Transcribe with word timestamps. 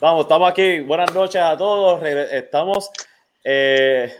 Vamos, 0.00 0.22
estamos 0.22 0.50
aquí. 0.50 0.80
Buenas 0.80 1.14
noches 1.14 1.42
a 1.42 1.54
todos. 1.58 2.02
Estamos. 2.02 2.90
Eh, 3.44 4.10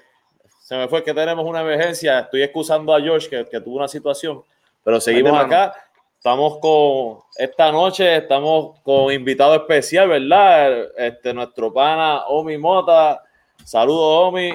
se 0.60 0.76
me 0.76 0.86
fue 0.88 1.02
que 1.02 1.14
tenemos 1.14 1.42
una 1.46 1.62
emergencia. 1.62 2.18
Estoy 2.18 2.42
excusando 2.42 2.94
a 2.94 3.00
George 3.00 3.30
que, 3.30 3.60
tuvo 3.62 3.78
una 3.78 3.88
situación, 3.88 4.42
pero 4.84 5.00
seguimos 5.00 5.32
acá. 5.32 5.72
Estamos 6.18 6.58
con 6.58 7.20
esta 7.34 7.72
noche, 7.72 8.18
estamos 8.18 8.78
con 8.80 9.10
invitado 9.10 9.54
especial, 9.54 10.10
¿verdad? 10.10 10.86
Este, 10.98 11.32
nuestro 11.32 11.72
pana 11.72 12.26
Omi 12.26 12.58
Mota. 12.58 13.22
Saludos, 13.64 14.28
Omi. 14.28 14.50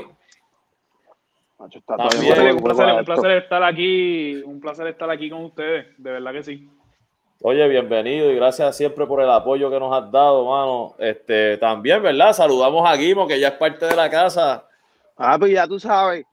un, 1.58 1.70
placer, 2.62 2.98
un 2.98 3.04
placer 3.04 3.32
estar 3.32 3.64
aquí, 3.64 4.44
un 4.44 4.60
placer 4.60 4.86
estar 4.86 5.10
aquí 5.10 5.32
con 5.32 5.46
ustedes, 5.46 5.88
de 5.98 6.12
verdad 6.12 6.34
que 6.34 6.44
sí. 6.44 6.70
Oye, 7.48 7.68
bienvenido 7.68 8.32
y 8.32 8.36
gracias 8.38 8.76
siempre 8.76 9.06
por 9.06 9.22
el 9.22 9.30
apoyo 9.30 9.70
que 9.70 9.80
nos 9.80 9.96
has 9.96 10.12
dado, 10.12 10.46
mano. 10.46 10.96
Este, 10.98 11.60
también, 11.60 12.02
¿verdad? 12.02 12.34
Saludamos 12.34 12.90
a 12.90 12.96
Guimo, 12.96 13.28
que 13.28 13.40
ya 13.40 13.50
es 13.50 13.54
parte 13.54 13.86
de 13.86 13.96
la 13.96 14.10
casa. 14.10 14.68
Ah, 15.16 15.38
pues 15.38 15.52
ya 15.52 15.68
tú 15.68 15.80
sabes. 15.80 16.26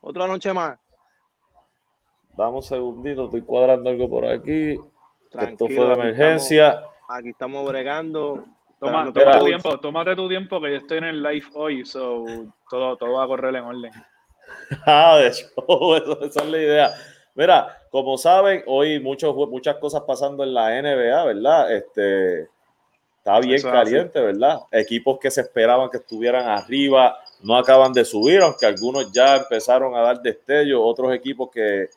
Otra 0.00 0.26
noche 0.26 0.52
más. 0.52 0.76
Dame 2.36 2.56
un 2.56 2.62
segundito, 2.64 3.26
estoy 3.26 3.42
cuadrando 3.42 3.88
algo 3.88 4.10
por 4.10 4.26
aquí. 4.26 4.76
Esto 5.30 5.68
fue 5.68 5.86
de 5.86 5.92
emergencia. 5.92 6.82
aquí 7.06 7.28
estamos 7.28 7.64
bregando. 7.68 8.44
Toma, 8.80 9.12
tómate 9.12 9.38
tu 9.38 9.44
tiempo, 9.44 9.78
tómate 9.78 10.16
tu 10.16 10.28
tiempo 10.28 10.60
que 10.60 10.70
yo 10.72 10.76
estoy 10.78 10.98
en 10.98 11.04
el 11.04 11.22
live 11.22 11.46
hoy, 11.54 11.84
so 11.84 12.24
todo, 12.68 12.96
todo 12.96 13.12
va 13.12 13.22
a 13.22 13.28
correr 13.28 13.54
en 13.54 13.62
orden. 13.62 13.92
ah, 14.86 15.18
de 15.18 15.28
hecho, 15.28 15.46
esa 16.24 16.42
es 16.42 16.48
la 16.48 16.58
idea. 16.58 16.90
Mira, 17.34 17.82
como 17.90 18.18
saben, 18.18 18.62
hoy 18.66 19.00
muchos, 19.00 19.34
muchas 19.34 19.76
cosas 19.76 20.02
pasando 20.06 20.44
en 20.44 20.52
la 20.52 20.70
NBA, 20.82 21.24
¿verdad? 21.24 21.72
Este, 21.72 22.48
está 23.18 23.40
bien 23.40 23.62
caliente, 23.62 24.20
¿verdad? 24.20 24.60
Equipos 24.70 25.18
que 25.18 25.30
se 25.30 25.40
esperaban 25.40 25.88
que 25.88 25.96
estuvieran 25.96 26.46
arriba 26.46 27.18
no 27.42 27.56
acaban 27.56 27.92
de 27.92 28.04
subir, 28.04 28.40
aunque 28.42 28.66
algunos 28.66 29.10
ya 29.12 29.36
empezaron 29.36 29.94
a 29.94 30.00
dar 30.00 30.20
destello, 30.20 30.84
otros 30.84 31.12
equipos 31.14 31.50
que, 31.50 31.88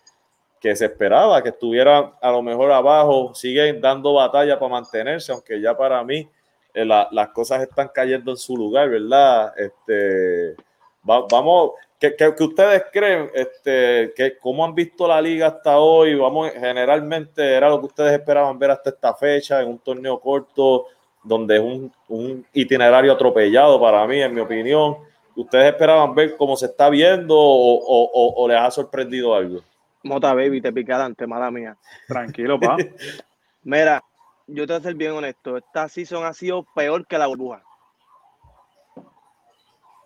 que 0.60 0.76
se 0.76 0.86
esperaba 0.86 1.44
que 1.44 1.50
estuvieran 1.50 2.14
a 2.22 2.32
lo 2.32 2.42
mejor 2.42 2.72
abajo, 2.72 3.36
siguen 3.36 3.82
dando 3.82 4.14
batalla 4.14 4.58
para 4.58 4.72
mantenerse, 4.72 5.32
aunque 5.32 5.62
ya 5.62 5.78
para 5.78 6.04
mí 6.04 6.28
eh, 6.74 6.86
las 6.86 7.30
cosas 7.30 7.62
están 7.62 7.90
cayendo 7.94 8.32
en 8.32 8.38
su 8.38 8.58
lugar, 8.58 8.90
¿verdad? 8.90 9.54
Este, 9.58 10.56
vamos, 11.04 11.74
¿Qué, 12.18 12.44
ustedes 12.44 12.84
creen? 12.92 13.30
Este, 13.34 14.14
que, 14.16 14.38
¿Cómo 14.40 14.66
han 14.66 14.76
visto 14.76 15.08
la 15.08 15.22
liga 15.22 15.48
hasta 15.48 15.78
hoy? 15.78 16.16
Vamos, 16.16 16.52
generalmente 16.52 17.54
era 17.54 17.70
lo 17.70 17.80
que 17.80 17.88
ustedes 17.88 18.14
esperaban 18.14 18.60
ver 18.60 18.72
hasta 18.72 18.90
esta 18.90 19.14
fecha, 19.14 19.62
en 19.62 19.70
un 19.70 19.80
torneo 19.80 20.20
corto, 20.20 20.88
donde 21.24 21.56
es 21.58 21.92
un, 22.08 22.46
itinerario 22.54 23.12
atropellado 23.12 23.80
para 23.80 24.06
mí, 24.08 24.22
en 24.22 24.34
mi 24.34 24.42
opinión. 24.42 24.98
¿Ustedes 25.36 25.74
esperaban 25.74 26.14
ver 26.16 26.38
cómo 26.38 26.56
se 26.56 26.68
está 26.68 26.90
viendo 26.90 27.36
o, 27.38 28.48
les 28.48 28.58
ha 28.58 28.72
sorprendido 28.72 29.34
algo? 29.34 29.62
Mota 30.04 30.34
Baby, 30.34 30.62
te 30.62 30.72
pica 30.72 30.96
adelante, 30.96 31.26
mala 31.26 31.50
mía. 31.50 31.76
Tranquilo, 32.08 32.60
pa. 32.60 32.78
Mira, 33.64 34.04
yo 34.48 34.68
te 34.68 34.74
voy 34.74 34.80
a 34.80 34.84
ser 34.84 34.94
bien 34.94 35.12
honesto. 35.12 35.58
Esta 35.58 35.90
season 35.90 36.24
ha 36.26 36.34
sido 36.34 36.66
peor 36.76 37.08
que 37.08 37.18
la 37.18 37.28
burbuja. 37.28 37.64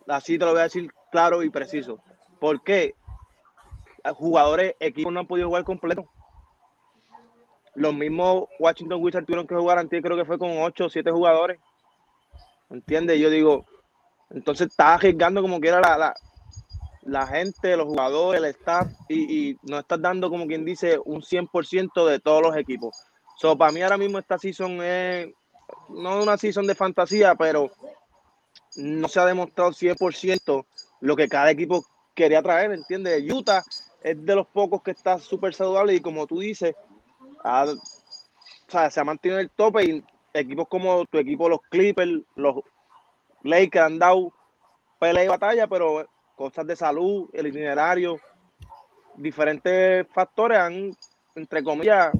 Así 0.07 0.39
te 0.39 0.45
lo 0.45 0.51
voy 0.51 0.61
a 0.61 0.63
decir 0.63 0.89
claro 1.11 1.43
y 1.43 1.49
preciso. 1.49 1.99
¿Por 2.39 2.63
qué? 2.63 2.95
Jugadores, 4.15 4.75
equipos 4.79 5.11
no 5.11 5.19
han 5.19 5.27
podido 5.27 5.47
jugar 5.47 5.63
completo. 5.63 6.09
Los 7.75 7.93
mismos 7.93 8.45
Washington 8.59 9.01
Wizards 9.01 9.25
tuvieron 9.25 9.47
que 9.47 9.55
jugar 9.55 9.77
antes, 9.77 10.01
creo 10.01 10.17
que 10.17 10.25
fue 10.25 10.39
con 10.39 10.51
8 10.57 10.85
o 10.85 10.89
7 10.89 11.11
jugadores. 11.11 11.59
¿Entiendes? 12.69 13.19
Yo 13.19 13.29
digo, 13.29 13.65
entonces 14.29 14.67
está 14.67 14.95
arriesgando 14.95 15.41
como 15.41 15.59
quiera 15.59 15.79
la, 15.79 15.97
la, 15.97 16.13
la 17.03 17.27
gente, 17.27 17.75
los 17.75 17.87
jugadores, 17.87 18.41
el 18.41 18.49
staff, 18.49 18.87
y, 19.07 19.49
y 19.49 19.57
no 19.63 19.79
estás 19.79 20.01
dando, 20.01 20.29
como 20.29 20.47
quien 20.47 20.65
dice, 20.65 20.99
un 21.03 21.21
100% 21.21 22.05
de 22.05 22.19
todos 22.19 22.41
los 22.41 22.55
equipos. 22.55 22.95
So, 23.37 23.57
para 23.57 23.71
mí 23.71 23.81
ahora 23.81 23.97
mismo 23.97 24.19
esta 24.19 24.37
season 24.37 24.81
es, 24.83 25.29
no 25.89 26.21
una 26.21 26.37
season 26.37 26.67
de 26.67 26.75
fantasía, 26.75 27.35
pero 27.35 27.71
no 28.75 29.07
se 29.07 29.19
ha 29.19 29.25
demostrado 29.25 29.71
100% 29.71 30.65
lo 31.01 31.15
que 31.15 31.27
cada 31.27 31.51
equipo 31.51 31.85
quería 32.13 32.41
traer, 32.41 32.71
¿entiendes? 32.71 33.23
Utah 33.31 33.63
es 34.01 34.25
de 34.25 34.35
los 34.35 34.47
pocos 34.47 34.81
que 34.81 34.91
está 34.91 35.17
súper 35.19 35.53
saludable 35.53 35.93
y 35.95 36.01
como 36.01 36.27
tú 36.27 36.39
dices, 36.39 36.75
se 38.67 38.99
ha 38.99 39.03
mantenido 39.03 39.39
en 39.39 39.45
el 39.45 39.51
tope 39.51 39.83
y 39.83 40.03
equipos 40.33 40.67
como 40.67 41.05
tu 41.05 41.17
equipo, 41.17 41.49
los 41.49 41.61
Clippers, 41.69 42.21
los 42.35 42.57
Lakers 43.43 43.85
han 43.85 43.99
dado 43.99 44.33
pelea 44.99 45.23
y 45.23 45.27
batalla, 45.27 45.67
pero 45.67 46.07
cosas 46.35 46.67
de 46.67 46.75
salud, 46.75 47.29
el 47.33 47.47
itinerario, 47.47 48.19
diferentes 49.15 50.07
factores 50.13 50.57
han, 50.57 50.95
entre 51.35 51.63
comillas, 51.63 52.11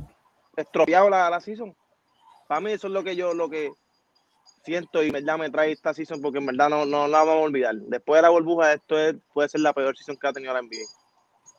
estropeado 0.55 1.09
la, 1.09 1.29
la 1.29 1.39
season. 1.39 1.75
Para 2.47 2.61
mí 2.61 2.71
eso 2.71 2.87
es 2.87 2.93
lo 2.93 3.03
que 3.03 3.15
yo, 3.15 3.33
lo 3.33 3.49
que 3.49 3.71
siento 4.69 5.03
y 5.03 5.07
en 5.07 5.13
verdad 5.13 5.37
me 5.37 5.49
trae 5.49 5.71
esta 5.71 5.93
season 5.93 6.21
porque 6.21 6.37
en 6.37 6.45
verdad 6.45 6.69
no, 6.69 6.85
no 6.85 7.07
la 7.07 7.19
vamos 7.19 7.41
a 7.41 7.45
olvidar. 7.45 7.75
Después 7.75 8.19
de 8.19 8.21
la 8.21 8.29
burbuja, 8.29 8.73
esto 8.73 8.95
puede 9.33 9.49
ser 9.49 9.61
la 9.61 9.73
peor 9.73 9.97
season 9.97 10.17
que 10.17 10.27
ha 10.27 10.33
tenido 10.33 10.53
la 10.53 10.61
NBA. 10.61 10.85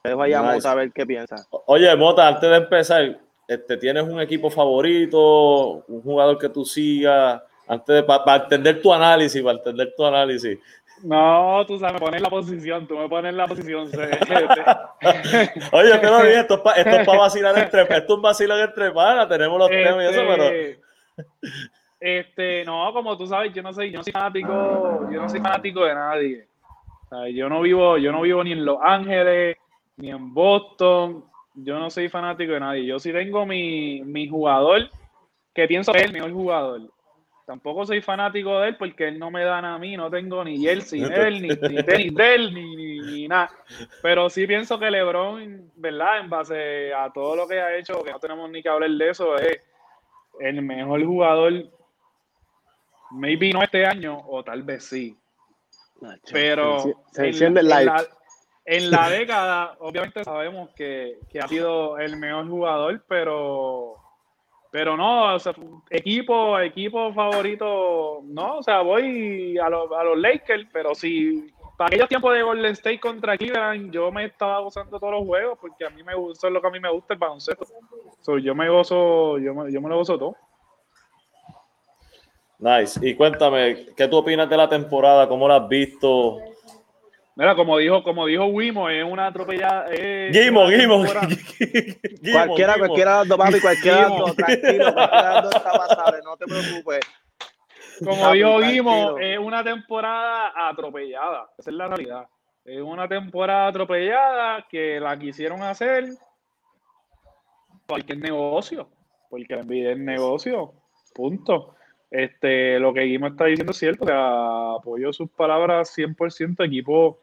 Dejo 0.04 0.22
allá 0.22 0.40
a 0.40 0.74
ver 0.74 0.92
qué 0.92 1.04
piensa. 1.04 1.36
Oye, 1.66 1.94
Mota, 1.96 2.26
antes 2.26 2.48
de 2.48 2.56
empezar, 2.56 3.20
este, 3.46 3.76
¿tienes 3.76 4.04
un 4.04 4.20
equipo 4.20 4.48
favorito? 4.48 5.84
¿Un 5.88 6.02
jugador 6.02 6.38
que 6.38 6.48
tú 6.48 6.64
sigas? 6.64 7.42
Antes 7.68 7.96
de, 7.96 8.02
para 8.02 8.44
entender 8.44 8.80
tu 8.80 8.92
análisis, 8.92 9.42
para 9.42 9.58
entender 9.58 9.92
tu 9.96 10.04
análisis. 10.04 10.58
No, 11.02 11.64
tú 11.66 11.78
sabes, 11.78 11.94
me 11.94 12.00
pones 12.00 12.20
la 12.20 12.28
posición, 12.28 12.86
tú 12.86 12.96
me 12.96 13.08
pones 13.08 13.34
la 13.34 13.46
posición. 13.46 13.90
Oye, 15.72 15.98
pero 16.00 16.22
bien, 16.22 16.40
esto 16.40 16.54
es 16.54 16.60
para 16.60 17.18
vacilar 17.18 17.58
entre, 17.58 17.82
esto 17.82 17.94
es 17.94 18.10
un 18.10 18.22
vacilón 18.22 18.60
entre 18.60 18.90
panas, 18.90 19.28
tenemos 19.28 19.58
los 19.58 19.70
temas 19.70 20.04
y 20.04 20.06
eso, 20.06 20.22
pero 20.26 20.44
este, 22.00 22.64
no, 22.64 22.90
como 22.94 23.16
tú 23.16 23.26
sabes, 23.26 23.52
yo 23.52 23.62
no 23.62 23.74
soy, 23.74 23.90
yo 23.90 24.02
soy 24.02 24.12
fanático, 24.12 25.08
yo 25.10 25.20
no 25.20 25.28
soy 25.28 25.40
fanático 25.40 25.84
de 25.84 25.94
nadie. 25.94 26.46
yo 27.34 27.48
no 27.48 27.60
vivo, 27.60 27.98
yo 27.98 28.10
no 28.10 28.22
vivo 28.22 28.42
ni 28.42 28.52
en 28.52 28.64
Los 28.64 28.78
Ángeles, 28.82 29.58
ni 29.96 30.10
en 30.10 30.32
Boston. 30.32 31.24
Yo 31.54 31.78
no 31.78 31.90
soy 31.90 32.08
fanático 32.08 32.52
de 32.52 32.60
nadie. 32.60 32.86
Yo 32.86 32.98
sí 32.98 33.12
tengo 33.12 33.44
mi, 33.44 34.00
mi 34.02 34.26
jugador, 34.28 34.88
que 35.54 35.68
pienso 35.68 35.92
que 35.92 35.98
es 35.98 36.04
el 36.06 36.12
mejor 36.12 36.32
jugador. 36.32 36.80
Tampoco 37.44 37.84
soy 37.84 38.00
fanático 38.00 38.60
de 38.60 38.68
él 38.68 38.76
porque 38.76 39.08
él 39.08 39.18
no 39.18 39.30
me 39.30 39.44
dan 39.44 39.64
a 39.64 39.76
mí, 39.76 39.96
no 39.96 40.08
tengo 40.08 40.42
ni 40.44 40.58
jersey 40.58 41.00
de 41.00 41.28
él, 41.28 41.42
ni, 41.42 41.48
ni 41.48 41.82
de 42.10 42.34
él, 42.34 42.54
ni, 42.54 42.76
ni, 42.76 43.00
ni, 43.00 43.28
nada. 43.28 43.50
Pero 44.02 44.30
sí 44.30 44.46
pienso 44.46 44.78
que 44.78 44.90
LeBron, 44.90 45.70
¿verdad? 45.74 46.20
En 46.20 46.30
base 46.30 46.94
a 46.94 47.10
todo 47.12 47.34
lo 47.34 47.48
que 47.48 47.60
ha 47.60 47.76
hecho, 47.76 48.04
que 48.04 48.12
no 48.12 48.20
tenemos 48.20 48.48
ni 48.50 48.62
que 48.62 48.68
hablar 48.68 48.90
de 48.90 49.10
eso, 49.10 49.36
es 49.36 49.60
el 50.38 50.62
mejor 50.62 51.04
jugador 51.04 51.68
Maybe 53.10 53.52
no 53.52 53.62
este 53.62 53.84
año, 53.84 54.20
o 54.28 54.42
tal 54.42 54.62
vez 54.62 54.84
sí. 54.84 55.16
Pero 56.32 56.84
en, 57.16 58.90
la, 58.90 59.08
década, 59.10 59.76
obviamente 59.80 60.24
sabemos 60.24 60.70
que, 60.74 61.18
ha 61.42 61.48
sido 61.48 61.98
el 61.98 62.16
mejor 62.16 62.48
jugador, 62.48 63.04
pero 63.06 63.96
pero 64.72 64.96
no, 64.96 65.36
equipo, 65.90 66.58
equipo 66.60 67.12
favorito, 67.12 68.20
no, 68.24 68.58
o 68.58 68.62
sea, 68.62 68.82
voy 68.82 69.58
a, 69.58 69.68
los, 69.68 69.90
a 69.90 70.04
los 70.04 70.16
Lakers, 70.16 70.68
pero 70.72 70.94
si 70.94 71.52
para 71.80 71.88
aquellos 71.88 72.08
tiempos 72.08 72.34
de 72.34 72.42
Golden 72.42 72.72
State 72.72 73.00
contra 73.00 73.38
Cleveland, 73.38 73.90
yo 73.90 74.12
me 74.12 74.26
estaba 74.26 74.60
gozando 74.60 75.00
todos 75.00 75.14
los 75.14 75.24
juegos, 75.24 75.58
porque 75.58 75.86
a 75.86 75.88
mí 75.88 76.02
me 76.02 76.14
gusta, 76.14 76.46
es 76.46 76.52
lo 76.52 76.60
que 76.60 76.68
a 76.68 76.70
mí 76.70 76.78
me 76.78 76.92
gusta 76.92 77.14
el 77.14 77.18
baloncesto. 77.18 77.66
yo 78.38 78.54
me 78.54 78.68
gozo, 78.68 79.38
yo 79.38 79.54
me, 79.54 79.72
yo 79.72 79.80
me 79.80 79.88
lo 79.88 79.96
gozo 79.96 80.18
todo. 80.18 80.36
Nice. 82.60 83.00
Y 83.02 83.14
cuéntame, 83.14 83.86
¿qué 83.96 84.06
tú 84.06 84.18
opinas 84.18 84.48
de 84.48 84.56
la 84.56 84.68
temporada? 84.68 85.26
¿Cómo 85.26 85.48
la 85.48 85.56
has 85.56 85.68
visto? 85.68 86.38
Mira, 87.34 87.54
como 87.54 87.78
dijo, 87.78 88.02
como 88.02 88.26
dijo 88.26 88.44
Wimo, 88.46 88.90
es 88.90 89.02
una 89.02 89.28
atropellada. 89.28 89.86
Es 89.86 90.30
Guimo, 90.30 90.66
Guimo. 90.66 90.98
Cualquiera, 92.32 92.76
cualquiera 92.76 93.24
dos, 93.24 93.38
papi, 93.38 93.60
cualquiera 93.60 94.08
tranquilo, 94.36 94.92
cualquiera 94.94 95.40
dos 95.40 95.54
está 95.54 95.72
pasable, 95.72 96.18
no 96.22 96.36
te 96.36 96.44
preocupes. 96.44 97.00
Como 98.04 98.32
dijo 98.32 98.58
Guimo, 98.58 99.18
es 99.18 99.38
una 99.38 99.64
temporada 99.64 100.52
atropellada. 100.68 101.50
Esa 101.56 101.70
es 101.70 101.76
la 101.76 101.88
realidad. 101.88 102.28
Es 102.62 102.82
una 102.82 103.08
temporada 103.08 103.68
atropellada 103.68 104.66
que 104.68 105.00
la 105.00 105.18
quisieron 105.18 105.62
hacer 105.62 106.10
cualquier 107.86 108.18
negocio. 108.18 108.90
Porque 109.30 109.54
envidia 109.54 109.92
el 109.92 110.04
negocio. 110.04 110.74
Punto. 111.14 111.74
Este, 112.10 112.80
lo 112.80 112.92
que 112.92 113.02
Guimo 113.02 113.28
está 113.28 113.44
diciendo 113.44 113.70
es 113.70 113.78
cierto, 113.78 114.04
que 114.04 114.12
apoyo 114.12 115.12
sus 115.12 115.30
palabras 115.30 115.96
100%. 115.96 116.66
Equipo, 116.66 117.20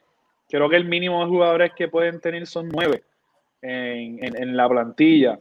creo 0.47 0.69
que 0.69 0.77
el 0.77 0.85
mínimo 0.85 1.21
de 1.21 1.29
jugadores 1.29 1.71
que 1.75 1.89
pueden 1.89 2.21
tener 2.21 2.47
son 2.47 2.69
nueve 2.69 3.03
en, 3.61 4.55
la 4.55 4.69
plantilla. 4.69 5.39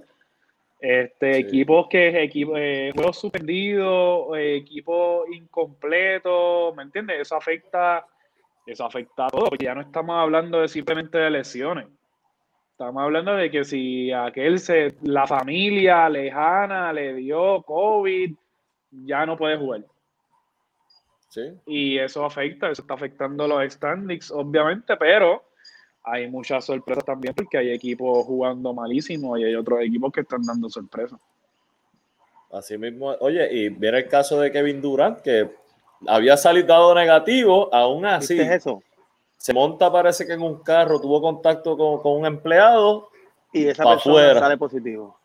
Este, 0.80 1.38
Equipos 1.38 1.86
que 1.88 2.22
equipo, 2.22 2.56
eh, 2.56 2.92
juegos 2.94 3.18
suspendidos, 3.18 4.26
equipos 4.36 5.26
incompletos, 5.32 6.74
¿me 6.76 6.82
entiendes? 6.82 7.20
Eso 7.20 7.36
afecta, 7.36 8.04
eso 8.66 8.84
afecta 8.84 9.26
a 9.26 9.30
todo, 9.30 9.46
porque 9.46 9.64
ya 9.64 9.74
no 9.74 9.80
estamos 9.80 10.16
hablando 10.16 10.60
de 10.60 10.68
simplemente 10.68 11.18
de 11.18 11.30
lesiones. 11.30 11.86
Estamos 12.72 13.02
hablando 13.02 13.34
de 13.34 13.50
que 13.50 13.64
si 13.64 14.12
aquel 14.12 14.58
se, 14.58 14.96
la 15.02 15.26
familia 15.26 16.10
lejana 16.10 16.92
le 16.92 17.14
dio 17.14 17.62
COVID, 17.62 18.34
ya 19.04 19.26
no 19.26 19.36
puede 19.36 19.56
jugar. 19.56 19.84
Sí. 21.28 21.52
Y 21.66 21.98
eso 21.98 22.24
afecta, 22.24 22.70
eso 22.70 22.82
está 22.82 22.94
afectando 22.94 23.46
los 23.46 23.72
standings, 23.72 24.30
obviamente, 24.30 24.96
pero 24.96 25.42
hay 26.02 26.30
muchas 26.30 26.64
sorpresas 26.64 27.04
también 27.04 27.34
porque 27.34 27.58
hay 27.58 27.72
equipos 27.72 28.24
jugando 28.24 28.72
malísimo 28.72 29.36
y 29.36 29.44
hay 29.44 29.54
otros 29.54 29.80
equipos 29.80 30.12
que 30.12 30.20
están 30.20 30.42
dando 30.42 30.70
sorpresas. 30.70 31.18
Así 32.52 32.78
mismo, 32.78 33.08
oye, 33.20 33.52
y 33.52 33.68
viene 33.68 33.98
el 33.98 34.08
caso 34.08 34.40
de 34.40 34.52
Kevin 34.52 34.80
Durant, 34.80 35.20
que 35.20 35.50
había 36.06 36.36
salido 36.36 36.94
negativo, 36.94 37.74
aún 37.74 38.06
así. 38.06 38.40
es 38.40 38.50
eso? 38.50 38.82
Se 39.36 39.52
monta, 39.52 39.90
parece 39.90 40.26
que 40.26 40.32
en 40.32 40.42
un 40.42 40.62
carro, 40.62 41.00
tuvo 41.00 41.20
contacto 41.20 41.76
con, 41.76 42.20
un 42.20 42.26
empleado. 42.26 43.10
Y 43.52 43.66
esa 43.66 43.84
persona 43.84 44.38
sale 44.38 44.56
positivo. 44.56 45.18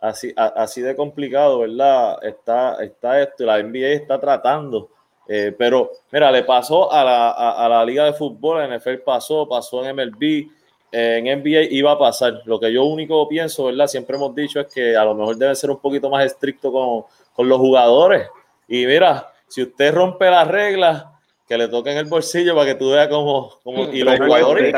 Así, 0.00 0.32
así 0.36 0.80
de 0.80 0.96
complicado, 0.96 1.58
¿verdad? 1.60 2.24
Está, 2.24 2.82
está 2.82 3.20
esto, 3.20 3.44
la 3.44 3.62
NBA 3.62 3.88
está 3.88 4.18
tratando 4.18 4.88
eh, 5.32 5.54
pero 5.56 5.92
mira, 6.10 6.32
le 6.32 6.42
pasó 6.42 6.92
a 6.92 7.04
la, 7.04 7.30
a, 7.30 7.68
la, 7.68 7.84
liga 7.84 8.04
de 8.04 8.14
fútbol, 8.14 8.62
en 8.62 8.76
NFL 8.76 8.96
pasó, 9.04 9.48
pasó 9.48 9.84
en 9.84 9.94
MLB, 9.94 10.50
eh, 10.90 11.22
en 11.22 11.40
NBA 11.40 11.68
iba 11.70 11.92
a 11.92 11.98
pasar. 11.98 12.42
Lo 12.46 12.58
que 12.58 12.72
yo 12.72 12.84
único 12.84 13.28
pienso, 13.28 13.66
¿verdad? 13.66 13.86
Siempre 13.86 14.16
hemos 14.16 14.34
dicho 14.34 14.58
es 14.58 14.66
que 14.66 14.96
a 14.96 15.04
lo 15.04 15.14
mejor 15.14 15.36
debe 15.36 15.54
ser 15.54 15.70
un 15.70 15.78
poquito 15.78 16.10
más 16.10 16.26
estricto 16.26 16.72
con, 16.72 17.04
con 17.32 17.48
los 17.48 17.58
jugadores. 17.58 18.28
Y 18.66 18.84
mira, 18.86 19.32
si 19.46 19.62
usted 19.62 19.94
rompe 19.94 20.28
las 20.28 20.48
reglas, 20.48 21.04
que 21.46 21.56
le 21.56 21.68
toquen 21.68 21.96
el 21.96 22.06
bolsillo 22.06 22.56
para 22.56 22.66
que 22.66 22.74
tú 22.74 22.90
veas 22.90 23.06
cómo, 23.06 23.52
cómo 23.62 23.84
y 23.84 24.02
los 24.02 24.18
jugadores, 24.18 24.74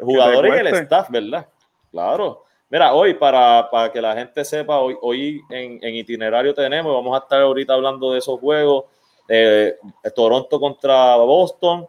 jugadores 0.00 0.54
y 0.56 0.58
el 0.58 0.66
staff, 0.74 1.08
¿verdad? 1.10 1.46
Claro. 1.92 2.43
Mira, 2.74 2.92
hoy 2.92 3.14
para, 3.14 3.70
para 3.70 3.92
que 3.92 4.02
la 4.02 4.16
gente 4.16 4.44
sepa, 4.44 4.80
hoy, 4.80 4.96
hoy 5.00 5.40
en, 5.48 5.78
en, 5.80 5.94
itinerario 5.94 6.52
tenemos, 6.52 6.92
vamos 6.92 7.14
a 7.14 7.22
estar 7.22 7.40
ahorita 7.40 7.72
hablando 7.72 8.10
de 8.10 8.18
esos 8.18 8.40
juegos, 8.40 8.86
eh, 9.28 9.76
Toronto 10.12 10.58
contra 10.58 11.14
Boston, 11.14 11.86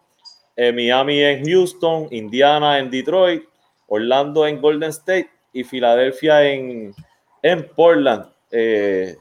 eh, 0.56 0.72
Miami 0.72 1.24
en 1.24 1.44
Houston, 1.44 2.08
Indiana 2.12 2.78
en 2.78 2.92
Detroit, 2.92 3.46
Orlando 3.88 4.46
en 4.46 4.62
Golden 4.62 4.92
State 4.92 5.32
y 5.54 5.64
Filadelfia 5.64 6.44
en, 6.44 6.94
en 7.42 7.68
Portland. 7.70 8.28
Eh, 8.52 9.18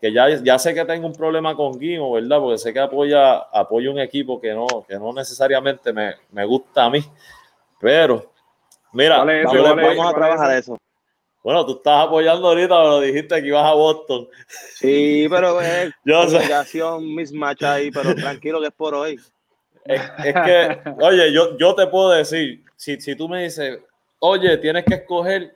que 0.00 0.10
ya, 0.10 0.30
ya 0.42 0.58
sé 0.58 0.72
que 0.72 0.86
tengo 0.86 1.06
un 1.06 1.12
problema 1.12 1.54
con 1.54 1.78
Guimo, 1.78 2.12
¿verdad? 2.12 2.38
Porque 2.38 2.56
sé 2.56 2.72
que 2.72 2.80
apoya, 2.80 3.40
apoya 3.52 3.90
un 3.90 3.98
equipo 3.98 4.40
que 4.40 4.54
no, 4.54 4.66
que 4.88 4.94
no 4.94 5.12
necesariamente 5.12 5.92
me, 5.92 6.14
me 6.32 6.46
gusta 6.46 6.86
a 6.86 6.88
mí. 6.88 7.04
Pero, 7.78 8.32
mira, 8.94 9.18
vamos, 9.22 10.06
a 10.06 10.14
trabajar 10.14 10.56
eso. 10.56 10.78
Bueno, 11.44 11.66
tú 11.66 11.72
estás 11.72 12.06
apoyando 12.06 12.48
ahorita, 12.48 12.74
pero 12.74 13.00
dijiste 13.00 13.42
que 13.42 13.48
ibas 13.48 13.66
a 13.66 13.74
Boston. 13.74 14.26
Sí, 14.76 15.26
pero 15.28 15.60
es 15.60 15.92
yo 16.72 16.98
mismatch 17.00 17.62
ahí, 17.64 17.90
pero 17.90 18.14
tranquilo 18.14 18.62
que 18.62 18.68
es 18.68 18.72
por 18.72 18.94
hoy. 18.94 19.20
Es, 19.84 20.00
que, 20.00 20.78
oye, 21.02 21.30
yo, 21.34 21.58
yo 21.58 21.74
te 21.74 21.86
puedo 21.86 22.08
decir, 22.12 22.64
si, 22.76 22.98
si 22.98 23.14
tú 23.14 23.28
me 23.28 23.42
dices, 23.42 23.78
oye, 24.20 24.56
tienes 24.56 24.86
que 24.86 24.94
escoger 24.94 25.54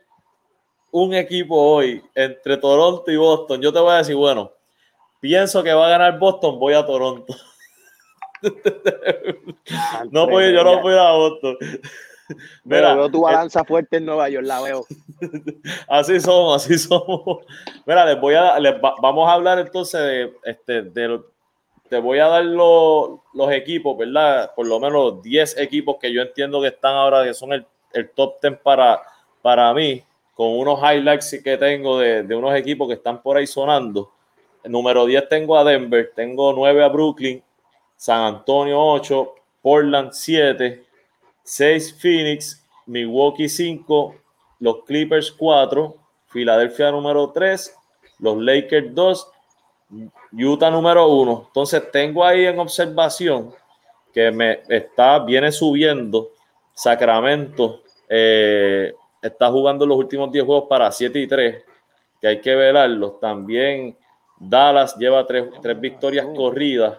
un 0.91 1.15
equipo 1.15 1.57
hoy 1.57 2.05
entre 2.15 2.59
Toronto 2.59 3.11
y 3.11 3.17
Boston, 3.17 3.63
yo 3.63 3.73
te 3.73 3.79
voy 3.79 3.95
a 3.95 3.99
decir, 3.99 4.15
bueno, 4.15 4.53
pienso 5.21 5.63
que 5.63 5.73
va 5.73 5.87
a 5.87 5.91
ganar 5.91 6.19
Boston, 6.19 6.59
voy 6.59 6.75
a 6.75 6.85
Toronto. 6.85 7.35
no 10.11 10.27
voy, 10.27 10.53
yo 10.53 10.63
no 10.63 10.83
voy 10.83 10.95
a 10.99 11.13
Boston. 11.13 11.57
Mira, 12.65 12.95
veo 12.95 13.11
tu 13.11 13.23
balanza 13.23 13.65
fuerte 13.65 13.97
en 13.97 14.07
Nueva 14.07 14.29
York, 14.29 14.47
la 14.47 14.61
veo. 14.63 14.85
así 15.89 16.21
somos, 16.21 16.65
así 16.65 16.79
somos. 16.79 17.45
Mira, 17.87 18.05
les 18.07 18.21
voy 18.21 18.35
a, 18.35 18.59
les 18.59 18.75
vamos 18.81 19.29
a 19.29 19.33
hablar 19.33 19.59
entonces 19.59 20.01
de, 20.01 20.33
este, 20.45 20.83
de, 20.83 21.21
te 21.89 21.99
voy 21.99 22.19
a 22.19 22.29
dar 22.29 22.45
los 22.45 23.53
equipos, 23.53 23.97
¿verdad? 23.97 24.53
Por 24.55 24.67
lo 24.67 24.79
menos 24.79 25.23
10 25.23 25.59
equipos 25.59 25.97
que 26.01 26.13
yo 26.13 26.23
entiendo 26.23 26.61
que 26.61 26.69
están 26.69 26.95
ahora, 26.95 27.25
que 27.25 27.35
son 27.35 27.53
el, 27.53 27.67
el 27.93 28.11
top 28.11 28.41
10 28.43 28.59
para, 28.63 29.01
para 29.41 29.73
mí, 29.73 30.03
con 30.35 30.59
unos 30.59 30.81
highlights 30.81 31.41
que 31.43 31.57
tengo 31.57 31.99
de, 31.99 32.23
de 32.23 32.35
unos 32.35 32.55
equipos 32.55 32.89
que 32.89 32.95
están 32.95 33.23
por 33.23 33.37
ahí 33.37 33.47
sonando. 33.47 34.13
número 34.65 35.07
10 35.07 35.29
tengo 35.29 35.57
a 35.57 35.65
Denver, 35.65 36.13
tengo 36.15 36.53
9 36.53 36.85
a 36.85 36.89
Brooklyn, 36.89 37.43
San 37.97 38.35
Antonio 38.35 38.81
8, 38.81 39.35
Portland 39.63 40.13
7, 40.13 40.85
6 41.49 41.95
Phoenix, 41.99 42.63
Milwaukee 42.85 43.49
5, 43.49 44.15
los 44.61 44.85
Clippers 44.85 45.33
4, 45.33 45.97
Filadelfia 46.27 46.91
número 46.91 47.31
3, 47.31 47.75
los 48.19 48.37
Lakers 48.37 48.95
2, 48.95 49.31
Utah 50.33 50.71
número 50.71 51.09
1. 51.09 51.45
Entonces 51.47 51.91
tengo 51.91 52.23
ahí 52.23 52.45
en 52.45 52.59
observación 52.59 53.55
que 54.13 54.31
me 54.31 54.61
está, 54.69 55.21
viene 55.21 55.51
subiendo 55.51 56.33
Sacramento, 56.75 57.81
eh, 58.11 58.93
está 59.23 59.51
jugando 59.51 59.87
los 59.87 59.97
últimos 59.97 60.31
10 60.31 60.45
juegos 60.45 60.69
para 60.69 60.93
7 60.93 61.19
y 61.19 61.27
3, 61.27 61.65
que 62.21 62.29
hay 62.29 62.41
que 62.43 62.55
velarlos. 62.55 63.19
También 63.21 63.97
Dallas 64.39 64.97
lleva 64.97 65.27
3, 65.27 65.47
3 65.63 65.81
victorias 65.81 66.27
corridas 66.37 66.99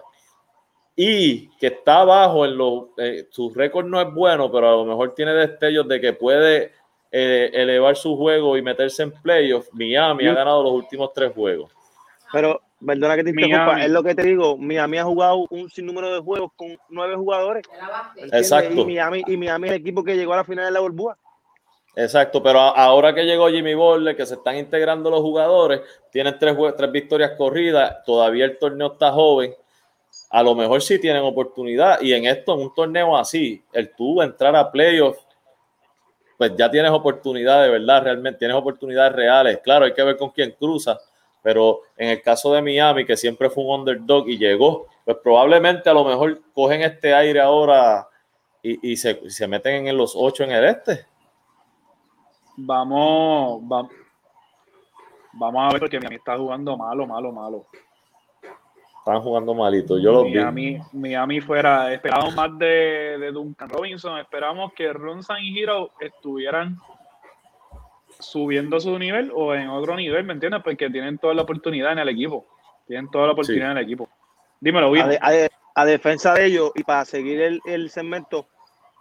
y 1.02 1.48
que 1.56 1.68
está 1.68 2.00
abajo 2.00 2.44
en 2.44 2.58
los, 2.58 2.88
eh, 2.98 3.26
su 3.30 3.48
récord 3.54 3.86
no 3.86 4.02
es 4.02 4.12
bueno, 4.12 4.52
pero 4.52 4.68
a 4.68 4.72
lo 4.72 4.84
mejor 4.84 5.14
tiene 5.14 5.32
destellos 5.32 5.88
de 5.88 5.98
que 5.98 6.12
puede 6.12 6.72
eh, 7.10 7.50
elevar 7.54 7.96
su 7.96 8.18
juego 8.18 8.54
y 8.54 8.60
meterse 8.60 9.04
en 9.04 9.12
playoffs. 9.12 9.70
Miami 9.72 10.26
ha 10.26 10.34
ganado 10.34 10.62
los 10.62 10.72
últimos 10.72 11.10
tres 11.14 11.32
juegos. 11.32 11.72
Pero, 12.30 12.60
perdona 12.84 13.16
que 13.16 13.24
te 13.24 13.30
interrumpa, 13.30 13.82
es 13.82 13.90
lo 13.90 14.02
que 14.02 14.14
te 14.14 14.24
digo, 14.24 14.58
Miami 14.58 14.98
ha 14.98 15.04
jugado 15.04 15.46
un 15.48 15.70
sinnúmero 15.70 16.12
de 16.12 16.20
juegos 16.20 16.50
con 16.54 16.76
nueve 16.90 17.16
jugadores. 17.16 17.62
Exacto. 18.16 18.82
Y 18.82 18.84
Miami, 18.84 19.22
y 19.26 19.38
Miami 19.38 19.68
es 19.68 19.72
el 19.72 19.80
equipo 19.80 20.04
que 20.04 20.18
llegó 20.18 20.34
a 20.34 20.36
la 20.36 20.44
final 20.44 20.66
de 20.66 20.70
la 20.70 20.80
burbuja. 20.80 21.16
Exacto, 21.96 22.42
pero 22.42 22.60
ahora 22.60 23.14
que 23.14 23.24
llegó 23.24 23.48
Jimmy 23.48 23.72
Butler, 23.72 24.14
que 24.14 24.26
se 24.26 24.34
están 24.34 24.58
integrando 24.58 25.08
los 25.08 25.22
jugadores, 25.22 25.80
tienen 26.12 26.38
tres, 26.38 26.54
tres 26.76 26.92
victorias 26.92 27.32
corridas, 27.38 28.04
todavía 28.04 28.44
el 28.44 28.58
torneo 28.58 28.92
está 28.92 29.10
joven 29.12 29.54
a 30.30 30.42
lo 30.44 30.54
mejor 30.54 30.80
sí 30.80 30.98
tienen 30.98 31.22
oportunidad. 31.22 32.00
Y 32.00 32.14
en 32.14 32.24
esto, 32.24 32.54
en 32.54 32.60
un 32.60 32.74
torneo 32.74 33.16
así, 33.16 33.62
el 33.72 33.94
tú 33.94 34.22
entrar 34.22 34.54
a 34.54 34.70
playoffs, 34.70 35.26
pues 36.38 36.56
ya 36.56 36.70
tienes 36.70 36.92
oportunidad 36.92 37.62
de 37.62 37.68
verdad, 37.68 38.04
realmente 38.04 38.38
tienes 38.38 38.56
oportunidades 38.56 39.12
reales. 39.12 39.58
Claro, 39.58 39.84
hay 39.84 39.92
que 39.92 40.02
ver 40.02 40.16
con 40.16 40.30
quién 40.30 40.52
cruza, 40.52 40.98
pero 41.42 41.80
en 41.96 42.10
el 42.10 42.22
caso 42.22 42.54
de 42.54 42.62
Miami, 42.62 43.04
que 43.04 43.16
siempre 43.16 43.50
fue 43.50 43.64
un 43.64 43.80
underdog 43.80 44.28
y 44.28 44.38
llegó, 44.38 44.86
pues 45.04 45.18
probablemente 45.22 45.90
a 45.90 45.94
lo 45.94 46.04
mejor 46.04 46.40
cogen 46.54 46.82
este 46.82 47.12
aire 47.12 47.40
ahora 47.40 48.08
y, 48.62 48.96
se, 48.96 49.28
se, 49.30 49.48
meten 49.48 49.88
en 49.88 49.96
los 49.96 50.14
ocho 50.14 50.44
en 50.44 50.52
el 50.52 50.64
este. 50.64 51.06
Vamos, 52.56 53.60
vamos, 53.62 53.92
vamos 55.32 55.62
a 55.62 55.72
ver 55.72 55.80
porque 55.80 55.98
Miami 55.98 56.16
está 56.16 56.36
jugando 56.36 56.76
malo, 56.76 57.06
malo, 57.06 57.32
malo. 57.32 57.66
Están 59.00 59.22
jugando 59.22 59.54
malito. 59.54 59.98
Yo 59.98 60.12
lo 60.12 60.24
Miami, 60.24 60.74
vi. 60.74 60.98
Miami 60.98 61.40
fuera. 61.40 61.92
Esperamos 61.92 62.34
más 62.34 62.56
de, 62.58 63.16
de 63.18 63.32
Duncan 63.32 63.68
Robinson. 63.68 64.18
Esperamos 64.18 64.72
que 64.74 64.92
Ronson 64.92 65.38
y 65.40 65.58
Hero 65.58 65.90
estuvieran 66.00 66.78
subiendo 68.20 68.78
su 68.80 68.98
nivel 68.98 69.32
o 69.34 69.54
en 69.54 69.68
otro 69.68 69.96
nivel, 69.96 70.24
¿me 70.24 70.34
entiendes? 70.34 70.62
Porque 70.62 70.90
tienen 70.90 71.18
toda 71.18 71.34
la 71.34 71.42
oportunidad 71.42 71.92
en 71.92 72.00
el 72.00 72.08
equipo. 72.08 72.46
Tienen 72.86 73.10
toda 73.10 73.26
la 73.26 73.32
oportunidad 73.32 73.72
en 73.72 73.78
el 73.78 73.84
equipo. 73.84 74.08
Dímelo, 74.60 74.90
bien. 74.90 75.18
A, 75.74 75.84
defensa 75.84 76.34
de 76.34 76.46
ellos 76.46 76.72
y 76.74 76.82
para 76.82 77.06
seguir 77.06 77.40
el, 77.40 77.60
el 77.64 77.88
segmento, 77.88 78.48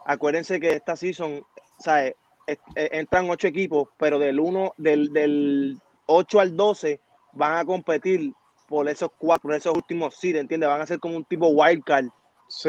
acuérdense 0.06 0.62
que 0.62 0.70
esta 0.70 0.96
season, 0.96 1.44
¿sabes? 1.78 2.16
E, 2.48 2.58
entran 2.76 3.30
ocho 3.30 3.48
equipos, 3.48 3.90
pero 3.98 4.18
del 4.18 4.40
1, 4.40 4.76
del, 4.78 5.12
del 5.12 5.78
8 6.06 6.40
al 6.40 6.56
12 6.56 7.02
van 7.34 7.58
a 7.58 7.66
competir 7.66 8.32
por 8.70 8.88
esos 8.88 9.10
cuatro, 9.18 9.54
esos 9.54 9.76
últimos 9.76 10.16
sí, 10.16 10.30
¿entiendes? 10.38 10.70
Van 10.70 10.80
a 10.80 10.86
ser 10.86 11.00
como 11.00 11.18
un 11.18 11.26
tipo 11.26 11.48
wildcard 11.48 12.06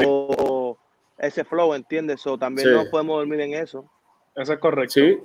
o, 0.05 0.77
ese 1.17 1.43
flow, 1.43 1.75
¿entiendes? 1.75 2.25
O 2.25 2.37
también 2.37 2.73
no 2.73 2.89
podemos 2.89 3.19
dormir 3.19 3.41
en 3.41 3.53
eso. 3.53 3.85
Eso 4.35 4.53
es 4.53 4.59
correcto. 4.59 4.93
Sí. 4.93 5.19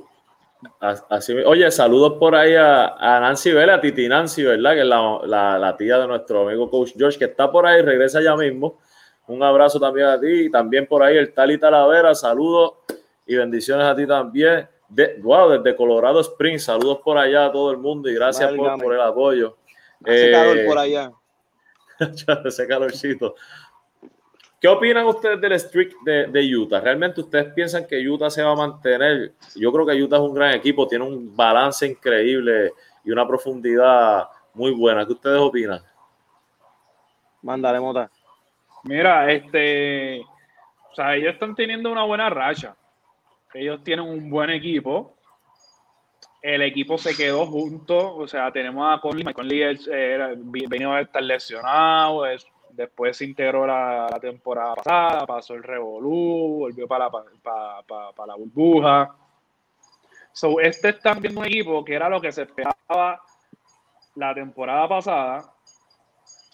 Así, 0.80 1.33
oye, 1.33 1.71
saludos 1.71 2.14
por 2.18 2.35
ahí 2.35 2.54
a, 2.54 2.97
Nancy 3.21 3.52
Vela, 3.52 3.75
a 3.75 3.80
Titi 3.80 4.09
Nancy, 4.09 4.42
¿verdad? 4.42 4.75
Que 4.75 4.80
es 4.80 4.87
la, 4.87 5.59
la, 5.59 5.76
tía 5.76 5.99
de 5.99 6.06
nuestro 6.06 6.47
amigo 6.47 6.71
Coach 6.71 6.92
George, 6.97 7.18
que 7.18 7.26
está 7.26 7.50
por 7.50 7.66
ahí, 7.66 7.83
regresa 7.83 8.21
ya 8.21 8.37
mismo. 8.37 8.78
Un 9.28 9.42
abrazo 9.42 9.80
también 9.80 10.06
a 10.06 10.21
ti, 10.21 10.26
y 10.26 10.50
también 10.50 10.87
por 10.87 11.02
ahí 11.02 11.16
el 11.16 11.33
Tali 11.33 11.59
Talavera, 11.59 12.14
saludos 12.14 12.75
y 13.26 13.35
bendiciones 13.37 13.87
a 13.87 13.97
ti 13.97 14.06
también. 14.06 14.68
De, 14.88 15.18
wow, 15.21 15.49
desde 15.50 15.76
Colorado 15.76 16.21
Springs, 16.21 16.64
saludos 16.64 17.00
por 17.04 17.18
allá 17.18 17.47
a 17.47 17.52
todo 17.52 17.71
el 17.71 17.78
mundo 17.78 18.09
y 18.09 18.14
gracias 18.14 18.52
por, 18.52 18.80
por, 18.80 18.95
el 18.95 19.00
apoyo. 19.00 19.56
Hace 20.06 20.30
calor 20.30 20.58
por 20.66 20.78
allá. 20.78 21.12
ese 22.44 22.66
calorcito. 22.66 23.34
¿Qué 24.60 24.68
opinan 24.68 25.06
ustedes 25.06 25.40
del 25.40 25.58
streak 25.60 26.00
de, 26.02 26.26
de, 26.26 26.56
Utah? 26.56 26.80
¿Realmente 26.80 27.20
ustedes 27.20 27.52
piensan 27.52 27.86
que 27.86 28.08
Utah 28.08 28.30
se 28.30 28.42
va 28.42 28.52
a 28.52 28.56
mantener? 28.56 29.32
Yo 29.54 29.70
creo 29.70 29.86
que 29.86 30.02
Utah 30.02 30.16
es 30.16 30.22
un 30.22 30.34
gran 30.34 30.54
equipo, 30.54 30.88
tiene 30.88 31.04
un 31.04 31.36
balance 31.36 31.86
increíble 31.86 32.72
y 33.04 33.10
una 33.10 33.26
profundidad 33.26 34.28
muy 34.54 34.72
buena. 34.72 35.04
¿Qué 35.06 35.12
ustedes 35.12 35.38
opinan? 35.38 35.80
Mándale, 37.42 37.80
Mota. 37.80 38.10
Mira, 38.84 39.30
este, 39.30 40.20
o 40.20 40.94
sea, 40.94 41.14
ellos 41.14 41.34
están 41.34 41.54
teniendo 41.54 41.92
una 41.92 42.04
buena 42.04 42.30
racha. 42.30 42.75
Ellos 43.52 43.82
tienen 43.84 44.06
un 44.06 44.30
buen 44.30 44.50
equipo. 44.50 45.15
El 46.43 46.62
equipo 46.62 46.97
se 46.99 47.16
quedó 47.16 47.47
junto, 47.47 48.16
o 48.16 48.28
sea, 48.28 48.52
tenemos 48.52 48.87
a 48.87 49.00
Conley. 49.00 49.33
Conley 49.33 49.62
eh, 49.90 50.35
venido 50.69 50.93
a 50.93 51.00
estar 51.00 51.23
lesionado, 51.23 52.25
después 52.71 53.16
se 53.16 53.25
integró 53.25 53.66
la, 53.66 54.07
temporada 54.21 54.75
pasada, 54.75 55.26
pasó 55.26 55.55
el 55.55 55.62
Revolú, 55.62 56.59
volvió 56.61 56.87
para 56.87 57.09
la, 57.09 58.35
burbuja. 58.37 59.14
So, 60.33 60.61
este 60.61 60.90
es 60.90 61.00
también 61.00 61.37
un 61.37 61.47
equipo 61.47 61.85
que 61.85 61.95
era 61.95 62.09
lo 62.09 62.21
que 62.21 62.31
se 62.31 62.43
esperaba 62.43 63.23
la 64.14 64.35
temporada 64.35 64.87
pasada, 64.88 65.52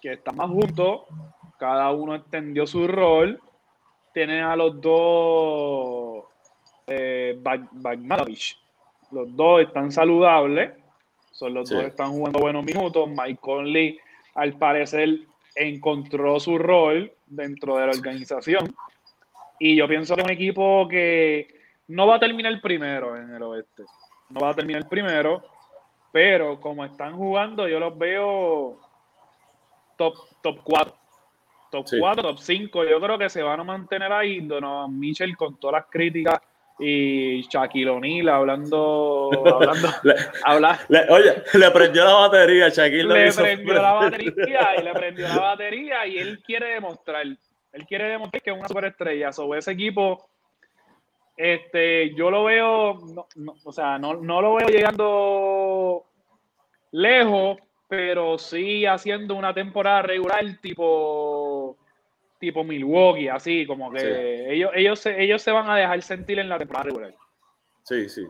que 0.00 0.12
está 0.12 0.32
más 0.32 0.48
juntos, 0.48 1.02
cada 1.58 1.90
uno 1.90 2.14
extendió 2.14 2.66
su 2.66 2.86
rol, 2.86 3.40
tienen 4.12 4.44
a 4.44 4.56
los 4.56 4.80
dos 4.80 6.24
eh, 6.86 7.40
los 9.12 9.34
dos 9.36 9.62
están 9.62 9.92
saludables, 9.92 10.72
son 11.30 11.54
los 11.54 11.68
dos 11.68 11.84
están 11.84 12.10
jugando 12.10 12.40
buenos 12.40 12.64
minutos, 12.64 13.08
Mike 13.08 13.38
Conley 13.40 13.98
al 14.34 14.54
parecer 14.54 15.20
encontró 15.54 16.40
su 16.40 16.58
rol 16.58 17.12
dentro 17.26 17.76
de 17.76 17.86
la 17.86 17.92
organización 17.92 18.74
y 19.58 19.76
yo 19.76 19.86
pienso 19.86 20.14
que 20.14 20.22
es 20.22 20.26
un 20.26 20.32
equipo 20.32 20.88
que 20.88 21.46
no 21.88 22.06
va 22.06 22.16
a 22.16 22.20
terminar 22.20 22.60
primero 22.60 23.16
en 23.16 23.34
el 23.34 23.42
oeste, 23.42 23.84
no 24.30 24.40
va 24.40 24.50
a 24.50 24.54
terminar 24.54 24.88
primero, 24.88 25.42
pero 26.10 26.60
como 26.60 26.84
están 26.84 27.16
jugando, 27.16 27.68
yo 27.68 27.78
los 27.78 27.96
veo 27.96 28.78
top, 29.96 30.14
top 30.42 30.58
4. 30.62 30.94
Top 31.70 31.86
4, 31.98 32.22
top 32.22 32.38
5. 32.38 32.84
Yo 32.84 33.00
creo 33.00 33.16
que 33.16 33.30
se 33.30 33.42
van 33.42 33.60
a 33.60 33.64
mantener 33.64 34.12
ahí. 34.12 34.40
Donovan 34.40 34.98
Mitchell 34.98 35.34
con 35.38 35.58
todas 35.58 35.80
las 35.80 35.90
críticas 35.90 36.38
y 36.78 37.42
Shaquille 37.42 37.90
O'Neal 37.90 38.28
hablando. 38.28 39.30
hablando 40.44 40.78
le, 40.88 41.00
oye, 41.10 41.42
le 41.54 41.70
prendió 41.70 42.04
la 42.04 42.14
batería, 42.14 42.68
Shaquille 42.68 43.04
Le 43.04 43.32
prendió 43.32 43.74
la 43.74 43.92
batería 43.92 44.76
y 44.78 44.82
le 44.82 44.92
prendió 44.94 45.28
la 45.28 45.38
batería 45.38 46.06
y 46.06 46.18
él 46.18 46.42
quiere 46.42 46.74
demostrar. 46.74 47.24
Él 47.24 47.86
quiere 47.86 48.04
demostrar 48.08 48.42
que 48.42 48.50
es 48.50 48.56
una 48.56 48.68
superestrella. 48.68 49.32
Sobre 49.32 49.60
ese 49.60 49.72
equipo 49.72 50.28
este, 51.36 52.14
yo 52.14 52.30
lo 52.30 52.44
veo, 52.44 52.98
o 53.64 53.72
sea, 53.72 53.98
no, 53.98 54.14
lo 54.14 54.54
veo 54.54 54.68
llegando 54.68 56.04
lejos, 56.90 57.58
pero 57.88 58.38
sí 58.38 58.86
haciendo 58.86 59.34
una 59.34 59.54
temporada 59.54 60.02
regular 60.02 60.44
tipo 60.60 61.51
tipo 62.42 62.64
Milwaukee, 62.64 63.28
así 63.28 63.64
como 63.66 63.92
que 63.92 64.52
ellos, 64.52 64.72
ellos, 64.74 64.98
se, 64.98 65.22
ellos 65.22 65.40
se 65.40 65.52
van 65.52 65.70
a 65.70 65.76
dejar 65.76 66.02
sentir 66.02 66.40
en 66.40 66.48
la 66.48 66.58
temporada 66.58 66.86
regular. 66.86 67.14
Sí, 67.84 68.08
sí. 68.08 68.26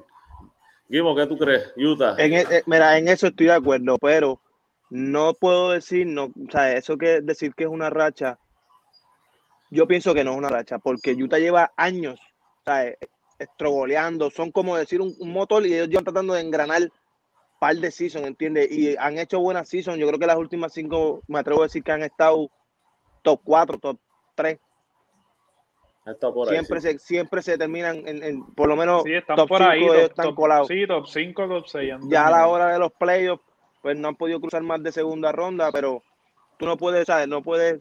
Guimo, 0.87 1.17
¿qué 1.17 1.27
tú 1.27 1.39
crees? 1.39 1.73
Utah. 1.79 2.15
En, 2.19 2.35
e, 2.35 2.41
eh, 2.43 2.63
mira, 2.67 2.99
en 2.99 3.09
eso 3.09 3.29
estoy 3.29 3.47
de 3.47 3.55
acuerdo, 3.55 3.97
pero 3.97 4.39
no 4.91 5.33
puedo 5.33 5.71
decir, 5.71 6.07
no, 6.07 6.25
o 6.25 6.51
sea, 6.51 6.75
eso 6.75 6.99
que 6.99 7.23
decir 7.23 7.55
que 7.55 7.65
es 7.65 7.71
una 7.71 7.89
racha, 7.89 8.39
yo 9.71 9.89
pienso 9.89 10.13
que 10.13 10.25
no 10.25 10.33
es 10.33 10.37
una 10.37 10.51
racha, 10.51 10.79
porque 10.79 11.15
Utah 11.15 11.39
lleva 11.39 11.73
años 11.79 12.21
sea, 12.67 12.95
estrogoleando, 13.39 14.31
son 14.31 14.53
como 14.53 14.77
decir 14.77 15.01
un, 15.01 15.17
motor 15.21 15.67
y 15.67 15.73
ellos 15.73 15.89
llevan 15.89 16.05
tratando 16.05 16.35
de 16.35 16.43
engranar 16.43 16.83
par 17.59 17.77
de 17.77 17.91
season, 17.91 18.27
¿entiendes? 18.27 18.71
Y 18.71 18.95
han 18.99 19.17
hecho 19.17 19.41
buenas 19.41 19.71
season. 19.71 19.99
Yo 19.99 20.07
creo 20.07 20.19
que 20.19 20.27
las 20.27 20.37
últimas 20.37 20.75
cinco, 20.75 21.23
me 21.29 21.39
atrevo 21.39 21.63
a 21.63 21.67
decir 21.67 21.83
que 21.83 21.93
han 21.93 22.03
estado 22.03 22.51
top 23.23 23.41
4, 23.45 23.79
top 23.79 23.99
3. 24.35 24.59
siempre, 26.49 26.81
se, 26.81 26.99
siempre 26.99 27.43
se 27.43 27.57
terminan 27.57 28.03
en, 28.07 28.45
por 28.55 28.69
lo 28.69 28.77
menos 28.77 29.05
top 29.37 29.49
por 29.49 29.63
ahí, 29.63 29.87
están 29.87 30.35
colados. 30.35 30.69
Sí, 30.69 30.87
top 30.87 31.07
5, 31.07 31.49
top 31.49 31.67
6. 31.67 31.95
Ya 32.09 32.27
a 32.27 32.31
la 32.31 32.49
hora 32.49 32.73
de 32.73 32.79
los 32.79 32.93
playoffs, 32.93 33.45
pues 33.81 33.97
no 33.97 34.09
han 34.09 34.17
podido 34.17 34.41
cruzar 34.41 34.63
más 34.63 34.83
de 34.83 34.93
segunda 34.93 35.33
ronda, 35.33 35.71
pero 35.73 36.03
tú 36.59 36.67
no 36.67 36.77
puedes, 36.77 37.07
¿sabes? 37.07 37.29
No 37.29 37.43
puedes 37.43 37.81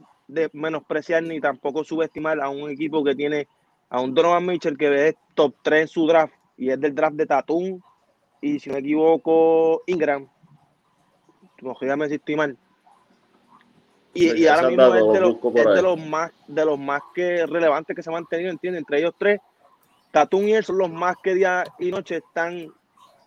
menospreciar 0.53 1.23
ni 1.23 1.39
tampoco 1.39 1.83
subestimar 1.83 2.39
a 2.39 2.49
un 2.49 2.69
equipo 2.69 3.03
que 3.03 3.15
tiene 3.15 3.47
a 3.89 3.99
un 3.99 4.13
Donovan 4.13 4.45
Mitchell 4.45 4.77
que 4.77 5.09
es 5.09 5.15
top 5.35 5.55
3 5.61 5.81
en 5.81 5.87
su 5.87 6.07
draft 6.07 6.33
y 6.57 6.69
es 6.69 6.79
del 6.79 6.95
draft 6.95 7.15
de 7.15 7.25
Tatum 7.25 7.81
y 8.39 8.59
si 8.59 8.69
no 8.69 8.75
me 8.75 8.79
equivoco 8.79 9.83
Ingram 9.87 10.29
déjame 11.81 12.07
si 12.07 12.15
estoy 12.15 12.35
mal 12.35 12.57
y, 14.13 14.45
ahora 14.47 14.67
mismo 14.67 14.95
es, 14.95 15.13
de 15.13 15.19
los, 15.21 15.35
es 15.55 15.65
de 15.75 15.81
los, 15.81 15.99
más 15.99 16.31
de 16.47 16.65
los 16.65 16.77
más 16.77 17.01
que 17.15 17.45
relevantes 17.45 17.95
que 17.95 18.03
se 18.03 18.09
han 18.09 18.15
mantenido 18.15 18.51
entiende 18.51 18.79
entre 18.79 18.99
ellos 18.99 19.13
tres 19.17 19.39
Tatum 20.11 20.47
y 20.47 20.53
él 20.53 20.65
son 20.65 20.77
los 20.77 20.89
más 20.89 21.15
que 21.23 21.35
día 21.35 21.63
y 21.79 21.91
noche 21.91 22.17
están 22.17 22.71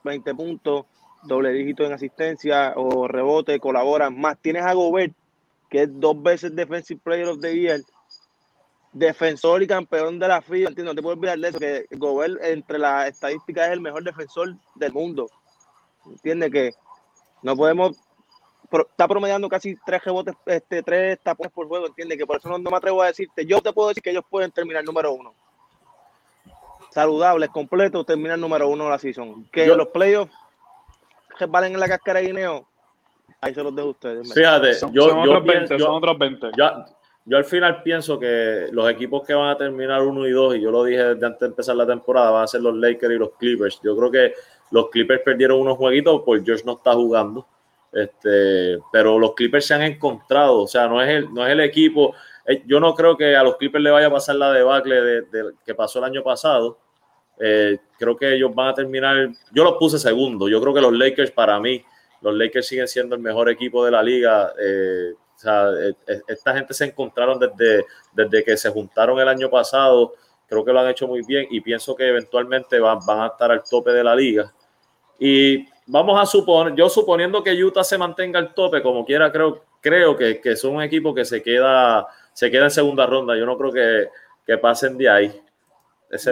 20 0.05 0.35
puntos 0.35 0.85
doble 1.23 1.51
dígito 1.53 1.85
en 1.85 1.93
asistencia 1.93 2.75
o 2.77 3.09
rebote 3.09 3.59
colaboran 3.59 4.21
más. 4.21 4.39
Tienes 4.39 4.65
a 4.65 4.75
Gobert 4.75 5.15
que 5.71 5.83
es 5.85 5.89
dos 6.01 6.23
veces 6.23 6.55
defensive 6.55 7.01
player 7.03 7.27
of 7.29 7.41
the 7.41 7.59
year 7.59 7.81
defensor 8.95 9.63
y 9.63 9.67
campeón 9.67 10.19
de 10.19 10.29
la 10.29 10.41
FIBA, 10.41 10.69
entiendo, 10.69 10.93
no 10.93 10.95
te 10.95 11.03
puedo 11.03 11.17
olvidar 11.17 11.39
de 11.39 11.49
eso, 11.49 11.59
que 11.59 11.87
Gobert 11.91 12.43
entre 12.45 12.79
las 12.79 13.09
estadísticas 13.09 13.67
es 13.67 13.73
el 13.73 13.81
mejor 13.81 14.05
defensor 14.05 14.55
del 14.77 14.93
mundo. 14.93 15.29
Entiende 16.07 16.51
que 16.51 16.75
no 17.43 17.57
podemos, 17.57 17.99
está 18.73 19.09
promediando 19.09 19.49
casi 19.49 19.77
tres 19.85 20.05
rebotes, 20.05 20.35
este, 20.47 20.83
tres 20.83 21.19
tapones 21.23 21.53
por 21.53 21.69
juego, 21.69 21.87
entiende 21.87 22.17
que 22.17 22.27
por 22.27 22.39
eso 22.39 22.49
no, 22.49 22.59
me 22.59 22.77
atrevo 22.77 23.03
a 23.03 23.07
decirte, 23.07 23.47
yo 23.47 23.61
te 23.61 23.73
puedo 23.73 23.89
decir 23.89 24.03
que 24.03 24.11
ellos 24.11 24.25
pueden 24.29 24.51
terminar 24.51 24.85
número 24.85 25.13
uno. 25.13 25.35
Saludables, 26.91 27.51
completos, 27.51 28.07
terminar 28.07 28.39
número 28.39 28.69
uno 28.69 28.85
de 28.85 28.91
la 28.91 28.99
season. 28.99 29.49
Que 29.51 29.67
los 29.67 29.89
playoffs 29.89 30.33
valen 31.49 31.75
en 31.75 31.81
la 31.81 31.89
cascara 31.89 32.21
de 32.21 32.27
guineo, 32.27 32.67
ahí 33.41 33.55
se 33.55 33.63
los 33.63 33.75
dejo 33.75 33.89
a 33.89 33.91
ustedes. 33.91 34.33
Fíjate, 34.33 34.75
son, 34.75 34.93
yo, 34.93 35.07
otros 35.07 35.45
20, 35.45 35.79
son 35.79 35.95
otros 35.95 36.19
20. 36.19 36.51
Yo 37.27 37.39
al 37.39 37.45
final 37.45 37.83
pienso 37.83 38.19
que 38.19 38.69
los 38.71 38.89
equipos 38.91 39.27
que 39.27 39.33
van 39.33 39.49
a 39.49 39.57
terminar 39.57 40.03
uno 40.03 40.27
y 40.27 40.31
dos, 40.31 40.57
y 40.57 40.61
yo 40.61 40.71
lo 40.71 40.85
dije 40.85 41.03
desde 41.03 41.27
antes 41.27 41.41
de 41.41 41.47
empezar 41.47 41.75
la 41.75 41.87
temporada, 41.87 42.31
van 42.31 42.45
a 42.45 42.47
ser 42.47 42.61
los 42.61 42.75
Lakers 42.75 43.15
y 43.15 43.19
los 43.19 43.31
Clippers. 43.39 43.81
Yo 43.83 43.97
creo 43.97 44.11
que 44.11 44.35
los 44.71 44.91
Clippers 44.91 45.23
perdieron 45.25 45.59
unos 45.59 45.79
jueguitos 45.79 46.21
porque 46.25 46.45
George 46.45 46.65
no 46.67 46.73
está 46.73 46.93
jugando. 46.93 47.47
Este, 47.95 48.79
pero 48.91 49.19
los 49.19 49.35
Clippers 49.35 49.67
se 49.67 49.75
han 49.75 49.83
encontrado, 49.83 50.63
o 50.63 50.67
sea, 50.67 50.89
no 50.89 51.01
es 51.01 51.09
el, 51.09 51.33
no 51.33 51.47
es 51.47 51.53
el 51.53 51.61
equipo. 51.61 52.15
Eh, 52.45 52.63
yo 52.67 52.81
no 52.81 52.95
creo 52.95 53.17
que 53.17 53.37
a 53.37 53.43
los 53.43 53.57
Clippers 53.57 53.85
le 53.85 53.91
vaya 53.91 54.09
a 54.09 54.11
pasar 54.11 54.37
la 54.37 54.53
debacle 54.53 55.01
de, 55.01 55.53
que 55.65 55.75
pasó 55.75 56.01
el 56.01 56.07
año 56.07 56.23
pasado. 56.23 56.79
Eh, 57.39 57.79
creo 57.99 58.17
que 58.17 58.35
ellos 58.35 58.53
van 58.55 58.69
a 58.69 58.75
terminar. 58.75 59.29
Yo 59.53 59.65
los 59.65 59.75
puse 59.75 59.99
segundo. 59.99 60.49
Yo 60.49 60.61
creo 60.61 60.75
que 60.75 60.81
los 60.81 60.93
Lakers, 60.93 61.31
para 61.31 61.59
mí, 61.61 61.85
los 62.21 62.35
Lakers 62.35 62.67
siguen 62.67 62.89
siendo 62.89 63.15
el 63.15 63.21
mejor 63.21 63.49
equipo 63.49 63.85
de 63.85 63.91
la 63.93 64.03
liga. 64.03 64.53
Eh, 64.59 65.13
o 65.15 65.39
sea, 65.39 65.69
e, 65.71 65.95
e, 66.07 66.23
esta 66.29 66.55
gente 66.55 66.75
se 66.75 66.87
encontraron 66.87 67.39
desde, 67.39 67.85
desde 68.13 68.45
que 68.45 68.57
se 68.57 68.71
juntaron 68.71 69.21
el 69.21 69.29
año 69.29 69.49
pasado. 69.49 70.15
Creo 70.49 70.65
que 70.65 70.73
lo 70.73 70.81
han 70.81 70.89
hecho 70.89 71.07
muy 71.07 71.23
bien 71.23 71.47
y 71.51 71.61
pienso 71.61 71.95
que 71.95 72.09
eventualmente 72.09 72.79
van, 72.81 72.99
van 73.07 73.21
a 73.21 73.27
estar 73.29 73.51
al 73.53 73.63
tope 73.63 73.93
de 73.93 74.05
la 74.05 74.17
liga. 74.17 74.53
Y 75.19 75.67
vamos 75.87 76.21
a 76.21 76.27
suponer, 76.27 76.75
yo 76.75 76.89
suponiendo 76.89 77.43
que 77.43 77.53
Utah 77.53 77.85
se 77.85 77.99
mantenga 77.99 78.39
al 78.39 78.55
tope, 78.55 78.83
como 78.83 79.05
quiera, 79.05 79.31
creo, 79.31 79.65
creo 79.81 80.17
que, 80.17 80.41
que 80.41 80.57
son 80.57 80.77
un 80.77 80.83
equipo 80.83 81.15
que 81.15 81.25
se 81.25 81.43
queda, 81.43 82.07
se 82.33 82.51
queda 82.51 82.65
en 82.65 82.71
segunda 82.71 83.07
ronda. 83.07 83.37
Yo 83.37 83.47
no 83.47 83.57
creo 83.57 83.73
que, 83.73 84.09
que 84.47 84.59
pasen 84.59 84.97
de 84.99 85.09
ahí. 85.09 85.43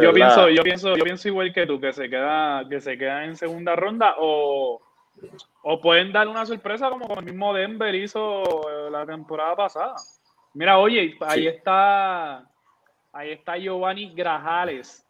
yo 0.01 0.13
pienso, 0.13 0.49
yo 0.49 0.63
pienso, 0.63 0.97
yo 0.97 1.05
pienso 1.05 1.29
igual 1.29 1.53
que 1.53 1.67
tú, 1.67 1.81
que 1.81 1.93
se 1.93 2.09
queda, 2.09 2.69
que 2.69 2.81
se 2.81 2.97
queda 2.97 3.25
en 3.25 3.37
segunda 3.37 3.77
ronda 3.77 4.17
o 4.19 4.81
o 5.63 5.81
pueden 5.81 6.13
dar 6.13 6.29
una 6.29 6.45
sorpresa 6.45 6.91
como 6.91 7.19
el 7.19 7.25
mismo 7.25 7.55
Denver 7.55 7.95
hizo 7.95 8.43
eh, 8.69 8.91
la 8.91 9.07
temporada 9.07 9.57
pasada. 9.57 9.95
Mira, 10.55 10.79
oye, 10.79 11.17
ahí 11.21 11.47
está 11.47 12.45
ahí 13.13 13.31
está 13.31 13.57
Giovanni 13.57 14.13
Grajales. 14.15 15.07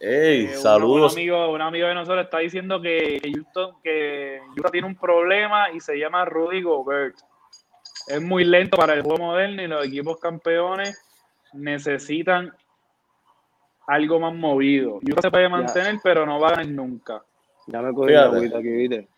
Hey, 0.00 0.48
eh, 0.50 0.56
saludos. 0.56 1.12
Un, 1.12 1.18
amigo, 1.18 1.50
un 1.50 1.60
amigo 1.62 1.88
de 1.88 1.94
nosotros 1.94 2.24
está 2.24 2.38
diciendo 2.38 2.80
que, 2.80 3.20
que 3.82 4.40
Utah 4.56 4.70
tiene 4.70 4.86
un 4.86 4.96
problema 4.96 5.70
y 5.70 5.80
se 5.80 5.96
llama 5.96 6.24
Rudy 6.24 6.62
Gobert. 6.62 7.16
Es 8.06 8.20
muy 8.20 8.44
lento 8.44 8.76
para 8.76 8.94
el 8.94 9.02
juego 9.02 9.18
moderno 9.18 9.62
y 9.62 9.66
los 9.66 9.86
equipos 9.86 10.18
campeones 10.18 10.98
necesitan 11.52 12.54
algo 13.86 14.20
más 14.20 14.34
movido. 14.34 15.00
Utah 15.02 15.22
se 15.22 15.30
puede 15.30 15.48
mantener, 15.48 15.96
pero 16.02 16.24
no 16.24 16.40
va 16.40 16.48
a 16.48 16.50
ganar 16.52 16.68
nunca. 16.68 17.22
Ya 17.66 17.82
me 17.82 17.92
cogí 17.92 18.12
la 18.12 18.24
agüita 18.24 18.58
aquí, 18.58 18.68
¿viste? 18.68 19.08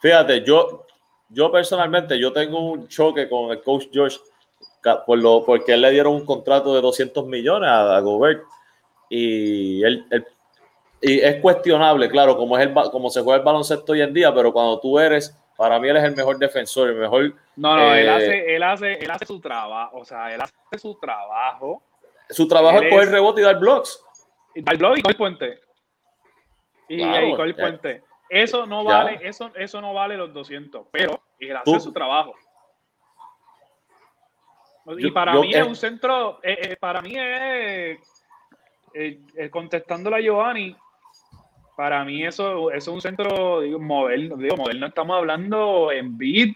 Fíjate, 0.00 0.42
yo, 0.42 0.86
yo 1.28 1.52
personalmente, 1.52 2.18
yo 2.18 2.32
tengo 2.32 2.72
un 2.72 2.88
choque 2.88 3.28
con 3.28 3.50
el 3.50 3.62
coach 3.62 3.86
George 3.92 4.18
por 5.06 5.18
lo, 5.18 5.44
porque 5.44 5.74
él 5.74 5.82
le 5.82 5.90
dieron 5.90 6.14
un 6.14 6.26
contrato 6.26 6.74
de 6.74 6.80
200 6.80 7.26
millones 7.26 7.68
a, 7.70 8.00
Gobert 8.00 8.42
y 9.14 9.84
él, 9.84 10.06
y 11.02 11.20
es 11.20 11.40
cuestionable, 11.42 12.08
claro, 12.08 12.34
como, 12.34 12.56
es 12.56 12.66
el, 12.66 12.72
como 12.90 13.10
se 13.10 13.20
juega 13.20 13.40
el 13.40 13.44
baloncesto 13.44 13.92
hoy 13.92 14.00
en 14.00 14.14
día, 14.14 14.32
pero 14.34 14.54
cuando 14.54 14.80
tú 14.80 14.98
eres, 14.98 15.38
para 15.54 15.78
mí 15.78 15.86
él 15.88 15.98
es 15.98 16.04
el 16.04 16.16
mejor 16.16 16.38
defensor, 16.38 16.88
el 16.88 16.94
mejor... 16.96 17.34
No, 17.56 17.76
no, 17.76 17.94
él, 17.94 18.06
eh, 18.06 18.10
hace, 18.10 18.56
él, 18.56 18.62
hace, 18.62 18.92
él 18.94 19.10
hace 19.10 19.26
su 19.26 19.38
trabajo, 19.38 19.98
o 19.98 20.04
sea, 20.06 20.34
él 20.34 20.40
hace 20.40 20.78
su 20.78 20.94
trabajo. 20.94 21.82
Su 22.30 22.48
trabajo 22.48 22.80
es 22.80 22.90
coger 22.90 23.10
rebote 23.10 23.42
y 23.42 23.44
dar 23.44 23.58
blocks. 23.58 24.02
Y 24.54 24.62
dar 24.62 24.78
blocks 24.78 25.00
y 25.00 25.02
coger 25.02 25.16
puente. 25.18 25.60
Y, 26.88 26.96
claro, 26.96 27.36
coger 27.36 27.56
puente. 27.56 28.04
Eso 28.30 28.64
no 28.64 28.82
vale, 28.82 29.20
eso, 29.22 29.50
eso 29.56 29.78
no 29.82 29.92
vale 29.92 30.16
los 30.16 30.32
200, 30.32 30.86
pero 30.90 31.20
él 31.38 31.54
hace 31.54 31.80
su 31.80 31.92
trabajo. 31.92 32.32
Y 34.96 35.10
para 35.10 35.34
mí 35.34 35.50
es 35.50 35.56
eh, 35.56 35.62
un 35.62 35.76
centro, 35.76 36.40
eh, 36.42 36.56
eh, 36.62 36.76
para 36.80 37.02
mí 37.02 37.12
es, 37.14 37.98
contestándole 39.50 40.16
a 40.16 40.20
Giovanni, 40.20 40.76
para 41.76 42.04
mí 42.04 42.24
eso, 42.24 42.70
es 42.70 42.86
un 42.86 43.00
centro 43.00 43.60
digo, 43.60 43.78
moderno, 43.78 44.36
digo, 44.36 44.56
moderno, 44.56 44.86
estamos 44.86 45.16
hablando 45.16 45.90
en 45.90 46.16
beat, 46.16 46.50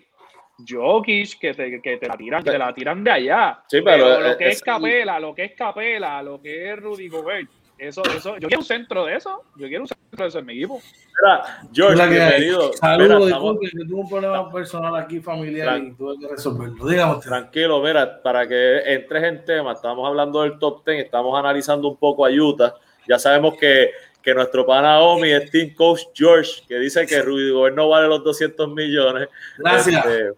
Jokic, 0.66 1.38
que 1.38 1.54
te, 1.54 1.80
que 1.80 1.96
te 1.96 2.06
la 2.06 2.16
tiran, 2.16 2.44
te 2.44 2.58
la 2.58 2.74
tiran 2.74 3.04
de 3.04 3.10
allá. 3.10 3.62
Sí, 3.68 3.80
pero, 3.82 4.20
lo 4.20 4.36
que 4.36 4.48
es, 4.48 4.62
Capela, 4.62 5.20
lo 5.20 5.34
que 5.34 5.44
es 5.44 5.54
Capela, 5.54 6.22
lo 6.22 6.40
que 6.40 6.72
es 6.72 6.78
Rudy 6.78 7.08
Gobert, 7.08 7.50
eso, 7.78 8.02
eso, 8.04 8.38
yo 8.38 8.48
quiero 8.48 8.60
un 8.60 8.64
centro 8.64 9.04
de 9.04 9.16
eso, 9.16 9.42
yo 9.56 9.68
quiero 9.68 9.84
un 9.84 9.88
centro 9.88 10.24
de 10.24 10.28
eso 10.28 10.38
en 10.38 10.46
mi 10.46 10.54
equipo. 10.54 10.80
Mira, 11.20 11.68
George, 11.72 12.08
bienvenido. 12.08 12.72
Saludos, 12.72 13.26
disculpe, 13.26 13.70
que 13.70 13.84
tuve 13.84 14.00
un 14.00 14.08
problema 14.08 14.50
personal 14.50 14.96
aquí 14.96 15.20
familiar 15.20 15.78
y 15.78 15.92
tuve 15.92 16.18
que 16.18 16.28
resolverlo. 16.28 16.86
Dígame 16.86 17.20
Tranquilo, 17.20 17.82
mira, 17.82 18.22
para 18.22 18.48
que 18.48 18.78
entres 18.94 19.24
en 19.24 19.44
tema, 19.44 19.72
estamos 19.72 20.08
hablando 20.08 20.40
del 20.42 20.58
top 20.58 20.86
10, 20.86 21.04
estamos 21.04 21.38
analizando 21.38 21.88
un 21.88 21.96
poco 21.96 22.24
a 22.24 22.30
Utah. 22.30 22.74
Ya 23.06 23.18
sabemos 23.18 23.58
que, 23.58 23.90
que 24.22 24.34
nuestro 24.34 24.64
pana 24.64 25.00
Omi 25.00 25.30
es 25.30 25.50
Team 25.50 25.74
Coach 25.74 26.04
George, 26.14 26.62
que 26.66 26.78
dice 26.78 27.06
que 27.06 27.20
Rudy 27.20 27.50
Gobert 27.50 27.76
no 27.76 27.90
vale 27.90 28.08
los 28.08 28.24
200 28.24 28.72
millones. 28.72 29.28
Gracias. 29.58 30.06
Este, 30.06 30.32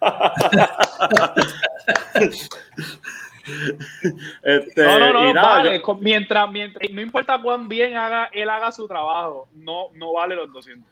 Este, 4.42 4.84
no, 4.84 4.98
no, 4.98 5.32
no, 5.32 5.42
vale. 5.42 5.82
Mientras, 6.00 6.50
mientras, 6.50 6.90
no 6.90 7.00
importa 7.00 7.40
cuán 7.40 7.68
bien 7.68 7.96
haga, 7.96 8.28
él 8.32 8.48
haga 8.48 8.72
su 8.72 8.86
trabajo, 8.86 9.48
no, 9.54 9.88
no 9.94 10.12
vale 10.12 10.34
los 10.34 10.52
200. 10.52 10.84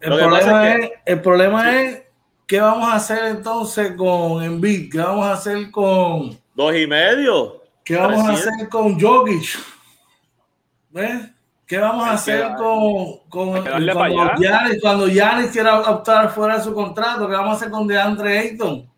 El 0.00 0.16
problema, 0.16 0.74
es, 0.74 0.90
el 1.06 1.20
problema 1.20 1.80
es 1.80 2.02
qué 2.46 2.60
vamos 2.60 2.88
a 2.88 2.96
hacer 2.96 3.24
entonces 3.26 3.92
con 3.96 4.42
Embiid, 4.42 4.90
qué 4.90 4.98
vamos 4.98 5.26
a 5.26 5.32
hacer 5.34 5.70
con 5.70 6.36
dos 6.54 6.76
y 6.76 6.86
medio, 6.86 7.62
qué 7.84 7.96
vamos 7.96 8.28
a 8.28 8.32
hacer 8.32 8.68
con 8.68 8.98
Jokic, 9.00 9.58
¿ves? 10.90 11.30
¿Qué 11.66 11.78
vamos 11.78 12.06
a 12.06 12.12
hacer 12.12 12.54
con, 12.56 13.20
con 13.30 13.64
cuando, 13.64 14.36
Giannis, 14.36 14.80
cuando 14.82 15.06
quiera 15.50 15.80
optar 15.80 16.28
fuera 16.28 16.58
de 16.58 16.64
su 16.64 16.74
contrato? 16.74 17.26
¿Qué 17.26 17.34
vamos 17.34 17.54
a 17.54 17.56
hacer 17.56 17.70
con 17.70 17.86
DeAndre 17.86 18.38
Ayton? 18.40 18.91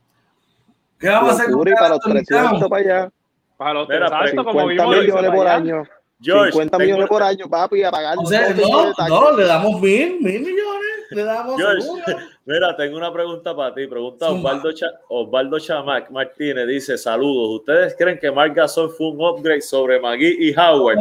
¿Qué 1.04 1.10
vamos 1.10 1.30
a 1.30 1.32
hacer 1.34 1.50
con 1.52 1.64
para 1.64 1.88
los 1.90 2.00
300 2.00 2.68
para 2.70 2.82
allá? 2.82 3.12
Para 3.58 3.74
los 3.74 3.88
300, 3.88 4.42
como 4.42 4.66
vimos 4.66 4.96
millones 4.96 5.30
por 5.30 5.46
año. 5.46 5.82
George, 6.18 6.52
50 6.52 6.78
millones 6.78 7.08
por 7.08 7.22
año, 7.22 7.46
papi, 7.46 7.82
a 7.82 7.90
pagar. 7.90 8.16
O 8.16 8.24
sea, 8.24 8.54
no, 8.54 8.92
no, 9.08 9.36
le 9.36 9.44
damos 9.44 9.82
mil, 9.82 10.18
mil 10.22 10.40
millones. 10.40 10.82
Le 11.10 11.24
damos 11.24 11.60
George, 11.60 11.86
mira, 12.46 12.74
tengo 12.74 12.96
una 12.96 13.12
pregunta 13.12 13.54
para 13.54 13.74
ti. 13.74 13.86
Pregunta 13.86 14.30
Osvaldo, 14.30 14.72
Cha, 14.72 14.86
Osvaldo 15.10 15.58
Chamac 15.58 16.10
Martínez. 16.10 16.66
Dice: 16.66 16.96
Saludos. 16.96 17.60
¿Ustedes 17.60 17.94
creen 17.98 18.18
que 18.18 18.30
Marc 18.30 18.54
Gasol 18.54 18.88
fue 18.88 19.10
un 19.10 19.20
upgrade 19.20 19.60
sobre 19.60 20.00
Magui 20.00 20.48
y 20.48 20.58
Howard? 20.58 21.00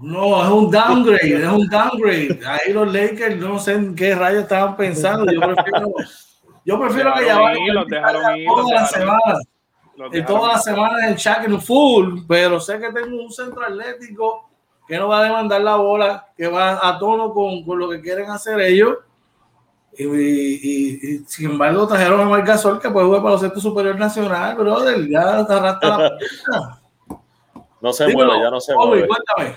No, 0.00 0.42
es 0.42 0.50
un 0.50 0.68
downgrade, 0.68 1.44
es 1.44 1.48
un 1.48 1.68
downgrade. 1.68 2.40
Ahí 2.44 2.72
los 2.72 2.92
Lakers 2.92 3.36
no 3.36 3.60
sé 3.60 3.74
en 3.74 3.94
qué 3.94 4.16
rayos 4.16 4.42
estaban 4.42 4.76
pensando. 4.76 5.30
Yo 5.30 5.40
prefiero, 5.40 5.94
yo 6.64 6.80
prefiero 6.80 7.12
que 7.14 7.26
ya 7.26 7.38
vayan 7.38 7.86
todas 8.46 8.70
las 8.70 8.90
semanas. 8.90 9.48
Y 10.12 10.22
todas 10.22 10.54
las 10.54 10.64
semanas 10.64 11.04
en 11.04 11.14
Shaq 11.14 11.44
en 11.44 11.60
full, 11.60 12.22
pero 12.26 12.58
sé 12.58 12.80
que 12.80 12.92
tengo 12.92 13.22
un 13.22 13.30
centro 13.30 13.64
atlético 13.64 14.50
que 14.88 14.98
no 14.98 15.08
va 15.08 15.20
a 15.20 15.24
demandar 15.24 15.60
la 15.60 15.76
bola, 15.76 16.26
que 16.36 16.48
va 16.48 16.86
a 16.86 16.98
tono 16.98 17.32
con, 17.32 17.64
con 17.64 17.78
lo 17.78 17.88
que 17.88 18.00
quieren 18.00 18.30
hacer 18.30 18.60
ellos. 18.60 18.98
Y, 19.96 20.04
y, 20.06 21.18
sin 21.26 21.52
embargo 21.52 21.86
trajeron 21.86 22.20
a 22.20 22.24
Marc 22.24 22.44
Gasol 22.44 22.80
que 22.80 22.90
puede 22.90 23.06
jugar 23.06 23.22
para 23.22 23.32
los 23.32 23.40
centros 23.40 23.62
superior 23.62 23.96
nacional, 23.96 24.56
brother, 24.56 25.08
ya 25.08 25.38
arrastra 25.38 25.98
la 25.98 26.18
No 27.80 27.92
se 27.92 28.08
mueve, 28.08 28.40
ya 28.40 28.50
no 28.50 28.60
se 28.60 28.74
mueve. 28.74 29.06
Cuéntame. 29.06 29.56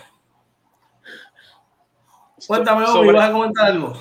Cuéntame, 2.46 2.86
Obi, 2.86 3.12
¿vas 3.12 3.30
a 3.30 3.32
comentar 3.32 3.65
algo? 3.67 3.93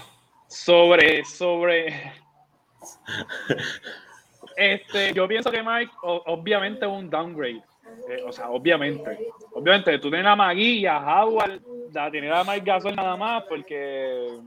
Sobre, 0.49 1.25
sobre. 1.25 2.13
Este, 4.57 5.13
yo 5.13 5.27
pienso 5.29 5.51
que 5.51 5.63
Mike, 5.63 5.93
obviamente, 6.03 6.87
es 6.87 6.91
un 6.91 7.11
downgrade. 7.11 7.63
Eh, 8.09 8.23
o 8.27 8.33
sea, 8.33 8.51
obviamente. 8.51 9.29
Obviamente, 9.53 9.99
tú 9.99 10.11
tienes 10.11 10.27
a 10.27 10.37
Magui 10.37 10.81
y 10.81 10.87
a 10.87 10.99
Howard, 10.99 11.61
la 11.93 12.11
tienes 12.11 12.33
a 12.33 12.45
Mike 12.45 12.65
Gasol 12.65 12.95
nada 12.95 13.17
más, 13.17 13.45
porque 13.45 14.39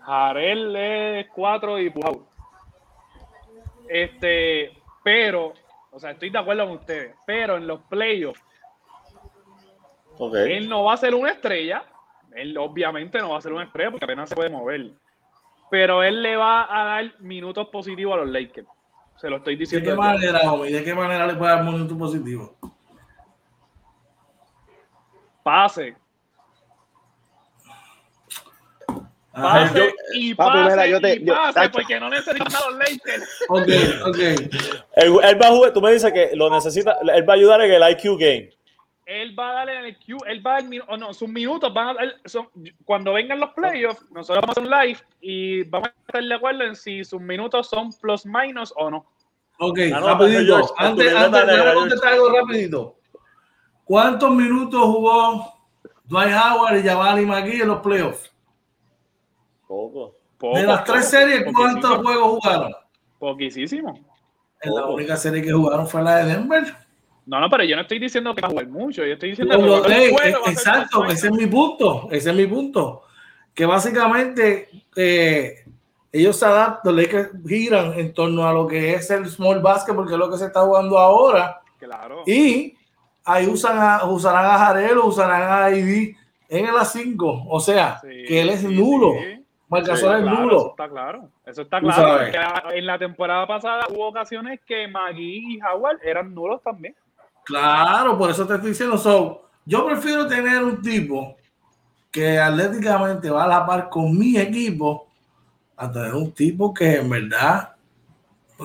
Jarel 0.00 0.76
es 0.76 1.26
4 1.34 1.78
y 1.80 1.90
Pujau. 1.90 2.26
Este, 3.88 4.72
pero, 5.02 5.52
o 5.90 5.98
sea, 5.98 6.12
estoy 6.12 6.30
de 6.30 6.38
acuerdo 6.38 6.66
con 6.66 6.76
ustedes, 6.76 7.14
pero 7.26 7.56
en 7.56 7.66
los 7.66 7.80
playoffs, 7.82 8.42
él 10.34 10.68
no 10.68 10.84
va 10.84 10.94
a 10.94 10.96
ser 10.96 11.14
una 11.14 11.30
estrella, 11.30 11.84
él 12.34 12.56
obviamente 12.56 13.18
no 13.18 13.30
va 13.30 13.38
a 13.38 13.42
ser 13.42 13.52
un 13.52 13.62
estrella 13.62 13.90
porque 13.90 14.04
apenas 14.04 14.28
se 14.28 14.34
puede 14.34 14.50
mover. 14.50 14.90
Pero 15.70 16.02
él 16.02 16.22
le 16.22 16.36
va 16.36 16.66
a 16.70 16.84
dar 16.84 17.20
minutos 17.20 17.68
positivos 17.68 18.14
a 18.14 18.18
los 18.18 18.28
Lakers. 18.28 18.68
Se 19.20 19.28
lo 19.28 19.38
estoy 19.38 19.56
diciendo. 19.56 19.90
¿De 19.90 19.96
qué 19.96 20.00
manera, 20.00 20.52
hombre? 20.52 20.70
¿De 20.70 20.84
qué 20.84 20.94
manera 20.94 21.26
le 21.26 21.34
puede 21.34 21.52
dar 21.52 21.64
minutos 21.64 21.96
positivos? 21.96 22.50
Pase. 25.42 25.96
Pase 29.32 29.94
y 30.14 30.34
pase, 30.34 30.90
yo 30.90 30.98
te, 30.98 31.16
y 31.16 31.26
pase 31.26 31.68
porque 31.68 32.00
no 32.00 32.08
necesitan 32.08 32.54
a 32.54 32.70
los 32.70 32.78
Lakers. 32.78 33.44
Ok, 33.48 33.68
ok. 34.06 34.18
Él, 34.18 35.18
él, 35.22 35.42
va 35.42 35.46
a 35.46 35.50
jugar, 35.50 35.72
tú 35.74 35.82
me 35.82 35.92
dices 35.92 36.10
que 36.10 36.30
lo 36.34 36.48
necesita, 36.48 36.96
él 37.14 37.28
va 37.28 37.34
a 37.34 37.36
ayudar 37.36 37.60
en 37.60 37.70
el 37.70 37.90
IQ 37.90 38.18
game 38.18 38.56
él 39.06 39.38
va 39.38 39.50
a 39.50 39.54
darle 39.54 39.78
en 39.78 39.84
el 39.84 39.96
Q, 39.98 40.18
él 40.26 40.44
va 40.44 40.56
a 40.56 40.62
dar, 40.62 40.70
o 40.88 40.96
no, 40.96 41.14
sus 41.14 41.28
minutos 41.28 41.72
van 41.72 41.88
a 41.88 41.94
dar, 41.94 42.14
son, 42.24 42.48
cuando 42.84 43.12
vengan 43.12 43.38
los 43.38 43.50
playoffs, 43.50 44.04
nosotros 44.10 44.42
vamos 44.42 44.56
a 44.56 44.60
hacer 44.60 44.64
un 44.64 44.70
live 44.70 45.00
y 45.20 45.62
vamos 45.62 45.88
a 45.88 45.94
estar 46.08 46.24
de 46.24 46.34
acuerdo 46.34 46.64
en 46.64 46.74
si 46.74 47.04
sus 47.04 47.20
minutos 47.20 47.68
son 47.68 47.92
plus 47.92 48.26
minus 48.26 48.74
o 48.76 48.90
no. 48.90 49.06
Ok, 49.58 49.78
rapidito, 49.92 50.74
antes, 50.76 51.14
antes, 51.14 51.46
de 51.46 51.74
contestar 51.74 52.12
algo 52.14 52.30
rapidito. 52.30 52.96
¿Cuántos 53.84 54.30
minutos 54.34 54.82
jugó 54.82 55.54
Dwight 56.04 56.34
Howard 56.34 56.78
y 56.78 56.82
Jabali 56.82 57.24
McGee 57.24 57.62
en 57.62 57.68
los 57.68 57.80
playoffs? 57.80 58.32
Poco. 59.68 60.16
de 60.40 60.62
las 60.64 60.84
tres 60.84 61.08
series, 61.08 61.44
¿cuántos 61.54 61.98
juegos 61.98 62.40
jugaron? 62.40 62.74
Poquísimo. 63.20 63.94
En 64.62 64.74
la 64.74 64.86
única 64.86 65.16
serie 65.16 65.42
que 65.42 65.52
jugaron 65.52 65.86
fue 65.86 66.02
la 66.02 66.16
de 66.16 66.32
Denver. 66.34 66.85
No, 67.26 67.40
no, 67.40 67.50
pero 67.50 67.64
yo 67.64 67.74
no 67.74 67.82
estoy 67.82 67.98
diciendo 67.98 68.34
que 68.34 68.40
va 68.40 68.48
a 68.48 68.50
jugar 68.52 68.68
mucho, 68.68 69.04
yo 69.04 69.14
estoy 69.14 69.30
diciendo 69.30 69.82
que 69.82 70.08
eh, 70.08 70.34
Exacto, 70.46 71.04
ese 71.06 71.26
es 71.26 71.32
mi 71.32 71.46
punto, 71.46 72.08
ese 72.12 72.30
es 72.30 72.36
mi 72.36 72.46
punto. 72.46 73.02
Que 73.52 73.66
básicamente 73.66 74.68
eh, 74.94 75.64
ellos 76.12 76.38
se 76.38 76.46
adaptan, 76.46 76.96
que 76.96 77.30
giran 77.46 77.94
en 77.98 78.14
torno 78.14 78.46
a 78.46 78.52
lo 78.52 78.68
que 78.68 78.94
es 78.94 79.10
el 79.10 79.26
small 79.26 79.60
basket, 79.60 79.92
porque 79.92 80.12
es 80.12 80.18
lo 80.18 80.30
que 80.30 80.38
se 80.38 80.46
está 80.46 80.60
jugando 80.60 80.98
ahora. 80.98 81.60
Claro. 81.80 82.22
Y 82.26 82.76
ahí 83.24 83.46
usan 83.48 83.76
a, 83.78 84.04
usarán 84.04 84.46
a 84.46 84.58
Jarelo, 84.58 85.06
usarán 85.06 85.64
a 85.64 85.76
ID 85.76 86.14
en 86.48 86.66
el 86.66 86.74
A5. 86.74 87.46
O 87.48 87.58
sea, 87.58 88.00
que 88.02 88.40
él 88.40 88.50
es 88.50 88.62
nulo. 88.62 89.14
Sí. 89.14 89.42
es 89.90 90.22
nulo. 90.22 90.56
Eso 90.56 90.70
está 90.70 90.88
claro. 90.88 91.28
Eso 91.44 91.62
está 91.62 91.80
claro. 91.80 92.70
en 92.72 92.86
la 92.86 92.98
temporada 92.98 93.46
pasada 93.48 93.86
hubo 93.90 94.06
ocasiones 94.06 94.60
que 94.64 94.86
Magui 94.86 95.56
y 95.56 95.60
Howard 95.60 95.98
eran 96.04 96.32
nulos 96.32 96.62
también. 96.62 96.94
Claro, 97.46 98.18
por 98.18 98.28
eso 98.30 98.44
te 98.44 98.54
estoy 98.54 98.70
diciendo. 98.70 98.98
So, 98.98 99.42
yo 99.64 99.86
prefiero 99.86 100.26
tener 100.26 100.64
un 100.64 100.82
tipo 100.82 101.36
que 102.10 102.40
atléticamente 102.40 103.30
va 103.30 103.44
a 103.44 103.48
la 103.48 103.64
par 103.64 103.88
con 103.88 104.18
mi 104.18 104.36
equipo 104.36 105.06
a 105.76 105.90
tener 105.90 106.14
un 106.14 106.32
tipo 106.32 106.74
que 106.74 106.96
en 106.96 107.08
verdad, 107.08 107.76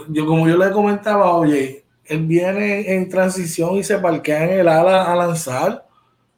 yo 0.10 0.26
como 0.26 0.48
yo 0.48 0.58
le 0.58 0.72
comentaba, 0.72 1.32
oye, 1.36 1.86
él 2.06 2.26
viene 2.26 2.96
en 2.96 3.08
transición 3.08 3.76
y 3.78 3.84
se 3.84 4.00
parquea 4.00 4.46
en 4.46 4.60
el 4.62 4.68
ala 4.68 5.12
a 5.12 5.16
lanzar. 5.16 5.86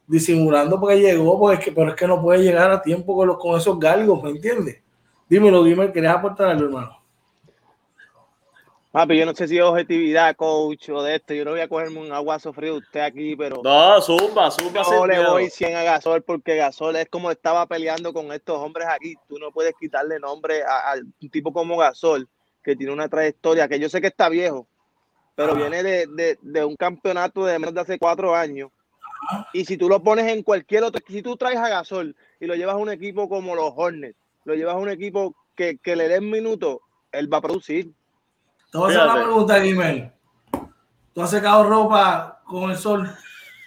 disimulando 0.08 0.79
porque 0.79 0.99
llegó, 0.99 1.39
porque 1.39 1.71
pero 1.71 1.91
es 1.91 1.95
que 1.95 2.08
no 2.08 2.21
puede 2.21 2.43
llegar 2.43 2.71
a 2.71 2.82
tiempo 2.82 3.15
con, 3.15 3.27
los, 3.27 3.38
con 3.39 3.58
esos 3.58 3.79
galgos, 3.79 4.21
¿me 4.23 4.32
entiendes? 4.32 4.82
Dímelo, 5.29 5.63
dime, 5.63 5.91
¿querés 5.93 6.12
aportar 6.12 6.49
algo, 6.49 6.65
hermano? 6.65 7.02
Pero 8.93 9.15
yo 9.15 9.25
no 9.25 9.34
sé 9.34 9.47
si 9.47 9.58
es 9.58 9.63
objetividad, 9.63 10.36
coach, 10.36 10.89
o 10.89 11.01
de 11.01 11.15
esto. 11.15 11.34
Yo 11.34 11.43
no 11.43 11.51
voy 11.51 11.62
a 11.62 11.67
cogerme 11.67 11.99
un 11.99 12.12
aguazo 12.12 12.53
frío 12.53 12.75
usted 12.75 12.99
aquí, 12.99 13.36
pero. 13.36 13.60
No, 13.63 13.99
zumba, 13.99 14.51
zumba. 14.51 14.84
No 14.84 15.08
le 15.08 15.25
voy 15.25 15.49
100 15.49 15.75
a 15.75 15.82
Gasol 15.82 16.21
porque 16.21 16.58
Gasol 16.58 16.97
es 16.97 17.10
como 17.10 17.32
estaba 17.32 17.65
peleando 17.65 18.13
con 18.13 18.32
estos 18.32 18.56
hombres 18.60 18.88
aquí. 18.88 19.15
Tú 19.27 19.39
no 19.39 19.51
puedes 19.51 19.73
quitarle 19.79 20.19
nombre 20.19 20.62
a, 20.62 20.93
un 20.95 21.29
tipo 21.32 21.51
como 21.51 21.75
Gasol, 21.75 22.29
que 22.63 22.75
tiene 22.75 22.93
una 22.93 23.10
trayectoria 23.10 23.67
que 23.67 23.79
yo 23.79 23.89
sé 23.89 23.99
que 23.99 24.08
está 24.08 24.29
viejo, 24.29 24.67
pero 25.34 25.56
viene 25.56 25.82
de, 25.82 26.38
de, 26.39 26.63
un 26.63 26.75
campeonato 26.75 27.45
de 27.45 27.58
menos 27.58 27.73
de 27.73 27.82
hace 27.82 27.97
cuatro 27.97 28.36
años. 28.36 28.69
Y 29.53 29.65
si 29.65 29.75
tú 29.75 29.89
lo 29.89 30.03
pones 30.03 30.27
en 30.27 30.43
cualquier 30.43 30.84
otro, 30.84 31.01
si 31.08 31.23
tú 31.23 31.36
traes 31.36 31.58
a 31.58 31.67
Gasol 31.67 32.15
y 32.39 32.45
lo 32.45 32.53
llevas 32.53 32.75
a 32.75 32.77
un 32.77 32.91
equipo 32.91 33.27
como 33.27 33.56
los 33.56 33.73
Hornets, 33.75 34.19
lo 34.45 34.53
llevas 34.53 34.75
a 34.75 34.79
un 34.79 34.89
equipo 34.89 35.34
que, 35.56 35.79
que 35.79 35.95
le 35.95 36.10
den 36.10 36.29
minutos, 36.29 36.77
él 37.12 37.32
va 37.34 37.38
a 37.38 37.41
producir 37.41 37.91
te 38.73 38.79
voy 38.79 38.91
a 38.91 38.97
hacer 38.97 39.12
una 39.12 39.23
pregunta, 39.23 39.59
Guimel. 39.59 40.12
¿Tú 41.13 41.21
has 41.21 41.29
secado 41.29 41.63
ropa 41.63 42.41
con 42.43 42.71
el 42.71 42.75
sol? 42.77 43.07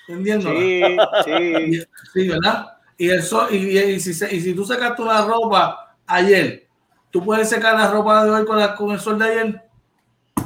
¿Entendiendo? 0.08 0.50
Sí, 0.50 0.82
sí. 1.24 1.82
Sí, 2.12 2.28
¿verdad? 2.28 2.76
Y, 2.98 3.10
el 3.10 3.22
sol, 3.22 3.46
y, 3.52 3.78
y, 3.78 4.00
si, 4.00 4.10
y 4.10 4.40
si 4.40 4.52
tú 4.52 4.64
secaste 4.64 5.02
una 5.02 5.24
ropa 5.24 5.94
ayer, 6.08 6.66
¿tú 7.12 7.24
puedes 7.24 7.48
secar 7.48 7.78
la 7.78 7.88
ropa 7.88 8.24
de 8.24 8.30
hoy 8.32 8.44
con, 8.44 8.58
la, 8.58 8.74
con 8.74 8.90
el 8.90 8.98
sol 8.98 9.16
de 9.16 9.24
ayer? 9.26 9.62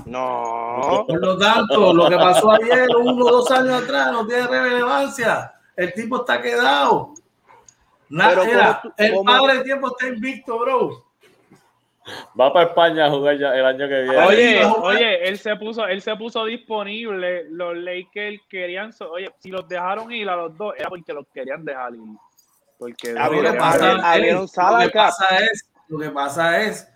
No. 0.05 1.07
Por 1.09 1.20
lo 1.20 1.38
tanto, 1.38 1.94
lo 1.94 2.11
que 2.11 2.16
pasó 2.16 2.51
ayer, 2.51 2.87
uno 2.94 3.25
o 3.25 3.31
dos 3.31 3.51
años 3.53 3.83
atrás, 3.83 4.12
no 4.12 4.27
tiene 4.27 4.46
relevancia. 4.46 5.55
El 5.75 5.94
tipo 5.94 6.16
está 6.16 6.42
quedado. 6.42 7.14
Nada, 8.11 8.83
el 8.99 9.14
padre 9.25 9.55
del 9.55 9.64
tiempo 9.64 9.88
está 9.88 10.07
invicto, 10.12 10.59
bro. 10.59 11.10
Va 12.38 12.53
para 12.53 12.68
España 12.68 13.07
a 13.07 13.11
jugar 13.11 13.38
ya 13.38 13.55
el 13.55 13.64
año 13.64 13.88
que 13.88 14.03
viene. 14.03 14.25
Oye, 14.25 14.64
oye, 14.64 15.29
él 15.29 15.38
se 15.38 15.57
puso, 15.57 15.87
él 15.87 16.01
se 16.03 16.14
puso 16.16 16.44
disponible. 16.44 17.44
Los 17.51 17.77
Lakers 17.77 18.40
querían, 18.49 18.92
oye, 19.11 19.31
si 19.38 19.51
los 19.51 19.68
dejaron 19.68 20.11
ir 20.12 20.29
a 20.29 20.37
los 20.37 20.57
dos, 20.57 20.75
era 20.79 20.88
porque 20.88 21.12
los 21.12 21.27
querían 21.33 21.64
dejar 21.64 21.94
ir. 21.94 22.01
Porque 22.79 23.12
lo, 23.12 23.42
que 23.42 23.53
pasa, 23.59 23.92
es, 25.38 25.70
lo 25.88 25.99
que 25.99 26.11
pasa 26.11 26.62
es 26.62 26.90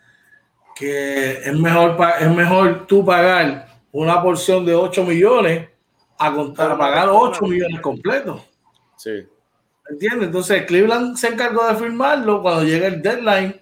que 0.75 1.33
es 1.33 1.53
mejor, 1.53 1.97
es 2.21 2.31
mejor 2.31 2.87
tú 2.87 3.05
pagar 3.05 3.69
una 3.93 4.23
porción 4.23 4.65
de 4.65 4.75
8 4.75 5.05
millones 5.05 5.69
a, 6.19 6.33
contar, 6.33 6.79
pagar 6.79 7.09
8 7.11 7.45
millones 7.47 7.81
completos. 7.81 8.43
Sí. 8.97 9.27
¿Entiendes? 9.89 10.29
Entonces 10.29 10.65
Cleveland 10.65 11.17
se 11.17 11.29
encargó 11.29 11.67
de 11.67 11.75
firmarlo 11.75 12.41
cuando 12.41 12.65
llega 12.65 12.87
el 12.87 13.03
deadline 13.03 13.61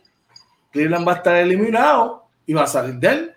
Cleveland 0.73 1.07
va 1.07 1.13
a 1.13 1.17
estar 1.17 1.37
eliminado 1.37 2.27
y 2.47 2.55
va 2.55 2.65
a 2.65 2.67
salir 2.67 2.95
de 2.95 3.09
él. 3.09 3.35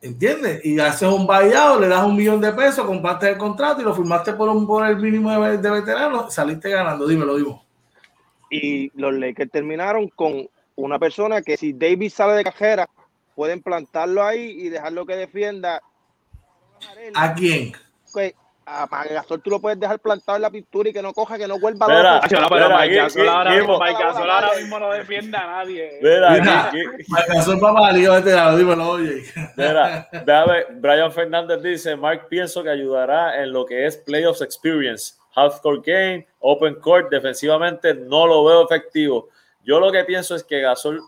¿Entiendes? 0.00 0.64
Y 0.64 0.80
haces 0.80 1.08
un 1.08 1.26
buyout, 1.26 1.80
le 1.80 1.88
das 1.88 2.04
un 2.04 2.16
millón 2.16 2.40
de 2.40 2.52
pesos, 2.52 2.84
compraste 2.84 3.30
el 3.30 3.38
contrato 3.38 3.80
y 3.80 3.84
lo 3.84 3.94
firmaste 3.94 4.32
por, 4.32 4.48
un, 4.48 4.66
por 4.66 4.84
el 4.84 4.96
mínimo 4.96 5.30
de, 5.30 5.58
de 5.58 5.70
veterano, 5.70 6.28
saliste 6.28 6.70
ganando. 6.70 7.06
Dímelo, 7.06 7.36
digo. 7.36 7.62
Y 8.50 8.90
los 8.98 9.14
Lakers 9.14 9.50
terminaron 9.50 10.08
con 10.08 10.48
una 10.74 10.98
persona 10.98 11.42
que 11.42 11.56
si 11.56 11.72
Davis 11.72 12.14
sale 12.14 12.34
de 12.34 12.44
cajera, 12.44 12.88
pueden 13.36 13.62
plantarlo 13.62 14.24
ahí 14.24 14.56
y 14.58 14.68
dejarlo 14.68 15.06
que 15.06 15.14
defienda. 15.14 15.80
¿A 17.14 17.34
quién? 17.34 17.72
A 18.64 18.86
Gasol 19.10 19.42
tú 19.42 19.50
lo 19.50 19.60
puedes 19.60 19.78
dejar 19.78 19.98
plantado 19.98 20.36
en 20.36 20.42
la 20.42 20.50
pintura 20.50 20.88
y 20.88 20.92
que 20.92 21.02
no 21.02 21.12
coja, 21.12 21.36
que 21.36 21.48
no 21.48 21.58
vuelva 21.58 21.86
a 21.86 22.20
pero, 22.28 22.46
pero 22.48 22.78
Mike 22.78 22.94
Gasol 22.94 23.28
ahora, 23.28 24.50
mismo 24.56 24.78
no 24.78 24.90
defiende 24.92 25.36
a 25.36 25.46
nadie. 25.46 25.98
Mira, 26.00 26.70
Mike 26.72 27.26
Gasol 27.28 27.58
papá, 27.58 27.90
este 27.90 28.56
dímelo, 28.56 28.90
oye. 28.90 29.24
Mira, 29.56 30.08
ver, 30.26 30.66
Brian 30.74 31.10
Fernández 31.10 31.62
dice, 31.62 31.96
Mark 31.96 32.28
pienso 32.28 32.62
que 32.62 32.70
ayudará 32.70 33.42
en 33.42 33.52
lo 33.52 33.66
que 33.66 33.86
es 33.86 33.96
playoffs 33.96 34.42
experience, 34.42 35.14
half 35.34 35.60
court 35.60 35.84
game, 35.84 36.26
open 36.38 36.76
court, 36.76 37.10
defensivamente 37.10 37.94
no 37.94 38.26
lo 38.26 38.44
veo 38.44 38.64
efectivo. 38.64 39.28
Yo 39.64 39.80
lo 39.80 39.90
que 39.90 40.04
pienso 40.04 40.34
es 40.36 40.44
que 40.44 40.60
Gasol 40.60 41.00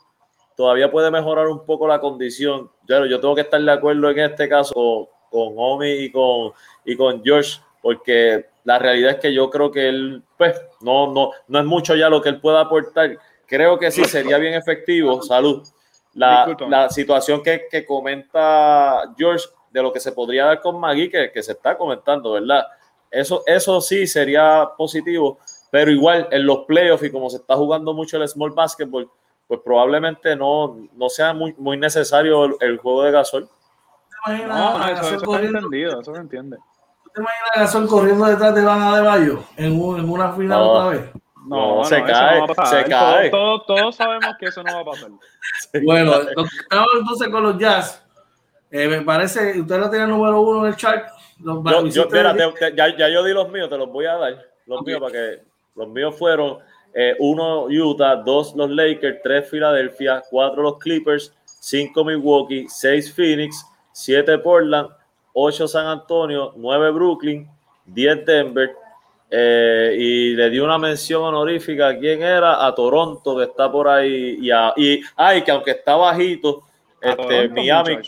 todavía 0.56 0.90
puede 0.90 1.10
mejorar 1.10 1.48
un 1.48 1.64
poco 1.64 1.86
la 1.86 2.00
condición. 2.00 2.70
Pero 2.86 3.06
yo 3.06 3.20
tengo 3.20 3.34
que 3.34 3.42
estar 3.42 3.60
de 3.60 3.72
acuerdo 3.72 4.10
en 4.10 4.18
este 4.18 4.48
caso 4.48 5.10
con 5.35 5.53
Omi 5.57 5.90
y 5.90 6.12
con, 6.12 6.53
y 6.85 6.97
con 6.97 7.20
George, 7.25 7.61
porque 7.83 8.47
la 8.62 8.79
realidad 8.79 9.14
es 9.14 9.16
que 9.18 9.35
yo 9.35 9.51
creo 9.51 9.73
que 9.73 9.88
él, 9.88 10.23
pues, 10.38 10.55
no, 10.81 11.12
no, 11.12 11.33
no 11.49 11.59
es 11.59 11.64
mucho 11.64 11.97
ya 11.97 12.09
lo 12.09 12.23
que 12.23 12.29
él 12.29 12.40
pueda 12.40 12.61
aportar. 12.61 13.18
Creo 13.44 13.77
que 13.77 13.90
sí 13.90 14.05
sería 14.05 14.38
bien 14.38 14.55
efectivo, 14.55 15.20
salud. 15.23 15.66
La, 16.12 16.57
la 16.68 16.88
situación 16.88 17.42
que, 17.42 17.66
que, 17.68 17.85
comenta 17.85 19.12
George 19.18 19.47
de 19.73 19.83
lo 19.83 19.92
que 19.92 19.99
se 19.99 20.12
podría 20.12 20.44
dar 20.44 20.61
con 20.61 20.79
Magui, 20.79 21.11
que, 21.11 21.33
que 21.33 21.42
se 21.42 21.51
está 21.51 21.77
comentando, 21.77 22.31
¿verdad? 22.31 22.64
Eso, 23.11 23.42
eso 23.44 23.81
sí 23.81 24.07
sería 24.07 24.68
positivo, 24.79 25.38
pero 25.73 25.90
igual 25.90 26.29
en 26.31 26.47
los 26.47 26.59
playoffs 26.66 27.03
y 27.03 27.11
como 27.11 27.29
se 27.29 27.38
está 27.38 27.57
jugando 27.57 27.92
mucho 27.92 28.16
el 28.18 28.29
small 28.29 28.53
basketball, 28.53 29.11
pues 29.49 29.59
probablemente 29.64 30.37
no, 30.37 30.88
no 30.92 31.09
sea 31.09 31.35
muy, 31.35 31.53
muy 31.59 31.77
necesario 31.77 32.44
el, 32.44 32.55
el 32.61 32.79
juego 32.79 33.03
de 33.03 33.11
gasol 33.11 33.49
no, 34.26 34.88
eso, 34.88 35.14
eso 35.14 35.38
entendido, 35.38 36.00
eso 36.00 36.14
se 36.14 36.20
entiende. 36.20 36.56
¿Te 37.14 37.20
imaginas 37.20 37.50
a 37.54 37.60
Gasol 37.60 37.87
corriendo 37.87 38.24
detrás 38.26 38.54
de 38.54 38.64
Van 38.64 38.94
de 38.94 39.00
Bayo 39.02 39.44
en, 39.56 39.80
un, 39.80 40.00
en 40.00 40.10
una 40.10 40.32
final 40.32 40.62
otra 40.62 40.88
vez? 40.90 41.10
No, 41.46 41.76
no, 41.76 41.84
se 41.84 42.02
cae, 42.02 42.42
se 42.64 42.84
cae. 42.84 43.30
Todos, 43.30 43.66
todos, 43.66 43.94
sabemos 43.94 44.34
que 44.40 44.46
eso 44.46 44.62
no 44.62 44.74
va 44.74 44.80
a 44.80 44.84
pasar. 44.84 45.10
bueno, 45.84 46.12
estamos 46.14 46.88
entonces 46.98 47.28
con 47.28 47.42
los 47.42 47.58
Jazz. 47.58 48.02
Eh, 48.70 48.88
me 48.88 49.02
parece, 49.02 49.60
usted 49.60 49.78
la 49.78 49.90
tiene 49.90 50.06
número 50.06 50.40
uno 50.40 50.66
en 50.66 50.72
el 50.72 50.76
chat. 50.76 51.06
Los 51.38 51.62
yo, 51.64 51.87
yo 51.87 52.08
mira, 52.10 52.34
te, 52.34 52.74
ya, 52.74 52.96
ya, 52.96 53.08
yo 53.08 53.22
di 53.22 53.32
los 53.32 53.48
míos, 53.50 53.68
te 53.68 53.76
los 53.76 53.88
voy 53.92 54.06
a 54.06 54.16
dar. 54.16 54.46
Los 54.66 54.82
míos 54.82 55.00
para 55.00 55.12
que 55.12 55.42
los 55.76 55.88
míos 55.88 56.16
fueron 56.18 56.58
eh, 56.94 57.14
uno 57.18 57.64
Utah, 57.64 58.16
dos 58.16 58.54
los 58.56 58.70
Lakers, 58.70 59.20
tres 59.22 59.48
Filadelfia, 59.50 60.22
cuatro 60.30 60.62
los 60.62 60.78
Clippers, 60.78 61.32
cinco 61.60 62.04
Milwaukee, 62.04 62.66
seis 62.68 63.12
Phoenix, 63.12 63.64
7 63.94 64.38
Portland, 64.38 64.88
8 65.33 65.68
San 65.68 65.87
Antonio, 65.87 66.52
9 66.57 66.90
Brooklyn, 66.90 67.48
10 67.87 68.26
Denver. 68.26 68.70
Eh, 69.30 69.96
y 69.98 70.35
le 70.35 70.50
dio 70.50 70.64
una 70.64 70.78
mención 70.78 71.22
honorífica 71.22 71.88
a 71.88 71.98
quién 71.98 72.22
era, 72.22 72.66
a 72.66 72.74
Toronto, 72.74 73.37
que 73.37 73.44
está 73.44 73.70
por 73.70 73.88
ahí. 73.88 74.37
Y, 74.40 74.50
a, 74.50 74.72
y 74.76 75.00
ay, 75.16 75.42
que 75.42 75.50
aunque 75.50 75.70
está 75.70 75.96
bajito, 75.96 76.62
este, 77.00 77.48
Miami, 77.48 77.98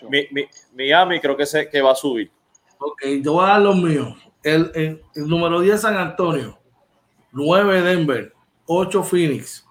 Miami 0.74 1.20
creo 1.20 1.36
que, 1.36 1.46
se, 1.46 1.68
que 1.68 1.80
va 1.80 1.92
a 1.92 1.96
subir. 1.96 2.30
Ok, 2.78 3.02
yo 3.22 3.34
voy 3.34 3.44
a 3.44 3.48
dar 3.48 3.62
los 3.62 3.76
míos. 3.76 4.16
El, 4.42 4.70
el, 4.74 5.02
el 5.14 5.28
número 5.28 5.60
10 5.60 5.80
San 5.80 5.96
Antonio, 5.96 6.58
9 7.32 7.82
Denver, 7.82 8.32
8 8.66 9.02
Phoenix, 9.02 9.66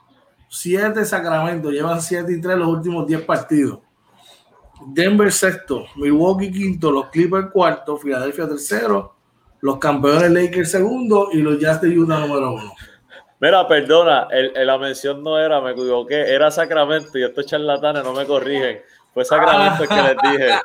7 0.50 1.04
Sacramento, 1.06 1.72
llevan 1.72 2.02
7 2.02 2.32
y 2.32 2.42
3 2.42 2.58
los 2.58 2.68
últimos 2.68 3.06
10 3.06 3.22
partidos. 3.22 3.80
Denver 4.88 5.32
sexto, 5.32 5.86
Milwaukee 5.96 6.52
quinto, 6.52 6.92
los 6.92 7.10
Clippers 7.10 7.48
cuarto, 7.52 7.98
Filadelfia 7.98 8.48
tercero, 8.48 9.16
los 9.62 9.78
campeones 9.78 10.32
Lakers 10.32 10.72
segundo 10.72 11.30
y 11.32 11.38
los 11.38 11.60
Jazz 11.60 11.82
de 11.82 11.98
Utah 11.98 12.20
número 12.20 12.54
uno. 12.54 12.74
Mira, 13.40 13.68
perdona, 13.68 14.28
el, 14.32 14.54
la 14.66 14.78
mención 14.78 15.24
no 15.24 15.38
era, 15.38 15.60
me 15.60 15.72
equivoqué, 15.72 16.34
era 16.34 16.50
Sacramento 16.52 17.18
y 17.18 17.24
estos 17.24 17.46
charlatanes 17.46 18.04
no 18.04 18.14
me 18.14 18.26
corrigen. 18.26 18.82
Fue 19.14 19.26
Sacramento 19.26 19.84
el 19.84 19.90
que 19.90 19.96
les 19.96 20.16
dije. 20.32 20.60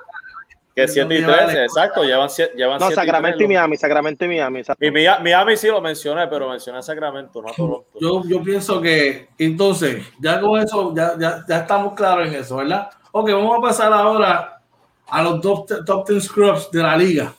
Que 0.74 0.86
7 0.86 1.18
y 1.18 1.24
13, 1.24 1.64
exacto, 1.64 2.04
llevan 2.04 2.30
7 2.30 2.52
llevan 2.56 2.78
No, 2.78 2.90
Sacramento 2.92 3.42
y, 3.42 3.48
Miami, 3.48 3.76
Sacramento 3.76 4.24
y 4.24 4.28
Miami. 4.28 4.62
Y 4.80 4.90
Miami, 4.90 5.56
sí 5.56 5.66
lo 5.66 5.80
mencioné, 5.80 6.28
pero 6.28 6.48
mencioné 6.48 6.80
Sacramento, 6.80 7.42
no 7.42 7.52
Toronto. 7.52 7.86
Yo, 8.00 8.22
yo 8.24 8.42
pienso 8.42 8.80
que, 8.80 9.28
entonces, 9.36 10.04
ya 10.20 10.40
con 10.40 10.60
eso, 10.60 10.94
ya, 10.94 11.18
ya, 11.18 11.44
ya 11.46 11.58
estamos 11.58 11.94
claros 11.94 12.28
en 12.28 12.34
eso, 12.34 12.56
¿verdad? 12.56 12.88
Ok, 13.12 13.30
vamos 13.30 13.58
a 13.58 13.60
pasar 13.60 13.92
ahora 13.92 14.60
a 15.08 15.22
los 15.22 15.40
top, 15.40 15.84
top 15.84 16.08
10 16.08 16.24
scrubs 16.24 16.70
de 16.70 16.82
la 16.82 16.96
liga. 16.96 17.34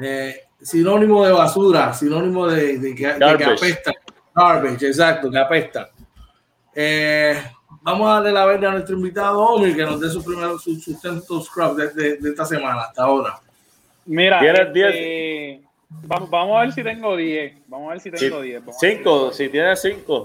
Eh, 0.00 0.40
sinónimo 0.60 1.24
de 1.24 1.32
basura, 1.32 1.92
sinónimo 1.92 2.46
de, 2.46 2.78
de, 2.78 2.94
que, 2.94 3.06
apesta. 3.06 3.92
Garbage, 4.34 4.86
exacto, 4.86 5.30
que 5.30 5.38
apesta. 5.38 5.90
Eh, 6.74 7.42
vamos 7.82 8.08
a 8.08 8.14
darle 8.14 8.32
la 8.32 8.46
verde 8.46 8.66
a 8.66 8.70
nuestro 8.72 8.96
invitado 8.96 9.40
Omi 9.40 9.74
que 9.74 9.82
nos 9.82 10.00
dé 10.00 10.10
su 10.10 10.22
primer 10.24 10.58
su, 10.58 10.78
sustento 10.78 11.40
scrub 11.40 11.76
de, 11.76 12.16
de, 12.16 12.30
esta 12.30 12.44
semana 12.44 12.82
hasta 12.82 13.02
ahora. 13.02 13.38
Mira, 14.06 14.40
¿tienes 14.40 14.72
10? 14.72 14.86
Este, 14.88 15.62
vamos, 15.88 16.30
vamos, 16.30 16.56
a 16.56 16.60
ver 16.62 16.72
si 16.72 16.82
tengo 16.82 17.16
10. 17.16 17.58
Vamos 17.68 17.88
a 17.88 17.90
ver 17.92 18.00
si 18.00 18.10
tengo 18.10 18.40
10. 18.40 18.62
5, 18.78 19.32
si 19.32 19.48
tienes 19.48 19.82
5. 19.82 20.24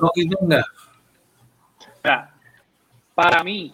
No, 2.03 2.27
para 3.13 3.43
mí, 3.43 3.73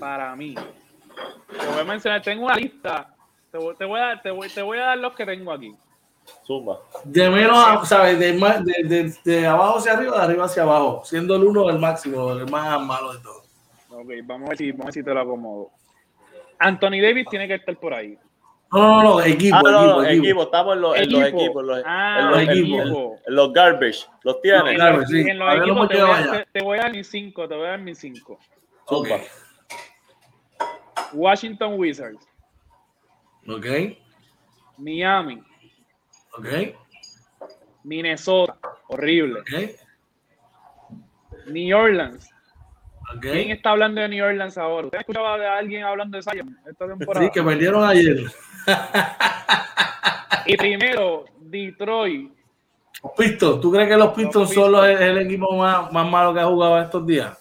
para 0.00 0.34
mí. 0.34 0.54
Te 0.54 1.66
voy 1.66 1.80
a 1.80 1.84
mencionar, 1.84 2.22
tengo 2.22 2.46
una 2.46 2.56
lista. 2.56 3.14
Te 3.52 3.58
voy, 3.58 3.74
a, 4.00 4.06
dar, 4.06 4.22
te, 4.22 4.30
voy, 4.30 4.78
a 4.78 4.86
dar 4.86 4.98
los 4.98 5.12
que 5.14 5.26
tengo 5.26 5.52
aquí. 5.52 5.74
Zumba. 6.46 6.78
De 7.04 7.28
menos, 7.28 7.88
¿sabes? 7.88 8.18
De, 8.18 8.32
de, 8.84 9.14
de, 9.24 9.46
abajo 9.46 9.78
hacia 9.78 9.94
arriba, 9.94 10.16
de 10.18 10.22
arriba 10.22 10.44
hacia 10.44 10.62
abajo, 10.62 11.02
siendo 11.04 11.34
el 11.34 11.42
uno 11.42 11.68
el 11.68 11.78
máximo, 11.78 12.30
el 12.32 12.48
más 12.48 12.80
malo 12.80 13.12
de 13.12 13.18
todos. 13.20 13.44
Ok, 13.90 14.06
vamos 14.24 14.46
a 14.46 14.50
ver 14.50 14.58
si, 14.58 14.70
vamos 14.70 14.84
a 14.84 14.86
ver 14.86 14.94
si 14.94 15.02
te 15.02 15.12
lo 15.12 15.20
acomodo. 15.20 15.70
Anthony 16.60 17.00
Davis 17.02 17.26
tiene 17.28 17.48
que 17.48 17.54
estar 17.54 17.76
por 17.76 17.92
ahí. 17.92 18.16
No, 18.72 18.78
no, 18.78 19.02
no, 19.02 19.20
equipo, 19.22 19.56
ah, 19.56 19.62
no, 19.64 20.04
equipo, 20.04 20.24
equipo, 20.26 20.42
estamos 20.44 20.76
en 20.76 20.80
los, 20.80 20.96
en 20.96 21.12
los 21.12 21.22
equipos, 21.24 21.64
los, 21.64 21.82
ah, 21.84 22.18
en 22.20 22.30
los 22.30 22.40
equipos, 22.42 23.20
en, 23.26 23.34
los 23.34 23.52
garbage, 23.52 24.06
los 24.22 24.40
tienes. 24.40 24.78
No, 24.78 24.86
en, 24.86 25.06
sí. 25.08 25.20
en 25.28 25.38
los 25.40 25.54
equipos 25.56 25.88
te 25.88 26.00
voy, 26.00 26.10
a, 26.12 26.46
te, 26.52 26.62
voy, 26.62 26.78
a, 26.78 26.82
dar 26.82 26.92
mis 26.92 27.08
cinco, 27.08 27.48
te 27.48 27.56
voy 27.56 27.66
a 27.66 27.70
dar 27.70 27.80
mis 27.80 27.98
cinco. 27.98 28.38
Okay. 28.86 29.22
Washington 31.12 31.78
Wizards. 31.78 32.26
Ok. 33.48 33.66
Miami. 34.78 35.42
Ok. 36.38 36.76
Minnesota. 37.84 38.56
Horrible. 38.88 39.40
Ok. 39.40 39.50
New 41.46 41.76
Orleans. 41.76 42.30
¿Quién 43.20 43.50
está 43.50 43.70
hablando 43.70 44.00
de 44.00 44.08
New 44.08 44.24
Orleans 44.24 44.56
ahora? 44.56 44.86
¿Usted 44.86 45.00
escuchaba 45.00 45.36
de 45.38 45.46
alguien 45.46 45.82
hablando 45.82 46.16
de 46.16 46.22
Zion 46.22 46.56
esta 46.68 46.86
temporada? 46.86 47.26
Sí, 47.26 47.32
que 47.32 47.42
perdieron 47.42 47.84
ayer. 47.84 48.30
y 50.46 50.56
primero, 50.56 51.24
Detroit. 51.40 52.32
Los 53.02 53.12
Pistons. 53.16 53.60
¿Tú 53.60 53.72
crees 53.72 53.88
que 53.88 53.96
los 53.96 54.12
Pistons, 54.14 54.52
son 54.52 54.72
los, 54.72 54.86
el, 54.86 55.18
equipo 55.18 55.56
más, 55.56 55.92
más, 55.92 56.08
malo 56.08 56.32
que 56.32 56.40
ha 56.40 56.46
jugado 56.46 56.80
estos 56.80 57.04
días? 57.06 57.36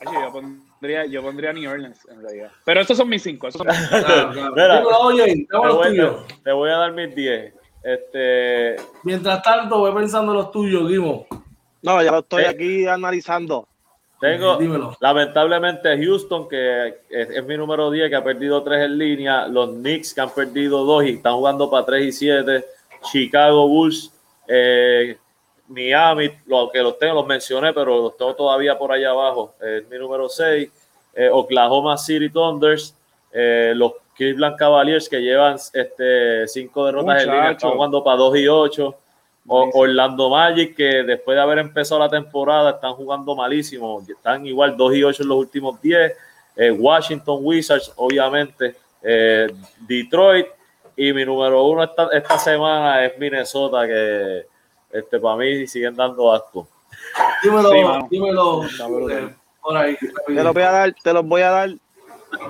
Ay, 0.00 0.12
yo, 0.12 0.42
pondría, 0.82 1.06
yo 1.06 1.22
pondría 1.22 1.52
New 1.52 1.70
Orleans 1.70 2.06
en 2.10 2.20
realidad. 2.20 2.50
Pero 2.64 2.80
esos 2.80 2.96
son 2.96 3.08
mis 3.08 3.22
cinco. 3.22 3.46
Esos 3.46 3.60
son 3.60 3.68
mis 3.68 3.76
te, 6.42 6.52
voy 6.52 6.70
a, 6.70 6.76
dar 6.76 6.92
mis 6.92 7.14
diez. 7.14 7.54
Este... 7.84 8.76
Mientras 9.04 9.42
tanto, 9.42 9.78
voy 9.78 9.92
pensando 9.92 10.34
los 10.34 10.50
tuyos, 10.50 10.88
Guimo. 10.88 11.26
No, 11.82 12.02
ya 12.02 12.10
lo 12.10 12.18
estoy 12.18 12.42
eh, 12.44 12.48
aquí 12.48 12.86
analizando. 12.86 13.68
Tengo, 14.20 14.58
lamentablemente, 15.00 15.96
Houston, 16.04 16.48
que 16.48 16.94
es, 17.10 17.44
mi 17.44 17.56
número 17.56 17.90
10, 17.90 18.08
que 18.08 18.16
ha 18.16 18.24
perdido 18.24 18.62
3 18.62 18.86
en 18.86 18.98
línea. 18.98 19.46
Los 19.46 19.70
Knicks, 19.70 20.14
que 20.14 20.20
han 20.20 20.30
perdido 20.30 20.84
2 20.84 21.04
y 21.04 21.10
están 21.10 21.34
jugando 21.34 21.70
para 21.70 21.86
3 21.86 22.06
y 22.06 22.12
7. 22.12 22.64
Chicago 23.02 23.68
Bulls, 23.68 24.12
eh, 24.48 25.16
Miami, 25.72 26.30
lo 26.46 26.70
que 26.70 26.80
los 26.80 26.98
tengo, 26.98 27.14
los 27.14 27.26
mencioné, 27.26 27.72
pero 27.72 28.02
los 28.02 28.16
tengo 28.16 28.34
todavía 28.34 28.78
por 28.78 28.92
allá 28.92 29.10
abajo. 29.10 29.54
Es 29.60 29.88
mi 29.88 29.98
número 29.98 30.28
6. 30.28 30.70
Eh, 31.14 31.28
Oklahoma 31.30 31.98
City 31.98 32.30
Thunders, 32.30 32.94
eh, 33.32 33.72
los 33.76 33.92
Cleveland 34.16 34.56
Cavaliers, 34.56 35.08
que 35.08 35.20
llevan 35.20 35.56
este, 35.72 36.48
5 36.48 36.86
derrotas 36.86 37.22
en 37.22 37.30
línea, 37.30 37.50
están 37.50 37.72
jugando 37.72 38.02
para 38.02 38.16
2 38.16 38.38
y 38.38 38.48
8. 38.48 38.94
Orlando 39.44 40.30
Magic, 40.30 40.76
que 40.76 41.02
después 41.02 41.34
de 41.34 41.42
haber 41.42 41.58
empezado 41.58 41.98
la 41.98 42.08
temporada 42.08 42.70
están 42.70 42.92
jugando 42.94 43.34
malísimo, 43.34 44.00
están 44.08 44.46
igual 44.46 44.76
2 44.76 44.94
y 44.94 45.02
8 45.02 45.22
en 45.24 45.28
los 45.28 45.38
últimos 45.38 45.82
10. 45.82 46.12
Eh, 46.54 46.70
Washington 46.70 47.38
Wizards, 47.42 47.92
obviamente, 47.96 48.76
Detroit, 49.80 50.46
y 50.96 51.12
mi 51.12 51.24
número 51.24 51.64
uno 51.64 51.82
esta, 51.82 52.08
esta 52.12 52.38
semana 52.38 53.04
es 53.04 53.18
Minnesota, 53.18 53.86
que 53.86 54.46
este, 54.92 55.18
para 55.18 55.36
mí 55.36 55.66
siguen 55.66 55.96
dando 55.96 56.32
asco. 56.32 56.68
Dímelo, 57.42 58.08
dímelo. 58.10 58.62
Eh, 59.10 59.34
por 59.60 59.76
ahí, 59.76 59.96
te 60.26 60.42
los 60.42 60.54
voy 60.54 60.62
a 60.62 60.70
dar, 60.70 60.94
te 61.02 61.12
los 61.12 61.24
voy 61.24 61.42
a 61.42 61.50
dar 61.50 61.70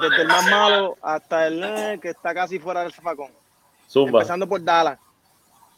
desde 0.01 0.23
el 0.23 0.29
más 0.29 0.51
malo 0.51 0.97
hasta 1.03 1.47
el 1.47 2.01
que 2.01 2.11
está 2.11 2.35
casi 2.35 2.59
fuera 2.59 2.83
del 2.83 2.93
zafacón. 2.93 3.31
Empezando 3.95 4.49
por 4.49 4.63
Dallas. 4.63 4.99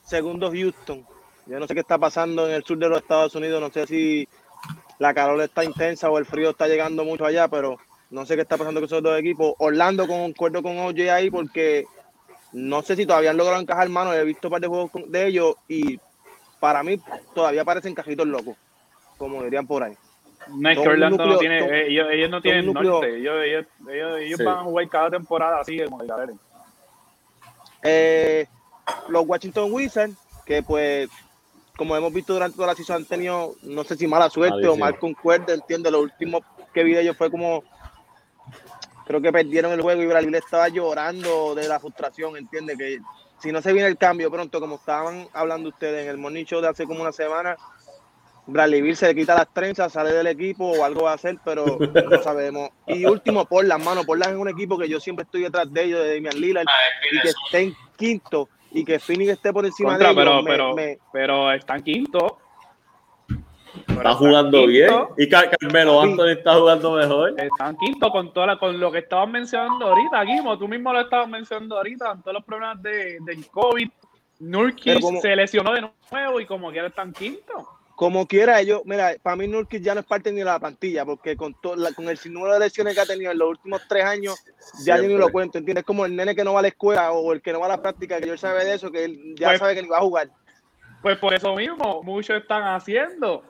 Segundo 0.05 0.50
Houston. 0.50 1.05
Yo 1.46 1.59
no 1.59 1.66
sé 1.66 1.74
qué 1.74 1.81
está 1.81 1.98
pasando 1.98 2.46
en 2.48 2.55
el 2.55 2.64
sur 2.64 2.79
de 2.79 2.88
los 2.88 2.98
Estados 2.98 3.35
Unidos. 3.35 3.61
No 3.61 3.70
sé 3.70 3.87
si 3.87 4.29
la 4.98 5.12
calor 5.12 5.40
está 5.40 5.64
intensa 5.64 6.11
o 6.11 6.18
el 6.18 6.27
frío 6.27 6.50
está 6.50 6.68
llegando 6.68 7.05
mucho 7.05 7.24
allá, 7.24 7.48
pero 7.48 7.79
no 8.11 8.24
sé 8.24 8.37
qué 8.37 8.42
está 8.42 8.57
pasando 8.57 8.81
con 8.81 8.87
esos 8.87 9.03
dos 9.03 9.18
equipos. 9.18 9.55
Orlando 9.59 10.07
concuerdo 10.07 10.62
con 10.62 10.79
OJ 10.79 11.11
ahí 11.11 11.31
porque 11.31 11.87
no 12.53 12.83
sé 12.83 12.96
si 12.96 13.07
todavía 13.07 13.31
han 13.31 13.37
logrado 13.37 13.61
encajar 13.61 13.88
mano. 13.88 14.12
He 14.14 14.24
visto 14.24 14.48
un 14.48 14.53
par 14.53 14.61
de 14.61 14.68
juegos 14.68 14.90
de 15.09 15.27
ellos 15.27 15.57
y 15.68 15.98
para 16.64 16.83
mí 16.83 16.98
todavía 17.35 17.62
parecen 17.62 17.94
cajitos 17.94 18.27
locos, 18.27 18.57
como 19.18 19.42
dirían 19.42 19.66
por 19.66 19.83
ahí. 19.83 19.94
No 20.48 20.70
es 20.70 20.79
que 20.79 20.88
Orlando 20.88 21.27
no 21.27 21.37
tiene, 21.37 21.59
eh, 21.59 21.88
ellos, 21.90 22.31
no 22.31 22.40
tienen 22.40 22.72
norte, 22.72 23.18
ellos, 23.18 23.66
ellos, 23.87 24.38
van 24.42 24.61
a 24.61 24.62
jugar 24.62 24.88
cada 24.88 25.11
temporada 25.11 25.61
así 25.61 25.79
como 25.85 26.03
de 26.03 26.35
eh, 27.83 28.46
los 29.09 29.27
Washington 29.27 29.70
Wizards, 29.74 30.16
que 30.46 30.62
pues, 30.62 31.11
como 31.77 31.94
hemos 31.96 32.14
visto 32.14 32.33
durante 32.33 32.57
toda 32.57 32.68
la 32.68 32.74
season, 32.74 32.96
han 32.96 33.05
tenido, 33.05 33.57
no 33.64 33.85
sé 33.85 33.94
si 33.96 34.07
mala 34.07 34.31
suerte 34.31 34.66
o 34.66 34.74
mal 34.74 34.98
concuerdo, 34.98 35.53
entiende, 35.53 35.90
lo 35.90 36.00
último 36.00 36.42
que 36.72 36.83
vi 36.83 36.94
de 36.94 37.03
ellos 37.03 37.18
fue 37.18 37.31
como, 37.31 37.62
creo 39.05 39.20
que 39.20 39.31
perdieron 39.31 39.70
el 39.72 39.83
juego 39.83 40.00
y 40.00 40.07
Brasil 40.07 40.35
estaba 40.35 40.68
llorando 40.68 41.55
de 41.55 41.68
la 41.68 41.79
frustración, 41.79 42.38
entiende, 42.38 42.74
que 42.74 43.00
si 43.44 43.52
no 43.52 43.61
se 43.61 43.74
viene 43.74 43.88
el 43.88 43.98
cambio 43.98 44.30
pronto, 44.30 44.59
como 44.59 44.76
estaban 44.76 45.28
hablando 45.35 45.68
ustedes 45.68 46.04
en 46.04 46.09
el 46.09 46.16
morning 46.16 46.46
show 46.46 46.62
de 46.62 46.68
hace 46.68 46.87
como 46.87 47.02
una 47.02 47.12
semana, 47.12 47.59
Bradley 48.46 48.96
se 48.96 49.09
le 49.09 49.14
quita 49.14 49.35
las 49.35 49.52
trenzas, 49.52 49.92
sale 49.92 50.12
del 50.12 50.28
equipo 50.28 50.64
o 50.64 50.83
algo 50.83 51.02
va 51.02 51.11
a 51.11 51.14
hacer, 51.16 51.37
pero 51.44 51.78
no 51.78 52.22
sabemos. 52.22 52.70
Y 52.87 53.04
último, 53.04 53.44
por 53.44 53.66
las 53.66 53.85
manos, 53.85 54.07
por 54.07 54.18
las 54.18 54.28
es 54.28 54.37
un 54.37 54.48
equipo 54.48 54.78
que 54.78 54.88
yo 54.88 54.98
siempre 54.98 55.24
estoy 55.24 55.42
detrás 55.42 55.70
de 55.70 55.85
ellos, 55.85 56.02
de 56.02 56.14
Damian 56.14 56.40
Lillard, 56.40 56.64
ah, 56.66 56.72
y 57.12 57.20
que 57.20 57.28
estén 57.28 57.76
quinto 57.98 58.48
y 58.72 58.83
que 58.83 58.98
Phoenix 58.98 59.33
esté 59.33 59.52
por 59.52 59.66
encima 59.66 59.98
de 59.98 60.04
ellos. 60.04 60.16
Pero, 60.16 60.74
pero, 60.74 60.74
pero 61.12 61.52
están 61.52 61.83
quinto. 61.83 62.38
Está 63.88 64.14
jugando 64.14 64.66
bien. 64.66 64.90
Y 65.16 65.29
Carmelo 65.29 66.01
Anthony 66.01 66.29
está 66.29 66.55
jugando 66.55 66.92
mejor. 66.92 67.35
Están 67.40 67.77
quinto 67.77 68.11
con 68.11 68.33
toda 68.33 68.59
con 68.59 68.79
lo 68.79 68.90
que 68.90 68.99
estabas 68.99 69.29
mencionando 69.29 69.87
ahorita, 69.87 70.23
Guimo. 70.25 70.59
Tú 70.59 70.68
mismo 70.68 70.92
lo 70.92 71.01
estabas 71.01 71.29
mencionando 71.29 71.77
ahorita, 71.77 72.07
con 72.07 72.23
todos 72.23 72.35
los 72.35 72.44
problemas 72.44 72.83
de, 72.83 73.18
del 73.20 73.47
COVID. 73.49 73.88
Nurkic 74.40 75.01
se 75.20 75.37
lesionó 75.37 75.73
de 75.73 75.88
nuevo 76.11 76.40
y 76.40 76.47
como 76.47 76.70
quiera 76.70 76.88
están 76.88 77.12
quinto. 77.12 77.68
Como 77.94 78.27
quiera, 78.27 78.61
ellos, 78.61 78.83
mira, 78.85 79.12
para 79.23 79.37
mí 79.37 79.47
Nurkic 79.47 79.81
ya 79.81 79.94
no 79.94 80.01
es 80.01 80.07
parte 80.07 80.33
ni 80.33 80.38
de 80.38 80.44
la 80.44 80.59
plantilla, 80.59 81.05
porque 81.05 81.37
con, 81.37 81.55
todo, 81.55 81.77
con 81.94 82.09
el 82.09 82.18
sinnúmero 82.18 82.55
de 82.55 82.59
lesiones 82.59 82.94
que 82.94 83.01
ha 83.01 83.07
tenido 83.07 83.31
en 83.31 83.38
los 83.38 83.51
últimos 83.51 83.83
tres 83.88 84.05
años, 84.05 84.35
ya 84.85 84.97
yo 84.97 85.05
ni 85.05 85.14
lo 85.16 85.31
cuento, 85.31 85.59
¿entiendes? 85.59 85.85
Como 85.85 86.05
el 86.05 86.16
nene 86.16 86.35
que 86.35 86.42
no 86.42 86.55
va 86.55 86.59
a 86.59 86.62
la 86.62 86.68
escuela 86.68 87.12
o 87.12 87.33
el 87.33 87.40
que 87.40 87.53
no 87.53 87.61
va 87.61 87.66
a 87.66 87.70
la 87.70 87.83
práctica, 87.83 88.20
que 88.20 88.27
yo 88.27 88.37
sabe 88.37 88.64
de 88.64 88.75
eso, 88.75 88.90
que 88.90 89.05
él 89.05 89.35
ya 89.37 89.49
pues 89.49 89.61
sabe 89.61 89.77
que 89.77 89.83
ni 89.83 89.88
va 89.88 89.99
a 89.99 90.03
jugar. 90.03 90.29
Pues 91.03 91.18
por 91.18 91.35
eso 91.35 91.55
mismo, 91.55 92.03
muchos 92.03 92.37
están 92.37 92.64
haciendo. 92.64 93.44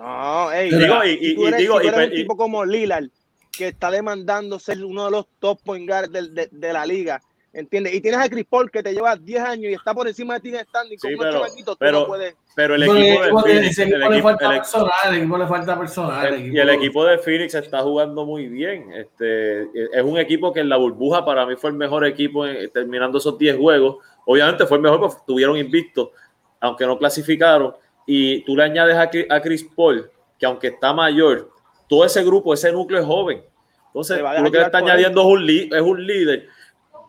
No, 0.00 0.50
hey, 0.50 0.70
digo, 0.70 1.04
y, 1.04 1.18
y, 1.20 1.34
tú 1.34 1.46
eres, 1.46 1.58
digo, 1.58 1.76
un 1.76 2.10
tipo 2.10 2.36
como 2.36 2.64
Lillard, 2.64 3.08
que 3.52 3.68
está 3.68 3.90
demandando 3.90 4.58
ser 4.58 4.82
uno 4.84 5.04
de 5.04 5.10
los 5.10 5.26
top 5.38 5.60
point 5.62 5.86
guards 5.86 6.10
de, 6.10 6.48
de 6.50 6.72
la 6.72 6.86
liga, 6.86 7.20
¿Entiendes? 7.52 7.94
Y 7.94 8.00
tienes 8.00 8.20
a 8.20 8.28
Chris 8.28 8.46
Paul 8.48 8.70
que 8.70 8.80
te 8.80 8.92
lleva 8.92 9.16
10 9.16 9.42
años 9.42 9.72
y 9.72 9.74
está 9.74 9.92
por 9.92 10.06
encima 10.06 10.34
de 10.34 10.40
ti 10.40 10.48
en 10.50 10.64
standing 10.66 10.98
con 10.98 11.10
pero, 11.18 11.64
tú 11.64 11.76
no 11.90 12.06
puedes. 12.06 12.36
Pero 12.54 12.76
el 12.76 12.84
equipo, 12.84 13.24
de 13.24 13.42
Phoenix, 13.42 13.78
el 13.78 13.88
equipo, 13.88 14.10
le 14.10 14.22
falta 14.22 14.48
personal, 14.50 14.90
el 15.08 15.14
equipo 15.16 15.38
le 15.38 15.46
falta 15.48 15.78
personal. 15.78 16.46
y 16.46 16.58
el 16.58 16.68
equipo 16.70 17.04
de 17.04 17.18
Phoenix 17.18 17.54
está 17.54 17.80
jugando 17.80 18.24
muy 18.24 18.46
bien. 18.46 18.92
Este, 18.92 19.62
es 19.62 20.02
un 20.04 20.18
equipo 20.18 20.52
que 20.52 20.60
en 20.60 20.68
la 20.68 20.76
burbuja 20.76 21.24
para 21.24 21.44
mí 21.44 21.56
fue 21.56 21.70
el 21.70 21.76
mejor 21.76 22.06
equipo 22.06 22.44
terminando 22.72 23.18
esos 23.18 23.36
10 23.36 23.56
juegos. 23.56 23.96
Obviamente 24.26 24.64
fue 24.66 24.76
el 24.76 24.82
mejor 24.84 25.00
porque 25.00 25.16
tuvieron 25.26 25.56
invicto, 25.56 26.12
aunque 26.60 26.86
no 26.86 26.98
clasificaron. 26.98 27.74
Y 28.12 28.42
tú 28.42 28.56
le 28.56 28.64
añades 28.64 28.96
a, 28.96 29.40
Chris 29.40 29.64
Paul, 29.76 30.10
que 30.36 30.44
aunque 30.44 30.66
está 30.66 30.92
mayor, 30.92 31.48
todo 31.88 32.04
ese 32.04 32.24
grupo, 32.24 32.52
ese 32.52 32.72
núcleo 32.72 32.98
es 32.98 33.06
joven. 33.06 33.44
Entonces, 33.86 34.20
lo 34.20 34.50
que 34.50 34.58
le 34.58 34.64
está 34.64 34.78
añadiendo 34.78 35.20
es 35.20 35.26
un, 35.26 35.48
es 35.48 35.82
un 35.82 36.04
líder 36.04 36.48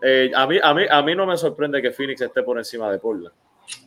eh, 0.04 0.32
a, 0.36 0.48
mí, 0.48 0.58
a, 0.62 0.74
mí, 0.74 0.84
a 0.90 1.02
mí 1.02 1.16
no 1.16 1.26
me 1.26 1.38
sorprende 1.38 1.82
que 1.82 1.92
Phoenix 1.92 2.22
esté 2.22 2.42
por 2.42 2.58
encima 2.58 2.92
de 2.92 2.98
Portland. 2.98 3.34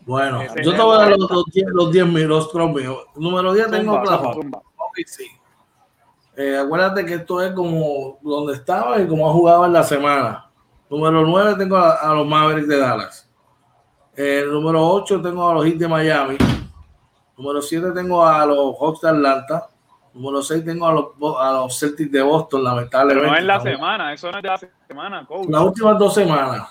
Bueno, 0.07 0.43
yo 0.63 0.73
te 0.75 0.83
voy 0.83 0.97
a 0.97 1.01
dar 1.01 1.11
los, 1.11 1.31
los 1.31 1.45
10 1.47 1.67
los 1.73 1.93
diez 1.93 2.07
los 2.07 2.55
míos. 2.73 3.07
Número 3.17 3.53
10 3.53 3.71
tengo 3.71 3.95
Oklahoma. 3.95 4.61
sí. 5.07 5.27
Eh, 6.37 6.57
acuérdate 6.57 7.07
que 7.07 7.15
esto 7.15 7.41
es 7.43 7.53
como 7.53 8.19
donde 8.23 8.55
estaba 8.55 9.01
y 9.01 9.07
como 9.07 9.29
ha 9.29 9.33
jugado 9.33 9.67
en 9.67 9.73
la 9.73 9.85
semana. 9.85 10.51
Número 10.91 11.25
9 11.25 11.55
tengo 11.59 11.77
a, 11.77 12.13
los 12.15 12.27
Mavericks 12.27 12.69
de 12.69 12.79
Dallas. 12.79 13.31
Eh, 14.17 14.45
número 14.49 14.85
8 14.85 15.21
tengo 15.21 15.49
a 15.49 15.55
los 15.55 15.65
Heat 15.65 15.77
de 15.77 15.89
Miami. 15.89 16.37
Número 17.37 17.61
7 17.61 17.93
tengo 17.93 18.25
a 18.25 18.47
los 18.47 18.77
Hawks 18.79 19.01
de 19.01 19.09
Atlanta. 19.09 19.69
Número 20.15 20.43
6 20.43 20.65
tengo 20.65 20.87
a 20.87 20.93
los, 20.93 21.07
a 21.41 21.53
los 21.53 21.79
Celtics 21.79 22.13
de 22.13 22.23
Boston, 22.23 22.63
lamentablemente. 22.63 23.21
Pero 23.21 23.33
no 23.33 23.39
es 23.39 23.45
la 23.45 23.61
semana, 23.61 24.13
eso 24.13 24.31
no 24.31 24.39
es 24.39 24.43
de 24.43 24.49
la 24.49 24.61
semana, 24.87 25.27
coach. 25.27 25.49
Las 25.49 25.63
últimas 25.63 25.99
dos 25.99 26.15
semanas. 26.15 26.69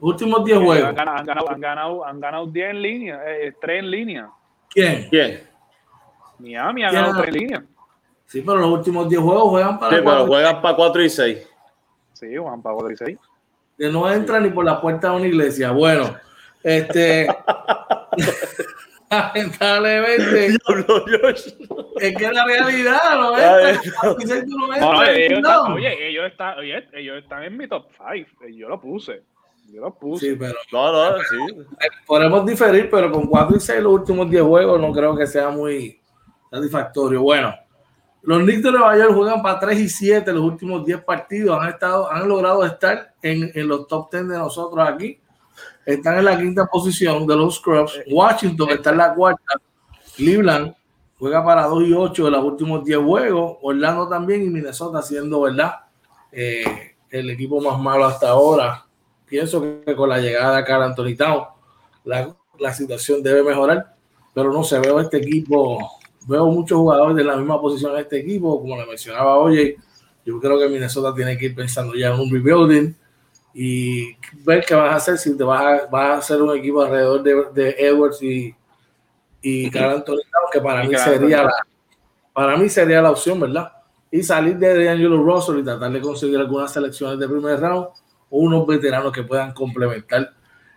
Últimos 0.00 0.44
10 0.44 0.58
juegos. 0.58 0.88
Han 0.88 0.94
ganado, 0.94 1.18
han, 1.18 1.60
ganado, 1.60 2.04
han, 2.06 2.20
ganado, 2.20 2.46
10 2.46 2.70
en 2.70 2.82
línea, 2.82 3.20
eh, 3.26 3.54
3 3.60 3.78
en 3.80 3.90
línea. 3.90 4.30
¿Quién? 4.70 5.08
¿Quién? 5.10 5.42
Miami 6.38 6.84
ha 6.84 6.90
ganado 6.90 7.20
3 7.20 7.28
en 7.28 7.34
línea. 7.34 7.64
Sí, 8.24 8.42
pero 8.42 8.56
los 8.58 8.70
últimos 8.70 9.08
10 9.08 9.20
juegos 9.20 9.42
juegan 9.50 9.78
para. 9.78 9.96
Sí, 9.96 10.02
pero 10.04 10.26
juegan 10.26 10.62
para 10.62 10.76
4 10.76 11.02
y 11.02 11.10
6. 11.10 11.48
Sí, 12.14 12.36
juegan 12.36 12.62
para 12.62 12.74
4 12.74 12.92
y 12.92 12.96
6. 12.96 13.18
Que 13.76 13.88
no 13.90 14.10
entra 14.10 14.40
ni 14.40 14.50
por 14.50 14.64
la 14.64 14.80
puerta 14.80 15.10
de 15.10 15.16
una 15.16 15.26
iglesia. 15.26 15.72
Bueno, 15.72 16.16
Este. 16.62 17.26
lamentablemente. 19.10 20.46
es 22.00 22.16
que 22.16 22.32
la 22.32 22.44
realidad, 22.44 23.18
¿no 23.18 23.38
es? 23.38 23.80
oye, 25.70 26.08
ellos 26.08 26.26
están, 26.26 26.58
oye, 26.58 26.86
ellos 26.92 27.22
están 27.22 27.44
en 27.44 27.56
mi 27.56 27.66
top 27.68 27.86
5. 27.96 28.46
Yo 28.54 28.68
lo 28.68 28.80
puse. 28.80 29.22
Yo 29.72 29.80
lo 29.80 29.94
puse. 29.94 30.30
Sí, 30.30 30.36
pero. 30.38 30.54
No, 30.72 30.92
no, 30.92 31.18
sí. 31.18 31.36
Podemos 32.06 32.44
diferir, 32.44 32.90
pero 32.90 33.10
con 33.10 33.26
4 33.26 33.56
y 33.56 33.60
6 33.60 33.82
los 33.82 33.92
últimos 33.92 34.30
10 34.30 34.42
juegos 34.42 34.80
no 34.80 34.92
creo 34.92 35.16
que 35.16 35.26
sea 35.26 35.48
muy 35.50 36.00
satisfactorio. 36.50 37.22
Bueno, 37.22 37.54
los 38.22 38.42
Knicks 38.42 38.62
de 38.62 38.72
Nueva 38.72 38.96
York 38.96 39.14
juegan 39.14 39.42
para 39.42 39.58
3 39.58 39.80
y 39.80 39.88
7 39.88 40.32
los 40.32 40.42
últimos 40.42 40.84
10 40.84 41.02
partidos. 41.02 41.58
Han, 41.60 41.70
estado, 41.70 42.10
han 42.12 42.28
logrado 42.28 42.64
estar 42.64 43.14
en, 43.22 43.50
en 43.54 43.68
los 43.68 43.86
top 43.86 44.10
10 44.10 44.28
de 44.28 44.38
nosotros 44.38 44.86
aquí. 44.86 45.18
Están 45.88 46.18
en 46.18 46.26
la 46.26 46.36
quinta 46.36 46.66
posición 46.66 47.26
de 47.26 47.34
los 47.34 47.56
Scrubs. 47.56 47.98
Washington 48.10 48.68
está 48.68 48.90
en 48.90 48.98
la 48.98 49.14
cuarta. 49.14 49.54
Cleveland 50.14 50.74
juega 51.18 51.42
para 51.42 51.64
2 51.64 51.88
y 51.88 51.92
8 51.94 52.24
de 52.26 52.30
los 52.30 52.44
últimos 52.44 52.84
10 52.84 52.98
juegos. 52.98 53.56
Orlando 53.62 54.06
también 54.06 54.42
y 54.42 54.50
Minnesota 54.50 55.00
siendo, 55.00 55.40
¿verdad? 55.40 55.76
Eh, 56.30 56.94
el 57.08 57.30
equipo 57.30 57.58
más 57.62 57.80
malo 57.80 58.04
hasta 58.04 58.28
ahora. 58.28 58.84
Pienso 59.24 59.62
que 59.62 59.96
con 59.96 60.10
la 60.10 60.18
llegada 60.18 60.58
de 60.58 60.64
Carl 60.64 60.82
Anthony 60.82 61.16
la, 62.04 62.36
la 62.58 62.74
situación 62.74 63.22
debe 63.22 63.42
mejorar, 63.42 63.96
pero 64.34 64.52
no 64.52 64.64
se 64.64 64.78
veo 64.80 65.00
este 65.00 65.16
equipo 65.16 65.78
veo 66.26 66.48
muchos 66.48 66.76
jugadores 66.76 67.16
de 67.16 67.24
la 67.24 67.34
misma 67.34 67.58
posición 67.58 67.94
en 67.94 68.00
este 68.00 68.18
equipo, 68.18 68.60
como 68.60 68.76
le 68.76 68.84
mencionaba 68.84 69.38
hoy. 69.38 69.74
Yo 70.26 70.38
creo 70.38 70.58
que 70.58 70.68
Minnesota 70.68 71.14
tiene 71.14 71.38
que 71.38 71.46
ir 71.46 71.54
pensando 71.54 71.94
ya 71.94 72.08
en 72.08 72.20
un 72.20 72.30
rebuilding 72.30 72.94
y 73.60 74.16
ver 74.44 74.64
qué 74.64 74.72
vas 74.72 74.92
a 74.92 74.94
hacer 74.94 75.18
si 75.18 75.36
te 75.36 75.42
vas 75.42 75.60
a, 75.60 75.86
vas 75.86 76.10
a 76.10 76.18
hacer 76.18 76.40
un 76.40 76.56
equipo 76.56 76.80
alrededor 76.80 77.24
de, 77.24 77.44
de 77.52 77.76
Edwards 77.76 78.22
y, 78.22 78.54
y 79.42 79.68
Carl 79.68 79.96
Anthony 79.96 80.18
que 80.52 80.60
para 80.60 80.84
mí 80.84 80.94
sería 80.94 81.42
la, 81.42 81.54
para 82.32 82.56
mí 82.56 82.68
sería 82.68 83.02
la 83.02 83.10
opción, 83.10 83.40
¿verdad? 83.40 83.72
Y 84.12 84.22
salir 84.22 84.56
de 84.58 84.88
Angelo 84.88 85.20
Russell 85.24 85.58
y 85.58 85.64
tratar 85.64 85.90
de 85.90 86.00
conseguir 86.00 86.38
algunas 86.38 86.72
selecciones 86.72 87.18
de 87.18 87.28
primer 87.28 87.58
round 87.58 87.88
o 88.30 88.38
unos 88.38 88.64
veteranos 88.64 89.10
que 89.12 89.24
puedan 89.24 89.52
complementar 89.52 90.30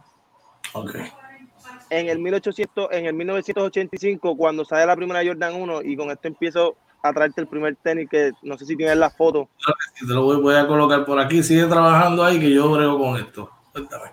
Okay 0.73 1.11
en 1.89 2.09
el 2.09 2.19
1800, 2.19 2.89
en 2.91 3.05
el 3.05 3.13
1985, 3.13 4.35
cuando 4.35 4.65
sale 4.65 4.85
la 4.85 4.95
primera 4.95 5.25
Jordan 5.25 5.55
1, 5.55 5.81
y 5.83 5.95
con 5.95 6.11
esto 6.11 6.27
empiezo 6.27 6.77
a 7.09 7.13
traerte 7.13 7.41
el 7.41 7.47
primer 7.47 7.75
tenis, 7.75 8.09
que 8.09 8.31
no 8.41 8.57
sé 8.57 8.65
si 8.65 8.75
tienes 8.75 8.97
la 8.97 9.09
foto. 9.09 9.49
Te 9.99 10.13
lo 10.13 10.23
voy, 10.23 10.55
a 10.55 10.67
colocar 10.67 11.05
por 11.05 11.19
aquí, 11.19 11.43
sigue 11.43 11.65
trabajando 11.65 12.23
ahí, 12.23 12.39
que 12.39 12.51
yo 12.51 12.71
brego 12.71 12.97
con 12.97 13.17
esto. 13.17 13.49
Cuéntame. 13.71 14.11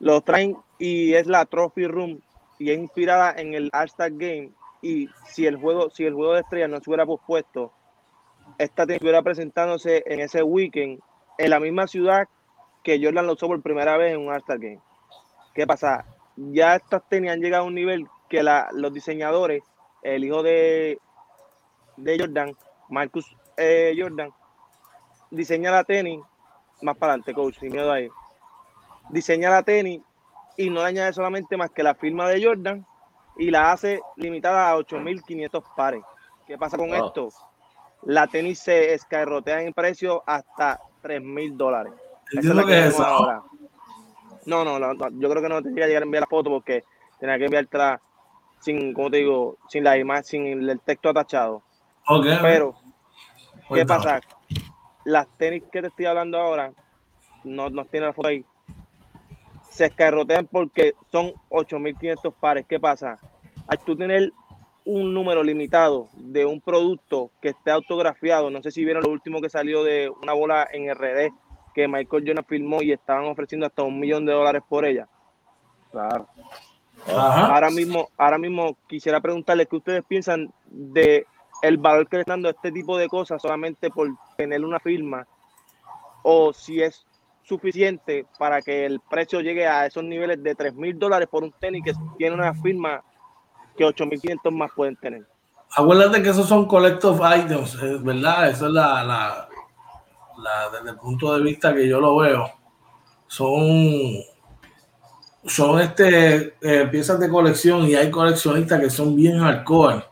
Lo 0.00 0.20
traen 0.22 0.56
y 0.78 1.14
es 1.14 1.26
la 1.26 1.44
Trophy 1.44 1.86
Room, 1.86 2.20
y 2.58 2.70
es 2.70 2.78
inspirada 2.78 3.32
en 3.36 3.54
el 3.54 3.70
All-Star 3.72 4.12
Game. 4.12 4.50
Y 4.82 5.08
si 5.26 5.46
el 5.46 5.56
juego, 5.56 5.90
si 5.90 6.04
el 6.04 6.14
juego 6.14 6.34
de 6.34 6.40
estrellas 6.40 6.70
no 6.70 6.80
se 6.80 6.88
hubiera 6.88 7.04
pospuesto, 7.04 7.72
esta 8.58 8.86
tenis 8.86 8.96
estuviera 8.96 9.22
presentándose 9.22 10.02
en 10.06 10.20
ese 10.20 10.42
weekend, 10.42 11.00
en 11.38 11.50
la 11.50 11.60
misma 11.60 11.86
ciudad 11.86 12.28
que 12.82 13.02
Jordan 13.02 13.26
lo 13.26 13.34
usó 13.34 13.46
por 13.46 13.60
primera 13.62 13.96
vez 13.96 14.14
en 14.14 14.20
un 14.20 14.32
All-Star 14.32 14.58
Game. 14.58 14.80
¿Qué 15.54 15.66
pasa? 15.66 16.06
ya 16.36 16.76
estas 16.76 17.06
tenis 17.08 17.30
han 17.30 17.40
llegado 17.40 17.64
a 17.64 17.66
un 17.66 17.74
nivel 17.74 18.06
que 18.28 18.42
los 18.42 18.92
diseñadores, 18.92 19.62
el 20.02 20.24
hijo 20.24 20.42
de, 20.42 20.98
de 22.02 22.18
Jordan, 22.18 22.56
Marcus 22.88 23.36
eh, 23.56 23.94
Jordan, 23.96 24.30
diseña 25.30 25.70
la 25.70 25.84
tenis, 25.84 26.20
más 26.82 26.96
para 26.96 27.12
adelante, 27.12 27.34
coach, 27.34 27.58
sin 27.58 27.72
miedo 27.72 27.92
ahí. 27.92 28.08
Diseña 29.10 29.50
la 29.50 29.62
tenis 29.62 30.00
y 30.56 30.70
no 30.70 30.80
le 30.80 30.88
añade 30.88 31.12
solamente 31.12 31.56
más 31.56 31.70
que 31.70 31.82
la 31.82 31.94
firma 31.94 32.28
de 32.28 32.44
Jordan 32.44 32.86
y 33.36 33.50
la 33.50 33.72
hace 33.72 34.00
limitada 34.16 34.70
a 34.70 34.76
8.500 34.76 35.62
pares. 35.76 36.02
¿Qué 36.46 36.58
pasa 36.58 36.76
con 36.76 36.90
esto? 36.90 37.28
La 38.02 38.26
tenis 38.26 38.58
se 38.58 38.94
escarrotea 38.94 39.62
en 39.62 39.72
precio 39.72 40.22
hasta 40.26 40.80
3.000 41.02 41.56
dólares. 41.56 41.92
es 42.32 42.44
lo 42.44 42.66
que 42.66 42.86
es 42.86 42.98
ahora. 42.98 43.42
No, 44.46 44.64
no, 44.64 44.78
yo 45.10 45.28
creo 45.28 45.42
que 45.42 45.48
no 45.48 45.62
tendría 45.62 45.84
que 45.84 45.90
llegar 45.90 46.02
a 46.02 46.06
enviar 46.06 46.22
la 46.22 46.26
foto 46.26 46.50
porque 46.50 46.84
tenía 47.18 47.38
que 47.38 47.44
enviártela 47.44 48.00
sin, 48.58 48.92
como 48.94 49.10
te 49.10 49.18
digo, 49.18 49.58
sin 49.68 49.84
la 49.84 49.96
imagen, 49.98 50.24
sin 50.24 50.70
el 50.70 50.80
texto 50.80 51.10
atachado. 51.10 51.62
Okay. 52.06 52.38
Pero, 52.42 52.74
¿qué 53.72 53.86
pasa? 53.86 54.20
Las 55.04 55.26
tenis 55.38 55.62
que 55.70 55.80
te 55.80 55.88
estoy 55.88 56.06
hablando 56.06 56.38
ahora, 56.38 56.72
no, 57.44 57.70
no 57.70 57.84
tiene 57.84 58.06
la 58.06 58.12
foto 58.12 58.28
ahí, 58.28 58.44
se 59.70 59.86
escarrotean 59.86 60.46
porque 60.46 60.94
son 61.10 61.32
8.500 61.50 62.34
pares. 62.38 62.66
¿Qué 62.68 62.78
pasa? 62.78 63.18
Al 63.66 63.78
tú 63.78 63.96
tener 63.96 64.32
un 64.84 65.14
número 65.14 65.42
limitado 65.42 66.08
de 66.16 66.44
un 66.44 66.60
producto 66.60 67.30
que 67.40 67.50
esté 67.50 67.70
autografiado, 67.70 68.50
no 68.50 68.62
sé 68.62 68.70
si 68.70 68.84
vieron 68.84 69.02
lo 69.02 69.10
último 69.10 69.40
que 69.40 69.48
salió 69.48 69.84
de 69.84 70.10
una 70.22 70.32
bola 70.32 70.66
en 70.72 70.92
RD 70.92 71.32
que 71.74 71.86
Michael 71.86 72.24
Jordan 72.26 72.44
firmó 72.44 72.82
y 72.82 72.92
estaban 72.92 73.26
ofreciendo 73.26 73.66
hasta 73.66 73.82
un 73.82 73.98
millón 73.98 74.26
de 74.26 74.32
dólares 74.32 74.62
por 74.68 74.84
ella. 74.84 75.08
Claro. 75.90 76.28
Ahora 77.06 77.70
mismo, 77.70 78.10
ahora 78.16 78.38
mismo 78.38 78.76
quisiera 78.88 79.20
preguntarles 79.20 79.68
qué 79.68 79.76
ustedes 79.76 80.04
piensan 80.06 80.52
de 80.66 81.26
el 81.62 81.78
valor 81.78 82.08
que 82.08 82.16
le 82.16 82.22
están 82.22 82.42
dando 82.42 82.50
este 82.50 82.72
tipo 82.72 82.96
de 82.96 83.08
cosas 83.08 83.40
solamente 83.42 83.90
por 83.90 84.08
tener 84.36 84.64
una 84.64 84.80
firma 84.80 85.26
o 86.22 86.52
si 86.52 86.82
es 86.82 87.06
suficiente 87.42 88.26
para 88.38 88.62
que 88.62 88.86
el 88.86 89.00
precio 89.00 89.40
llegue 89.40 89.66
a 89.66 89.86
esos 89.86 90.04
niveles 90.04 90.42
de 90.42 90.54
3 90.54 90.74
mil 90.74 90.98
dólares 90.98 91.28
por 91.30 91.42
un 91.42 91.52
tenis 91.52 91.82
que 91.84 91.92
tiene 92.16 92.34
una 92.34 92.54
firma 92.54 93.02
que 93.76 93.84
8.500 93.84 94.50
más 94.52 94.70
pueden 94.74 94.96
tener. 94.96 95.26
Acuérdate 95.76 96.22
que 96.22 96.30
esos 96.30 96.48
son 96.48 96.66
collective 96.66 97.18
items, 97.38 97.74
eh, 97.82 97.98
¿verdad? 98.00 98.50
Eso 98.50 98.66
es 98.66 98.72
la, 98.72 99.48
desde 100.72 100.90
el 100.90 100.96
punto 100.96 101.36
de 101.36 101.42
vista 101.42 101.74
que 101.74 101.88
yo 101.88 102.00
lo 102.00 102.16
veo, 102.16 102.50
son, 103.26 104.16
son 105.46 105.80
este, 105.80 106.54
eh, 106.60 106.88
piezas 106.90 107.20
de 107.20 107.28
colección 107.28 107.86
y 107.86 107.94
hay 107.94 108.10
coleccionistas 108.10 108.80
que 108.80 108.90
son 108.90 109.14
bien 109.14 109.38
hardcore, 109.38 110.04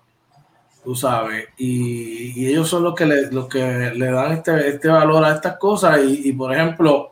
tú 0.89 0.95
sabes, 0.95 1.49
y, 1.59 2.47
ellos 2.49 2.67
son 2.67 2.83
los 2.83 2.95
que 2.95 3.05
le, 3.05 3.31
los 3.31 3.47
que 3.47 3.93
le 3.95 4.11
dan 4.11 4.33
este, 4.33 4.69
este 4.69 4.89
valor 4.89 5.23
a 5.23 5.35
estas 5.35 5.59
cosas 5.59 6.01
y, 6.03 6.33
por 6.33 6.51
ejemplo, 6.51 7.11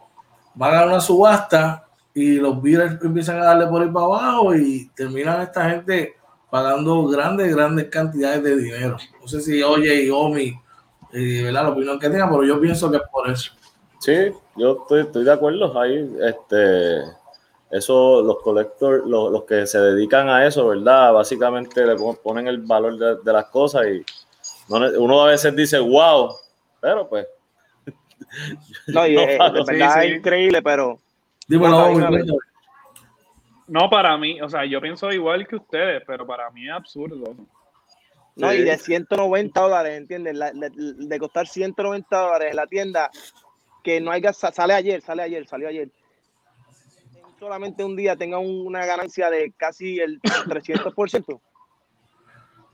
van 0.55 0.77
a 0.77 0.87
una 0.87 0.99
subasta 0.99 1.87
y 2.15 2.37
los 2.37 2.63
bidders 2.63 3.05
empiezan 3.05 3.39
a 3.39 3.45
darle 3.45 3.67
por 3.67 3.83
ahí 3.83 3.91
para 3.91 4.07
abajo 4.07 4.55
y 4.55 4.91
terminan 4.97 5.43
esta 5.43 5.69
gente 5.69 6.17
pagando 6.49 7.07
grandes, 7.07 7.55
grandes 7.55 7.91
cantidades 7.91 8.43
de 8.45 8.57
dinero. 8.57 8.97
No 9.21 9.29
sé 9.29 9.43
si 9.43 9.63
Oye 9.63 10.05
y 10.05 10.09
Omi, 10.09 10.59
eh. 11.13 11.51
La 11.53 11.69
opinión 11.69 11.99
que 11.99 12.09
tenga, 12.09 12.31
pero 12.31 12.45
yo 12.45 12.59
pienso 12.59 12.91
que 12.91 12.97
es 12.97 13.03
por 13.13 13.29
eso. 13.29 13.53
Sí, 14.01 14.33
yo 14.57 14.79
estoy, 14.81 15.03
estoy 15.03 15.23
de 15.23 15.33
acuerdo 15.35 15.79
ahí. 15.79 16.17
Este, 16.27 17.03
eso, 17.71 18.23
los 18.23 18.39
colectores, 18.43 19.03
los, 19.07 19.31
los, 19.33 19.45
que 19.45 19.67
se 19.67 19.79
dedican 19.79 20.29
a 20.29 20.47
eso, 20.47 20.69
¿verdad? 20.69 21.13
Básicamente 21.13 21.85
le 21.85 21.97
ponen 22.23 22.47
el 22.47 22.59
valor 22.59 22.97
de, 22.97 23.17
de 23.23 23.33
las 23.33 23.47
cosas 23.47 23.87
y 23.87 24.05
uno 24.69 25.23
a 25.23 25.29
veces 25.29 25.55
dice, 25.55 25.79
wow, 25.79 26.35
pero 26.81 27.09
pues. 27.09 27.27
No, 28.89 29.07
y 29.07 29.17
es, 29.17 29.39
verdad 29.39 30.05
es 30.05 30.17
increíble, 30.17 30.63
pero. 30.63 30.99
no, 33.67 33.91
para 33.91 34.17
mí, 34.17 34.41
o 34.41 34.49
sea, 34.49 34.65
yo 34.65 34.81
pienso 34.81 35.13
igual 35.13 35.47
que 35.47 35.57
ustedes, 35.57 36.03
pero 36.07 36.27
para 36.27 36.51
mí 36.51 36.67
es 36.67 36.73
absurdo. 36.73 37.37
No, 38.35 38.53
y 38.53 38.63
de 38.63 38.77
190 38.77 39.61
dólares, 39.61 39.97
¿entiendes? 39.97 40.39
de, 40.39 40.71
de, 41.07 41.19
costar 41.19 41.47
190 41.47 42.19
dólares 42.19 42.51
en 42.51 42.57
la 42.57 42.67
tienda, 42.67 43.11
que 43.83 44.01
no 44.01 44.11
haya, 44.11 44.33
sale 44.33 44.75
ayer, 44.75 45.01
sale 45.01 45.23
ayer, 45.23 45.47
salió 45.47 45.69
ayer. 45.69 45.89
Solamente 47.47 47.85
un 47.85 47.95
día 47.95 48.17
tenga 48.17 48.41
una 48.41 48.85
ganancia 48.85 49.31
de 49.31 49.53
casi 49.57 50.01
el 50.01 50.21
300%. 50.49 51.41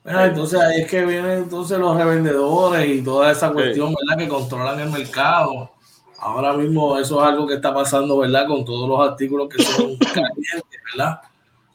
Ah, 0.07 0.25
entonces 0.25 0.59
ahí 0.59 0.81
es 0.81 0.91
que 0.91 1.05
vienen 1.05 1.43
entonces 1.43 1.79
los 1.79 1.95
revendedores 1.95 2.89
y 2.89 3.03
toda 3.03 3.31
esa 3.31 3.53
cuestión, 3.53 3.95
¿verdad? 3.95 4.25
Que 4.25 4.29
controlan 4.31 4.81
el 4.81 4.89
mercado. 4.89 5.73
Ahora 6.18 6.55
mismo 6.55 6.99
eso 6.99 7.20
es 7.20 7.29
algo 7.29 7.47
que 7.47 7.57
está 7.57 7.75
pasando, 7.75 8.16
¿verdad? 8.16 8.47
Con 8.47 8.64
todos 8.64 8.89
los 8.89 9.11
artículos 9.11 9.51
que 9.51 9.62
son 9.62 9.95
calientes, 10.14 10.81
¿verdad? 10.91 11.20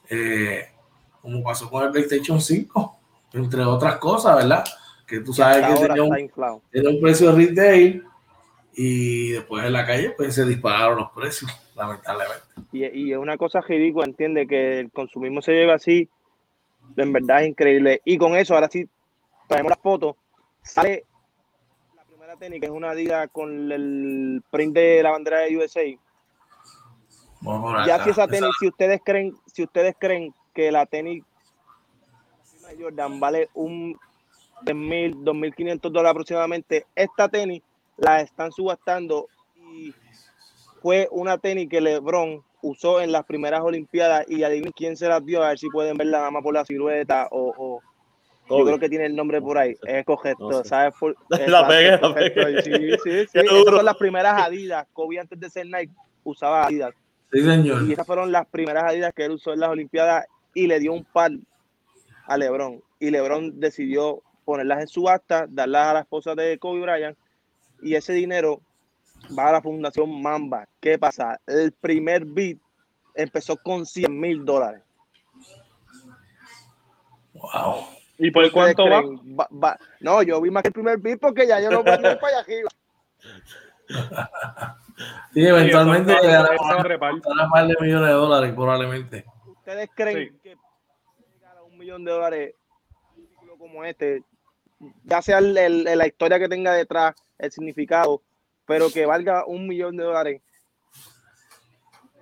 Eh, 0.10 0.66
como 1.22 1.44
pasó 1.44 1.70
con 1.70 1.84
el 1.84 1.92
PlayStation 1.92 2.42
5, 2.42 3.00
entre 3.34 3.62
otras 3.64 3.98
cosas, 3.98 4.38
¿verdad? 4.38 4.64
Que 5.06 5.20
tú 5.20 5.34
sabes 5.34 5.68
que 5.68 5.86
tenía 5.86 6.02
un, 6.02 6.14
un, 6.14 7.00
precio 7.00 7.32
retail 7.32 8.04
y 8.74 9.34
después 9.34 9.64
en 9.66 9.74
la 9.74 9.86
calle 9.86 10.16
pues 10.18 10.34
se 10.34 10.46
dispararon 10.46 10.98
los 10.98 11.12
precios, 11.12 11.52
lamentablemente. 11.78 12.44
Y, 12.74 12.86
y 12.86 13.14
es 13.14 13.18
una 13.18 13.38
cosa 13.38 13.62
ridícula, 13.62 14.06
entiende 14.06 14.48
que 14.48 14.80
el 14.80 14.92
consumismo 14.92 15.42
se 15.42 15.54
lleva 15.54 15.76
así 15.76 16.10
en 16.96 17.14
verdad 17.14 17.44
es 17.44 17.50
increíble. 17.50 18.02
Y 18.06 18.18
con 18.18 18.36
eso, 18.36 18.56
ahora 18.56 18.70
sí, 18.70 18.88
traemos 19.48 19.72
las 19.72 19.80
fotos. 19.80 20.16
Sale 20.62 21.06
la 21.96 22.04
primera 22.04 22.36
tenis, 22.36 22.60
que 22.60 22.68
es 22.68 22.72
una 22.72 22.94
diga 22.94 23.28
con 23.28 23.72
el 23.72 24.44
print 24.50 24.74
de 24.74 25.04
la 25.04 25.12
bandera 25.12 25.40
de 25.42 25.58
USA. 25.58 25.84
Ya 27.86 28.04
si 28.04 28.10
esa 28.10 28.28
tenis, 28.28 28.50
si 28.60 28.68
ustedes 28.68 29.02
creen, 29.04 29.36
si 29.46 29.64
ustedes 29.64 29.96
creen 30.00 30.34
que 30.54 30.72
la 30.72 30.86
tenis 30.86 31.24
Jordan 32.78 33.20
vale 33.20 33.50
un 33.54 33.98
de 34.62 34.74
mil, 34.74 35.24
dos 35.24 35.36
mil 35.36 35.56
quinientos 35.56 35.94
dólares 35.94 36.12
aproximadamente, 36.12 36.86
esta 36.96 37.30
tenis 37.30 37.62
la 37.96 38.22
están 38.22 38.52
subastando 38.52 39.28
y 39.56 39.94
fue 40.82 41.08
una 41.12 41.38
tenis 41.38 41.70
que 41.70 41.82
LeBron 41.82 42.44
usó 42.62 43.02
en 43.02 43.12
las 43.12 43.26
primeras 43.26 43.62
Olimpiadas 43.62 44.26
y 44.28 44.44
adivinen 44.44 44.74
quién 44.76 44.98
se 44.98 45.08
las 45.08 45.26
dio, 45.26 45.44
a 45.44 45.50
ver 45.50 45.60
si 45.60 45.70
pueden 45.70 45.98
verla 45.98 46.20
nada 46.20 46.32
más 46.32 46.44
por 46.44 46.54
la 46.54 46.66
silueta 46.66 47.28
o, 47.32 47.82
yo 48.50 48.64
creo 48.64 48.80
que 48.80 48.88
tiene 48.88 49.08
el 49.08 49.16
nombre 49.16 49.42
por 49.42 49.58
ahí, 49.58 49.76
es 49.86 50.06
correcto, 50.06 50.64
¿sabes? 50.64 50.94
la 51.48 51.68
pegué, 51.68 51.98
la 51.98 52.14
pegué. 52.14 52.62
Sí, 52.62 52.72
sí, 53.04 53.28
sí. 53.28 53.28
Esas 53.34 53.66
son 53.66 53.86
las 53.86 53.98
primeras 53.98 54.42
Adidas, 54.42 54.88
Kobe 54.94 55.20
antes 55.20 55.38
de 55.40 55.50
ser 55.50 55.66
Nike 55.66 55.94
usaba 56.24 56.66
Adidas. 56.66 56.94
Sí, 57.32 57.42
señor. 57.42 57.84
Y 57.90 57.92
esas 57.92 58.08
fueron 58.08 58.32
las 58.32 58.48
primeras 58.48 58.86
Adidas 58.86 59.14
que 59.14 59.26
él 59.26 59.32
usó 59.32 59.52
en 59.52 59.60
las 59.60 59.70
Olimpiadas 59.70 60.26
y 60.54 60.68
le 60.68 60.80
dio 60.80 60.94
un 60.94 61.04
par 61.04 61.32
a 62.26 62.38
LeBron. 62.38 62.82
Y 63.02 63.10
LeBron 63.10 63.60
decidió 63.60 64.24
ponerlas 64.46 64.80
en 64.80 64.88
subasta, 64.88 65.46
darlas 65.50 65.88
a 65.88 65.94
la 65.96 66.00
esposa 66.00 66.34
de 66.34 66.58
Kobe 66.58 66.80
Bryant 66.80 67.18
y 67.82 67.96
ese 67.96 68.14
dinero 68.14 68.62
va 69.38 69.50
a 69.50 69.52
la 69.54 69.62
Fundación 69.62 70.22
Mamba. 70.22 70.68
¿Qué 70.80 70.98
pasa? 70.98 71.40
El 71.46 71.72
primer 71.74 72.26
beat 72.26 72.58
empezó 73.16 73.58
con 73.58 73.86
100 73.86 74.20
mil 74.20 74.46
dólares. 74.46 74.82
Wow. 77.34 77.86
¿Y 78.18 78.32
por 78.32 78.52
cuánto 78.52 78.86
va? 78.90 79.78
No, 80.00 80.24
yo 80.24 80.42
vi 80.42 80.50
más 80.50 80.64
que 80.64 80.70
el 80.70 80.74
primer 80.74 80.98
beat 80.98 81.20
porque 81.20 81.48
ya 81.48 81.62
yo 81.62 81.70
no 81.70 81.84
voy 81.84 81.92
a 81.92 81.96
ir 81.96 82.20
para 82.20 82.28
allá 82.28 82.40
arriba. 82.40 82.70
Sí, 85.32 85.46
eventualmente 85.46 86.12
llegará 86.12 86.50
a 86.56 87.14
un 87.14 87.22
par 87.52 87.68
de 87.68 87.76
millones 87.80 88.08
de 88.08 88.14
dólares, 88.14 88.54
probablemente. 88.56 89.26
¿Ustedes 89.46 89.90
creen 89.94 90.40
que 90.42 90.58
llegar 91.36 91.58
a 91.58 91.64
un 91.64 91.78
millón 91.78 92.04
de 92.04 92.12
dólares 92.12 92.56
un 93.16 93.60
como 93.60 93.84
este, 93.84 94.24
ya 95.04 95.22
sea 95.22 95.40
la 95.40 96.08
historia 96.08 96.40
que 96.40 96.50
tenga 96.50 96.74
detrás, 96.74 97.14
el 97.38 97.52
significado, 97.52 98.24
pero 98.68 98.92
que 98.92 99.06
valga 99.06 99.46
un 99.48 99.68
millón 99.68 99.96
de 99.98 100.04
dólares, 100.04 100.42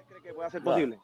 cree 0.07 0.21
que 0.21 0.33
puede 0.33 0.49
ser 0.51 0.63
posible? 0.63 0.99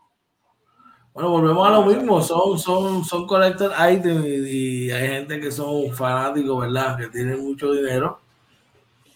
Bueno, 1.14 1.30
volvemos 1.32 1.68
a 1.68 1.72
lo 1.72 1.84
mismo, 1.84 2.22
son, 2.22 2.58
son, 2.58 3.04
son 3.04 3.28
collector 3.28 3.74
items 3.92 4.26
y, 4.26 4.90
hay 4.92 5.08
gente 5.10 5.42
que 5.42 5.52
son 5.52 5.92
fanáticos, 5.92 6.62
¿verdad? 6.62 6.98
Que 6.98 7.08
tienen 7.08 7.44
mucho 7.44 7.74
dinero 7.74 8.22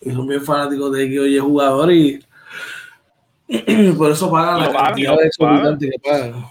y 0.02 0.12
son 0.12 0.28
bien 0.28 0.42
fanáticos 0.42 0.92
de 0.92 1.10
que 1.10 1.20
oye 1.20 1.40
jugador 1.40 1.94
y 1.94 2.20
por 3.98 4.12
eso 4.12 4.30
pagan 4.30 4.60
la 4.60 4.74
cantidad 4.74 5.16
de 5.16 5.90
que 5.90 6.00
pagan. 6.04 6.46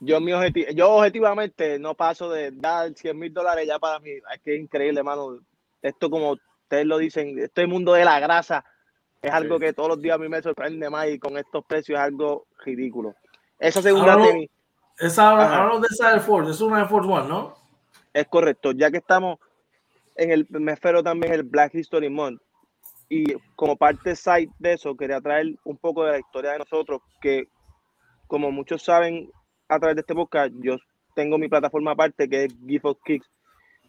Yo, 0.00 0.20
mi 0.20 0.32
objetivo, 0.32 0.66
yo 0.72 0.90
objetivamente 0.90 1.78
no 1.78 1.94
paso 1.94 2.28
de 2.28 2.50
dar 2.50 2.92
100 2.92 3.16
mil 3.16 3.32
dólares 3.32 3.68
ya 3.68 3.78
para 3.78 4.00
mí. 4.00 4.10
Es 4.10 4.40
que 4.44 4.56
es 4.56 4.60
increíble, 4.60 4.98
hermano. 4.98 5.38
Esto 5.80 6.10
como 6.10 6.32
ustedes 6.32 6.86
lo 6.86 6.98
dicen, 6.98 7.38
este 7.38 7.68
mundo 7.68 7.92
de 7.92 8.04
la 8.04 8.18
grasa 8.18 8.64
es 9.22 9.32
algo 9.32 9.58
que 9.58 9.72
todos 9.72 9.90
los 9.90 10.02
días 10.02 10.16
a 10.16 10.18
mí 10.18 10.28
me 10.28 10.42
sorprende 10.42 10.90
más 10.90 11.08
y 11.08 11.18
con 11.18 11.38
estos 11.38 11.64
precios 11.64 11.98
es 11.98 12.04
algo 12.04 12.46
ridículo. 12.64 13.14
Esa 13.58 13.80
segunda 13.80 14.16
tenis. 14.16 14.50
Esa, 14.98 15.30
hablamos 15.30 15.82
de 15.82 15.88
esa 15.90 16.12
Air 16.12 16.20
Force, 16.20 16.50
es 16.50 16.60
una 16.60 16.80
Air 16.80 16.88
Force 16.88 17.08
One, 17.08 17.28
¿no? 17.28 17.54
Es 18.12 18.26
correcto, 18.26 18.72
ya 18.72 18.90
que 18.90 18.98
estamos 18.98 19.38
en 20.16 20.32
el, 20.32 20.46
me 20.50 20.72
espero 20.72 21.02
también 21.02 21.32
el 21.32 21.44
Black 21.44 21.74
History 21.74 22.10
Month. 22.10 22.42
Y 23.08 23.34
como 23.56 23.76
parte 23.76 24.16
side 24.16 24.50
de 24.58 24.72
eso, 24.74 24.96
quería 24.96 25.20
traer 25.20 25.54
un 25.64 25.76
poco 25.76 26.04
de 26.04 26.12
la 26.12 26.18
historia 26.18 26.52
de 26.52 26.58
nosotros, 26.58 27.02
que 27.20 27.48
como 28.26 28.50
muchos 28.50 28.82
saben 28.82 29.30
a 29.68 29.78
través 29.78 29.96
de 29.96 30.00
este 30.00 30.14
podcast, 30.14 30.52
yo 30.60 30.76
tengo 31.14 31.38
mi 31.38 31.48
plataforma 31.48 31.92
aparte 31.92 32.28
que 32.28 32.44
es 32.44 32.54
Gift 32.66 32.84
of 32.86 32.98
Kicks 33.04 33.30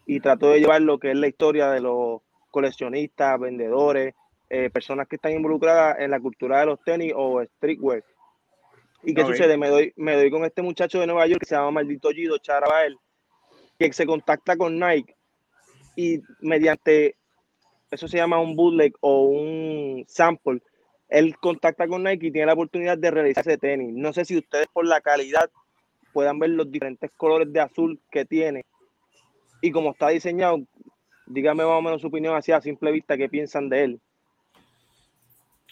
y 0.06 0.20
trato 0.20 0.50
de 0.50 0.60
llevar 0.60 0.82
lo 0.82 0.98
que 0.98 1.10
es 1.10 1.16
la 1.16 1.28
historia 1.28 1.70
de 1.70 1.80
los 1.80 2.20
coleccionistas, 2.50 3.40
vendedores, 3.40 4.14
eh, 4.56 4.70
personas 4.70 5.08
que 5.08 5.16
están 5.16 5.32
involucradas 5.32 5.98
en 5.98 6.12
la 6.12 6.20
cultura 6.20 6.60
de 6.60 6.66
los 6.66 6.80
tenis 6.84 7.12
o 7.16 7.42
streetwear. 7.42 8.04
¿Y 9.02 9.12
qué 9.12 9.22
sucede? 9.22 9.56
Me 9.56 9.68
doy, 9.68 9.92
me 9.96 10.14
doy 10.14 10.30
con 10.30 10.44
este 10.44 10.62
muchacho 10.62 11.00
de 11.00 11.08
Nueva 11.08 11.26
York 11.26 11.40
que 11.40 11.46
se 11.46 11.56
llama 11.56 11.72
Maldito 11.72 12.10
Gido 12.10 12.38
Charabael, 12.38 12.96
que 13.76 13.92
se 13.92 14.06
contacta 14.06 14.56
con 14.56 14.78
Nike 14.78 15.16
y 15.96 16.20
mediante, 16.40 17.16
eso 17.90 18.06
se 18.06 18.16
llama 18.16 18.38
un 18.38 18.54
bootleg 18.54 18.94
o 19.00 19.24
un 19.24 20.04
sample, 20.06 20.62
él 21.08 21.36
contacta 21.38 21.88
con 21.88 22.04
Nike 22.04 22.28
y 22.28 22.30
tiene 22.30 22.46
la 22.46 22.52
oportunidad 22.52 22.96
de 22.96 23.10
realizar 23.10 23.42
ese 23.48 23.58
tenis. 23.58 23.92
No 23.92 24.12
sé 24.12 24.24
si 24.24 24.38
ustedes 24.38 24.68
por 24.72 24.86
la 24.86 25.00
calidad 25.00 25.50
puedan 26.12 26.38
ver 26.38 26.50
los 26.50 26.70
diferentes 26.70 27.10
colores 27.16 27.52
de 27.52 27.58
azul 27.58 28.00
que 28.08 28.24
tiene 28.24 28.64
y 29.60 29.72
como 29.72 29.90
está 29.90 30.10
diseñado, 30.10 30.62
dígame 31.26 31.64
más 31.64 31.72
o 31.72 31.82
menos 31.82 32.02
su 32.02 32.06
opinión 32.06 32.36
así 32.36 32.52
a 32.52 32.60
simple 32.60 32.92
vista, 32.92 33.16
qué 33.16 33.28
piensan 33.28 33.68
de 33.68 33.82
él. 33.82 34.00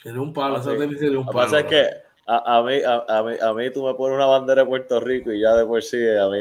Sería 0.03 0.21
un 0.21 0.33
palo, 0.33 0.59
esa 0.59 0.77
tenis 0.77 0.99
sería 0.99 1.19
un 1.19 1.27
palo. 1.27 1.39
Lo 1.39 1.47
que 1.47 1.47
pasa 1.47 1.61
es 1.61 1.67
que 1.67 1.89
a, 2.27 2.59
a, 2.59 2.63
mí, 2.63 2.81
a, 2.83 3.05
a, 3.09 3.23
mí, 3.23 3.35
a 3.41 3.53
mí 3.53 3.71
tú 3.73 3.85
me 3.85 3.95
pones 3.95 4.17
una 4.17 4.27
bandera 4.27 4.63
de 4.63 4.69
Puerto 4.69 5.01
Rico 5.01 5.33
y 5.33 5.41
ya 5.41 5.55
de 5.55 5.65
por 5.65 5.83
sí 5.83 5.97
a 5.97 6.29
mí... 6.29 6.39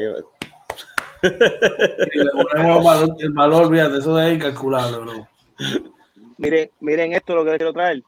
y 1.22 2.18
le 2.18 2.30
ponemos 2.30 2.78
el 2.78 2.84
valor, 2.84 3.16
el 3.20 3.32
valor, 3.32 3.70
fíjate, 3.70 3.98
eso 3.98 4.20
es 4.20 4.34
incalculable, 4.34 4.98
bro. 4.98 5.28
Miren, 6.38 6.70
miren 6.80 7.12
esto 7.12 7.34
lo 7.34 7.44
que 7.44 7.50
les 7.50 7.58
quiero 7.58 7.72
traer. 7.72 8.02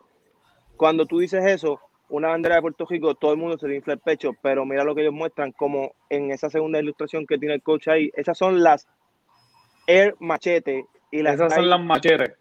Cuando 0.77 1.07
tú 1.07 1.21
dices 1.21 1.45
eso, 1.45 1.81
una 2.09 2.29
bandera 2.29 2.57
de 2.57 2.63
Puerto 2.63 2.87
Rico, 2.89 3.15
todo 3.15 3.33
el 3.33 3.39
mundo 3.39 3.57
se 3.57 3.69
le 3.69 3.77
infla 3.77 3.93
el 3.95 4.01
pecho, 4.01 4.33
pero 4.43 4.65
mira 4.65 4.83
lo 4.83 4.95
que 4.95 5.03
ellos 5.03 5.15
muestran, 5.15 5.53
como 5.53 5.95
en 6.11 6.33
esa 6.33 6.51
segunda 6.51 6.81
ilustración 6.81 7.27
que 7.27 7.39
tiene 7.39 7.55
el 7.55 7.63
coach 7.63 7.89
ahí, 7.89 8.11
esas 8.15 8.37
son 8.37 8.63
las 8.63 8.89
Air 9.87 10.17
Machete. 10.19 10.87
Y 11.11 11.23
las 11.23 11.35
esas 11.37 11.55
son 11.55 11.71
las 11.71 11.81
machetes. 11.81 12.33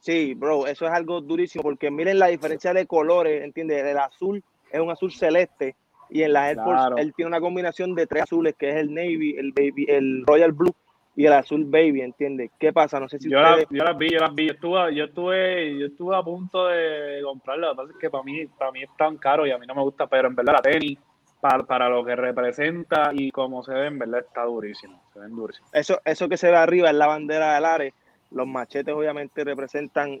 Sí, 0.00 0.34
bro, 0.34 0.66
eso 0.66 0.86
es 0.86 0.92
algo 0.92 1.20
durísimo 1.20 1.62
porque 1.62 1.90
miren 1.90 2.18
la 2.18 2.28
diferencia 2.28 2.72
de 2.72 2.86
colores, 2.86 3.44
¿entiendes? 3.44 3.84
El 3.84 3.98
azul 3.98 4.42
es 4.72 4.80
un 4.80 4.90
azul 4.90 5.12
celeste 5.12 5.76
y 6.08 6.22
en 6.22 6.32
la 6.32 6.50
Air 6.50 6.56
Force 6.56 7.00
él 7.00 7.12
tiene 7.14 7.28
una 7.28 7.40
combinación 7.40 7.94
de 7.94 8.06
tres 8.06 8.24
azules 8.24 8.54
que 8.58 8.70
es 8.70 8.76
el 8.76 8.94
Navy, 8.94 9.36
el 9.36 9.52
Baby, 9.52 9.86
el 9.88 10.24
Royal 10.26 10.52
Blue 10.52 10.74
y 11.14 11.26
el 11.26 11.32
azul 11.34 11.64
Baby, 11.66 12.00
¿entiendes? 12.00 12.50
¿Qué 12.58 12.72
pasa? 12.72 12.98
No 12.98 13.08
sé 13.08 13.18
si 13.18 13.28
yo, 13.28 13.40
las 13.40 13.58
vi, 13.68 13.78
yo 13.78 13.84
las 13.84 14.34
vi, 14.34 14.46
yo 14.46 14.52
estuve, 14.52 14.94
yo 14.94 15.04
estuve, 15.04 15.78
yo 15.78 15.86
estuve 15.86 16.16
a 16.16 16.22
punto 16.22 16.66
de 16.68 17.20
comprarla, 17.22 17.68
lo 17.68 17.72
que 17.72 17.76
pasa 17.76 17.92
es 17.92 17.98
que 17.98 18.10
para 18.10 18.24
mí, 18.24 18.46
para 18.46 18.72
mí 18.72 18.82
es 18.82 18.90
tan 18.96 19.18
caro 19.18 19.46
y 19.46 19.50
a 19.50 19.58
mí 19.58 19.66
no 19.66 19.74
me 19.74 19.82
gusta, 19.82 20.06
pero 20.06 20.28
en 20.28 20.34
verdad 20.34 20.54
la 20.54 20.62
tenis 20.62 20.98
para, 21.40 21.88
lo 21.88 22.04
que 22.04 22.16
representa 22.16 23.10
y 23.12 23.30
cómo 23.30 23.62
se 23.62 23.72
ven, 23.72 23.98
¿verdad? 23.98 24.20
Está 24.20 24.44
durísimo. 24.44 25.02
Se 25.12 25.20
ven 25.20 25.34
durísimos. 25.34 25.70
Eso, 25.72 26.00
eso 26.04 26.28
que 26.28 26.36
se 26.36 26.50
ve 26.50 26.56
arriba 26.56 26.90
es 26.90 26.96
la 26.96 27.06
bandera 27.06 27.54
del 27.54 27.64
Ares. 27.64 27.94
Los 28.30 28.46
machetes 28.46 28.94
obviamente 28.94 29.44
representan. 29.44 30.20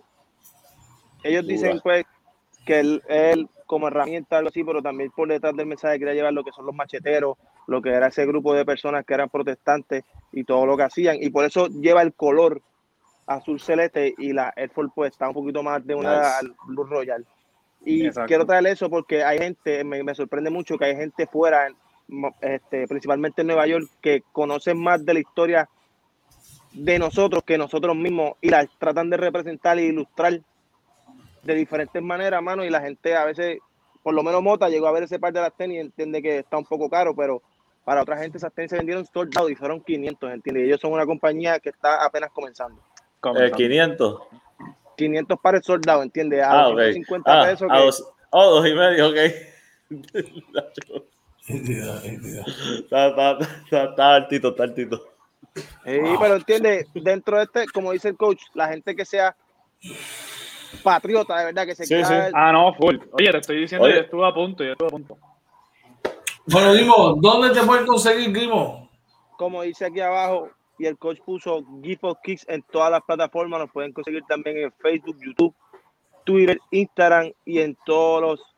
Ellos 1.22 1.46
dicen 1.46 1.80
pues 1.82 2.04
que 2.64 2.80
él, 2.80 3.48
como 3.66 3.88
herramienta, 3.88 4.38
algo 4.38 4.48
así, 4.48 4.64
pero 4.64 4.82
también 4.82 5.10
por 5.10 5.28
detrás 5.28 5.56
del 5.56 5.66
mensaje 5.66 5.98
quería 5.98 6.14
llevar 6.14 6.32
lo 6.32 6.44
que 6.44 6.52
son 6.52 6.66
los 6.66 6.74
macheteros, 6.74 7.36
lo 7.66 7.80
que 7.80 7.90
era 7.90 8.08
ese 8.08 8.26
grupo 8.26 8.54
de 8.54 8.64
personas 8.64 9.04
que 9.04 9.14
eran 9.14 9.28
protestantes 9.28 10.04
y 10.32 10.44
todo 10.44 10.66
lo 10.66 10.76
que 10.76 10.84
hacían. 10.84 11.16
Y 11.20 11.30
por 11.30 11.44
eso 11.44 11.68
lleva 11.68 12.02
el 12.02 12.14
color 12.14 12.60
azul 13.26 13.60
celeste 13.60 14.14
y 14.18 14.32
la 14.32 14.52
Air 14.56 14.70
Force 14.70 14.92
pues 14.94 15.12
está 15.12 15.28
un 15.28 15.34
poquito 15.34 15.62
más 15.62 15.86
de 15.86 15.94
una 15.94 16.32
Blue 16.66 16.84
Royal. 16.84 17.24
Y 17.84 18.10
quiero 18.26 18.44
traer 18.44 18.66
eso 18.66 18.90
porque 18.90 19.24
hay 19.24 19.38
gente, 19.38 19.84
me, 19.84 20.14
sorprende 20.14 20.50
mucho 20.50 20.76
que 20.76 20.86
hay 20.86 20.96
gente 20.96 21.26
fuera, 21.26 21.68
este, 22.40 22.86
principalmente 22.86 23.40
en 23.40 23.46
Nueva 23.46 23.66
York, 23.66 23.88
que 24.02 24.22
conocen 24.32 24.78
más 24.78 25.04
de 25.04 25.14
la 25.14 25.20
historia 25.20 25.68
de 26.72 26.98
nosotros 26.98 27.42
que 27.44 27.58
nosotros 27.58 27.96
mismos 27.96 28.34
y 28.40 28.50
la 28.50 28.66
tratan 28.78 29.10
de 29.10 29.16
representar 29.16 29.78
e 29.78 29.86
ilustrar 29.86 30.40
de 31.42 31.54
diferentes 31.54 32.02
maneras, 32.02 32.42
mano, 32.42 32.64
y 32.64 32.70
la 32.70 32.80
gente 32.80 33.16
a 33.16 33.24
veces, 33.24 33.58
por 34.02 34.14
lo 34.14 34.22
menos 34.22 34.42
Mota 34.42 34.68
llegó 34.68 34.86
a 34.86 34.92
ver 34.92 35.04
ese 35.04 35.18
par 35.18 35.32
de 35.32 35.40
las 35.40 35.56
tenis 35.56 35.78
y 35.78 35.80
entiende 35.80 36.22
que 36.22 36.38
está 36.38 36.58
un 36.58 36.64
poco 36.64 36.88
caro, 36.88 37.14
pero 37.14 37.42
para 37.84 38.02
otra 38.02 38.18
gente 38.18 38.38
esas 38.38 38.52
tenis 38.52 38.70
se 38.70 38.76
vendieron 38.76 39.06
sold 39.06 39.32
y 39.50 39.54
fueron 39.54 39.80
500, 39.80 40.32
¿entiendes? 40.32 40.64
Y 40.64 40.66
ellos 40.66 40.80
son 40.80 40.92
una 40.92 41.06
compañía 41.06 41.58
que 41.58 41.70
está 41.70 42.04
apenas 42.04 42.30
comenzando. 42.30 42.80
Eh, 43.36 43.50
500. 43.54 44.22
500 44.96 45.38
pares 45.40 45.64
soldados, 45.64 46.04
¿entiendes? 46.04 46.42
A 46.42 46.66
ah, 46.66 46.92
50 46.92 47.40
ah, 47.40 47.46
pesos. 47.46 47.68
A 47.70 47.78
dos, 47.78 48.12
oh, 48.30 48.50
dos 48.50 48.68
y 48.68 48.74
medio, 48.74 49.08
ok. 49.08 49.16
está, 51.48 53.08
está, 53.08 53.38
está, 53.38 53.84
está 53.84 54.14
altito, 54.14 54.50
está 54.50 54.62
altito. 54.62 55.09
Sí, 55.54 56.00
pero 56.20 56.36
entiende, 56.36 56.86
dentro 56.94 57.36
de 57.36 57.44
este, 57.44 57.66
como 57.68 57.92
dice 57.92 58.08
el 58.08 58.16
coach, 58.16 58.42
la 58.54 58.68
gente 58.68 58.94
que 58.94 59.04
sea 59.04 59.34
patriota, 60.82 61.38
de 61.38 61.44
verdad, 61.46 61.66
que 61.66 61.74
se 61.74 61.84
sí, 61.84 62.04
sí. 62.04 62.14
Ah, 62.32 62.52
no, 62.52 62.74
full. 62.74 62.96
Oye, 63.12 63.30
te 63.30 63.38
estoy 63.38 63.60
diciendo, 63.60 63.86
que 63.86 63.98
estuve 63.98 64.26
a 64.26 64.32
punto, 64.32 64.62
yo 64.62 64.72
estuve 64.72 64.88
a 64.88 64.90
punto. 64.90 65.18
Bueno, 66.46 66.72
Grimo, 66.72 67.16
¿dónde 67.20 67.50
te 67.50 67.66
pueden 67.66 67.86
conseguir, 67.86 68.32
Grimo? 68.32 68.88
Como 69.36 69.62
dice 69.62 69.86
aquí 69.86 70.00
abajo, 70.00 70.50
y 70.80 70.86
el 70.86 70.96
coach 70.96 71.18
puso 71.20 71.62
Gift 71.82 72.04
of 72.04 72.18
Kicks 72.22 72.46
en 72.48 72.62
todas 72.62 72.90
las 72.90 73.02
plataformas. 73.02 73.60
Nos 73.60 73.70
pueden 73.70 73.92
conseguir 73.92 74.22
también 74.26 74.56
en 74.56 74.72
Facebook, 74.72 75.18
YouTube, 75.20 75.54
Twitter, 76.24 76.58
Instagram 76.70 77.32
y 77.44 77.58
en 77.60 77.76
todos 77.84 78.22
los 78.22 78.56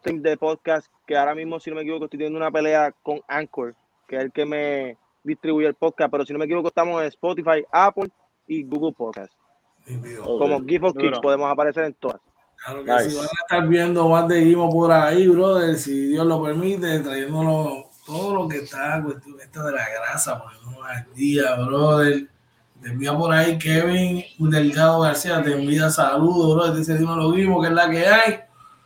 streams 0.00 0.24
de 0.24 0.36
podcast. 0.36 0.88
Que 1.06 1.16
ahora 1.16 1.36
mismo, 1.36 1.60
si 1.60 1.70
no 1.70 1.76
me 1.76 1.82
equivoco, 1.82 2.06
estoy 2.06 2.18
teniendo 2.18 2.38
una 2.38 2.50
pelea 2.50 2.92
con 3.00 3.20
Anchor, 3.28 3.76
que 4.08 4.16
es 4.16 4.24
el 4.24 4.32
que 4.32 4.44
me 4.44 4.96
distribuye 5.26 5.66
el 5.66 5.74
podcast. 5.74 6.10
Pero 6.10 6.24
si 6.24 6.32
no 6.32 6.38
me 6.38 6.44
equivoco, 6.44 6.68
estamos 6.68 7.00
en 7.02 7.08
Spotify, 7.08 7.64
Apple 7.70 8.08
y 8.46 8.62
Google 8.64 8.92
Podcast. 8.92 9.32
Como 10.24 10.64
Gift 10.64 10.84
of 10.84 10.96
Kicks 10.96 11.18
podemos 11.20 11.50
aparecer 11.50 11.84
en 11.84 11.94
todas. 11.94 12.20
Claro 12.64 12.84
que 12.84 13.10
si 13.10 13.16
van 13.16 13.26
a 13.26 13.42
estar 13.42 13.68
viendo 13.68 14.08
más 14.08 14.26
de 14.28 14.42
Gimo 14.42 14.70
por 14.70 14.90
ahí, 14.90 15.28
brother, 15.28 15.76
si 15.76 16.08
Dios 16.08 16.26
lo 16.26 16.42
permite, 16.42 17.00
trayéndolo 17.00 17.90
todo 18.04 18.34
lo 18.34 18.48
que 18.48 18.58
está, 18.58 19.02
cuestión 19.04 19.38
esta 19.40 19.64
de 19.64 19.72
la 19.72 19.84
grasa, 19.88 20.42
no 20.64 20.82
al 20.82 21.06
día, 21.14 21.54
brother. 21.66 22.28
Te 22.82 22.88
envía 22.88 23.16
por 23.16 23.32
ahí 23.32 23.58
Kevin 23.58 24.24
Delgado 24.38 25.00
García, 25.00 25.42
te 25.42 25.52
envía 25.52 25.90
saludos, 25.90 26.56
brother. 26.56 26.76
Dice, 26.76 26.98
dime 26.98 27.14
lo 27.16 27.30
mismo 27.30 27.60
que 27.60 27.68
es 27.68 27.74
la 27.74 27.90
que 27.90 28.06
hay. 28.06 28.40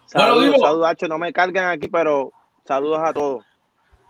Saludos, 0.07 0.51
bueno, 0.51 0.59
saludos, 0.59 0.97
no 1.09 1.19
me 1.19 1.33
carguen 1.33 1.65
aquí, 1.65 1.89
pero 1.89 2.33
saludos 2.65 2.99
a 3.03 3.13
todos. 3.13 3.45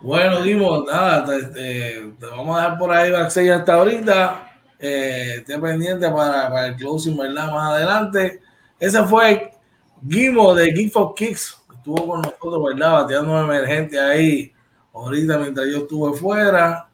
Bueno, 0.02 0.42
Dimo, 0.42 0.84
nada, 0.84 1.24
te, 1.26 2.12
vamos 2.20 2.56
a 2.56 2.62
dejar 2.62 2.78
por 2.78 2.90
ahí 2.92 3.10
backstage 3.10 3.50
hasta 3.50 3.74
ahorita. 3.74 4.50
Eh, 4.78 5.34
esté 5.38 5.58
pendiente 5.58 6.08
para, 6.08 6.68
el 6.68 6.76
closing, 6.76 7.16
¿verdad? 7.16 7.52
Más 7.52 7.74
adelante. 7.74 8.40
Ese 8.78 9.02
fue 9.04 9.50
Gimo 10.08 10.54
de 10.54 10.72
Gift 10.72 10.96
of 10.96 11.14
Kicks. 11.14 11.62
Estuvo 11.76 12.06
con 12.06 12.22
nosotros, 12.22 12.64
¿verdad? 12.64 13.02
Bateando 13.02 13.40
emergente 13.40 14.00
ahí 14.00 14.52
ahorita 14.92 15.38
mientras 15.38 15.66
yo 15.66 15.78
estuve 15.78 16.16
fuera. 16.16 16.88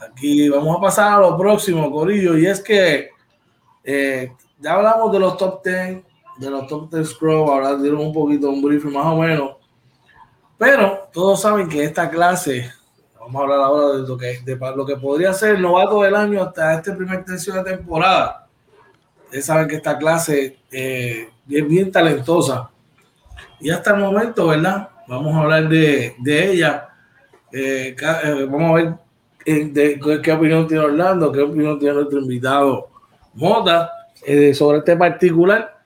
Aquí 0.00 0.48
vamos 0.48 0.76
a 0.76 0.80
pasar 0.80 1.12
a 1.14 1.20
lo 1.20 1.36
próximo, 1.36 1.90
Corillo, 1.90 2.36
y 2.36 2.46
es 2.46 2.60
que 2.60 3.10
eh, 3.82 4.32
ya 4.58 4.74
hablamos 4.74 5.12
de 5.12 5.18
los 5.18 5.36
top 5.36 5.64
10, 5.64 6.02
de 6.38 6.50
los 6.50 6.66
top 6.66 6.92
10 6.92 7.08
Scrub, 7.08 7.50
ahora 7.50 7.76
dieron 7.76 8.00
un 8.00 8.12
poquito 8.12 8.50
un 8.50 8.62
briefing 8.62 8.92
más 8.92 9.06
o 9.06 9.16
menos, 9.16 9.56
pero 10.58 11.08
todos 11.12 11.40
saben 11.40 11.68
que 11.68 11.84
esta 11.84 12.08
clase, 12.08 12.70
vamos 13.18 13.36
a 13.36 13.44
hablar 13.44 13.60
ahora 13.60 13.96
de 13.96 14.08
lo 14.08 14.16
que, 14.16 14.40
de 14.44 14.56
lo 14.56 14.86
que 14.86 14.96
podría 14.96 15.32
ser 15.32 15.56
el 15.56 15.62
novato 15.62 16.02
del 16.02 16.14
año 16.14 16.42
hasta 16.42 16.74
este 16.74 16.92
primer 16.92 17.24
tercio 17.24 17.54
de 17.54 17.64
temporada. 17.64 18.46
Ustedes 19.24 19.46
saben 19.46 19.68
que 19.68 19.76
esta 19.76 19.98
clase 19.98 20.58
eh, 20.70 21.28
es 21.48 21.68
bien 21.68 21.90
talentosa. 21.90 22.70
Y 23.60 23.70
hasta 23.70 23.92
el 23.94 24.00
momento, 24.00 24.48
¿verdad? 24.48 24.88
Vamos 25.08 25.34
a 25.34 25.40
hablar 25.40 25.68
de, 25.68 26.16
de 26.18 26.50
ella 26.52 26.88
eh, 27.56 27.94
eh, 28.02 28.46
vamos 28.50 28.70
a 28.72 28.74
ver 28.74 28.94
eh, 29.46 30.00
qué 30.20 30.32
opinión 30.32 30.66
tiene 30.66 30.84
Orlando, 30.86 31.30
qué 31.30 31.40
opinión 31.40 31.78
tiene 31.78 31.94
nuestro 31.94 32.18
invitado 32.18 32.88
Mota 33.34 33.92
sobre 34.54 34.78
este 34.78 34.96
particular. 34.96 35.80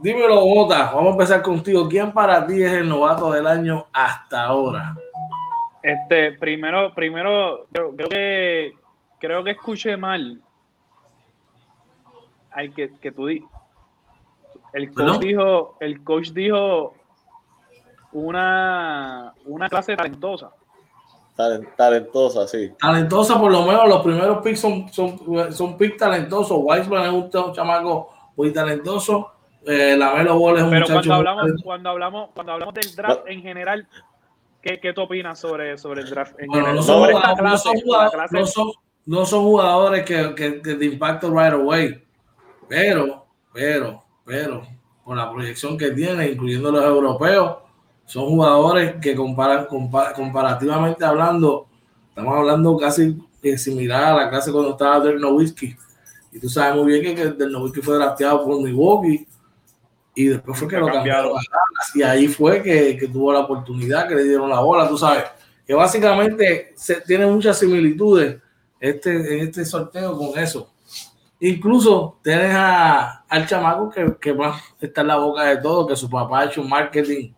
Dímelo, 0.00 0.46
Mota, 0.46 0.92
vamos 0.92 1.08
a 1.08 1.12
empezar 1.12 1.42
contigo. 1.42 1.88
¿Quién 1.88 2.12
para 2.12 2.46
ti 2.46 2.62
es 2.62 2.72
el 2.72 2.88
novato 2.88 3.30
del 3.32 3.46
año 3.46 3.86
hasta 3.92 4.44
ahora? 4.44 4.96
Este, 5.82 6.32
primero, 6.32 6.92
primero, 6.94 7.66
creo, 7.72 7.94
que 7.96 8.74
creo 9.18 9.44
que 9.44 9.50
escuché 9.52 9.96
mal. 9.96 10.40
Al 12.50 12.74
que, 12.74 12.92
que 12.98 13.12
tú 13.12 13.26
di, 13.26 13.44
el 14.72 14.92
coach 14.92 15.18
dijo, 15.18 15.76
el 15.80 16.04
coach 16.04 16.30
dijo 16.30 16.94
una, 18.12 19.34
una 19.44 19.68
clase 19.68 19.96
talentosa. 19.96 20.50
talentosa, 21.76 22.46
sí. 22.46 22.72
Talentosa, 22.78 23.38
por 23.38 23.50
lo 23.50 23.64
menos 23.64 23.88
los 23.88 24.02
primeros 24.02 24.42
picks 24.42 24.60
son, 24.60 24.92
son, 24.92 25.52
son 25.52 25.76
picks 25.76 25.96
talentosos. 25.96 26.58
Weisman 26.60 27.04
es 27.04 27.12
un, 27.12 27.52
chamaco 27.52 28.10
muy 28.36 28.52
talentoso. 28.52 29.32
Eh, 29.66 29.94
la 29.96 30.14
Melo 30.14 30.38
Ball 30.38 30.56
es 30.56 30.62
un 30.62 30.70
Pero 30.70 30.86
cuando 30.86 31.14
hablamos, 31.14 31.50
cuando 31.62 31.90
hablamos, 31.90 32.30
cuando 32.34 32.52
hablamos 32.52 32.74
del 32.74 32.94
draft 32.96 33.22
en 33.26 33.42
general, 33.42 33.86
¿qué, 34.62 34.80
¿qué, 34.80 34.92
tú 34.92 35.02
opinas 35.02 35.38
sobre, 35.38 35.76
sobre 35.76 36.02
el 36.02 36.10
draft 36.10 36.38
en 36.38 36.50
general? 36.50 36.76
No 36.76 36.82
son, 36.82 37.10
jugadores, 37.80 38.54
no, 39.06 39.26
son 39.26 39.42
jugadores 39.44 40.04
que, 40.04 40.34
que, 40.34 40.62
que 40.62 40.74
de 40.74 40.86
impacto 40.86 41.30
right 41.30 41.52
away. 41.52 42.02
Pero, 42.68 43.26
pero, 43.52 44.02
pero, 44.24 44.62
con 45.04 45.16
la 45.16 45.30
proyección 45.30 45.76
que 45.76 45.90
tiene, 45.90 46.30
incluyendo 46.30 46.72
los 46.72 46.84
europeos, 46.84 47.58
son 48.06 48.26
jugadores 48.26 48.96
que 49.00 49.14
comparan, 49.14 49.66
comparativamente 49.66 51.04
hablando, 51.04 51.66
estamos 52.08 52.34
hablando 52.34 52.76
casi 52.76 53.16
similar 53.56 54.04
a 54.04 54.16
la 54.16 54.30
clase 54.30 54.52
cuando 54.52 54.70
estaba 54.70 55.00
Del 55.00 55.20
Nowitzki. 55.20 55.76
Y 56.32 56.40
tú 56.40 56.48
sabes 56.48 56.82
muy 56.82 57.00
bien 57.00 57.14
que, 57.14 57.24
Del 57.32 57.52
Nowitzki 57.52 57.82
fue 57.82 57.96
drafteado 57.96 58.44
por 58.44 58.60
Milwaukee 58.60 59.26
y 60.14 60.26
después 60.26 60.58
fue 60.58 60.68
que 60.68 60.76
lo 60.76 60.86
cambiaron 60.86 61.32
y 61.94 62.02
ahí 62.02 62.28
fue 62.28 62.62
que, 62.62 62.96
que, 62.96 63.08
tuvo 63.08 63.32
la 63.32 63.40
oportunidad, 63.40 64.08
que 64.08 64.14
le 64.14 64.24
dieron 64.24 64.50
la 64.50 64.60
bola, 64.60 64.88
tú 64.88 64.98
sabes, 64.98 65.24
que 65.66 65.74
básicamente 65.74 66.72
se, 66.76 67.00
tiene 67.02 67.26
muchas 67.26 67.58
similitudes 67.58 68.38
este, 68.78 69.42
este 69.42 69.64
sorteo 69.64 70.16
con 70.16 70.38
eso. 70.38 70.72
Incluso 71.38 72.18
tienes 72.22 72.52
a, 72.54 73.24
al 73.28 73.46
chamaco 73.46 73.90
que, 73.90 74.16
que 74.20 74.34
más 74.34 74.62
está 74.80 75.00
en 75.00 75.06
la 75.06 75.16
boca 75.16 75.44
de 75.44 75.56
todo, 75.58 75.86
que 75.86 75.96
su 75.96 76.10
papá 76.10 76.40
ha 76.40 76.44
hecho 76.46 76.60
un 76.60 76.68
marketing 76.68 77.32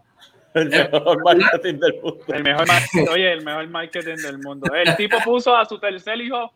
el 0.55 0.69
mejor 0.69 1.25
marketing 1.25 1.79
del 1.79 2.01
mundo. 2.03 2.25
El 2.29 2.43
mejor 2.43 2.69
marketing, 2.69 3.07
oye, 3.11 3.33
el 3.33 3.45
mejor 3.45 3.69
marketing 3.69 4.17
del 4.17 4.39
mundo. 4.39 4.75
El 4.75 4.97
tipo 4.97 5.17
puso 5.25 5.57
a 5.57 5.65
su 5.65 5.79
tercer 5.79 6.21
hijo, 6.21 6.53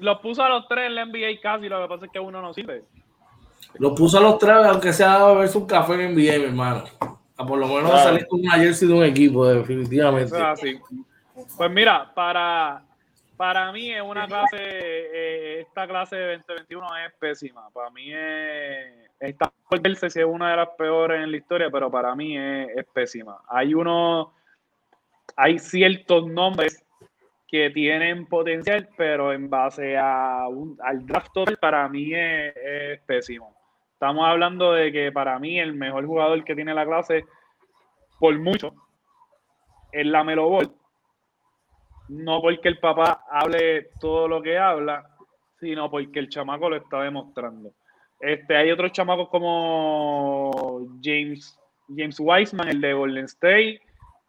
los 0.00 0.18
puso 0.20 0.42
a 0.42 0.48
los 0.48 0.68
tres 0.68 0.86
en 0.86 0.94
la 0.94 1.06
NBA 1.06 1.40
casi, 1.42 1.68
lo 1.68 1.80
que 1.82 1.88
pasa 1.88 2.06
es 2.06 2.12
que 2.12 2.20
uno 2.20 2.42
no 2.42 2.52
sirve. 2.52 2.84
Los 3.74 3.92
puso 3.92 4.18
a 4.18 4.20
los 4.20 4.38
tres, 4.38 4.56
aunque 4.64 4.92
sea 4.92 5.14
a 5.14 5.32
beberse 5.32 5.58
un 5.58 5.66
café 5.66 5.94
en 5.94 6.14
NBA, 6.14 6.38
mi 6.38 6.44
hermano. 6.44 6.84
A 7.36 7.46
por 7.46 7.58
lo 7.58 7.66
menos 7.66 7.90
claro. 7.90 8.10
salir 8.10 8.26
con 8.26 8.40
una 8.40 8.52
jersey 8.52 8.88
de 8.88 8.94
un 8.94 9.04
equipo, 9.04 9.46
definitivamente. 9.46 10.36
Pues 11.56 11.70
mira, 11.70 12.12
para, 12.14 12.84
para 13.36 13.72
mí 13.72 13.90
es 13.90 14.02
una 14.02 14.26
clase, 14.26 14.56
eh, 14.58 15.60
esta 15.62 15.86
clase 15.88 16.16
de 16.16 16.36
2021 16.36 16.86
es 17.06 17.12
pésima. 17.18 17.68
Para 17.70 17.90
mí 17.90 18.12
es 18.12 19.36
verse 19.82 20.10
si 20.10 20.20
es 20.20 20.26
una 20.26 20.50
de 20.50 20.56
las 20.58 20.68
peores 20.78 21.22
en 21.22 21.30
la 21.30 21.36
historia, 21.36 21.70
pero 21.70 21.90
para 21.90 22.14
mí 22.14 22.36
es, 22.36 22.86
pésima. 22.92 23.40
Hay 23.48 23.74
uno, 23.74 24.32
hay 25.36 25.58
ciertos 25.58 26.26
nombres 26.28 26.84
que 27.48 27.70
tienen 27.70 28.26
potencial, 28.26 28.88
pero 28.96 29.32
en 29.32 29.50
base 29.50 29.96
a 29.96 30.44
al 30.44 31.06
draft 31.06 31.36
para 31.60 31.88
mí 31.88 32.12
es, 32.14 33.00
pésimo. 33.06 33.54
Estamos 34.02 34.26
hablando 34.26 34.72
de 34.72 34.90
que 34.90 35.12
para 35.12 35.38
mí 35.38 35.60
el 35.60 35.74
mejor 35.74 36.04
jugador 36.06 36.42
que 36.42 36.56
tiene 36.56 36.74
la 36.74 36.84
clase 36.84 37.24
por 38.18 38.36
mucho, 38.36 38.74
es 39.92 40.04
la 40.04 40.24
Melo 40.24 40.48
Ball. 40.48 40.72
No 42.08 42.40
porque 42.40 42.66
el 42.66 42.80
papá 42.80 43.22
hable 43.30 43.90
todo 44.00 44.26
lo 44.26 44.42
que 44.42 44.58
habla, 44.58 45.08
sino 45.60 45.88
porque 45.88 46.18
el 46.18 46.28
chamaco 46.28 46.68
lo 46.68 46.74
está 46.74 47.00
demostrando. 47.00 47.74
Este, 48.18 48.56
hay 48.56 48.72
otros 48.72 48.90
chamacos 48.90 49.28
como 49.28 50.80
James, 51.00 51.56
James 51.86 52.18
Wiseman, 52.18 52.70
el 52.70 52.80
de 52.80 52.94
Golden 52.94 53.26
State, 53.26 53.80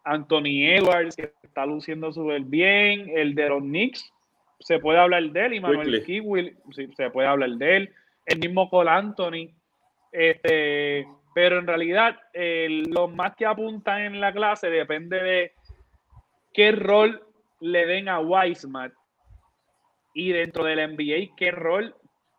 Anthony 0.04 0.70
Edwards, 0.70 1.16
que 1.16 1.34
está 1.42 1.66
luciendo 1.66 2.12
súper 2.12 2.42
bien, 2.42 3.10
el 3.12 3.34
de 3.34 3.48
los 3.48 3.60
Knicks, 3.60 4.08
se 4.60 4.78
puede 4.78 5.00
hablar 5.00 5.24
de 5.24 5.46
él, 5.46 5.54
y 5.54 5.60
Manuel 5.60 6.04
Kiwi, 6.04 6.56
se 6.94 7.10
puede 7.10 7.26
hablar 7.26 7.50
de 7.50 7.76
él, 7.76 7.94
el 8.26 8.38
mismo 8.38 8.70
Cole 8.70 8.90
Anthony, 8.90 9.52
este, 10.14 11.08
pero 11.34 11.58
en 11.58 11.66
realidad 11.66 12.18
los 12.32 13.12
más 13.12 13.34
que 13.34 13.46
apuntan 13.46 14.02
en 14.02 14.20
la 14.20 14.32
clase 14.32 14.70
depende 14.70 15.22
de 15.22 15.52
qué 16.52 16.72
rol 16.72 17.22
le 17.60 17.86
den 17.86 18.08
a 18.08 18.20
Wiseman 18.20 18.92
y 20.14 20.30
dentro 20.30 20.64
del 20.64 20.94
NBA 20.94 21.34
qué 21.36 21.50
rol 21.50 21.94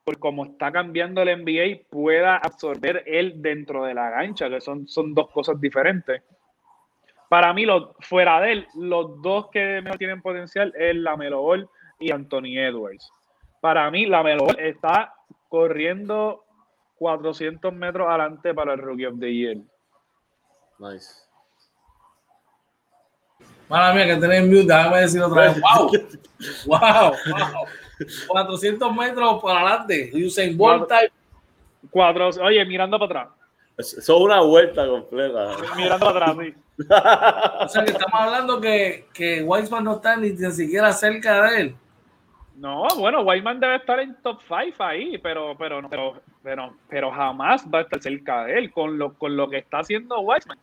por 0.06 0.20
cómo 0.20 0.46
está 0.46 0.72
cambiando 0.72 1.24
el 1.24 1.44
NBA, 1.44 1.88
pueda 1.90 2.38
absorber 2.38 3.04
él 3.08 3.42
dentro 3.42 3.84
de 3.86 3.96
la 3.96 4.12
gancha, 4.12 4.48
que 4.50 4.62
son, 4.62 4.88
son 4.88 5.16
dos 5.16 5.32
cosas 5.32 5.60
diferentes. 5.60 6.22
Para 7.28 7.52
mí, 7.54 7.66
fuera 8.02 8.40
de 8.40 8.52
él, 8.52 8.68
los 8.76 9.20
dos 9.24 9.50
que 9.50 9.82
mejor 9.82 9.98
tienen 9.98 10.22
potencial 10.22 10.72
es 10.78 10.96
la 10.96 11.18
Melo 11.18 11.56
y 12.00 12.12
Anthony 12.12 12.56
Edwards. 12.60 13.12
Para 13.60 13.90
mí, 13.90 14.06
la 14.06 14.22
Melo 14.22 14.48
está 14.60 15.12
corriendo 15.50 16.45
400 16.96 17.74
metros 17.74 18.08
adelante 18.08 18.54
para 18.54 18.74
el 18.74 18.80
Rookie 18.80 19.06
of 19.06 19.20
the 19.20 19.34
Year. 19.34 19.58
Nice. 20.80 21.26
Mala 23.70 23.94
mía, 23.94 24.06
que 24.06 24.16
tenés 24.18 24.46
mute, 24.46 24.66
déjame 24.66 25.02
decir 25.02 25.22
otra 25.22 25.42
vez. 25.44 25.62
¡Wow! 25.62 25.92
¡Wow! 26.68 27.12
wow. 27.28 27.66
400 28.28 28.96
metros 28.96 29.42
para 29.42 29.60
adelante. 29.62 30.12
Usain 30.14 30.58
Bolt 30.58 30.88
type. 30.88 31.12
Cuatro, 31.90 32.30
oye, 32.44 32.66
mirando 32.66 33.00
para 33.00 33.22
atrás. 33.22 33.36
Eso 33.78 34.00
es 34.00 34.10
una 34.10 34.42
vuelta 34.42 34.88
completa. 34.88 35.56
Mirando 35.76 36.06
para 36.06 36.32
atrás, 36.32 36.46
sí. 36.46 36.56
o 36.90 37.70
sea 37.70 37.86
que 37.86 37.92
estamos 37.92 38.20
hablando 38.20 38.60
que, 38.60 39.08
que 39.14 39.44
Weisman 39.44 39.84
no 39.84 39.96
está 39.96 40.18
ni, 40.18 40.36
siquiera 40.36 40.92
cerca 40.92 41.44
de 41.44 41.62
él. 41.62 41.76
No, 42.56 42.88
bueno, 42.98 43.22
Weisman 43.22 43.60
debe 43.60 43.78
estar 43.78 44.00
en 44.00 44.16
top 44.22 44.40
5 44.48 44.84
ahí, 44.84 45.18
pero, 45.18 45.56
pero, 45.58 45.88
pero, 45.90 46.22
pero, 46.46 46.76
pero 46.88 47.10
jamás 47.10 47.66
va 47.74 47.80
a 47.80 47.82
estar 47.82 48.00
cerca 48.00 48.46
de 48.46 48.60
él 48.60 48.72
con 48.72 49.00
lo, 49.00 49.16
con 49.16 49.36
lo 49.36 49.50
que 49.50 49.58
está 49.58 49.80
haciendo 49.80 50.20
Weisman. 50.20 50.60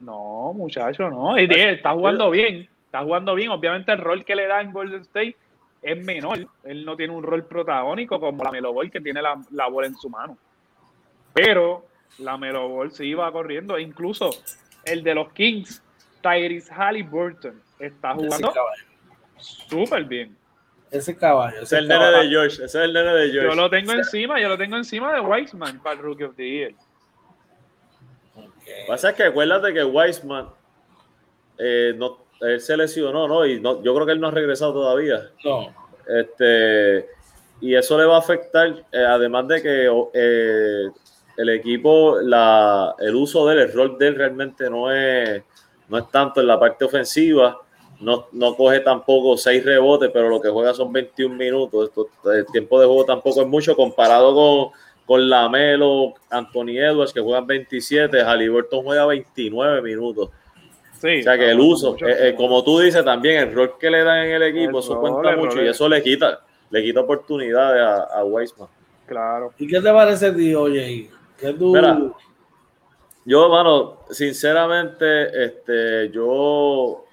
no, 0.00 0.52
muchacho, 0.52 1.08
no. 1.08 1.34
Está 1.38 1.94
jugando 1.94 2.30
bien, 2.30 2.68
está 2.84 3.02
jugando 3.02 3.34
bien. 3.34 3.48
Obviamente 3.48 3.90
el 3.90 3.98
rol 3.98 4.22
que 4.22 4.36
le 4.36 4.46
da 4.46 4.60
en 4.60 4.70
Golden 4.70 5.00
State 5.00 5.34
es 5.80 6.04
menor. 6.04 6.46
Él 6.64 6.84
no 6.84 6.94
tiene 6.94 7.14
un 7.14 7.22
rol 7.22 7.42
protagónico 7.46 8.20
como 8.20 8.44
la 8.44 8.50
Melo 8.50 8.74
Ball 8.74 8.90
que 8.90 9.00
tiene 9.00 9.22
la, 9.22 9.40
la 9.52 9.66
bola 9.68 9.86
en 9.86 9.96
su 9.96 10.10
mano. 10.10 10.36
Pero 11.32 11.86
la 12.18 12.36
Melo 12.36 12.68
Ball 12.68 12.92
se 12.92 13.06
iba 13.06 13.32
corriendo. 13.32 13.78
E 13.78 13.82
incluso 13.82 14.28
el 14.84 15.02
de 15.02 15.14
los 15.14 15.32
Kings, 15.32 15.82
Tyrese 16.20 16.70
Halliburton, 16.70 17.58
está 17.78 18.12
jugando 18.12 18.52
súper 19.38 20.04
bien. 20.04 20.36
Ese 20.92 21.16
caballo. 21.16 21.62
Ese 21.62 21.64
es 21.64 21.72
el 21.72 21.88
nene 21.88 22.06
de 22.10 22.28
George. 22.28 22.54
Ese 22.56 22.64
es 22.64 22.74
el 22.74 22.92
nene 22.92 23.12
de 23.14 23.30
George. 23.30 23.48
Yo 23.48 23.54
lo 23.54 23.70
tengo 23.70 23.92
encima, 23.92 24.40
yo 24.40 24.48
lo 24.48 24.58
tengo 24.58 24.76
encima 24.76 25.14
de 25.14 25.20
Weisman 25.20 25.82
para 25.82 25.96
el 25.96 26.02
Rookie 26.02 26.24
of 26.24 26.36
the 26.36 26.48
Year. 26.48 26.74
Okay. 28.34 28.86
Pasa 28.86 29.14
que 29.14 29.24
acuérdate 29.24 29.72
que 29.72 29.82
Weisman 29.82 30.48
eh, 31.58 31.94
no, 31.96 32.18
él 32.40 32.60
se 32.60 32.76
lesionó, 32.76 33.26
¿no? 33.26 33.46
Y 33.46 33.60
no, 33.60 33.82
yo 33.82 33.94
creo 33.94 34.06
que 34.06 34.12
él 34.12 34.20
no 34.20 34.28
ha 34.28 34.32
regresado 34.32 34.72
todavía. 34.74 35.30
No. 35.44 35.74
Este, 36.06 37.08
y 37.60 37.74
eso 37.74 37.96
le 37.96 38.04
va 38.04 38.16
a 38.16 38.18
afectar, 38.18 38.84
eh, 38.90 39.04
además 39.04 39.48
de 39.48 39.62
que 39.62 40.08
eh, 40.12 40.90
el 41.36 41.48
equipo, 41.48 42.18
la, 42.20 42.94
el 42.98 43.14
uso 43.14 43.46
del 43.46 43.60
el 43.60 43.72
rol 43.72 43.96
de 43.96 44.08
él 44.08 44.16
realmente 44.16 44.68
no 44.68 44.92
es, 44.92 45.42
no 45.88 45.98
es 45.98 46.10
tanto 46.10 46.40
en 46.40 46.48
la 46.48 46.58
parte 46.58 46.84
ofensiva. 46.84 47.60
No, 48.02 48.26
no 48.32 48.54
coge 48.56 48.80
tampoco 48.80 49.36
seis 49.36 49.64
rebotes, 49.64 50.10
pero 50.12 50.28
lo 50.28 50.40
que 50.40 50.50
juega 50.50 50.74
son 50.74 50.92
21 50.92 51.34
minutos. 51.34 51.90
el 52.26 52.46
tiempo 52.46 52.80
de 52.80 52.86
juego 52.86 53.04
tampoco 53.04 53.42
es 53.42 53.46
mucho 53.46 53.74
comparado 53.76 54.34
con, 54.34 54.72
con 55.06 55.28
Lamelo, 55.28 56.14
Anthony 56.30 56.78
Edwards, 56.78 57.12
que 57.12 57.20
juegan 57.20 57.46
27, 57.46 58.20
Halliburton 58.22 58.84
juega 58.84 59.06
29 59.06 59.82
minutos 59.82 60.30
o 61.02 61.22
sea 61.22 61.36
que 61.36 61.50
el 61.50 61.58
uso, 61.58 61.96
eh, 61.96 62.28
eh, 62.28 62.34
como 62.36 62.62
tú 62.62 62.78
dices 62.78 63.04
también, 63.04 63.48
el 63.48 63.54
rol 63.54 63.74
que 63.78 63.90
le 63.90 64.04
dan 64.04 64.26
en 64.26 64.30
el 64.32 64.42
equipo, 64.42 64.78
eso 64.78 65.00
cuenta 65.00 65.36
mucho 65.36 65.60
y 65.60 65.66
eso 65.66 65.88
le 65.88 66.02
quita, 66.02 66.40
le 66.70 66.82
quita 66.82 67.00
oportunidades 67.00 67.82
a, 67.82 68.20
a 68.20 68.24
Weisman. 68.24 68.68
Claro. 69.06 69.52
¿Y 69.58 69.66
qué 69.66 69.80
te 69.80 69.92
parece 69.92 70.30
tío, 70.32 70.62
oye? 70.62 71.10
¿Qué 71.36 71.52
tú... 71.54 71.74
yo, 73.24 73.48
mano, 73.48 73.98
sinceramente, 74.10 75.44
este, 75.44 76.10
yo 76.10 77.04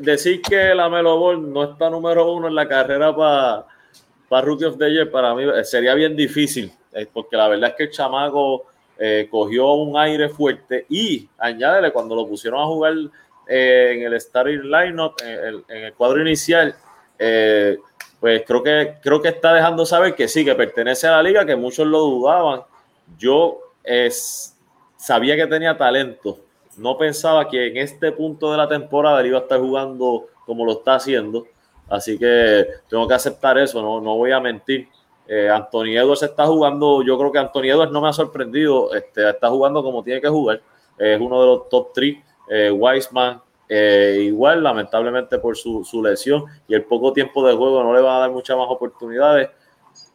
decir 0.00 0.42
que 0.42 0.74
la 0.74 0.88
Melo 0.88 1.18
Ball 1.18 1.52
no 1.52 1.64
está 1.64 1.90
número 1.90 2.32
uno 2.32 2.48
en 2.48 2.54
la 2.54 2.68
carrera 2.68 3.14
para 3.14 3.66
para 4.28 4.42
Rookie 4.42 4.66
of 4.66 4.78
the 4.78 4.90
Year, 4.90 5.10
para 5.10 5.34
mí 5.34 5.42
eh, 5.42 5.64
sería 5.64 5.94
bien 5.94 6.14
difícil, 6.14 6.70
porque 7.12 7.36
la 7.36 7.48
verdad 7.48 7.70
es 7.70 7.76
que 7.76 7.82
el 7.84 7.90
chamaco 7.90 8.66
eh, 8.98 9.28
cogió 9.30 9.74
un 9.74 9.96
aire 9.96 10.28
fuerte 10.28 10.86
y 10.88 11.28
añádele 11.38 11.92
cuando 11.92 12.14
lo 12.14 12.26
pusieron 12.26 12.60
a 12.60 12.66
jugar 12.66 12.94
eh, 13.46 13.94
en 13.94 14.02
el 14.02 14.20
starting 14.20 14.62
lineup, 14.62 15.14
en 15.22 15.64
el, 15.68 15.92
cuadro 15.94 16.20
inicial, 16.20 16.74
eh, 17.18 17.78
pues 18.20 18.42
creo 18.46 18.62
que, 18.62 18.94
creo 19.00 19.22
que 19.22 19.28
está 19.28 19.54
dejando 19.54 19.86
saber 19.86 20.14
que 20.14 20.28
sí, 20.28 20.44
que 20.44 20.54
pertenece 20.54 21.06
a 21.06 21.12
la 21.12 21.22
liga, 21.22 21.46
que 21.46 21.56
muchos 21.56 21.86
lo 21.86 22.00
dudaban. 22.00 22.62
Yo 23.16 23.60
sabía 24.96 25.36
que 25.36 25.46
tenía 25.46 25.76
talento, 25.76 26.40
no 26.78 26.96
pensaba 26.96 27.48
que 27.48 27.68
en 27.68 27.76
este 27.76 28.12
punto 28.12 28.50
de 28.50 28.56
la 28.56 28.68
temporada 28.68 29.26
iba 29.26 29.38
a 29.38 29.42
estar 29.42 29.60
jugando 29.60 30.26
como 30.46 30.64
lo 30.64 30.72
está 30.72 30.94
haciendo. 30.94 31.46
Así 31.88 32.18
que 32.18 32.66
tengo 32.88 33.08
que 33.08 33.14
aceptar 33.14 33.58
eso, 33.58 33.80
no, 33.82 34.00
no 34.00 34.16
voy 34.16 34.32
a 34.32 34.40
mentir. 34.40 34.88
Eh, 35.26 35.48
Anthony 35.50 35.96
Edwards 35.96 36.22
está 36.22 36.46
jugando, 36.46 37.02
yo 37.02 37.18
creo 37.18 37.30
que 37.30 37.38
Anthony 37.38 37.64
Edwards 37.64 37.92
no 37.92 38.00
me 38.00 38.08
ha 38.08 38.12
sorprendido, 38.14 38.94
este, 38.94 39.28
está 39.28 39.50
jugando 39.50 39.82
como 39.82 40.02
tiene 40.02 40.22
que 40.22 40.28
jugar, 40.28 40.62
es 40.96 41.20
uno 41.20 41.40
de 41.40 41.46
los 41.46 41.68
top 41.68 41.92
3, 41.92 42.16
eh, 42.48 42.70
Wiseman 42.70 43.42
eh, 43.68 44.20
igual, 44.22 44.62
lamentablemente 44.62 45.38
por 45.38 45.54
su, 45.54 45.84
lesión 46.02 46.44
y 46.66 46.74
el 46.74 46.84
poco 46.84 47.12
tiempo 47.12 47.46
de 47.46 47.54
juego 47.54 47.82
no 47.82 47.92
le 47.94 48.00
va 48.00 48.16
a 48.16 48.20
dar 48.20 48.30
muchas 48.30 48.56
más 48.56 48.68
oportunidades. 48.70 49.50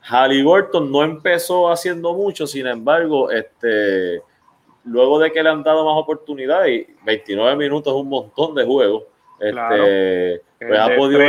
Halliburton 0.01 0.91
no 0.91 1.03
empezó 1.03 1.69
haciendo 1.69 2.13
mucho, 2.13 2.47
sin 2.47 2.65
embargo, 2.65 3.29
este, 3.29 4.23
luego 4.83 5.19
de 5.19 5.31
que 5.31 5.43
le 5.43 5.49
han 5.49 5.63
dado 5.63 5.85
más 5.85 6.01
oportunidades, 6.01 6.87
29 7.05 7.55
minutos 7.55 7.93
es 7.93 8.01
un 8.01 8.09
montón 8.09 8.55
de 8.55 8.65
juego, 8.65 9.07
este, 9.39 10.41
pues 10.59 10.79
ha, 10.79 10.95
podido, 10.95 11.21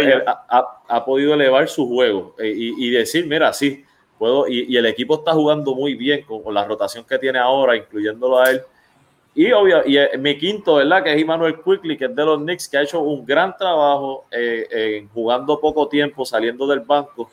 ha, 0.89 1.05
podido, 1.05 1.35
elevar 1.35 1.69
su 1.69 1.89
juego 1.89 2.35
eh, 2.39 2.53
y, 2.55 2.91
decir, 2.91 3.27
mira, 3.27 3.53
sí, 3.53 3.85
puedo, 4.19 4.47
y, 4.47 4.77
el 4.77 4.87
equipo 4.87 5.17
está 5.17 5.33
jugando 5.33 5.75
muy 5.75 5.95
bien 5.95 6.23
con, 6.23 6.55
la 6.55 6.65
rotación 6.65 7.05
que 7.05 7.19
tiene 7.19 7.39
ahora, 7.39 7.77
incluyéndolo 7.77 8.39
a 8.39 8.51
él. 8.51 8.63
Y, 9.35 9.51
obvio, 9.51 9.83
y 9.85 9.99
eh, 9.99 10.11
mi 10.17 10.39
quinto, 10.39 10.77
¿verdad? 10.77 11.03
Que 11.03 11.13
es 11.13 11.21
Emmanuel 11.21 11.57
Quickly, 11.61 11.97
que 11.97 12.05
es 12.05 12.15
de 12.15 12.25
los 12.25 12.39
Knicks, 12.39 12.69
que 12.69 12.77
ha 12.77 12.83
hecho 12.83 13.01
un 13.01 13.27
gran 13.27 13.57
trabajo 13.57 14.27
eh, 14.31 15.09
jugando 15.13 15.61
poco 15.61 15.89
tiempo, 15.89 16.25
saliendo 16.25 16.69
del 16.69 16.81
banco. 16.81 17.31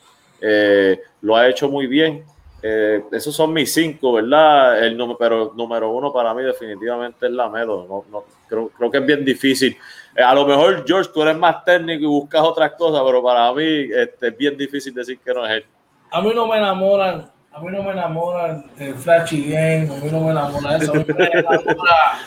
lo 1.22 1.36
ha 1.36 1.47
hecho 1.47 1.69
muy 1.69 1.86
bien. 1.86 2.26
Esos 2.62 3.36
son 3.36 3.53
mis 3.53 3.74
cinco, 3.74 4.14
¿verdad? 4.14 4.84
El 4.84 4.95
número, 4.95 5.18
pero 5.18 5.53
número 5.55 5.89
uno 5.89 6.14
para 6.14 6.34
mí 6.34 6.43
definitivamente 6.43 7.26
es 7.26 7.32
la 7.32 7.47
No, 7.47 8.05
no, 8.12 8.24
creo, 8.47 8.70
creo 8.70 8.91
que 8.91 8.97
es 8.99 9.05
bien 9.05 9.26
difícil. 9.26 9.76
Eh, 10.16 10.22
a 10.22 10.34
lo 10.36 10.45
mejor, 10.45 10.84
George, 10.86 11.09
tú 11.14 11.22
eres 11.22 11.38
más 11.38 11.64
técnico 11.64 12.03
y 12.03 12.07
buscas 12.07 12.41
otras 12.41 12.74
cosas, 12.74 13.01
pero 13.05 13.24
para 13.24 13.51
mí 13.53 13.64
este, 13.64 14.28
es 14.28 14.38
bien 14.38 14.57
difícil 14.57 14.93
decir 14.93 15.20
que 15.20 15.34
no 15.34 15.45
es 15.45 15.51
él. 15.51 15.66
A 16.12 16.22
mí 16.22 16.32
no 16.36 16.45
me 16.45 16.57
enamoran, 16.57 17.32
a 17.51 17.59
mí 17.62 17.72
no 17.72 17.84
me 17.84 17.91
enamoran 17.91 18.66
el 18.78 18.93
flashy 18.95 19.49
game, 19.49 19.89
a 19.89 20.03
mí 20.03 20.12
no 20.12 20.20
me 20.22 20.32
enamora 20.32 20.78
eso, 20.78 20.91
a 20.91 20.95
mí 20.95 21.05
me 21.07 21.26
enamora, 21.26 22.20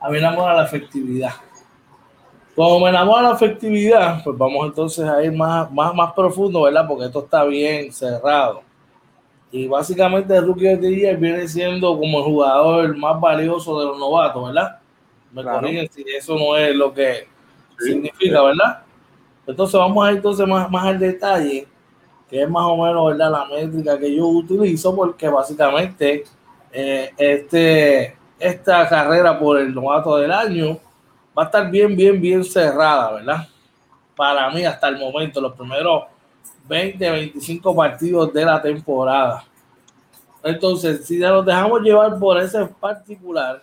a 0.00 0.10
mí 0.10 0.18
enamora 0.18 0.54
la 0.54 0.64
efectividad. 0.64 1.32
Como 2.54 2.80
me 2.80 2.88
enamora 2.88 3.28
la 3.28 3.34
efectividad, 3.34 4.24
pues 4.24 4.38
vamos 4.38 4.66
entonces 4.66 5.06
a 5.06 5.22
ir 5.22 5.32
más, 5.32 5.70
más, 5.70 5.94
más 5.94 6.14
profundo, 6.14 6.62
¿verdad? 6.62 6.86
Porque 6.88 7.04
esto 7.04 7.24
está 7.24 7.44
bien 7.44 7.92
cerrado. 7.92 8.62
Y 9.56 9.66
básicamente 9.68 10.36
el 10.36 10.44
rookie 10.44 10.76
de 10.76 10.88
día 10.88 11.14
viene 11.14 11.48
siendo 11.48 11.98
como 11.98 12.18
el 12.18 12.24
jugador 12.24 12.94
más 12.94 13.18
valioso 13.18 13.80
de 13.80 13.86
los 13.86 13.98
novatos, 13.98 14.44
¿verdad? 14.48 14.80
me 15.32 15.42
corrigen 15.42 15.88
si 15.90 16.04
eso 16.14 16.36
no 16.38 16.58
es 16.58 16.76
lo 16.76 16.92
que 16.92 17.26
significa, 17.78 18.42
¿verdad? 18.42 18.82
Entonces 19.46 19.80
vamos 19.80 20.06
a 20.06 20.10
ir 20.10 20.18
entonces 20.18 20.46
más, 20.46 20.70
más 20.70 20.84
al 20.84 20.98
detalle, 20.98 21.66
que 22.28 22.42
es 22.42 22.50
más 22.50 22.64
o 22.66 22.76
menos, 22.76 23.06
¿verdad? 23.06 23.30
La 23.30 23.46
métrica 23.46 23.98
que 23.98 24.14
yo 24.14 24.26
utilizo, 24.26 24.94
porque 24.94 25.26
básicamente 25.26 26.24
eh, 26.70 27.10
este, 27.16 28.14
esta 28.38 28.86
carrera 28.86 29.38
por 29.38 29.58
el 29.58 29.74
novato 29.74 30.18
del 30.18 30.32
año 30.32 30.78
va 31.36 31.44
a 31.44 31.46
estar 31.46 31.70
bien, 31.70 31.96
bien, 31.96 32.20
bien 32.20 32.44
cerrada, 32.44 33.12
¿verdad? 33.12 33.48
Para 34.14 34.50
mí 34.50 34.66
hasta 34.66 34.88
el 34.88 34.98
momento, 34.98 35.40
los 35.40 35.54
primeros 35.54 36.04
20, 36.68 37.10
25 37.10 37.74
partidos 37.74 38.32
de 38.32 38.44
la 38.44 38.60
temporada. 38.60 39.44
Entonces, 40.42 41.04
si 41.04 41.18
nos 41.18 41.44
dejamos 41.44 41.80
llevar 41.82 42.18
por 42.18 42.38
ese 42.38 42.64
particular, 42.66 43.62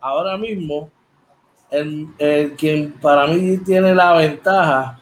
ahora 0.00 0.36
mismo, 0.36 0.90
el, 1.70 2.08
el 2.18 2.52
quien 2.52 2.92
para 2.92 3.26
mí 3.26 3.58
tiene 3.58 3.94
la 3.94 4.12
ventaja, 4.12 5.00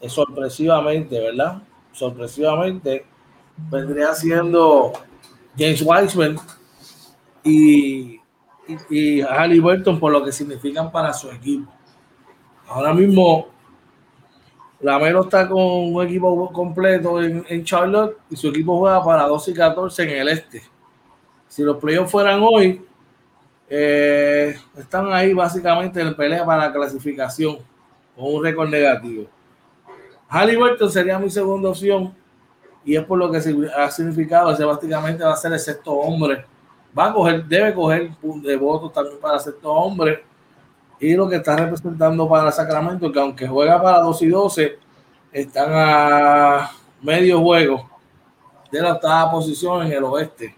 es 0.00 0.12
sorpresivamente, 0.12 1.18
¿verdad? 1.18 1.62
Sorpresivamente, 1.92 3.06
vendría 3.70 4.14
siendo 4.14 4.92
James 5.56 5.82
Wiseman 5.82 6.36
y, 7.42 8.20
y, 8.90 9.20
Halliburton 9.22 9.98
por 9.98 10.12
lo 10.12 10.24
que 10.24 10.30
significan 10.30 10.92
para 10.92 11.12
su 11.12 11.30
equipo. 11.30 11.72
Ahora 12.68 12.92
mismo, 12.92 13.48
Lamelo 14.80 15.24
está 15.24 15.48
con 15.48 15.60
un 15.60 16.02
equipo 16.04 16.52
completo 16.52 17.20
en, 17.20 17.44
en, 17.48 17.64
Charlotte 17.64 18.16
y 18.30 18.36
su 18.36 18.48
equipo 18.48 18.78
juega 18.78 19.04
para 19.04 19.24
12 19.24 19.50
y 19.50 19.54
14 19.54 20.02
en 20.04 20.10
el 20.10 20.28
este. 20.28 20.62
Si 21.48 21.62
los 21.62 21.78
playoffs 21.78 22.12
fueran 22.12 22.40
hoy, 22.42 22.84
eh, 23.68 24.56
están 24.76 25.12
ahí 25.12 25.34
básicamente 25.34 26.00
en 26.00 26.14
pelea 26.14 26.44
para 26.44 26.66
la 26.66 26.72
clasificación 26.72 27.58
con 28.16 28.34
un 28.34 28.42
récord 28.42 28.68
negativo. 28.68 29.26
Halliburton 30.28 30.90
sería 30.90 31.18
mi 31.18 31.30
segunda 31.30 31.70
opción 31.70 32.14
y 32.84 32.96
es 32.96 33.04
por 33.04 33.18
lo 33.18 33.30
que 33.30 33.38
ha 33.76 33.90
significado, 33.90 34.52
ese 34.52 34.64
básicamente 34.64 35.24
va 35.24 35.32
a 35.32 35.36
ser 35.36 35.52
el 35.52 35.58
sexto 35.58 35.92
hombre. 35.92 36.44
Va 36.96 37.06
a 37.06 37.12
coger, 37.12 37.44
debe 37.44 37.74
coger 37.74 38.10
de 38.22 38.56
votos 38.56 38.92
también 38.92 39.18
para 39.20 39.38
sexto 39.38 39.70
hombre. 39.70 40.24
Y 41.00 41.14
lo 41.14 41.28
que 41.28 41.36
está 41.36 41.56
representando 41.56 42.28
para 42.28 42.50
Sacramento, 42.50 43.12
que 43.12 43.20
aunque 43.20 43.46
juega 43.46 43.80
para 43.80 44.00
2 44.00 44.22
y 44.22 44.28
12, 44.28 44.78
están 45.32 45.70
a 45.72 46.70
medio 47.02 47.40
juego 47.40 47.88
de 48.70 48.80
la 48.80 48.94
octava 48.94 49.30
posición 49.30 49.86
en 49.86 49.92
el 49.92 50.04
oeste. 50.04 50.54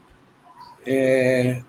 Eh, 0.84 1.62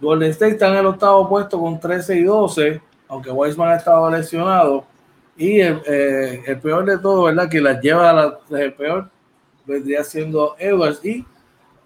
Golden 0.00 0.30
State 0.30 0.52
está 0.52 0.68
en 0.68 0.76
el 0.76 0.86
octavo 0.86 1.28
puesto 1.28 1.60
con 1.60 1.78
13 1.78 2.16
y 2.16 2.22
12, 2.24 2.80
aunque 3.08 3.30
Weisman 3.30 3.70
ha 3.70 3.76
estado 3.76 4.10
lesionado. 4.10 4.84
Y 5.36 5.60
el, 5.60 5.82
eh, 5.86 6.58
peor 6.62 6.84
de 6.86 6.98
todo, 6.98 7.24
¿verdad? 7.24 7.48
Que 7.48 7.60
las 7.60 7.80
lleva 7.80 8.10
a 8.10 8.12
la, 8.12 8.38
el 8.58 8.72
peor 8.72 9.10
vendría 9.66 10.04
siendo 10.04 10.54
Edwards 10.58 11.04
y 11.04 11.24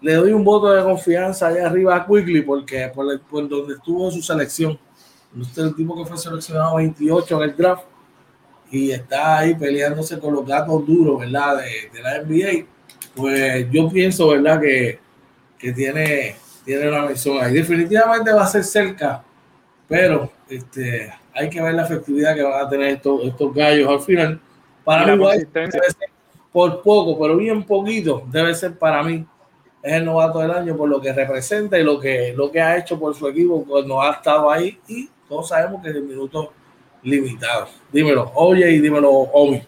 le 0.01 0.13
doy 0.13 0.33
un 0.33 0.43
voto 0.43 0.71
de 0.71 0.83
confianza 0.83 1.47
allá 1.47 1.67
arriba 1.67 1.95
a 1.95 2.05
Quickly 2.05 2.41
porque 2.41 2.91
por, 2.93 3.19
por 3.21 3.47
donde 3.47 3.73
estuvo 3.73 4.09
su 4.11 4.21
selección. 4.21 4.79
Usted 5.39 5.63
el 5.63 5.75
tipo 5.75 5.95
que 5.95 6.09
fue 6.09 6.17
seleccionado 6.17 6.75
28 6.75 7.37
en 7.43 7.49
el 7.49 7.55
draft 7.55 7.83
y 8.69 8.91
está 8.91 9.39
ahí 9.39 9.55
peleándose 9.55 10.19
con 10.19 10.33
los 10.33 10.45
gatos 10.45 10.85
duros, 10.85 11.19
¿verdad? 11.19 11.57
De, 11.57 11.89
de 11.93 12.01
la 12.01 12.21
NBA. 12.21 12.65
Pues 13.15 13.67
yo 13.71 13.89
pienso, 13.89 14.29
¿verdad? 14.29 14.59
Que, 14.61 14.99
que 15.57 15.71
tiene, 15.73 16.35
tiene 16.65 16.87
una 16.89 17.05
misión 17.05 17.43
ahí. 17.43 17.53
Definitivamente 17.53 18.31
va 18.31 18.43
a 18.43 18.47
ser 18.47 18.63
cerca, 18.63 19.23
pero 19.87 20.31
este, 20.49 21.13
hay 21.33 21.49
que 21.49 21.61
ver 21.61 21.73
la 21.73 21.83
efectividad 21.83 22.35
que 22.35 22.43
van 22.43 22.65
a 22.65 22.69
tener 22.69 22.87
estos, 22.95 23.25
estos 23.25 23.53
gallos 23.53 23.89
al 23.89 24.01
final. 24.01 24.41
Para 24.83 25.15
mí, 25.15 25.23
por 26.51 26.81
poco, 26.81 27.19
pero 27.19 27.37
bien 27.37 27.63
poquito, 27.63 28.23
debe 28.29 28.53
ser 28.55 28.77
para 28.77 29.03
mí. 29.03 29.25
Es 29.83 29.93
el 29.93 30.05
novato 30.05 30.39
del 30.39 30.51
año 30.51 30.77
por 30.77 30.89
lo 30.89 31.01
que 31.01 31.11
representa 31.11 31.79
y 31.79 31.83
lo 31.83 31.99
que, 31.99 32.33
lo 32.35 32.51
que 32.51 32.61
ha 32.61 32.77
hecho 32.77 32.99
por 32.99 33.15
su 33.15 33.27
equipo 33.27 33.65
cuando 33.65 34.01
ha 34.01 34.11
estado 34.11 34.49
ahí. 34.51 34.79
Y 34.87 35.09
todos 35.31 35.47
sabemos 35.47 35.81
que 35.81 35.91
es 35.91 35.95
el 35.95 36.03
minuto 36.03 36.51
limitado. 37.03 37.69
Dímelo, 37.89 38.33
oye, 38.35 38.69
y 38.69 38.79
dímelo, 38.79 39.09
Omi. 39.09 39.65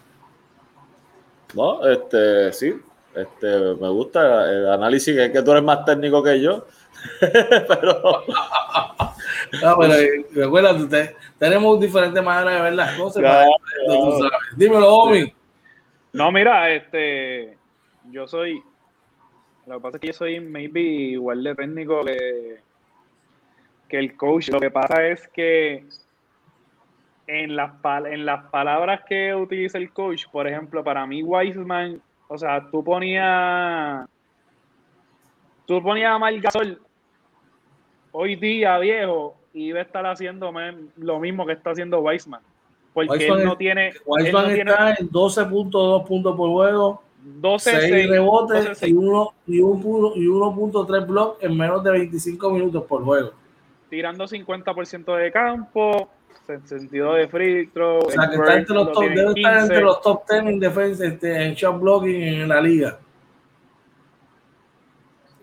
No, 1.54 1.88
este, 1.88 2.52
sí, 2.52 2.74
este, 3.14 3.74
me 3.80 3.88
gusta 3.88 4.50
el 4.50 4.68
análisis, 4.68 5.16
que 5.16 5.24
es 5.24 5.30
que 5.30 5.42
tú 5.42 5.52
eres 5.52 5.64
más 5.64 5.82
técnico 5.86 6.22
que 6.22 6.38
yo. 6.38 6.66
pero. 7.18 8.24
no, 9.62 9.78
pero 9.78 9.94
eh, 9.94 10.26
recuerda, 10.34 10.76
tenemos 11.38 11.80
diferentes 11.80 12.22
maneras 12.22 12.56
de 12.56 12.60
ver 12.60 12.74
las 12.74 12.98
cosas. 12.98 13.46
Dímelo, 14.58 14.94
Omi. 14.94 15.34
No, 16.12 16.30
mira, 16.30 16.70
este, 16.74 17.56
yo 18.10 18.28
soy, 18.28 18.62
lo 19.64 19.76
que 19.76 19.80
pasa 19.80 19.96
es 19.96 20.00
que 20.02 20.06
yo 20.08 20.12
soy 20.12 20.40
maybe 20.40 20.82
igual 20.82 21.42
de 21.42 21.54
técnico 21.54 22.04
que, 22.04 22.60
que 23.88 23.98
el 23.98 24.16
coach. 24.16 24.48
Lo 24.48 24.60
que 24.60 24.70
pasa 24.70 25.06
es 25.06 25.28
que 25.28 25.84
en 27.26 27.56
las, 27.56 27.72
en 28.06 28.26
las 28.26 28.44
palabras 28.50 29.00
que 29.08 29.34
utiliza 29.34 29.78
el 29.78 29.90
coach, 29.92 30.26
por 30.30 30.46
ejemplo, 30.46 30.84
para 30.84 31.06
mí 31.06 31.22
Wiseman, 31.22 32.02
o 32.28 32.36
sea, 32.38 32.68
tú 32.70 32.84
ponías, 32.84 34.06
tú 35.66 35.82
ponías 35.82 36.12
a 36.12 36.18
Margasol 36.18 36.80
hoy 38.12 38.36
día 38.36 38.78
viejo 38.78 39.36
y 39.52 39.68
iba 39.68 39.80
a 39.80 39.82
estar 39.82 40.06
haciendo 40.06 40.52
lo 40.96 41.20
mismo 41.20 41.44
que 41.46 41.52
está 41.52 41.70
haciendo 41.70 42.00
Wiseman. 42.00 42.40
Porque 42.92 43.26
él 43.26 43.44
no 43.44 43.56
tiene. 43.56 43.92
Wiseman 44.06 44.50
está 44.50 44.94
en 44.94 45.10
12.2 45.10 46.06
puntos 46.06 46.36
por 46.36 46.50
juego, 46.50 47.02
12, 47.24 47.80
6, 47.80 48.08
rebotes 48.08 48.80
y 48.82 48.92
1.3 48.92 51.06
blocks 51.06 51.42
en 51.42 51.56
menos 51.56 51.82
de 51.82 51.90
25 51.90 52.50
minutos 52.50 52.84
por 52.84 53.02
juego. 53.02 53.32
Tirando 53.94 54.26
50% 54.26 55.16
de 55.16 55.30
campo, 55.30 56.10
sentido 56.64 57.14
de 57.14 57.28
free 57.28 57.68
throw. 57.68 58.00
O 58.00 58.10
sea, 58.10 58.28
que 58.28 58.34
está 58.34 58.54
entre 58.56 58.74
los 58.74 58.90
top, 58.90 59.04
debe 59.04 59.32
estar 59.36 59.58
entre 59.60 59.80
los 59.82 60.00
top 60.00 60.28
10 60.28 60.42
en 60.46 60.58
defensa, 60.58 61.06
este, 61.06 61.44
en 61.46 61.54
shot 61.54 61.80
blocking 61.80 62.22
en 62.22 62.48
la 62.48 62.60
liga. 62.60 62.98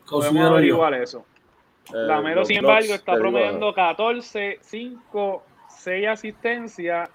Considero 0.05 0.59
igual 0.59 0.95
eso. 0.95 1.25
Eh, 1.95 2.43
sin 2.43 2.57
embargo, 2.57 2.93
está 2.93 3.13
promediando 3.15 3.73
14, 3.73 4.59
5, 4.61 5.43
6 5.69 6.07
asistencias 6.09 7.09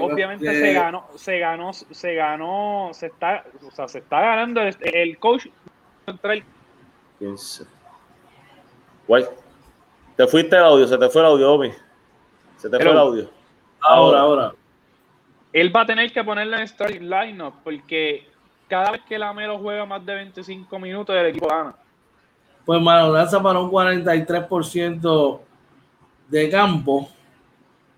Obviamente 0.00 0.54
se 0.54 0.72
ganó, 0.72 1.06
se 1.16 1.38
ganó, 1.38 1.72
se 1.74 2.14
ganó, 2.14 2.90
se 2.94 3.06
está, 3.08 3.44
o 3.66 3.70
sea, 3.70 3.88
se 3.88 3.98
está 3.98 4.20
ganando 4.20 4.62
el, 4.62 5.18
coach 5.18 5.48
central. 6.06 6.44
Guay. 9.10 9.24
Te 10.14 10.24
fuiste 10.28 10.54
el 10.54 10.62
audio, 10.62 10.86
se 10.86 10.96
te 10.96 11.08
fue 11.08 11.20
el 11.22 11.26
audio, 11.26 11.52
Omi. 11.52 11.72
Se 12.56 12.70
te 12.70 12.76
fue 12.76 12.92
el 12.92 12.96
audio. 12.96 13.28
Ahora, 13.80 14.20
ahora. 14.20 14.54
Él 15.52 15.74
va 15.74 15.80
a 15.80 15.86
tener 15.86 16.12
que 16.12 16.22
ponerle 16.22 16.60
en 16.60 16.68
starting 16.68 17.10
lineup 17.10 17.54
porque 17.64 18.28
cada 18.68 18.92
vez 18.92 19.00
que 19.08 19.18
la 19.18 19.32
Melo 19.32 19.58
juega 19.58 19.84
más 19.84 20.06
de 20.06 20.14
25 20.14 20.78
minutos, 20.78 21.16
el 21.16 21.26
equipo 21.26 21.48
gana. 21.48 21.74
Pues 22.64 22.80
mano, 22.80 23.12
lanza 23.12 23.42
para 23.42 23.58
un 23.58 23.68
43% 23.68 25.40
de 26.28 26.48
campo 26.48 27.10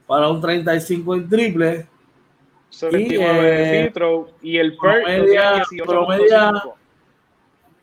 para 0.07 0.31
un 0.31 0.41
35 0.41 1.15
en 1.15 1.29
triple. 1.29 1.87
Y, 2.91 3.17
eh, 3.21 3.93
y 4.41 4.57
el 4.57 4.75
promedia, 4.79 5.63
promedia 5.85 6.63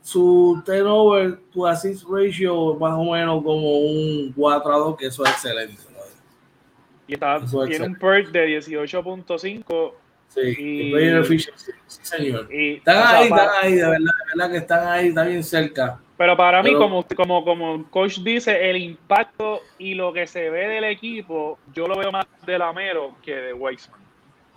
su 0.10 0.62
turnover 0.66 1.38
to 1.54 1.68
assist 1.68 2.04
ratio 2.10 2.74
más 2.76 2.94
o 2.94 3.12
menos 3.12 3.44
como 3.44 3.78
un 3.78 4.34
4 4.36 4.74
a 4.74 4.78
2, 4.78 4.98
que 4.98 5.06
eso 5.08 5.24
es 5.24 5.32
excelente. 5.32 5.82
Y 7.08 7.14
está, 7.14 7.40
tiene 7.68 7.86
un 7.86 7.96
PERT 7.96 8.30
de 8.30 8.60
18.5. 8.60 9.94
Sí, 10.28 10.42
y, 10.42 11.24
sí, 11.26 11.50
señor. 12.04 12.48
están 12.52 13.16
ahí, 13.16 13.24
están 13.24 13.50
ahí, 13.62 13.74
de 13.74 13.82
verdad, 13.82 13.98
de 13.98 14.36
verdad 14.36 14.52
que 14.52 14.58
están 14.58 14.88
ahí, 14.88 15.08
está 15.08 15.24
bien 15.24 15.44
cerca. 15.44 16.00
Pero 16.18 16.38
para 16.38 16.62
mí, 16.62 16.74
como, 16.74 17.04
como, 17.16 17.44
como 17.44 17.90
coach 17.90 18.20
dice, 18.20 18.70
el 18.70 18.78
impacto 18.78 19.62
y 19.80 19.96
lo 19.96 20.14
que 20.14 20.28
se 20.28 20.52
ve 20.52 20.68
del 20.68 20.84
equipo, 20.84 21.58
yo 21.74 21.88
lo 21.88 21.98
veo 21.98 22.12
más 22.12 22.28
de 22.46 22.60
Lamero 22.60 23.16
que 23.24 23.36
de 23.36 23.54
Weissman. 23.54 24.00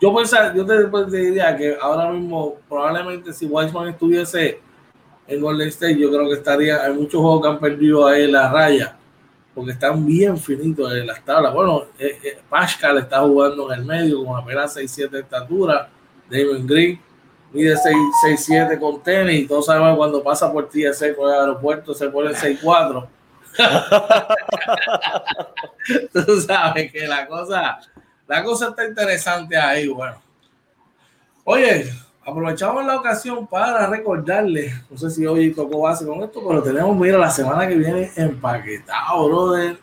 Yo, 0.01 0.15
pensaba, 0.15 0.55
yo 0.55 0.67
te, 0.67 1.17
diría 1.17 1.57
que 1.57 1.77
ahora 1.81 2.11
mismo, 2.11 2.57
probablemente 2.69 3.33
si 3.33 3.47
Weissman 3.47 3.89
estuviese 3.89 4.61
en 5.27 5.41
Golden 5.41 5.69
State, 5.69 5.99
yo 5.99 6.11
creo 6.11 6.29
que 6.29 6.35
estaría, 6.35 6.83
hay 6.83 6.93
muchos 6.93 7.21
juegos 7.21 7.43
que 7.43 7.49
han 7.49 7.59
perdido 7.59 8.07
ahí 8.07 8.31
la 8.31 8.51
raya, 8.53 8.97
porque 9.55 9.73
están 9.73 10.05
bien 10.05 10.39
finitos 10.39 10.93
en 10.93 11.07
las 11.07 11.25
tablas. 11.25 11.53
Bueno, 11.55 11.87
eh, 11.99 12.19
eh, 12.23 12.39
Pascal 12.49 12.99
está 12.99 13.21
jugando 13.21 13.73
en 13.73 13.81
el 13.81 13.85
medio 13.85 14.25
con 14.25 14.39
apenas 14.39 14.77
6-7 14.77 15.11
de 15.11 15.21
estatura, 15.21 15.89
David 16.29 16.65
Green 16.65 17.01
mide 17.53 17.77
6'7 17.77 18.79
con 18.79 19.03
tenis 19.03 19.43
y 19.43 19.47
todos 19.47 19.67
sabemos 19.67 19.97
cuando 19.97 20.23
pasa 20.23 20.51
por 20.51 20.69
TSA 20.69 21.15
por 21.15 21.29
el 21.29 21.41
aeropuerto 21.41 21.95
se 21.95 22.09
pone 22.09 22.31
6'4. 22.31 23.09
Tú 26.13 26.41
sabes 26.41 26.91
que 26.91 27.07
la 27.07 27.27
cosa, 27.27 27.79
la 28.27 28.43
cosa 28.43 28.69
está 28.69 28.87
interesante 28.87 29.57
ahí, 29.57 29.89
bueno. 29.89 30.23
Oye, 31.45 31.93
aprovechamos 32.25 32.85
la 32.85 32.97
ocasión 32.97 33.47
para 33.47 33.87
recordarles, 33.87 34.75
no 34.91 34.97
sé 34.97 35.11
si 35.11 35.27
hoy 35.27 35.53
tocó 35.53 35.81
base 35.81 36.07
con 36.07 36.23
esto, 36.23 36.43
pero 36.47 36.63
tenemos, 36.63 36.97
mira, 36.97 37.19
la 37.19 37.31
semana 37.31 37.67
que 37.67 37.75
viene 37.75 38.11
empaquetado, 38.17 39.29
brother, 39.29 39.79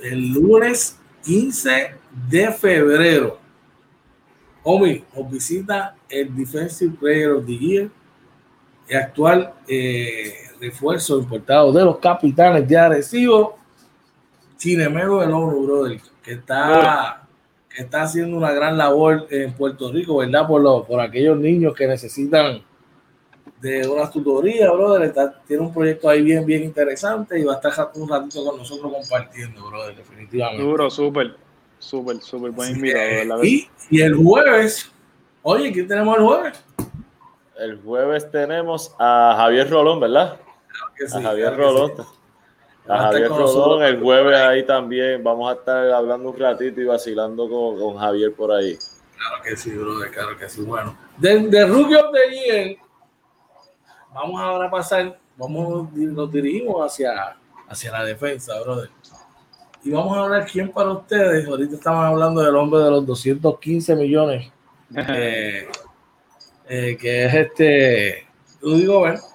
el 0.00 0.32
lunes 0.32 0.98
15 1.24 1.94
de 2.28 2.52
febrero. 2.52 3.38
Omi, 4.62 5.04
nos 5.16 5.30
visita 5.30 5.96
el 6.08 6.34
Defensive 6.36 6.96
Player 6.98 7.32
of 7.32 7.46
the 7.46 7.56
Year, 7.56 7.90
el 8.88 8.96
actual 8.98 9.54
eh, 9.66 10.34
refuerzo 10.60 11.18
importado 11.18 11.72
de 11.72 11.84
los 11.84 11.98
capitanes 11.98 12.68
de 12.68 12.76
Arecibo, 12.76 13.58
Chinemego 14.56 15.20
del 15.20 15.32
ONU, 15.32 15.64
brother, 15.64 16.00
que 16.22 16.32
está 16.32 17.26
que 17.74 17.82
está 17.82 18.02
haciendo 18.02 18.36
una 18.36 18.52
gran 18.52 18.76
labor 18.76 19.26
en 19.30 19.52
Puerto 19.52 19.92
Rico, 19.92 20.16
¿verdad? 20.16 20.46
Por, 20.46 20.60
lo, 20.60 20.84
por 20.84 21.00
aquellos 21.00 21.38
niños 21.38 21.74
que 21.74 21.86
necesitan 21.86 22.62
de 23.60 23.86
una 23.86 24.10
tutoría, 24.10 24.70
brother. 24.72 25.12
tiene 25.46 25.62
un 25.62 25.72
proyecto 25.72 26.08
ahí 26.08 26.22
bien, 26.22 26.44
bien 26.44 26.64
interesante 26.64 27.38
y 27.38 27.44
va 27.44 27.54
a 27.54 27.56
estar 27.56 27.90
un 27.94 28.08
ratito 28.08 28.44
con 28.44 28.56
nosotros 28.58 28.92
compartiendo, 28.92 29.68
brother, 29.68 29.96
definitivamente. 29.96 30.62
Duro, 30.62 30.90
súper, 30.90 31.36
súper, 31.78 32.20
súper 32.20 32.50
buen 32.50 32.74
invitado. 32.74 33.44
Y, 33.44 33.68
y 33.90 34.00
el 34.00 34.16
jueves, 34.16 34.90
oye, 35.42 35.70
¿quién 35.72 35.86
tenemos 35.86 36.16
el 36.16 36.24
jueves? 36.24 36.64
El 37.58 37.80
jueves 37.82 38.30
tenemos 38.30 38.94
a 38.98 39.34
Javier 39.36 39.70
Rolón, 39.70 40.00
¿verdad? 40.00 40.38
a 41.14 41.20
Javier 41.20 41.56
Rolón. 41.56 41.92
A 42.90 42.98
Javier 43.04 43.28
Rodón, 43.28 43.84
el 43.84 44.00
jueves 44.00 44.36
ahí 44.36 44.66
también. 44.66 45.22
Vamos 45.22 45.48
a 45.48 45.54
estar 45.54 45.90
hablando 45.92 46.30
un 46.30 46.38
ratito 46.38 46.80
y 46.80 46.84
vacilando 46.84 47.48
con, 47.48 47.96
Javier 47.96 48.34
por 48.34 48.50
ahí. 48.50 48.76
Claro 49.16 49.42
que 49.44 49.56
sí, 49.56 49.70
brother, 49.70 50.10
claro 50.10 50.36
que 50.36 50.48
sí. 50.48 50.62
Bueno, 50.62 50.96
de, 51.16 51.38
de 51.38 51.66
Rookie 51.66 51.94
of 51.94 52.06
the 52.12 52.78
vamos 54.12 54.40
ahora 54.40 54.66
a 54.66 54.70
pasar, 54.70 55.16
vamos, 55.36 55.92
nos 55.92 56.32
dirigimos 56.32 56.84
hacia, 56.84 57.36
hacia 57.68 57.92
la 57.92 58.04
defensa, 58.04 58.60
brother. 58.60 58.90
Y 59.84 59.92
vamos 59.92 60.16
a 60.16 60.24
hablar 60.24 60.46
quién 60.50 60.72
para 60.72 60.90
ustedes. 60.90 61.46
Ahorita 61.46 61.76
estamos 61.76 62.04
hablando 62.04 62.42
del 62.42 62.56
hombre 62.56 62.80
de 62.80 62.90
los 62.90 63.06
215 63.06 63.94
millones, 63.94 64.52
eh, 64.96 65.68
eh, 66.68 66.96
que 67.00 67.24
es 67.24 67.34
este 67.34 68.26
Rudy 68.60 68.86
Gobert 68.86 69.29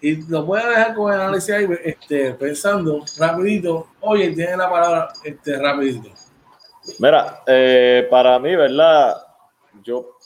y 0.00 0.22
lo 0.30 0.44
voy 0.44 0.60
a 0.60 0.68
dejar 0.68 0.94
con 0.94 1.12
el 1.12 1.20
análisis 1.20 1.54
ahí, 1.54 1.68
este, 1.84 2.32
pensando 2.34 3.04
rapidito. 3.18 3.88
Oye, 4.00 4.32
tiene 4.32 4.56
la 4.56 4.70
palabra 4.70 5.08
este, 5.24 5.58
rapidito. 5.58 6.10
Mira, 6.98 7.42
eh, 7.46 8.06
para 8.10 8.38
mí, 8.38 8.54
¿verdad? 8.54 9.16
Yo, 9.82 10.16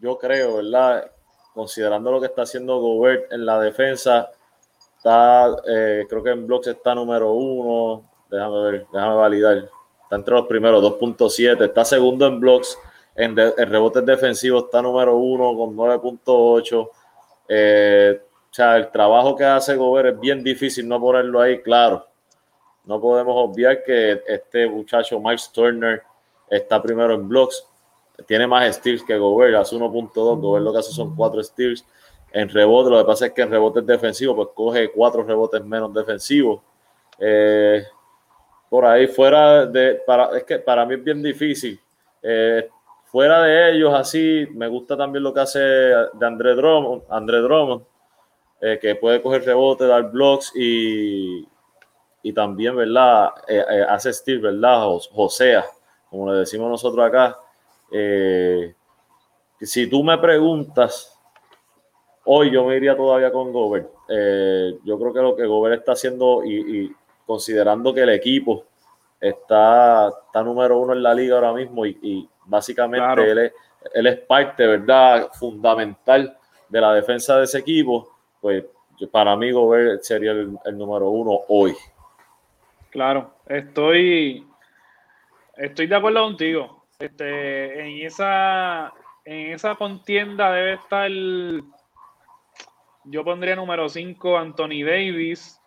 yo 0.00 0.18
creo, 0.18 0.56
¿verdad? 0.56 1.10
Considerando 1.52 2.10
lo 2.10 2.20
que 2.20 2.26
está 2.26 2.42
haciendo 2.42 2.78
Gobert 2.80 3.32
en 3.32 3.44
la 3.44 3.60
defensa, 3.60 4.30
está, 4.96 5.54
eh, 5.66 6.06
creo 6.08 6.22
que 6.22 6.30
en 6.30 6.46
blocks 6.46 6.68
está 6.68 6.94
número 6.94 7.32
uno. 7.32 8.10
Déjame 8.30 8.62
ver, 8.62 8.86
déjame 8.92 9.14
validar. 9.14 9.70
Está 10.02 10.16
entre 10.16 10.34
los 10.34 10.46
primeros, 10.46 10.82
2.7. 10.82 11.64
Está 11.64 11.84
segundo 11.84 12.26
en 12.26 12.40
blocks. 12.40 12.78
En, 13.16 13.38
en, 13.38 13.70
rebotes 13.70 14.02
está 14.08 14.82
número 14.82 15.16
uno 15.16 15.56
con 15.56 15.76
9.8. 15.76 16.88
Eh, 17.48 18.20
o 18.54 18.56
sea, 18.56 18.76
el 18.76 18.88
trabajo 18.92 19.34
que 19.34 19.42
hace 19.42 19.74
Gobert 19.74 20.14
es 20.14 20.20
bien 20.20 20.44
difícil 20.44 20.86
no 20.86 21.00
ponerlo 21.00 21.40
ahí, 21.40 21.60
claro. 21.60 22.06
No 22.84 23.00
podemos 23.00 23.34
obviar 23.36 23.82
que 23.82 24.22
este 24.28 24.68
muchacho 24.68 25.18
Mike 25.18 25.42
Turner 25.52 26.04
está 26.48 26.80
primero 26.80 27.14
en 27.14 27.28
blocks. 27.28 27.66
Tiene 28.28 28.46
más 28.46 28.76
steals 28.76 29.02
que 29.02 29.18
Gobert, 29.18 29.56
hace 29.56 29.74
1.2. 29.74 30.40
Gobert 30.40 30.64
lo 30.64 30.72
que 30.72 30.78
hace 30.78 30.92
son 30.92 31.16
4 31.16 31.42
steals. 31.42 31.84
En 32.30 32.48
rebote, 32.48 32.90
lo 32.90 32.98
que 32.98 33.04
pasa 33.04 33.26
es 33.26 33.32
que 33.32 33.42
en 33.42 33.50
rebotes 33.50 33.84
defensivos, 33.84 34.36
pues 34.36 34.48
coge 34.54 34.92
4 34.92 35.24
rebotes 35.24 35.64
menos 35.64 35.92
defensivos. 35.92 36.60
Eh, 37.18 37.84
por 38.70 38.86
ahí 38.86 39.08
fuera 39.08 39.66
de. 39.66 40.00
Para, 40.06 40.38
es 40.38 40.44
que 40.44 40.60
para 40.60 40.86
mí 40.86 40.94
es 40.94 41.02
bien 41.02 41.20
difícil. 41.20 41.80
Eh, 42.22 42.68
fuera 43.06 43.42
de 43.42 43.72
ellos, 43.72 43.92
así, 43.92 44.46
me 44.52 44.68
gusta 44.68 44.96
también 44.96 45.24
lo 45.24 45.34
que 45.34 45.40
hace 45.40 45.58
de 45.58 46.24
André 46.24 46.54
Drummond. 46.54 47.02
André 47.10 47.38
Drummond 47.38 47.93
eh, 48.60 48.78
que 48.80 48.94
puede 48.94 49.20
coger 49.20 49.44
rebote, 49.44 49.86
dar 49.86 50.10
blocks 50.10 50.52
y, 50.54 51.46
y 52.22 52.32
también, 52.32 52.74
¿verdad? 52.74 53.30
Eh, 53.46 53.62
eh, 53.68 53.86
hace 53.86 54.10
Steve, 54.12 54.52
¿verdad? 54.52 54.86
Josea, 55.12 55.66
como 56.08 56.32
le 56.32 56.38
decimos 56.38 56.70
nosotros 56.70 57.04
acá. 57.04 57.38
si 59.60 59.86
tú 59.88 60.02
me 60.02 60.16
preguntas, 60.16 61.20
hoy 62.24 62.50
yo 62.52 62.64
me 62.64 62.76
iría 62.76 62.96
todavía 62.96 63.30
con 63.30 63.52
Gobert. 63.52 63.90
yo 64.84 64.98
creo 64.98 65.12
que 65.12 65.20
lo 65.20 65.36
que 65.36 65.46
Gobert 65.46 65.80
está 65.80 65.92
haciendo 65.92 66.42
y, 66.44 66.90
considerando 67.26 67.92
que 67.92 68.02
el 68.02 68.10
equipo 68.10 68.64
está, 69.20 70.08
está, 70.08 70.42
número 70.42 70.78
uno 70.78 70.92
en 70.92 71.02
la 71.02 71.12
liga 71.12 71.34
ahora 71.34 71.52
mismo 71.52 71.84
y, 71.84 72.28
básicamente 72.46 73.30
él, 73.30 73.38
es, 73.38 73.52
él 73.92 74.06
es 74.06 74.20
parte, 74.20 74.66
¿verdad? 74.66 75.28
Fundamental 75.32 76.34
de 76.68 76.80
la 76.80 76.94
defensa 76.94 77.36
de 77.36 77.44
ese 77.44 77.58
equipo 77.58 78.13
pues 78.44 78.62
para 79.10 79.34
mí 79.36 79.50
Gobert 79.52 80.02
sería 80.02 80.32
el, 80.32 80.76
número 80.76 81.08
uno 81.08 81.40
hoy. 81.48 81.74
Claro, 82.90 83.36
estoy, 83.46 84.46
estoy 85.56 85.86
de 85.86 85.96
acuerdo 85.96 86.24
contigo. 86.24 86.84
Este, 86.98 87.80
en 87.80 88.06
esa, 88.06 88.92
en 89.24 89.54
esa 89.54 89.76
contienda 89.76 90.52
debe 90.52 90.74
estar, 90.74 91.10
yo 93.04 93.24
pondría 93.24 93.56
número 93.56 93.88
5 93.88 94.36
Anthony 94.36 94.84
Davis. 94.84 95.58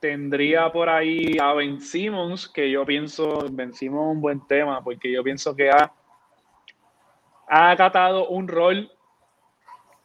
Tendría 0.00 0.72
por 0.72 0.88
ahí 0.88 1.38
a 1.40 1.52
Ben 1.52 1.80
Simmons, 1.80 2.48
que 2.48 2.68
yo 2.72 2.84
pienso, 2.84 3.46
Ben 3.52 3.72
Simmons 3.72 4.16
un 4.16 4.20
buen 4.20 4.44
tema, 4.48 4.82
porque 4.82 5.12
yo 5.12 5.22
pienso 5.22 5.54
que 5.54 5.70
ha, 5.70 5.92
ha 7.46 7.70
acatado 7.70 8.26
un 8.30 8.48
rol 8.48 8.90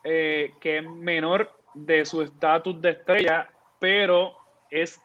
eh, 0.03 0.53
que 0.59 0.79
es 0.79 0.89
menor 0.89 1.51
de 1.73 2.05
su 2.05 2.21
estatus 2.21 2.81
de 2.81 2.91
estrella, 2.91 3.49
pero 3.79 4.35
es 4.69 5.01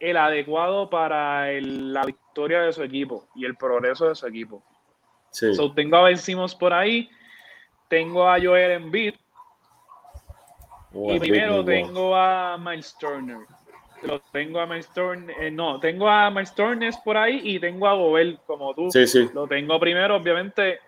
el 0.00 0.16
adecuado 0.16 0.88
para 0.88 1.50
la 1.60 2.04
victoria 2.04 2.62
de 2.62 2.72
su 2.72 2.82
equipo 2.82 3.28
y 3.34 3.44
el 3.44 3.56
progreso 3.56 4.08
de 4.08 4.14
su 4.14 4.26
equipo. 4.26 4.62
Sí. 5.30 5.48
tengo 5.74 5.96
a 5.96 6.02
Ben 6.02 6.16
por 6.58 6.72
ahí, 6.72 7.10
tengo 7.88 8.28
a 8.28 8.40
Joel 8.40 8.72
Embiid 8.72 9.14
y 10.92 11.20
primero 11.20 11.64
tengo 11.64 12.14
a 12.16 12.56
Miles 12.58 12.96
Turner. 12.98 13.38
Lo 14.02 14.20
tengo 14.32 14.60
a 14.60 14.66
Miles 14.66 14.88
Turner, 14.94 15.36
eh, 15.40 15.50
no, 15.50 15.80
tengo 15.80 16.08
a 16.08 16.30
Miles 16.30 16.54
Turner 16.54 16.94
por 17.04 17.16
ahí 17.16 17.40
y 17.42 17.58
tengo 17.58 17.88
a 17.88 17.94
Gobel 17.94 18.38
como 18.46 18.72
tú. 18.74 18.90
Sí, 18.90 19.06
sí. 19.06 19.28
Lo 19.34 19.46
tengo 19.48 19.78
primero, 19.80 20.16
obviamente, 20.16 20.78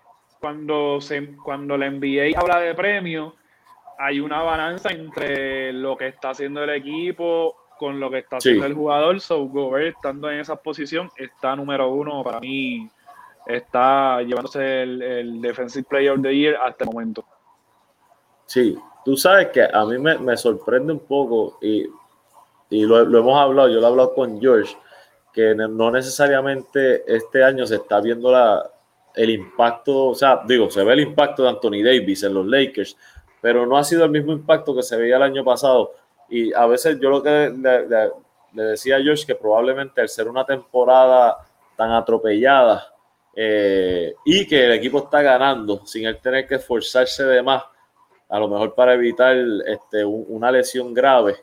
cuando, 0.41 0.99
se, 0.99 1.35
cuando 1.37 1.77
la 1.77 1.89
NBA 1.89 2.37
habla 2.37 2.59
de 2.59 2.73
premio, 2.73 3.35
hay 3.99 4.19
una 4.19 4.41
balanza 4.41 4.89
entre 4.89 5.71
lo 5.71 5.95
que 5.95 6.07
está 6.07 6.31
haciendo 6.31 6.63
el 6.63 6.71
equipo 6.71 7.55
con 7.77 7.99
lo 7.99 8.09
que 8.09 8.19
está 8.19 8.37
haciendo 8.37 8.65
el 8.65 8.73
jugador. 8.73 9.21
So, 9.21 9.45
Gobert, 9.45 9.95
estando 9.95 10.29
en 10.31 10.39
esa 10.39 10.55
posición, 10.55 11.11
está 11.15 11.55
número 11.55 11.89
uno 11.91 12.23
para 12.23 12.39
mí. 12.39 12.89
Está 13.45 14.21
llevándose 14.23 14.83
el, 14.83 15.41
Defensive 15.41 15.85
Player 15.87 16.11
of 16.11 16.21
the 16.21 16.35
Year 16.35 16.55
hasta 16.55 16.83
el 16.85 16.91
momento. 16.91 17.23
Sí, 18.47 18.77
tú 19.05 19.15
sabes 19.15 19.47
que 19.49 19.63
a 19.63 19.85
mí 19.85 19.97
me, 19.97 20.37
sorprende 20.37 20.93
un 20.93 20.99
poco 20.99 21.57
y, 21.61 21.87
y 22.69 22.83
lo, 22.83 23.05
lo, 23.05 23.19
hemos 23.19 23.39
hablado, 23.39 23.69
yo 23.69 23.75
lo 23.75 23.87
he 23.87 23.89
hablado 23.89 24.13
con 24.13 24.39
George, 24.41 24.75
que 25.33 25.55
no 25.55 25.91
necesariamente 25.91 27.03
este 27.07 27.43
año 27.43 27.65
se 27.65 27.75
está 27.75 28.01
viendo 28.01 28.31
la, 28.31 28.69
el 29.15 29.29
impacto, 29.29 30.07
o 30.07 30.15
sea, 30.15 30.41
digo, 30.45 30.69
se 30.69 30.83
ve 30.83 30.93
el 30.93 31.01
impacto 31.01 31.43
de 31.43 31.49
Anthony 31.49 31.83
Davis 31.83 32.23
en 32.23 32.33
los 32.33 32.45
Lakers, 32.45 32.97
pero 33.41 33.65
no 33.65 33.77
ha 33.77 33.83
sido 33.83 34.05
el 34.05 34.11
mismo 34.11 34.31
impacto 34.31 34.75
que 34.75 34.83
se 34.83 34.95
veía 34.95 35.17
el 35.17 35.23
año 35.23 35.43
pasado. 35.43 35.93
Y 36.29 36.53
a 36.53 36.65
veces 36.65 36.99
yo 36.99 37.09
lo 37.09 37.21
que 37.21 37.51
le, 38.53 38.63
decía 38.63 38.97
a 38.97 38.99
Josh 38.99 39.25
que 39.25 39.35
probablemente 39.35 40.01
al 40.01 40.09
ser 40.09 40.27
una 40.27 40.45
temporada 40.45 41.37
tan 41.75 41.91
atropellada 41.91 42.93
eh, 43.35 44.13
y 44.25 44.47
que 44.47 44.65
el 44.65 44.73
equipo 44.73 44.99
está 44.99 45.21
ganando 45.21 45.85
sin 45.85 46.05
él 46.05 46.19
tener 46.19 46.47
que 46.47 46.55
esforzarse 46.55 47.23
de 47.23 47.41
más, 47.41 47.63
a 48.29 48.39
lo 48.39 48.47
mejor 48.47 48.75
para 48.75 48.93
evitar 48.93 49.35
este, 49.65 50.05
una 50.05 50.51
lesión 50.51 50.93
grave. 50.93 51.35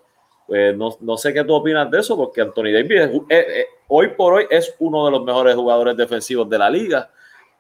Pues 0.47 0.75
no, 0.75 0.97
no, 1.01 1.19
sé 1.19 1.35
qué 1.35 1.45
tú 1.45 1.53
opinas 1.55 1.91
de 1.91 1.99
eso, 1.99 2.17
porque 2.17 2.41
Anthony 2.41 2.73
Davis 2.73 3.01
eh, 3.01 3.21
eh, 3.29 3.67
hoy 3.89 4.09
por 4.09 4.35
hoy 4.35 4.47
es 4.49 4.75
uno 4.79 5.05
de 5.05 5.11
los 5.11 5.23
mejores 5.23 5.55
jugadores 5.55 5.95
defensivos 5.95 6.49
de 6.49 6.57
la 6.59 6.71
liga 6.71 7.11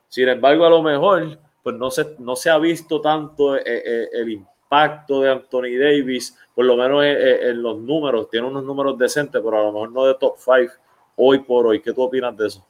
sin 0.09 0.29
embargo, 0.29 0.65
a 0.65 0.71
lo 0.71 0.83
mejor, 0.83 1.39
pues 1.63 1.77
no 1.77 1.91
se, 1.91 2.17
no 2.19 2.35
se 2.35 2.51
ha 2.51 2.59
visto 2.59 3.01
tanto 3.01 3.57
eh, 3.57 3.63
eh, 3.67 4.09
el 4.13 4.31
impacto 4.31 5.21
de 5.21 5.31
Anthony 5.31 5.79
Davis, 5.79 6.39
por 6.55 6.65
lo 6.65 6.77
menos 6.77 7.05
eh, 7.05 7.51
en, 7.51 7.63
los 7.63 7.79
números, 7.79 8.31
tiene 8.31 8.47
unos 8.47 8.65
números 8.65 8.99
decentes, 8.99 9.41
pero 9.45 9.59
a 9.59 9.63
lo 9.65 9.73
mejor 9.73 9.93
no 9.93 10.05
de 10.07 10.15
top 10.15 10.37
5 10.39 10.73
hoy 11.17 11.41
por 11.41 11.67
hoy. 11.67 11.81
¿Qué 11.81 11.93
tú 11.93 12.03
opinas 12.03 12.37
de 12.37 12.47
eso? 12.47 12.67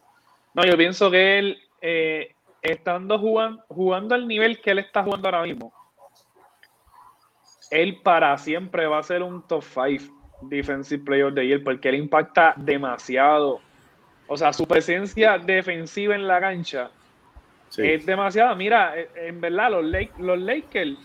No, 0.52 0.64
yo 0.64 0.76
pienso 0.76 1.10
que 1.10 1.38
él 1.38 1.58
estando 2.60 3.18
jugando, 3.20 3.62
jugando 3.68 4.14
al 4.16 4.26
nivel 4.26 4.60
que 4.60 4.72
él 4.72 4.80
está 4.80 5.04
jugando 5.04 5.28
ahora 5.28 5.42
mismo, 5.42 5.72
él 7.70 8.00
para 8.02 8.36
siempre 8.36 8.86
va 8.86 8.98
a 8.98 9.02
ser 9.02 9.22
un 9.22 9.46
top 9.46 9.62
5 9.62 10.18
defensive 10.40 11.04
player 11.04 11.32
de 11.32 11.46
year 11.46 11.62
porque 11.62 11.88
él 11.88 11.96
impacta 11.96 12.54
demasiado. 12.56 13.60
O 14.26 14.36
sea, 14.36 14.52
su 14.52 14.66
presencia 14.66 15.38
defensiva 15.38 16.14
en 16.14 16.26
la 16.26 16.40
cancha 16.40 16.90
es 17.76 18.06
demasiado. 18.06 18.56
Mira, 18.56 18.94
en 19.14 19.40
verdad, 19.40 19.70
los, 19.70 19.84
los 20.18 20.38
Lakers, 20.38 20.98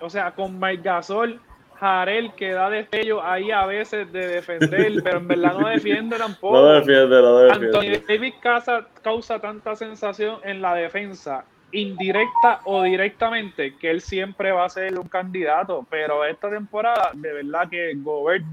o 0.00 0.10
sea, 0.10 0.32
con 0.32 0.58
Mike 0.58 0.82
Gasol 0.82 1.40
Jarel 1.82 2.32
que 2.34 2.52
da 2.52 2.70
destello 2.70 3.24
ahí 3.24 3.50
a 3.50 3.66
veces 3.66 4.12
de 4.12 4.28
defender, 4.28 4.70
pero 5.02 5.18
en 5.18 5.26
verdad 5.26 5.58
no 5.58 5.68
defiende 5.68 6.16
tampoco. 6.16 6.54
No 6.54 6.74
defiende, 6.74 7.20
no 7.20 7.38
defiende. 7.38 7.66
Anthony 7.66 8.06
Davis 8.06 8.34
causa, 8.40 8.86
causa 9.02 9.40
tanta 9.40 9.74
sensación 9.74 10.38
en 10.44 10.62
la 10.62 10.76
defensa, 10.76 11.44
indirecta 11.72 12.60
o 12.66 12.84
directamente, 12.84 13.74
que 13.78 13.90
él 13.90 14.00
siempre 14.00 14.52
va 14.52 14.66
a 14.66 14.68
ser 14.68 14.96
un 14.96 15.08
candidato. 15.08 15.84
Pero 15.90 16.24
esta 16.24 16.48
temporada, 16.50 17.10
de 17.14 17.32
verdad 17.32 17.68
que 17.68 17.92
Gobert 17.96 18.44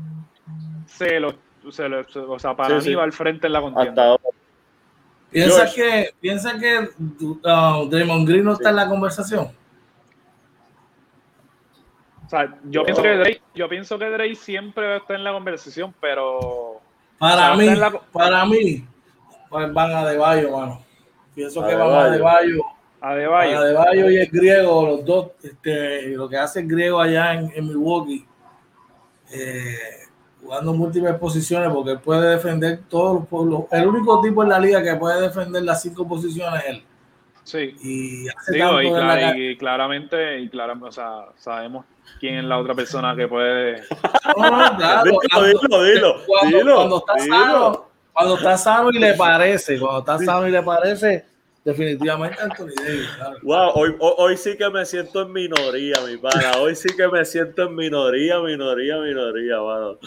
se 0.87 1.19
lo, 1.19 1.35
se 1.69 1.87
lo 1.87 2.03
o 2.31 2.39
sea, 2.39 2.55
para 2.55 2.79
mí 2.79 2.95
va 2.95 3.03
al 3.03 3.13
frente 3.13 3.45
en 3.45 3.53
la 3.53 3.61
contienda. 3.61 4.17
¿Piensa 5.31 5.71
que, 5.73 6.13
piensa 6.19 6.57
que 6.57 6.89
uh, 6.99 7.89
Draymond 7.89 8.27
Green 8.27 8.45
no 8.45 8.53
está 8.53 8.69
en 8.69 8.75
la 8.75 8.89
conversación? 8.89 9.51
O 12.25 12.29
sea, 12.29 12.57
yo 12.65 12.83
pienso 12.83 13.01
que 13.01 13.15
Drake, 13.15 13.41
yo 13.55 13.69
pienso 13.69 13.97
que 13.97 14.09
Drake 14.09 14.35
siempre 14.35 14.97
está 14.97 15.15
en 15.15 15.23
la 15.23 15.31
conversación, 15.31 15.93
pero 15.99 16.79
para 17.19 17.55
mí, 17.55 17.67
para 18.11 18.45
mí, 18.45 18.87
pues 19.49 19.73
van 19.73 19.91
a 19.91 20.05
De 20.05 20.17
Bayo, 20.17 20.57
mano. 20.57 20.81
Pienso 21.35 21.65
que 21.65 21.75
van 21.75 21.91
a 21.91 22.09
De 22.09 22.19
Bayo. 22.19 22.63
A 23.01 23.15
De 23.15 23.27
Bayo. 23.27 23.59
A 23.59 23.63
De 23.65 23.73
Bayo 23.73 24.09
y 24.09 24.17
el 24.17 24.27
griego, 24.29 24.87
los 24.87 25.05
dos, 25.05 25.31
este, 25.43 26.09
lo 26.09 26.29
que 26.29 26.37
hace 26.37 26.61
el 26.61 26.67
griego 26.67 27.01
allá 27.01 27.33
en, 27.33 27.51
en 27.53 27.67
Milwaukee, 27.67 28.25
eh, 29.31 29.77
jugando 30.49 30.73
múltiples 30.73 31.13
posiciones, 31.15 31.71
porque 31.71 31.91
él 31.91 31.99
puede 31.99 32.31
defender 32.31 32.79
todos 32.89 33.23
los, 33.31 33.65
el 33.71 33.87
único 33.87 34.19
tipo 34.19 34.41
en 34.41 34.49
la 34.49 34.59
liga 34.59 34.81
que 34.81 34.95
puede 34.95 35.21
defender 35.21 35.61
las 35.61 35.79
cinco 35.79 36.07
posiciones 36.07 36.63
es 36.63 36.69
él. 36.71 36.83
Sí. 37.43 37.75
Y, 37.83 38.23
Digo, 38.51 38.81
y, 38.81 39.55
claramente, 39.57 40.39
y 40.39 40.49
claramente, 40.49 40.89
o 40.89 40.91
sea, 40.91 41.25
sabemos 41.37 41.85
quién 42.19 42.39
es 42.39 42.45
la 42.45 42.57
otra 42.57 42.73
persona 42.73 43.15
que 43.15 43.27
puede. 43.27 43.83
No, 44.37 44.77
claro, 44.77 45.03
dilo, 45.45 45.83
dilo, 45.83 46.15
cuando, 46.25 46.75
cuando, 46.75 46.97
está 46.97 47.19
Sano, 47.19 47.85
cuando 48.11 48.35
está 48.35 48.57
sano 48.57 48.89
y 48.89 48.99
le 48.99 49.13
parece, 49.13 49.79
cuando 49.79 49.99
está 49.99 50.17
sano 50.17 50.47
y 50.47 50.51
le 50.51 50.63
parece, 50.63 51.25
definitivamente 51.63 52.41
Anthony 52.41 52.73
Davis. 52.77 53.09
Wow, 53.43 53.71
hoy, 53.75 53.95
hoy, 53.99 54.37
sí 54.37 54.55
que 54.57 54.69
me 54.69 54.85
siento 54.85 55.21
en 55.23 55.33
minoría, 55.33 55.95
mi 56.07 56.17
pana. 56.17 56.53
Hoy 56.59 56.75
sí 56.75 56.89
que 56.95 57.07
me 57.07 57.23
siento 57.25 57.63
en 57.63 57.75
minoría, 57.75 58.39
minoría, 58.39 58.97
minoría, 58.97 59.61
mano. 59.61 59.97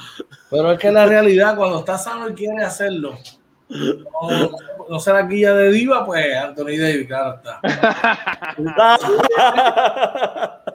Pero 0.50 0.72
es 0.72 0.78
que 0.78 0.90
la 0.90 1.06
realidad, 1.06 1.56
cuando 1.56 1.80
está 1.80 1.98
sano 1.98 2.28
y 2.28 2.34
quiere 2.34 2.62
hacerlo, 2.62 3.18
no, 3.68 4.50
no 4.88 5.00
será 5.00 5.22
guía 5.22 5.54
de 5.54 5.70
diva, 5.72 6.04
pues 6.04 6.36
Anthony 6.36 6.76
Davis, 6.78 7.06
claro 7.06 7.36
está. 7.36 7.60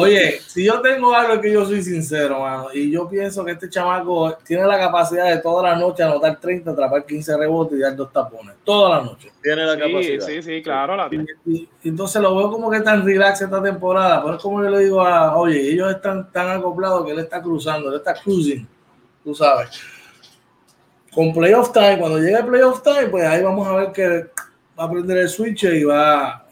Oye, 0.00 0.40
si 0.46 0.64
yo 0.64 0.80
tengo 0.80 1.12
algo 1.12 1.40
que 1.40 1.52
yo 1.52 1.66
soy 1.66 1.82
sincero, 1.82 2.40
mano, 2.40 2.68
y 2.72 2.90
yo 2.90 3.08
pienso 3.08 3.44
que 3.44 3.50
este 3.52 3.68
chamaco 3.68 4.36
tiene 4.46 4.64
la 4.64 4.78
capacidad 4.78 5.28
de 5.28 5.38
toda 5.38 5.70
la 5.70 5.76
noche 5.76 6.04
anotar 6.04 6.38
30, 6.38 6.70
atrapar 6.70 7.04
15 7.04 7.36
rebotes 7.36 7.78
y 7.78 7.82
dar 7.82 7.96
dos 7.96 8.12
tapones. 8.12 8.54
Toda 8.62 8.98
la 8.98 9.04
noche. 9.04 9.32
Tiene 9.42 9.66
la 9.66 9.76
capacidad. 9.76 10.24
Sí, 10.24 10.42
sí, 10.42 10.62
claro. 10.62 10.94
La 10.94 11.08
y, 11.46 11.68
entonces 11.82 12.22
lo 12.22 12.36
veo 12.36 12.50
como 12.50 12.70
que 12.70 12.80
tan 12.80 13.04
relax 13.04 13.40
esta 13.40 13.60
temporada. 13.60 14.22
Pero 14.22 14.36
es 14.36 14.42
como 14.42 14.62
yo 14.62 14.70
le 14.70 14.84
digo 14.84 15.00
a, 15.00 15.36
oye, 15.36 15.60
ellos 15.72 15.90
están 15.90 16.30
tan 16.30 16.48
acoplados 16.50 17.04
que 17.04 17.12
él 17.12 17.18
está 17.18 17.42
cruzando, 17.42 17.88
él 17.88 17.96
está 17.96 18.14
cruising, 18.14 18.66
tú 19.24 19.34
sabes 19.34 19.68
con 21.18 21.32
playoff 21.32 21.72
time, 21.72 21.98
cuando 21.98 22.18
llegue 22.18 22.38
el 22.38 22.46
playoff 22.46 22.82
time, 22.82 23.06
pues 23.06 23.24
ahí 23.24 23.42
vamos 23.42 23.66
a 23.66 23.74
ver 23.74 23.92
que 23.92 24.26
va 24.78 24.84
a 24.84 24.90
prender 24.90 25.18
el 25.18 25.28
switch 25.28 25.64
y 25.64 25.82
va, 25.82 26.46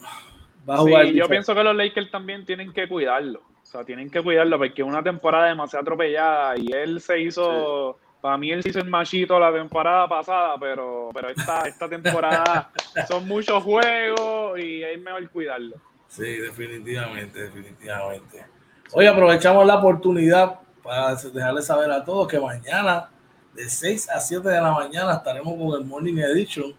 va 0.68 0.74
a 0.74 0.78
jugar. 0.78 1.06
Sí, 1.06 1.14
yo 1.14 1.28
pienso 1.28 1.54
que 1.54 1.62
los 1.62 1.76
Lakers 1.76 2.10
también 2.10 2.44
tienen 2.44 2.72
que 2.72 2.88
cuidarlo. 2.88 3.40
O 3.40 3.66
sea, 3.66 3.84
tienen 3.84 4.10
que 4.10 4.22
cuidarlo 4.22 4.58
porque 4.58 4.82
es 4.82 4.88
una 4.88 5.02
temporada 5.02 5.48
demasiado 5.48 5.82
atropellada 5.82 6.54
y 6.56 6.72
él 6.72 7.00
se 7.00 7.20
hizo, 7.20 7.98
para 8.20 8.38
mí 8.38 8.52
él 8.52 8.62
se 8.62 8.68
hizo 8.68 8.78
el 8.78 8.88
machito 8.88 9.38
la 9.40 9.52
temporada 9.52 10.08
pasada, 10.08 10.54
pero, 10.58 11.10
pero 11.12 11.30
esta, 11.30 11.62
esta 11.66 11.88
temporada 11.88 12.70
son 13.08 13.26
muchos 13.26 13.62
juegos 13.62 14.58
y 14.58 14.82
es 14.82 15.00
mejor 15.00 15.28
cuidarlo. 15.30 15.76
Sí, 16.08 16.36
definitivamente, 16.36 17.42
definitivamente. 17.42 18.46
Hoy 18.92 19.06
aprovechamos 19.06 19.66
la 19.66 19.76
oportunidad 19.76 20.60
para 20.82 21.16
dejarles 21.16 21.66
saber 21.66 21.90
a 21.90 22.04
todos 22.04 22.28
que 22.28 22.38
mañana 22.38 23.10
de 23.52 23.68
6 23.68 24.10
a 24.10 24.20
7 24.20 24.48
de 24.48 24.60
la 24.60 24.70
mañana 24.70 25.14
estaremos 25.14 25.54
con 25.56 25.80
el 25.80 25.86
Morning 25.86 26.18
Edition, 26.18 26.74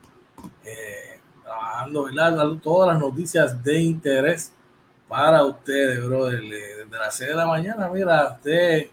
eh, 0.63 1.16
trabajando, 1.47 2.03
¿verdad? 2.03 2.47
Todas 2.61 2.89
las 2.93 2.99
noticias 2.99 3.63
de 3.63 3.79
interés 3.79 4.53
para 5.07 5.43
ustedes, 5.45 6.05
bro. 6.05 6.25
Desde 6.25 6.85
las 6.91 7.15
6 7.15 7.29
de 7.29 7.35
la 7.35 7.45
mañana, 7.45 7.89
mira, 7.89 8.33
usted 8.33 8.89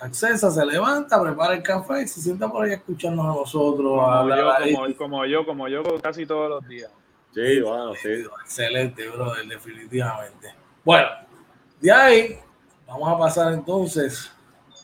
accesa, 0.00 0.50
se 0.50 0.66
levanta, 0.66 1.22
prepara 1.22 1.54
el 1.54 1.62
café 1.62 2.02
y 2.02 2.08
se 2.08 2.20
sienta 2.20 2.50
por 2.50 2.64
ahí 2.64 2.72
a 2.72 2.74
escucharnos 2.74 3.24
a 3.24 3.28
nosotros. 3.28 3.92
Como, 3.92 4.10
a 4.10 4.36
yo, 4.36 4.74
como, 4.74 4.96
como, 4.96 5.26
yo, 5.26 5.46
como 5.46 5.68
yo, 5.68 5.82
casi 6.02 6.26
todos 6.26 6.50
los 6.50 6.68
días. 6.68 6.90
Sí, 7.32 7.60
bueno, 7.60 7.94
sí. 7.94 8.24
Excelente, 8.42 9.08
bro, 9.08 9.32
definitivamente. 9.48 10.54
Bueno, 10.84 11.08
de 11.80 11.92
ahí 11.92 12.38
vamos 12.86 13.08
a 13.08 13.18
pasar 13.18 13.52
entonces 13.52 14.30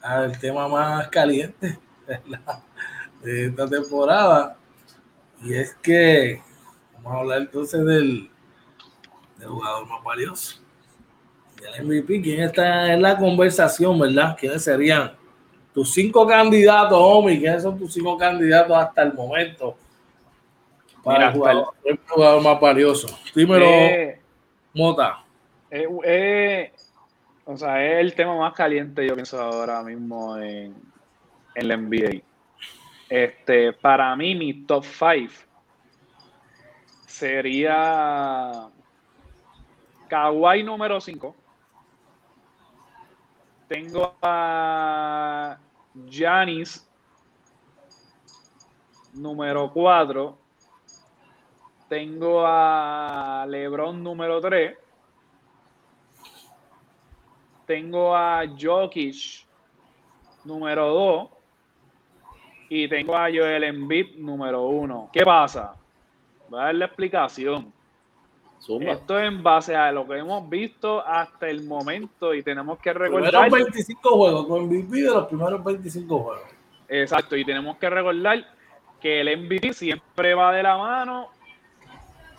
al 0.03 0.39
tema 0.39 0.69
más 0.69 1.09
caliente 1.09 1.79
de 3.23 3.47
esta 3.47 3.69
temporada. 3.69 4.57
Y 5.43 5.55
es 5.55 5.75
que 5.77 6.43
vamos 7.03 7.19
a 7.19 7.21
hablar 7.21 7.39
entonces 7.43 7.85
del, 7.85 8.31
del 9.39 9.49
jugador 9.49 9.87
más 9.87 10.03
valioso, 10.03 10.61
del 11.61 11.87
MVP. 11.87 12.23
¿Quién 12.23 12.43
está 12.43 12.93
en 12.93 13.03
la 13.03 13.17
conversación, 13.17 13.99
verdad? 13.99 14.37
¿Quiénes 14.39 14.65
serían 14.65 15.13
tus 15.75 15.93
cinco 15.93 16.27
candidatos, 16.27 16.99
Omi? 17.01 17.39
¿Quiénes 17.39 17.63
son 17.63 17.79
tus 17.79 17.93
cinco 17.93 18.17
candidatos 18.17 18.77
hasta 18.77 19.03
el 19.03 19.15
momento 19.15 19.77
para 21.03 21.29
el, 21.29 21.99
jugador, 22.09 22.43
más 22.43 22.61
valioso? 22.61 23.09
Dímelo, 23.35 23.65
eh, 23.67 24.21
Mota. 24.75 25.25
Eh, 25.71 25.87
eh, 26.05 26.73
o 27.45 27.57
sea, 27.57 27.85
es 27.85 28.01
el 28.01 28.15
tema 28.15 28.37
más 28.37 28.55
caliente, 28.55 29.07
yo 29.07 29.15
pienso 29.15 29.41
ahora 29.41 29.83
mismo 29.83 30.37
en, 30.37 30.75
en 31.55 31.69
la 31.69 31.77
NBA. 31.77 32.23
Este, 33.09 33.73
para 33.73 34.15
mí, 34.15 34.37
mi 34.37 34.55
top 34.65 34.85
5 34.85 35.50
sería 37.21 38.71
Kawhi 40.09 40.63
número 40.63 40.99
5. 41.03 41.37
Tengo 43.69 44.17
a 44.23 45.59
Janis 46.11 46.89
número 49.13 49.71
4. 49.71 50.39
Tengo 51.91 52.43
a 52.47 53.45
LeBron 53.47 54.03
número 54.03 54.41
3. 54.41 54.79
Tengo 57.67 58.17
a 58.17 58.45
Jokic 58.59 59.47
número 60.45 60.89
2 60.89 61.29
y 62.71 62.89
tengo 62.89 63.15
a 63.15 63.29
Joel 63.29 63.65
Embiid 63.65 64.17
número 64.17 64.63
uno. 64.63 65.11
¿Qué 65.13 65.23
pasa? 65.23 65.80
Voy 66.51 66.61
a 66.61 66.65
dar 66.65 66.75
la 66.75 66.85
explicación. 66.87 67.73
Esto 68.81 69.19
es 69.19 69.27
en 69.27 69.43
base 69.43 69.75
a 69.75 69.91
lo 69.91 70.07
que 70.07 70.19
hemos 70.19 70.47
visto 70.49 71.01
hasta 71.07 71.49
el 71.49 71.65
momento 71.65 72.35
y 72.35 72.43
tenemos 72.43 72.79
que 72.79 72.93
recordar. 72.93 73.51
25 73.51 74.11
juegos 74.11 74.47
con 74.47 74.67
MVP 74.67 74.97
de 74.97 75.11
los 75.11 75.27
primeros 75.29 75.65
25 75.65 76.19
juegos. 76.19 76.43
Exacto, 76.89 77.37
y 77.37 77.45
tenemos 77.45 77.79
que 77.79 77.89
recordar 77.89 78.45
que 79.01 79.21
el 79.23 79.45
MVP 79.45 79.73
siempre 79.73 80.35
va 80.35 80.53
de 80.53 80.63
la 80.63 80.77
mano 80.77 81.29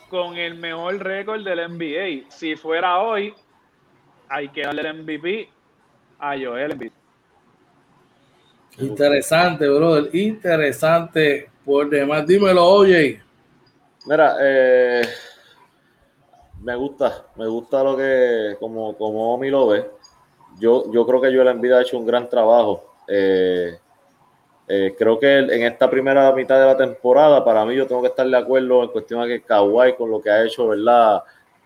con 0.09 0.37
el 0.37 0.55
mejor 0.55 0.99
récord 0.99 1.43
del 1.43 1.71
NBA. 1.71 2.29
Si 2.29 2.55
fuera 2.55 2.99
hoy, 2.99 3.33
hay 4.29 4.49
que 4.49 4.61
darle 4.61 4.81
el 4.81 5.03
MVP 5.03 5.49
a 6.19 6.37
Joel 6.37 6.71
Embiid. 6.73 6.91
Interesante, 8.77 9.67
brother. 9.67 10.13
Interesante 10.15 11.49
por 11.65 11.89
demás. 11.89 12.27
Dímelo, 12.27 12.63
oye. 12.63 13.21
Mira, 14.05 14.37
eh, 14.41 15.03
me 16.61 16.75
gusta, 16.75 17.25
me 17.35 17.47
gusta 17.47 17.83
lo 17.83 17.97
que, 17.97 18.55
como, 18.59 18.95
como 18.97 19.33
Omi 19.33 19.49
lo 19.49 19.67
ve. 19.67 19.89
Yo, 20.59 20.91
yo 20.91 21.05
creo 21.05 21.21
que 21.21 21.31
la 21.31 21.51
envidia 21.51 21.77
ha 21.77 21.81
hecho 21.81 21.97
un 21.97 22.05
gran 22.05 22.29
trabajo. 22.29 22.95
Eh, 23.07 23.77
Eh, 24.67 24.95
creo 24.97 25.19
que 25.19 25.39
en 25.39 25.63
esta 25.63 25.89
primera 25.89 26.31
mitad 26.33 26.59
de 26.59 26.65
la 26.67 26.77
temporada, 26.77 27.43
para 27.43 27.65
mí, 27.65 27.75
yo 27.75 27.87
tengo 27.87 28.01
que 28.01 28.07
estar 28.09 28.27
de 28.27 28.37
acuerdo 28.37 28.83
en 28.83 28.89
cuestión 28.89 29.21
de 29.21 29.27
que 29.27 29.43
Kawhi, 29.43 29.95
con 29.95 30.09
lo 30.09 30.21
que 30.21 30.29
ha 30.31 30.43
hecho, 30.45 30.67
¿verdad? 30.69 31.23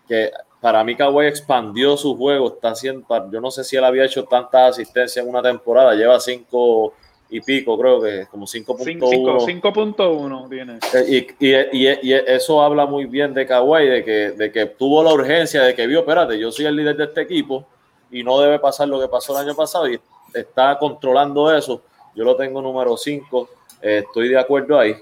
Que 0.07 0.31
para 0.61 0.83
mí 0.83 0.95
Kawhi 0.95 1.27
expandió 1.27 1.97
su 1.97 2.17
juego, 2.17 2.47
está 2.47 2.69
haciendo, 2.71 3.05
yo 3.31 3.41
no 3.41 3.51
sé 3.51 3.63
si 3.63 3.77
él 3.77 3.83
había 3.85 4.05
hecho 4.05 4.23
tantas 4.25 4.71
asistencias 4.71 5.23
en 5.23 5.29
una 5.29 5.43
temporada, 5.43 5.93
lleva 5.93 6.19
cinco 6.19 6.93
y 7.35 7.41
pico, 7.41 7.77
creo 7.77 8.01
que 8.01 8.27
como 8.31 8.45
5.1. 8.45 9.01
5.1 9.01 10.49
tiene. 10.49 10.79
Eh, 10.93 11.25
y, 11.39 11.47
y, 11.47 11.55
y, 11.71 11.99
y, 12.01 12.13
eso 12.13 12.61
habla 12.61 12.85
muy 12.85 13.05
bien 13.05 13.33
de 13.33 13.45
Kawhi, 13.45 13.87
de 13.87 14.03
que, 14.03 14.31
de 14.31 14.51
que 14.51 14.65
tuvo 14.67 15.03
la 15.03 15.13
urgencia, 15.13 15.63
de 15.63 15.75
que 15.75 15.85
vio, 15.87 15.99
espérate, 15.99 16.39
yo 16.39 16.51
soy 16.51 16.65
el 16.65 16.75
líder 16.75 16.95
de 16.95 17.03
este 17.05 17.21
equipo 17.21 17.65
y 18.11 18.23
no 18.23 18.39
debe 18.39 18.59
pasar 18.59 18.87
lo 18.87 18.99
que 18.99 19.07
pasó 19.07 19.37
el 19.37 19.45
año 19.45 19.55
pasado 19.55 19.89
y 19.89 19.99
está 20.33 20.77
controlando 20.77 21.53
eso. 21.53 21.81
Yo 22.15 22.23
lo 22.23 22.35
tengo 22.35 22.61
número 22.61 22.95
5, 22.95 23.49
eh, 23.81 24.03
estoy 24.05 24.29
de 24.29 24.39
acuerdo 24.39 24.79
ahí. 24.79 24.95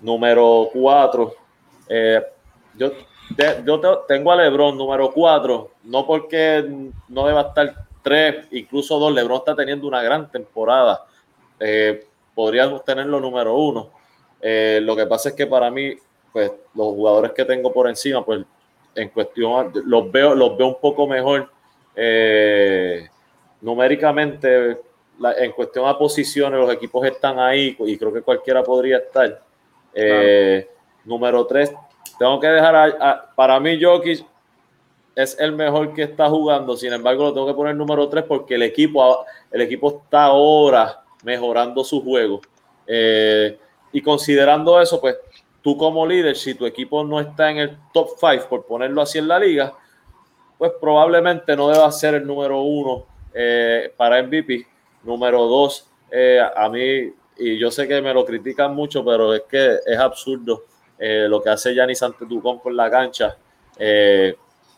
Número 0.00 0.68
4, 0.72 1.34
eh, 1.88 2.22
yo, 2.74 2.92
yo 3.64 4.04
tengo 4.06 4.30
a 4.30 4.36
Lebron 4.36 4.76
número 4.76 5.10
4, 5.10 5.70
no 5.84 6.06
porque 6.06 6.64
no 7.08 7.26
deba 7.26 7.40
estar 7.42 7.74
3, 8.02 8.48
incluso 8.52 8.98
2, 9.00 9.12
Lebron 9.12 9.38
está 9.38 9.56
teniendo 9.56 9.88
una 9.88 10.02
gran 10.02 10.30
temporada. 10.30 11.04
Eh, 11.60 12.06
tenerlo 12.84 13.20
número 13.20 13.56
1. 13.56 13.90
Eh, 14.40 14.80
lo 14.82 14.94
que 14.94 15.06
pasa 15.06 15.30
es 15.30 15.34
que 15.34 15.46
para 15.46 15.70
mí, 15.70 15.94
pues 16.32 16.50
los 16.74 16.86
jugadores 16.88 17.32
que 17.32 17.44
tengo 17.44 17.72
por 17.72 17.88
encima, 17.88 18.24
pues 18.24 18.44
en 18.94 19.08
cuestión, 19.08 19.72
los 19.84 20.10
veo, 20.10 20.34
los 20.34 20.56
veo 20.56 20.68
un 20.68 20.80
poco 20.80 21.06
mejor 21.06 21.50
eh, 21.94 23.08
numéricamente, 23.60 24.78
en 25.38 25.52
cuestión 25.52 25.88
a 25.88 25.96
posiciones, 25.96 26.60
los 26.60 26.72
equipos 26.72 27.06
están 27.06 27.38
ahí 27.38 27.74
y 27.78 27.96
creo 27.96 28.12
que 28.12 28.22
cualquiera 28.22 28.62
podría 28.62 28.98
estar. 28.98 29.42
Eh, 29.94 30.68
número 31.04 31.46
3, 31.46 31.72
tengo 32.18 32.38
que 32.38 32.48
dejar 32.48 33.32
para 33.34 33.58
mí 33.58 33.82
Jokic 33.82 34.26
es 35.14 35.38
el 35.40 35.52
mejor 35.52 35.94
que 35.94 36.02
está 36.02 36.28
jugando, 36.28 36.76
sin 36.76 36.92
embargo 36.92 37.24
lo 37.24 37.32
tengo 37.32 37.46
que 37.46 37.54
poner 37.54 37.74
número 37.74 38.06
3 38.06 38.24
porque 38.24 38.56
el 38.56 38.62
equipo, 38.62 39.24
el 39.50 39.62
equipo 39.62 40.02
está 40.02 40.24
ahora 40.24 41.05
mejorando 41.26 41.82
su 41.82 42.00
juego. 42.02 42.40
Eh, 42.86 43.58
y 43.92 44.00
considerando 44.00 44.80
eso, 44.80 45.00
pues 45.00 45.16
tú 45.60 45.76
como 45.76 46.06
líder, 46.06 46.36
si 46.36 46.54
tu 46.54 46.64
equipo 46.64 47.02
no 47.02 47.20
está 47.20 47.50
en 47.50 47.58
el 47.58 47.76
top 47.92 48.10
5, 48.20 48.48
por 48.48 48.64
ponerlo 48.64 49.02
así 49.02 49.18
en 49.18 49.26
la 49.26 49.40
liga, 49.40 49.74
pues 50.56 50.70
probablemente 50.80 51.56
no 51.56 51.68
deba 51.68 51.90
ser 51.90 52.14
el 52.14 52.26
número 52.26 52.62
uno 52.62 53.04
eh, 53.34 53.92
para 53.96 54.22
MVP. 54.22 54.66
Número 55.02 55.46
dos, 55.46 55.90
eh, 56.12 56.40
a 56.40 56.68
mí, 56.68 57.12
y 57.38 57.58
yo 57.58 57.72
sé 57.72 57.88
que 57.88 58.00
me 58.00 58.14
lo 58.14 58.24
critican 58.24 58.72
mucho, 58.72 59.04
pero 59.04 59.34
es 59.34 59.42
que 59.42 59.78
es 59.84 59.98
absurdo 59.98 60.62
lo 60.98 61.42
que 61.42 61.50
hace 61.50 61.74
Giannis 61.74 62.02
Antetokounmpo 62.02 62.70
en 62.70 62.76
la 62.76 62.90
cancha. 62.90 63.36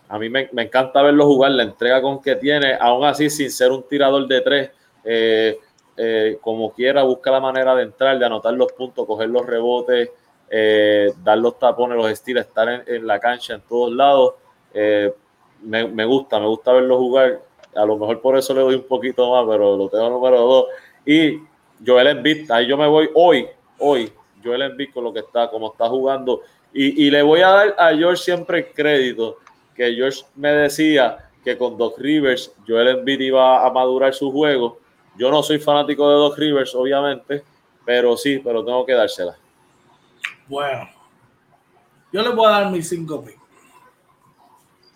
a 0.09 0.19
mí 0.19 0.29
me, 0.29 0.49
encanta 0.57 1.03
verlo 1.03 1.27
jugar, 1.27 1.53
la 1.53 1.63
entrega 1.63 2.03
con 2.03 2.21
que 2.21 2.35
tiene, 2.37 2.75
aún 2.81 3.05
así 3.05 3.31
sin 3.31 3.51
ser 3.51 3.71
un 3.71 3.85
tirador 3.87 4.27
de 4.27 4.41
tres, 4.41 4.71
como 6.41 6.73
quiera, 6.73 7.03
busca 7.03 7.31
la 7.31 7.41
manera 7.41 7.75
de 7.75 7.83
entrar, 7.83 8.19
de 8.19 8.25
anotar 8.25 8.55
los 8.55 8.73
puntos, 8.73 9.07
coger 9.07 9.29
los 9.29 9.45
rebotes, 9.45 10.11
dar 11.23 11.39
los 11.39 11.59
tapones, 11.59 11.97
los 11.97 12.11
estilos, 12.11 12.47
estar 12.47 12.69
en, 12.69 12.83
en, 12.87 13.07
la 13.07 13.19
cancha 13.19 13.55
en 13.55 13.63
todos 13.63 13.93
lados 13.93 14.35
me, 15.63 16.05
gusta, 16.05 16.39
me 16.39 16.47
gusta 16.47 16.73
verlo 16.73 16.99
jugar. 16.99 17.41
A 17.75 17.85
lo 17.85 17.97
mejor 17.97 18.21
por 18.21 18.37
eso 18.37 18.55
le 18.55 18.61
doy 18.61 18.75
un 18.77 18.85
poquito 18.85 19.31
más, 19.31 19.45
pero 19.49 19.77
lo 19.77 19.89
tengo 19.89 20.09
número 20.11 20.41
dos. 20.41 20.67
Y 21.05 21.39
Joel 21.85 22.09
Embiid, 22.09 22.51
ahí 22.51 22.67
yo 22.67 22.77
me 22.77 22.87
voy 22.87 23.09
hoy, 23.15 23.47
hoy, 23.79 24.13
Joel 24.43 24.63
Embiid 24.63 24.93
con 24.93 25.05
lo 25.05 25.13
que 25.13 25.21
está, 25.21 25.49
como 25.51 25.73
está 25.73 25.89
jugando. 25.89 26.43
Y, 26.73 27.07
y 27.07 27.11
le 27.11 27.23
voy 27.23 27.41
a 27.41 27.49
dar 27.49 27.75
a 27.79 27.95
George 27.95 28.23
siempre 28.23 28.59
el 28.59 28.73
crédito, 28.73 29.39
que 29.75 29.95
George 29.95 30.23
me 30.35 30.53
decía 30.53 31.31
que 31.45 31.57
con 31.57 31.79
Doc 31.79 31.99
Rivers 31.99 32.55
Joel 32.67 32.89
Embiid 32.89 33.21
iba 33.21 33.65
a 33.65 33.71
madurar 33.71 34.15
su 34.15 34.31
juego. 34.31 34.81
Yo 35.19 35.31
no 35.31 35.43
soy 35.43 35.59
fanático 35.59 36.09
de 36.09 36.15
Doc 36.15 36.39
Rivers, 36.39 36.75
obviamente, 36.75 37.43
pero 37.85 38.17
sí, 38.17 38.41
pero 38.43 38.65
tengo 38.65 38.87
que 38.87 38.93
dársela. 38.93 39.37
Bueno, 40.47 40.89
yo 42.13 42.23
le 42.23 42.29
voy 42.31 42.47
a 42.47 42.51
dar 42.51 42.71
mis 42.71 42.89
cinco 42.89 43.23
picks. 43.25 43.39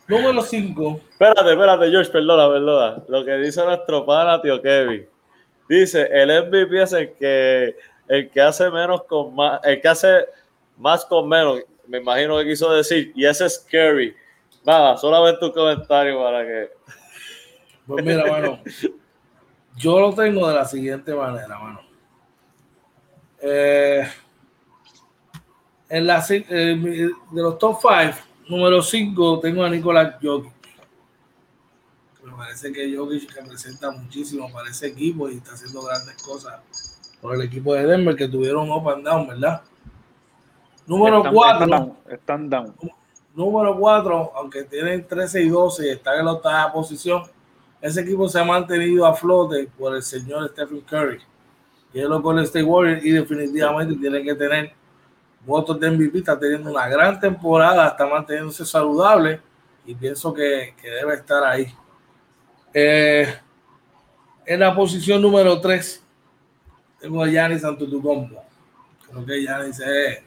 Número 0.06 0.42
5. 0.42 1.00
Espérate, 1.10 1.50
espérate, 1.52 1.90
George, 1.90 2.10
perdona, 2.10 2.48
perdona. 2.48 3.02
Lo 3.08 3.24
que 3.24 3.34
dice 3.38 3.64
nuestro 3.64 4.04
pana, 4.04 4.40
tío 4.40 4.60
Kevin. 4.60 5.08
Dice, 5.68 6.08
el 6.10 6.28
MVP 6.28 6.82
es 6.82 6.92
el 6.92 7.12
que, 7.14 7.76
el 8.08 8.30
que 8.30 8.40
hace 8.40 8.70
menos 8.70 9.04
con 9.04 9.34
más, 9.34 9.60
el 9.64 9.80
que 9.80 9.88
hace 9.88 10.26
más 10.76 11.04
con 11.04 11.28
menos. 11.28 11.60
Me 11.86 11.98
imagino 11.98 12.38
que 12.38 12.44
quiso 12.44 12.72
decir, 12.72 13.12
y 13.14 13.24
ese 13.24 13.46
es 13.46 13.54
scary. 13.54 14.14
Nada, 14.64 14.96
solamente 14.96 15.44
un 15.44 15.52
comentario 15.52 16.22
para 16.22 16.44
que. 16.44 16.70
Pues 17.86 18.04
mira, 18.04 18.24
bueno, 18.28 18.60
yo 19.76 20.00
lo 20.00 20.14
tengo 20.14 20.48
de 20.48 20.54
la 20.54 20.64
siguiente 20.64 21.14
manera, 21.14 21.58
mano. 21.58 21.80
Eh, 23.40 24.08
en 25.88 26.06
la, 26.06 26.24
eh, 26.28 27.10
de 27.30 27.42
los 27.42 27.58
top 27.58 27.78
5, 27.80 28.18
Número 28.48 28.82
5 28.82 29.40
tengo 29.40 29.64
a 29.64 29.70
Nicolás 29.70 30.16
Jokic. 30.22 30.52
Me 32.24 32.32
parece 32.32 32.72
que 32.72 32.96
Jokic 32.96 33.34
representa 33.34 33.90
muchísimo 33.90 34.50
para 34.52 34.70
ese 34.70 34.88
equipo 34.88 35.28
y 35.28 35.36
está 35.36 35.52
haciendo 35.52 35.82
grandes 35.82 36.22
cosas 36.22 36.60
por 37.20 37.34
el 37.34 37.42
equipo 37.42 37.74
de 37.74 37.86
Denver 37.86 38.16
que 38.16 38.28
tuvieron 38.28 38.70
up 38.70 38.88
and 38.90 39.04
down, 39.04 39.26
¿verdad? 39.28 39.62
Número 40.86 41.22
4. 41.32 41.96
Están 42.08 42.50
down. 42.50 42.74
Número 43.34 43.76
4, 43.78 44.32
aunque 44.34 44.64
tienen 44.64 45.06
13 45.06 45.42
y 45.42 45.48
12 45.48 45.86
y 45.86 45.90
están 45.90 46.18
en 46.18 46.26
la 46.26 46.32
octava 46.32 46.72
posición, 46.72 47.22
ese 47.82 48.00
equipo 48.00 48.28
se 48.28 48.38
ha 48.38 48.44
mantenido 48.44 49.04
a 49.04 49.12
flote 49.12 49.68
por 49.76 49.96
el 49.96 50.02
señor 50.04 50.48
Stephen 50.50 50.80
Curry. 50.82 51.20
Y 51.92 51.98
es 51.98 52.06
lo 52.06 52.22
con 52.22 52.38
State 52.38 52.64
Warriors 52.64 53.04
y 53.04 53.10
definitivamente 53.10 53.96
tienen 53.96 54.24
que 54.24 54.34
tener 54.36 54.72
votos 55.44 55.78
de 55.80 55.90
MVP, 55.90 56.18
está 56.18 56.38
teniendo 56.38 56.70
una 56.70 56.88
gran 56.88 57.18
temporada, 57.18 57.88
está 57.88 58.06
manteniéndose 58.06 58.64
saludable 58.64 59.40
y 59.84 59.96
pienso 59.96 60.32
que, 60.32 60.74
debe 60.80 61.14
estar 61.14 61.42
ahí. 61.42 61.74
Eh, 62.72 63.34
en 64.46 64.60
la 64.60 64.74
posición 64.74 65.20
número 65.20 65.60
3 65.60 66.04
tengo 67.00 67.22
a 67.22 67.26
Giannis 67.26 67.64
Antetokounmpo. 67.64 68.42
Creo 69.10 69.26
que 69.26 69.40
Giannis 69.40 69.80
es, 69.80 70.22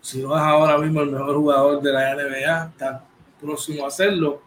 si 0.00 0.22
no 0.22 0.34
es 0.34 0.42
ahora 0.42 0.78
mismo 0.78 1.02
el 1.02 1.10
mejor 1.10 1.36
jugador 1.36 1.82
de 1.82 1.92
la 1.92 2.14
NBA, 2.14 2.64
está 2.70 3.04
próximo 3.38 3.84
a 3.84 3.88
hacerlo. 3.88 4.40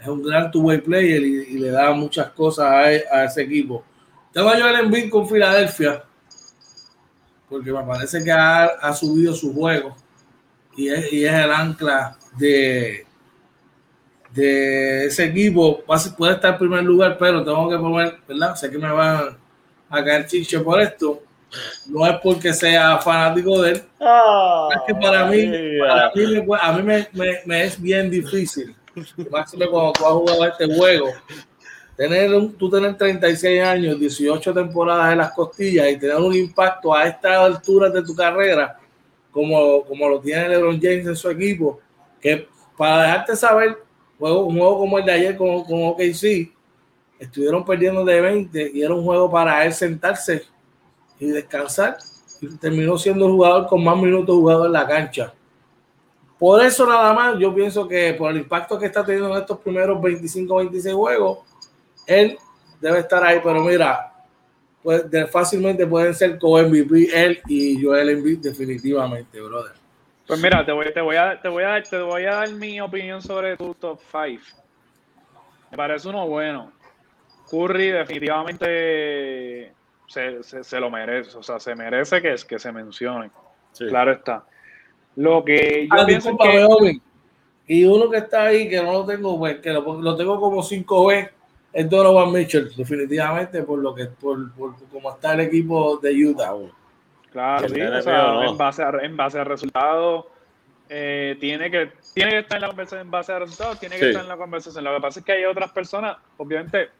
Es 0.00 0.06
un 0.06 0.22
gran 0.22 0.50
two-way 0.50 0.78
player 0.78 1.22
y, 1.22 1.58
le 1.58 1.70
da 1.70 1.92
muchas 1.92 2.30
cosas 2.30 2.66
a, 2.66 2.78
a, 3.16 3.24
ese 3.24 3.42
equipo. 3.42 3.84
Tengo 4.32 4.48
a 4.48 4.58
Joel 4.58 4.76
Embiid 4.76 5.10
con 5.10 5.28
Filadelfia 5.28 6.04
porque 7.48 7.72
me 7.72 7.82
parece 7.82 8.22
que 8.22 8.30
ha, 8.30 8.92
subido 8.92 9.34
su 9.34 9.54
juego 9.54 9.96
y 10.76 10.88
es, 10.88 11.12
el 11.12 11.50
ancla 11.50 12.16
de, 12.36 13.06
de 14.32 15.06
ese 15.06 15.24
equipo. 15.24 15.82
Puede 16.16 16.34
estar 16.34 16.52
en 16.52 16.58
primer 16.58 16.84
lugar, 16.84 17.16
pero 17.18 17.44
tengo 17.44 17.68
que 17.68 17.78
poner, 17.78 18.18
¿verdad? 18.28 18.54
Sé 18.54 18.70
que 18.70 18.78
me 18.78 18.90
van 18.90 19.36
a 19.88 20.04
caer 20.04 20.26
chicho 20.26 20.62
por 20.62 20.80
esto. 20.80 21.22
No 21.86 22.06
es 22.06 22.18
porque 22.22 22.52
sea 22.52 22.98
fanático 22.98 23.62
de 23.62 23.70
él. 23.70 23.76
es 23.76 24.80
que 24.86 24.94
para 24.94 25.24
mí, 25.24 25.50
para 25.80 26.12
mí 26.14 26.46
a 26.60 26.72
mí 26.72 26.82
me, 26.82 27.08
me, 27.46 27.64
es 27.64 27.80
bien 27.80 28.10
difícil. 28.10 28.76
Máximo 29.30 29.70
cuando 29.70 29.92
tú 29.92 30.06
has 30.06 30.12
jugado 30.12 30.44
este 30.46 30.76
juego 30.76 31.08
tener 31.98 32.32
un, 32.32 32.54
tú 32.54 32.70
tener 32.70 32.96
36 32.96 33.60
años, 33.60 33.98
18 33.98 34.54
temporadas 34.54 35.10
en 35.10 35.18
las 35.18 35.32
costillas 35.32 35.90
y 35.90 35.98
tener 35.98 36.14
un 36.14 36.32
impacto 36.32 36.94
a 36.94 37.08
esta 37.08 37.44
altura 37.44 37.90
de 37.90 38.04
tu 38.04 38.14
carrera, 38.14 38.78
como, 39.32 39.82
como 39.82 40.08
lo 40.08 40.20
tiene 40.20 40.48
LeBron 40.48 40.80
James 40.80 41.08
en 41.08 41.16
su 41.16 41.28
equipo, 41.28 41.80
que 42.20 42.46
para 42.76 43.02
dejarte 43.02 43.34
saber, 43.34 43.78
juego, 44.16 44.44
un 44.44 44.56
juego 44.56 44.78
como 44.78 44.98
el 45.00 45.06
de 45.06 45.12
ayer 45.12 45.36
con, 45.36 45.64
con 45.64 45.88
OKC, 45.88 46.52
estuvieron 47.18 47.64
perdiendo 47.64 48.04
de 48.04 48.20
20 48.20 48.70
y 48.74 48.80
era 48.80 48.94
un 48.94 49.02
juego 49.02 49.28
para 49.28 49.64
él 49.64 49.72
sentarse 49.72 50.44
y 51.18 51.26
descansar. 51.26 51.98
Y 52.40 52.46
terminó 52.58 52.96
siendo 52.96 53.26
el 53.26 53.32
jugador 53.32 53.66
con 53.66 53.82
más 53.82 53.96
minutos 53.96 54.36
jugado 54.36 54.66
en 54.66 54.72
la 54.72 54.86
cancha. 54.86 55.34
Por 56.38 56.62
eso 56.62 56.86
nada 56.86 57.12
más, 57.12 57.38
yo 57.38 57.52
pienso 57.54 57.88
que 57.88 58.14
por 58.14 58.30
el 58.30 58.38
impacto 58.38 58.78
que 58.78 58.86
está 58.86 59.04
teniendo 59.04 59.34
en 59.34 59.40
estos 59.40 59.58
primeros 59.58 60.00
25, 60.00 60.56
26 60.56 60.94
juegos, 60.94 61.38
él 62.06 62.38
debe 62.80 63.00
estar 63.00 63.24
ahí, 63.24 63.40
pero 63.42 63.60
mira, 63.62 64.12
pues 64.82 65.04
fácilmente 65.30 65.86
pueden 65.86 66.14
ser 66.14 66.38
co-MVP 66.38 67.08
él 67.12 67.40
y 67.48 67.82
Joel 67.82 68.10
Embiid 68.10 68.38
definitivamente, 68.38 69.40
brother. 69.40 69.72
Pues 70.26 70.40
mira, 70.40 70.64
te 70.64 70.72
voy, 70.72 70.92
te 70.92 71.00
voy, 71.00 71.16
a, 71.16 71.40
te 71.40 71.48
voy, 71.48 71.64
a, 71.64 71.82
te 71.82 71.98
voy 71.98 72.24
a 72.24 72.34
dar 72.34 72.50
mi 72.52 72.80
opinión 72.80 73.20
sobre 73.20 73.56
tu 73.56 73.74
top 73.74 73.98
5. 74.12 74.42
Me 75.70 75.76
parece 75.76 76.08
uno 76.08 76.26
bueno. 76.28 76.70
Curry 77.50 77.90
definitivamente 77.90 79.72
se, 80.06 80.42
se, 80.42 80.80
lo 80.80 80.90
merece, 80.90 81.36
o 81.36 81.42
sea, 81.42 81.58
se 81.58 81.74
merece 81.74 82.20
que, 82.20 82.36
que 82.46 82.58
se 82.58 82.72
mencione. 82.72 83.30
Claro 83.76 84.12
está. 84.12 84.44
Lo 85.18 85.44
que 85.44 85.88
yo 85.90 86.00
ah, 86.00 86.06
pienso 86.06 86.38
que... 86.38 87.00
Y 87.66 87.84
uno 87.84 88.08
que 88.08 88.18
está 88.18 88.44
ahí, 88.44 88.68
que 88.68 88.80
no 88.80 88.92
lo 88.92 89.04
tengo, 89.04 89.36
pues, 89.36 89.58
que 89.58 89.72
lo, 89.72 90.16
tengo 90.16 90.40
como 90.40 90.62
5B, 90.62 91.30
es 91.72 91.90
Donovan 91.90 92.32
Mitchell, 92.32 92.70
definitivamente, 92.74 93.62
por 93.64 93.80
lo 93.80 93.94
que, 93.94 94.06
por, 94.06 94.54
por, 94.54 94.76
como 94.90 95.10
está 95.10 95.34
el 95.34 95.40
equipo 95.40 95.98
de 95.98 96.24
Utah. 96.24 96.54
Claro, 97.32 97.68
sí, 97.68 97.80
o 97.80 98.00
sea, 98.00 98.44
en 98.46 98.56
base 98.56 98.82
a, 98.82 98.90
en 99.02 99.16
base 99.16 99.38
a 99.40 99.44
resultados, 99.44 100.26
eh, 100.88 101.36
tiene, 101.40 101.68
que, 101.68 101.90
tiene 102.14 102.30
que 102.30 102.38
estar 102.38 102.56
en 102.56 102.62
la 102.62 102.68
conversación 102.68 103.00
en 103.02 103.10
base 103.10 103.32
a 103.32 103.38
resultados, 103.40 103.80
tiene 103.80 103.98
que 103.98 104.08
estar 104.08 104.22
en 104.22 104.28
la 104.28 104.36
conversación. 104.36 104.84
Lo 104.84 104.94
que 104.94 105.00
pasa 105.00 105.20
es 105.20 105.26
que 105.26 105.32
hay 105.32 105.44
otras 105.44 105.72
personas, 105.72 106.16
obviamente, 106.36 106.90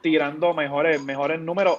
tirando 0.00 0.54
mejores, 0.54 1.00
mejores 1.04 1.38
números 1.40 1.78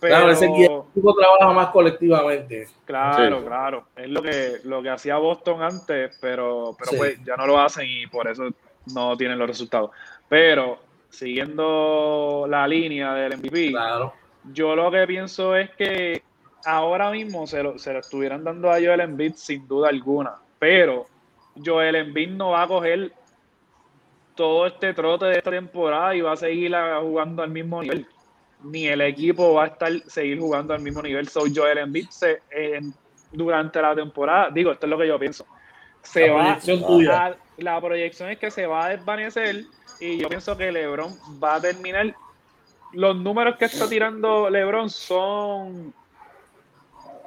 Claro, 0.00 0.30
ese 0.30 0.46
equipo 0.46 1.14
trabaja 1.14 1.54
más 1.54 1.68
colectivamente. 1.68 2.68
Claro, 2.84 3.44
claro. 3.44 3.84
Es 3.96 4.08
lo 4.08 4.22
que, 4.22 4.58
lo 4.64 4.82
que 4.82 4.90
hacía 4.90 5.16
Boston 5.16 5.62
antes, 5.62 6.16
pero, 6.20 6.76
pero 6.78 6.92
pues 6.96 7.24
ya 7.24 7.36
no 7.36 7.46
lo 7.46 7.58
hacen 7.58 7.86
y 7.88 8.06
por 8.06 8.28
eso 8.28 8.44
no 8.94 9.16
tienen 9.16 9.38
los 9.38 9.48
resultados. 9.48 9.90
Pero 10.28 10.78
siguiendo 11.08 12.46
la 12.48 12.68
línea 12.68 13.14
del 13.14 13.38
MVP, 13.38 13.72
yo 14.52 14.76
lo 14.76 14.90
que 14.90 15.06
pienso 15.06 15.56
es 15.56 15.70
que 15.70 16.22
ahora 16.64 17.10
mismo 17.10 17.46
se 17.46 17.62
lo, 17.62 17.78
se 17.78 17.92
lo 17.92 18.00
estuvieran 18.00 18.44
dando 18.44 18.70
a 18.70 18.74
Joel 18.74 19.00
Embiid 19.00 19.34
sin 19.34 19.66
duda 19.66 19.88
alguna, 19.88 20.34
pero 20.58 21.06
Joel 21.64 21.96
Embiid 21.96 22.30
no 22.30 22.50
va 22.50 22.62
a 22.62 22.68
coger 22.68 23.12
todo 24.34 24.66
este 24.66 24.92
trote 24.92 25.24
de 25.26 25.38
esta 25.38 25.50
temporada 25.50 26.14
y 26.14 26.20
va 26.20 26.32
a 26.32 26.36
seguir 26.36 26.74
jugando 27.00 27.42
al 27.42 27.50
mismo 27.50 27.82
nivel 27.82 28.06
ni 28.66 28.86
el 28.86 29.00
equipo 29.00 29.54
va 29.54 29.64
a 29.64 29.66
estar 29.68 29.92
seguir 30.06 30.38
jugando 30.38 30.74
al 30.74 30.80
mismo 30.80 31.02
nivel. 31.02 31.28
So 31.28 31.44
Joel 31.52 31.78
Embiid 31.78 32.08
se, 32.10 32.42
durante 33.32 33.80
la 33.80 33.94
temporada, 33.94 34.50
digo, 34.50 34.72
esto 34.72 34.86
es 34.86 34.90
lo 34.90 34.98
que 34.98 35.08
yo 35.08 35.18
pienso. 35.18 35.46
Se 36.02 36.28
la 36.28 36.32
va 36.32 36.58
proyección 36.58 37.36
la 37.58 37.80
proyección 37.80 38.30
es 38.30 38.38
que 38.38 38.50
se 38.50 38.66
va 38.66 38.86
a 38.86 38.88
desvanecer 38.90 39.64
y 40.00 40.18
yo 40.18 40.28
pienso 40.28 40.56
que 40.56 40.70
LeBron 40.70 41.14
va 41.42 41.56
a 41.56 41.60
terminar. 41.60 42.14
Los 42.92 43.16
números 43.16 43.56
que 43.56 43.64
está 43.64 43.88
tirando 43.88 44.48
LeBron 44.48 44.90
son, 44.90 45.94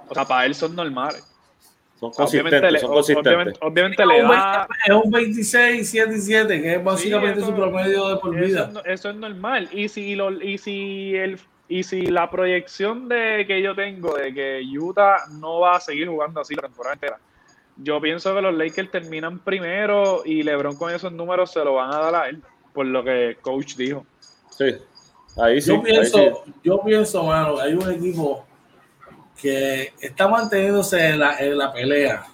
o 0.07 0.13
sea, 0.13 0.25
para 0.25 0.45
él 0.45 0.55
son 0.55 0.75
normales. 0.75 1.25
Son 1.99 2.11
consistentes, 2.11 2.83
obviamente, 3.59 4.05
le 4.05 4.21
da... 4.21 4.67
Es 4.85 4.93
un 4.93 5.11
26, 5.11 5.89
7 5.89 6.15
y 6.15 6.21
7, 6.21 6.61
que 6.61 6.75
es 6.75 6.83
básicamente 6.83 7.41
su 7.41 7.53
promedio 7.53 8.07
de 8.07 8.15
por 8.17 8.33
vida. 8.33 8.71
Eso, 8.85 9.09
es 9.09 9.15
normal. 9.17 9.67
Y 9.73 9.89
si, 9.89 10.15
lo, 10.15 10.31
y, 10.31 10.57
si 10.57 11.13
el, 11.17 11.37
y 11.67 11.83
si 11.83 12.03
la 12.03 12.29
proyección 12.31 13.09
de 13.09 13.43
que 13.45 13.61
yo 13.61 13.75
tengo 13.75 14.15
de 14.15 14.33
que 14.33 14.61
Utah 14.79 15.25
no 15.41 15.59
va 15.59 15.75
a 15.75 15.79
seguir 15.81 16.07
jugando 16.07 16.39
así 16.39 16.55
la 16.55 16.61
temporada 16.61 16.93
entera, 16.93 17.19
yo 17.75 17.99
pienso 17.99 18.33
que 18.33 18.41
los 18.41 18.55
Lakers 18.55 18.91
terminan 18.91 19.39
primero 19.39 20.21
y 20.23 20.43
LeBron 20.43 20.77
con 20.77 20.93
esos 20.93 21.11
números 21.11 21.51
se 21.51 21.63
lo 21.65 21.73
van 21.73 21.93
a 21.93 21.99
dar 21.99 22.15
a 22.15 22.29
él, 22.29 22.41
por 22.73 22.85
lo 22.85 23.03
que 23.03 23.37
coach 23.41 23.75
dijo. 23.75 24.05
Sí, 24.51 24.73
ahí 25.37 25.61
sí. 25.61 25.71
Yo 25.71 25.83
pienso, 25.83 26.43
yo 26.63 26.81
pienso, 26.81 27.25
mano, 27.25 27.59
hay 27.59 27.73
un 27.73 27.91
equipo 27.91 28.45
que 29.41 29.93
está 30.01 30.27
manteniéndose 30.27 31.09
en 31.09 31.19
la, 31.19 31.37
en 31.39 31.57
la 31.57 31.71
pelea. 31.71 32.25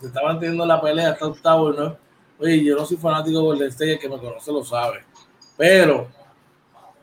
Se 0.00 0.06
está 0.06 0.22
manteniendo 0.22 0.64
la 0.64 0.80
pelea, 0.80 1.10
está 1.10 1.26
octavo, 1.26 1.72
¿no? 1.72 1.96
Oye, 2.38 2.64
yo 2.64 2.76
no 2.76 2.86
soy 2.86 2.96
fanático 2.96 3.38
de 3.38 3.44
Golden 3.44 3.68
State, 3.68 3.92
el 3.92 3.98
que 3.98 4.08
me 4.08 4.18
conoce 4.18 4.50
lo 4.50 4.64
sabe. 4.64 5.04
Pero 5.56 6.08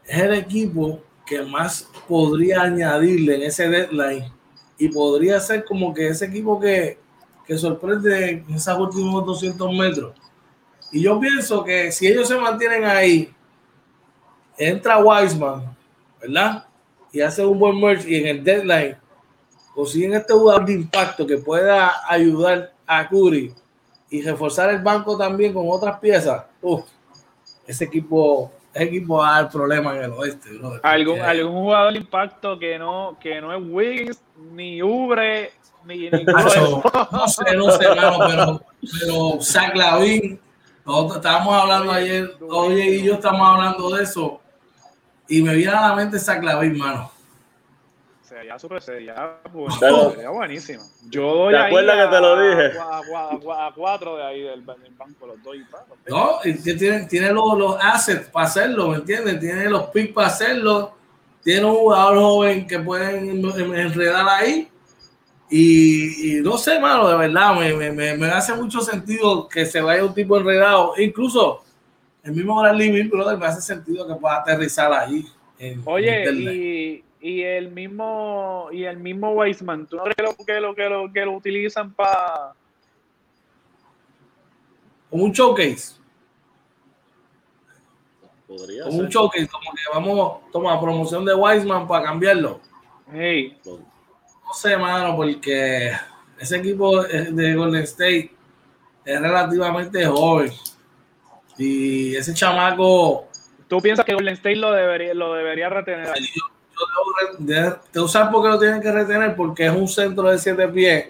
es 0.04 0.18
el 0.18 0.34
equipo 0.34 1.00
que 1.26 1.44
más 1.44 1.88
podría 2.08 2.64
añadirle 2.64 3.36
en 3.36 3.44
ese 3.44 3.70
deadline 3.70 4.32
y 4.80 4.88
podría 4.90 5.40
ser 5.40 5.64
como 5.66 5.94
que 5.94 6.08
ese 6.08 6.26
equipo 6.26 6.60
que, 6.60 6.98
que 7.46 7.58
sorprende 7.58 8.30
en 8.30 8.56
esos 8.56 8.80
últimos 8.80 9.26
200 9.26 9.72
metros. 9.74 10.16
Y 10.92 11.02
yo 11.02 11.20
pienso 11.20 11.64
que 11.64 11.92
si 11.92 12.08
ellos 12.08 12.28
se 12.28 12.38
mantienen 12.38 12.86
ahí, 12.86 13.32
entra 14.58 14.98
Wiseman, 14.98 15.76
¿verdad? 16.20 16.66
Y 17.12 17.22
hace 17.22 17.46
un 17.46 17.60
buen 17.60 17.80
merge 17.80 18.10
y 18.10 18.16
en 18.16 18.28
el 18.28 18.44
deadline 18.44 18.98
consiguen 19.78 20.16
este 20.16 20.34
jugador 20.34 20.66
de 20.66 20.74
impacto 20.74 21.28
que 21.28 21.38
pueda 21.38 22.02
ayudar 22.10 22.74
a 22.88 23.08
Curry 23.08 23.54
y 24.10 24.24
reforzar 24.24 24.72
el 24.72 24.82
banco 24.82 25.16
también 25.16 25.54
con 25.54 25.66
otras 25.70 26.00
piezas, 26.00 26.46
ese 27.68 27.84
equipo, 27.84 28.52
ese 28.74 28.86
equipo 28.86 29.18
va 29.18 29.36
a 29.36 29.42
dar 29.44 29.52
problemas 29.52 29.98
en 29.98 30.04
el 30.06 30.12
oeste. 30.14 30.50
¿Algún, 30.82 31.22
algún 31.22 31.62
jugador 31.62 31.94
de 31.94 32.00
impacto 32.00 32.58
que 32.58 32.80
no, 32.80 33.18
que 33.22 33.40
no 33.40 33.54
es 33.54 33.62
Wiggins, 33.70 34.20
ni 34.52 34.82
Ubre, 34.82 35.52
ni, 35.86 36.10
ni 36.10 36.24
no 36.24 36.50
sé, 37.28 37.56
no 37.56 37.70
sé, 37.72 37.86
pero, 38.28 38.62
pero 38.82 39.40
Zach 39.40 39.76
Lavin, 39.76 40.40
nosotros 40.88 41.18
estábamos 41.18 41.54
hablando 41.54 41.92
ayer, 41.92 42.32
oye 42.50 42.96
y 42.96 43.04
yo 43.04 43.14
estamos 43.14 43.48
hablando 43.48 43.96
de 43.96 44.02
eso, 44.02 44.42
y 45.28 45.44
me 45.44 45.54
viene 45.54 45.74
a 45.74 45.90
la 45.90 45.96
mente 45.96 46.18
Zach 46.18 46.42
Lavin, 46.42 46.76
mano 46.80 47.17
sería 48.38 48.60
súper, 48.60 48.82
sería, 48.82 49.40
sería 50.12 50.30
buenísimo. 50.30 50.84
Yo 51.10 51.34
doy 51.34 51.54
¿Te 51.54 51.60
acuerdas 51.60 52.06
que 52.06 52.16
te 52.16 52.22
lo 52.22 52.40
dije? 52.40 52.80
A, 52.80 53.72
cuatro 53.76 54.18
de 54.18 54.24
ahí 54.24 54.42
del, 54.42 54.62
banco, 54.62 55.28
los 55.28 55.42
doy. 55.44 55.66
No, 56.08 56.40
y 56.44 56.54
tiene, 56.54 57.06
tiene 57.06 57.32
los, 57.32 57.58
los 57.58 57.78
assets 57.82 58.30
para 58.30 58.46
hacerlo, 58.46 58.90
¿me 58.90 58.98
entiendes? 58.98 59.40
Tiene 59.40 59.70
los 59.70 59.88
picks 59.88 60.14
para 60.14 60.28
hacerlo. 60.28 60.94
Tiene 61.44 61.66
un 61.66 61.76
jugador 61.76 62.18
joven 62.18 62.68
que 62.68 62.80
pueden 62.80 63.44
enredar 63.76 64.28
ahí. 64.30 64.70
Y, 65.50 66.42
no 66.44 66.58
sé, 66.58 66.80
mano, 66.80 67.08
de 67.08 67.16
verdad, 67.16 67.56
me, 67.56 67.92
me, 67.92 68.18
me, 68.18 68.28
hace 68.28 68.54
mucho 68.54 68.82
sentido 68.82 69.48
que 69.48 69.66
se 69.66 69.82
vaya 69.82 70.04
un 70.04 70.14
tipo 70.14 70.38
enredado. 70.38 70.94
Incluso 70.98 71.64
el 72.24 72.34
mismo 72.34 72.60
Bradley 72.60 72.92
Bill, 72.92 73.08
brother, 73.08 73.38
me 73.38 73.46
hace 73.46 73.62
sentido 73.62 74.06
que 74.06 74.16
pueda 74.16 74.38
aterrizar 74.38 74.92
ahí. 74.92 75.26
Oye, 75.86 76.32
y, 76.34 77.04
y 77.28 77.44
el 77.44 77.72
mismo 77.72 78.70
y 78.72 78.86
el 78.86 78.98
mismo 78.98 79.32
Weisman, 79.32 79.86
¿tú 79.86 79.98
no 79.98 80.04
crees 80.04 80.16
que 80.16 80.24
lo, 80.24 80.74
que 80.74 80.90
lo, 80.90 81.12
que 81.12 81.26
lo 81.26 81.34
utilizan 81.34 81.94
para 81.94 82.54
como 85.10 85.26
un 85.26 85.34
showcase? 85.34 85.98
Podría 88.48 88.84
como 88.84 89.00
un 89.00 89.10
showcase, 89.10 89.48
como 89.48 89.72
que 89.72 89.82
vamos, 89.94 90.52
toma 90.54 90.80
promoción 90.80 91.26
de 91.26 91.36
Weisman 91.36 91.86
para 91.86 92.06
cambiarlo. 92.06 92.62
Hey. 93.12 93.58
No 93.66 94.54
sé, 94.54 94.78
mano, 94.78 95.14
porque 95.18 95.92
ese 96.40 96.58
equipo 96.58 97.04
de 97.04 97.56
Golden 97.56 97.84
State 97.84 98.32
es 99.04 99.22
relativamente 99.22 100.06
joven. 100.06 100.54
Y 101.58 102.16
ese 102.16 102.34
chamaco. 102.34 103.28
¿Tú 103.68 103.82
piensas 103.82 104.06
que 104.06 104.14
Golden 104.14 104.36
State 104.36 104.56
lo 104.56 104.72
debería, 104.72 105.14
lo 105.14 105.34
debería 105.34 105.68
retener? 105.68 106.10
Te 107.92 108.00
usar 108.00 108.32
porque 108.32 108.50
lo 108.50 108.60
tienen 108.60 108.82
que 108.82 108.92
retener 108.92 109.36
porque 109.36 109.66
es 109.66 109.72
un 109.72 109.88
centro 109.88 110.30
de 110.30 110.38
siete 110.38 110.68
pies 110.68 111.10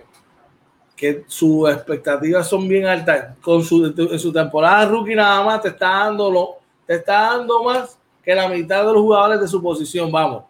que 0.95 1.23
sus 1.27 1.69
expectativas 1.69 2.47
son 2.47 2.67
bien 2.67 2.85
altas. 2.85 3.37
Con 3.39 3.63
su, 3.63 3.93
en 3.95 4.19
su 4.19 4.33
temporada 4.33 4.85
rookie 4.85 5.15
nada 5.15 5.43
más 5.43 5.61
te 5.61 5.69
está 5.69 5.89
dando 5.89 6.31
lo, 6.31 6.57
te 6.85 6.95
está 6.95 7.33
dando 7.33 7.63
más 7.63 7.97
que 8.23 8.33
la 8.33 8.49
mitad 8.49 8.79
de 8.79 8.93
los 8.93 9.01
jugadores 9.01 9.39
de 9.39 9.47
su 9.47 9.61
posición. 9.61 10.11
Vamos, 10.11 10.43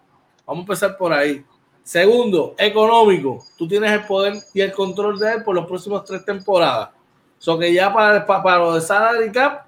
vamos 0.45 0.61
a 0.61 0.63
empezar 0.63 0.97
por 0.97 1.11
ahí. 1.11 1.45
Segundo, 1.83 2.55
económico. 2.57 3.43
Tú 3.57 3.67
tienes 3.67 3.91
el 3.91 4.05
poder 4.05 4.33
y 4.53 4.61
el 4.61 4.71
control 4.71 5.19
de 5.19 5.33
él 5.33 5.43
por 5.43 5.55
los 5.55 5.65
próximos 5.65 6.03
tres 6.05 6.23
temporadas. 6.25 6.89
So 7.37 7.59
que 7.59 7.71
ya 7.71 7.93
para, 7.93 8.25
para, 8.25 8.57
lo 8.57 8.73
de 8.73 8.81
salary 8.81 9.31
cap, 9.31 9.65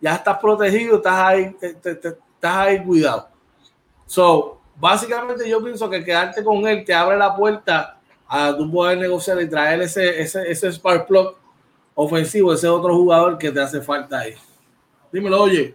ya 0.00 0.16
estás 0.16 0.38
protegido, 0.38 0.96
estás 0.96 1.14
ahí, 1.14 1.56
estás 1.60 2.16
ahí 2.42 2.84
cuidado. 2.84 3.28
So, 4.06 4.57
básicamente 4.80 5.48
yo 5.48 5.62
pienso 5.62 5.88
que 5.90 6.04
quedarte 6.04 6.42
con 6.44 6.66
él 6.66 6.84
te 6.84 6.94
abre 6.94 7.16
la 7.16 7.34
puerta 7.34 7.98
a 8.26 8.56
tú 8.56 8.70
poder 8.70 8.98
negociar 8.98 9.40
y 9.40 9.48
traer 9.48 9.80
ese, 9.82 10.20
ese, 10.20 10.50
ese 10.50 10.72
spark 10.72 11.06
plug 11.06 11.34
ofensivo, 11.94 12.52
ese 12.52 12.68
otro 12.68 12.94
jugador 12.94 13.38
que 13.38 13.50
te 13.50 13.60
hace 13.60 13.80
falta 13.80 14.20
ahí. 14.20 14.34
Dímelo, 15.10 15.42
oye. 15.42 15.74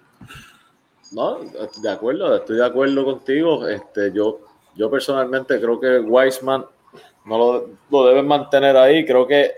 No, 1.11 1.39
de 1.81 1.89
acuerdo, 1.89 2.35
estoy 2.35 2.57
de 2.57 2.65
acuerdo 2.65 3.03
contigo. 3.03 3.67
Este, 3.67 4.11
yo, 4.13 4.39
yo 4.75 4.89
personalmente 4.89 5.59
creo 5.59 5.79
que 5.79 5.99
Wiseman 5.99 6.65
no 7.25 7.37
lo, 7.37 7.69
lo 7.89 8.07
deben 8.07 8.27
mantener 8.27 8.77
ahí. 8.77 9.05
Creo 9.05 9.27
que 9.27 9.51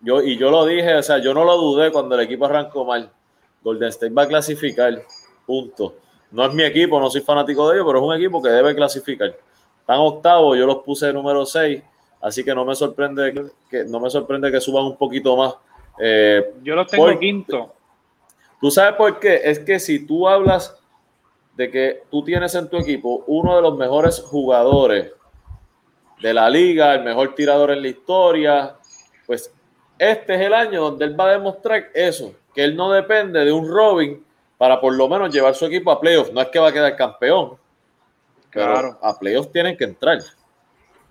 yo, 0.00 0.22
y 0.22 0.36
yo 0.36 0.50
lo 0.50 0.66
dije, 0.66 0.94
o 0.96 1.02
sea, 1.02 1.18
yo 1.18 1.32
no 1.32 1.44
lo 1.44 1.56
dudé 1.56 1.90
cuando 1.92 2.14
el 2.14 2.22
equipo 2.22 2.46
arrancó 2.46 2.84
mal. 2.84 3.10
Golden 3.62 3.88
State 3.88 4.12
va 4.12 4.22
a 4.22 4.28
clasificar, 4.28 5.02
punto. 5.46 5.94
No 6.34 6.44
es 6.44 6.52
mi 6.52 6.64
equipo, 6.64 6.98
no 6.98 7.08
soy 7.08 7.20
fanático 7.20 7.68
de 7.68 7.76
ellos, 7.76 7.86
pero 7.86 8.00
es 8.00 8.04
un 8.04 8.14
equipo 8.14 8.42
que 8.42 8.48
debe 8.48 8.74
clasificar. 8.74 9.36
Están 9.78 10.00
octavos, 10.00 10.58
yo 10.58 10.66
los 10.66 10.78
puse 10.78 11.12
número 11.12 11.46
6, 11.46 11.80
así 12.20 12.42
que 12.42 12.52
no 12.52 12.64
me 12.64 12.74
sorprende 12.74 13.52
que, 13.70 13.84
no 13.84 14.00
me 14.00 14.10
sorprende 14.10 14.50
que 14.50 14.60
suban 14.60 14.84
un 14.84 14.96
poquito 14.96 15.36
más. 15.36 15.54
Eh, 15.96 16.54
yo 16.64 16.74
los 16.74 16.88
tengo 16.88 17.16
quinto. 17.20 17.72
¿Tú 18.60 18.68
sabes 18.68 18.94
por 18.94 19.20
qué? 19.20 19.42
Es 19.44 19.60
que 19.60 19.78
si 19.78 20.04
tú 20.04 20.26
hablas 20.26 20.76
de 21.56 21.70
que 21.70 22.02
tú 22.10 22.24
tienes 22.24 22.52
en 22.56 22.68
tu 22.68 22.78
equipo 22.78 23.22
uno 23.28 23.54
de 23.54 23.62
los 23.62 23.76
mejores 23.76 24.20
jugadores 24.20 25.12
de 26.20 26.34
la 26.34 26.50
liga, 26.50 26.94
el 26.94 27.04
mejor 27.04 27.36
tirador 27.36 27.70
en 27.70 27.80
la 27.80 27.88
historia, 27.88 28.74
pues 29.24 29.54
este 29.96 30.34
es 30.34 30.40
el 30.40 30.52
año 30.52 30.82
donde 30.82 31.04
él 31.04 31.18
va 31.18 31.28
a 31.28 31.32
demostrar 31.34 31.90
eso, 31.94 32.34
que 32.52 32.64
él 32.64 32.74
no 32.74 32.90
depende 32.90 33.44
de 33.44 33.52
un 33.52 33.68
Robin 33.68 34.24
para 34.64 34.80
por 34.80 34.94
lo 34.94 35.06
menos 35.06 35.30
llevar 35.30 35.54
su 35.54 35.66
equipo 35.66 35.90
a 35.90 36.00
playoffs. 36.00 36.32
No 36.32 36.40
es 36.40 36.48
que 36.48 36.58
va 36.58 36.68
a 36.68 36.72
quedar 36.72 36.96
campeón, 36.96 37.58
claro. 38.48 38.98
a 39.02 39.18
playoffs 39.18 39.52
tienen 39.52 39.76
que 39.76 39.84
entrar. 39.84 40.20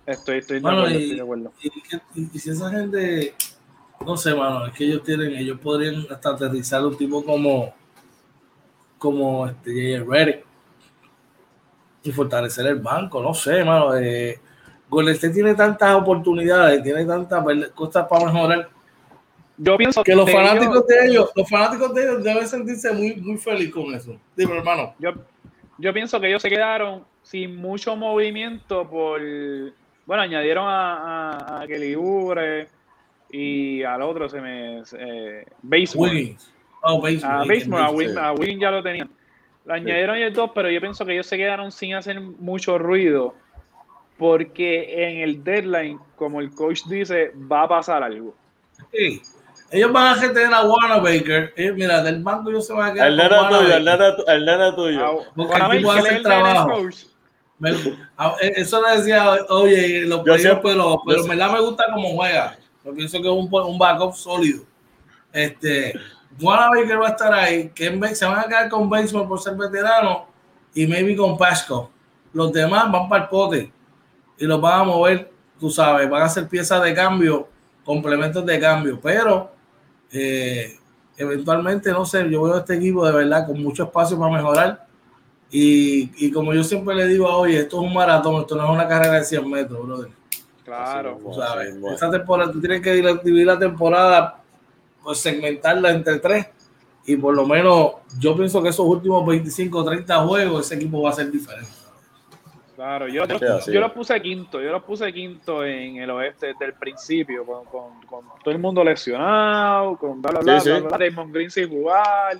Estoy, 0.04 0.38
estoy, 0.38 0.58
de, 0.58 0.68
acuerdo, 0.68 1.52
y, 1.62 1.70
Y, 2.32 2.38
si 2.40 2.50
esa 2.50 2.68
gente, 2.68 3.32
no 4.04 4.16
sé, 4.16 4.34
mano, 4.34 4.66
es 4.66 4.72
que 4.72 4.86
ellos 4.86 5.04
tienen, 5.04 5.36
ellos 5.36 5.60
podrían 5.60 6.04
hasta 6.10 6.30
aterrizar 6.30 6.84
un 6.84 6.96
tipo 6.96 7.24
como, 7.24 7.72
como 8.98 9.46
este 9.46 10.00
J.R. 10.00 10.44
y 12.02 12.10
fortalecer 12.10 12.66
el 12.66 12.80
banco, 12.80 13.22
no 13.22 13.34
sé, 13.34 13.62
mano. 13.62 13.96
Eh, 13.96 14.40
Golden 14.88 15.32
tiene 15.32 15.54
tantas 15.54 15.94
oportunidades, 15.94 16.82
tiene 16.82 17.04
tantas 17.04 17.44
cosas 17.70 18.08
para 18.08 18.32
mejorar. 18.32 18.68
Yo 19.56 19.76
pienso 19.76 20.02
que 20.02 20.14
los 20.14 20.30
fanáticos 20.30 20.86
de 20.86 21.06
ellos, 21.06 21.30
los 21.34 21.48
fanáticos 21.48 21.94
de 21.94 22.02
ellos 22.02 22.24
deben 22.24 22.48
sentirse 22.48 22.92
muy, 22.92 23.14
muy 23.16 23.36
feliz 23.38 23.72
con 23.72 23.94
eso. 23.94 24.18
Dime, 24.36 24.56
hermano. 24.56 24.94
Yo, 24.98 25.12
yo 25.78 25.92
pienso 25.92 26.20
que 26.20 26.28
ellos 26.28 26.42
se 26.42 26.48
quedaron 26.48 27.04
sin 27.22 27.56
mucho 27.56 27.96
movimiento 27.96 28.88
por 28.88 29.20
bueno, 30.06 30.22
añadieron 30.22 30.66
a, 30.68 31.62
a, 31.62 31.66
Kelly 31.66 31.96
Ubre 31.96 32.68
y 33.30 33.82
al 33.82 34.02
otro 34.02 34.28
se 34.28 34.40
me. 34.40 34.82
Eh. 34.98 35.44
Oh, 36.82 37.06
A 37.06 37.44
Basemore, 37.46 38.18
a, 38.18 38.32
Wiggins 38.32 38.60
ya 38.60 38.70
lo 38.70 38.82
tenían. 38.82 39.10
Lo 39.64 39.72
añadieron 39.72 40.16
ellos 40.16 40.34
dos, 40.34 40.50
pero 40.54 40.70
yo 40.70 40.80
pienso 40.80 41.06
que 41.06 41.14
ellos 41.14 41.26
se 41.26 41.38
quedaron 41.38 41.72
sin 41.72 41.94
hacer 41.94 42.20
mucho 42.20 42.76
ruido. 42.78 43.34
Porque 44.18 45.08
en 45.08 45.22
el 45.22 45.42
deadline, 45.42 45.98
como 46.16 46.40
el 46.40 46.50
coach 46.50 46.84
dice, 46.84 47.32
va 47.50 47.62
a 47.62 47.68
pasar 47.68 48.02
algo. 48.02 48.34
Sí. 48.92 49.22
Ellos 49.70 49.92
van 49.92 50.06
a 50.06 50.20
retener 50.20 50.54
a 50.54 50.62
Wanamaker. 50.62 51.52
Eh, 51.56 51.72
mira, 51.72 52.02
del 52.02 52.22
banco 52.22 52.50
ellos 52.50 52.66
se 52.66 52.72
van 52.72 52.90
a 52.90 52.94
quedar. 52.94 53.08
El 53.08 53.16
nena 53.16 53.48
tuyo, 53.48 53.76
el 53.76 53.84
nena, 53.84 54.14
el 54.26 54.44
nena 54.44 54.76
tuyo. 54.76 55.04
Ah, 55.04 55.30
Porque 55.34 55.56
el 55.56 55.70
tipo 55.78 55.92
hace 55.92 56.16
el 56.16 56.22
trabajo. 56.22 56.78
E, 58.40 58.52
eso 58.56 58.82
le 58.82 58.98
decía, 58.98 59.32
oye, 59.48 60.02
los 60.02 60.22
pero, 60.22 61.02
pero 61.06 61.22
en 61.22 61.28
verdad 61.28 61.52
me 61.52 61.60
gusta 61.60 61.84
como 61.92 62.10
juega. 62.10 62.56
Yo 62.84 62.94
pienso 62.94 63.20
que 63.20 63.28
es 63.28 63.34
un, 63.34 63.48
un 63.52 63.78
backup 63.78 64.14
sólido. 64.14 64.64
Este, 65.32 65.94
que 66.38 66.96
va 66.96 67.06
a 67.06 67.10
estar 67.10 67.32
ahí. 67.32 67.70
Que 67.70 68.14
se 68.14 68.26
van 68.26 68.40
a 68.40 68.44
quedar 68.44 68.68
con 68.68 68.88
Baseball 68.88 69.26
por 69.26 69.40
ser 69.40 69.54
veterano 69.54 70.26
y 70.74 70.86
maybe 70.86 71.16
con 71.16 71.36
Pasco. 71.36 71.90
Los 72.32 72.52
demás 72.52 72.90
van 72.90 73.08
para 73.08 73.24
el 73.24 73.30
pote 73.30 73.72
y 74.38 74.44
los 74.44 74.60
van 74.60 74.80
a 74.80 74.84
mover, 74.84 75.30
tú 75.58 75.70
sabes, 75.70 76.10
van 76.10 76.22
a 76.22 76.28
ser 76.28 76.48
piezas 76.48 76.82
de 76.82 76.92
cambio, 76.94 77.48
complementos 77.84 78.44
de 78.44 78.58
cambio. 78.58 78.98
Pero 79.02 79.50
eh, 80.10 80.76
eventualmente, 81.16 81.90
no 81.90 82.04
sé, 82.04 82.28
yo 82.30 82.42
veo 82.42 82.58
este 82.58 82.74
equipo 82.74 83.06
de 83.06 83.12
verdad 83.12 83.46
con 83.46 83.62
mucho 83.62 83.84
espacio 83.84 84.18
para 84.18 84.32
mejorar 84.32 84.86
y, 85.50 86.10
y, 86.16 86.32
como 86.32 86.52
yo 86.52 86.64
siempre 86.64 86.96
le 86.96 87.06
digo, 87.06 87.28
oye, 87.28 87.60
esto 87.60 87.80
es 87.80 87.86
un 87.86 87.94
maratón, 87.94 88.40
esto 88.40 88.56
no 88.56 88.64
es 88.64 88.70
una 88.70 88.88
carrera 88.88 89.20
de 89.20 89.24
100 89.24 89.48
metros, 89.48 89.86
brother. 89.86 90.10
Claro. 90.64 91.20
¿sabes? 91.32 91.76
Esa 91.94 92.10
temporada, 92.10 92.50
tú 92.50 92.60
tienes 92.60 92.80
que 92.80 92.92
dividir 92.92 93.46
la 93.46 93.58
temporada, 93.58 94.42
pues 95.02 95.18
segmentarla 95.18 95.90
entre 95.90 96.18
tres. 96.18 96.46
Y 97.06 97.16
por 97.16 97.34
lo 97.34 97.46
menos 97.46 97.92
yo 98.18 98.34
pienso 98.34 98.62
que 98.62 98.70
esos 98.70 98.84
últimos 98.84 99.24
25 99.24 99.78
o 99.78 99.84
30 99.84 100.26
juegos, 100.26 100.66
ese 100.66 100.74
equipo 100.76 101.02
va 101.02 101.10
a 101.10 101.12
ser 101.12 101.30
diferente. 101.30 101.70
Claro, 102.74 103.06
yo, 103.06 103.24
yo, 103.26 103.80
lo 103.80 103.94
puse 103.94 104.20
quinto, 104.20 104.60
yo 104.60 104.72
lo 104.72 104.84
puse 104.84 105.12
quinto 105.12 105.64
en 105.64 105.96
el 105.96 106.10
oeste 106.10 106.48
desde 106.48 106.64
el 106.64 106.74
principio, 106.74 107.46
con, 107.46 107.64
con, 107.66 108.00
con 108.02 108.24
todo 108.42 108.50
el 108.50 108.58
mundo 108.58 108.82
lesionado, 108.82 109.96
con 109.96 110.20
bla, 110.20 110.40
bla, 110.40 110.60
bla, 110.60 110.98
Damon 110.98 111.30
Green 111.32 111.50
sin 111.50 111.68
jugar. 111.68 112.38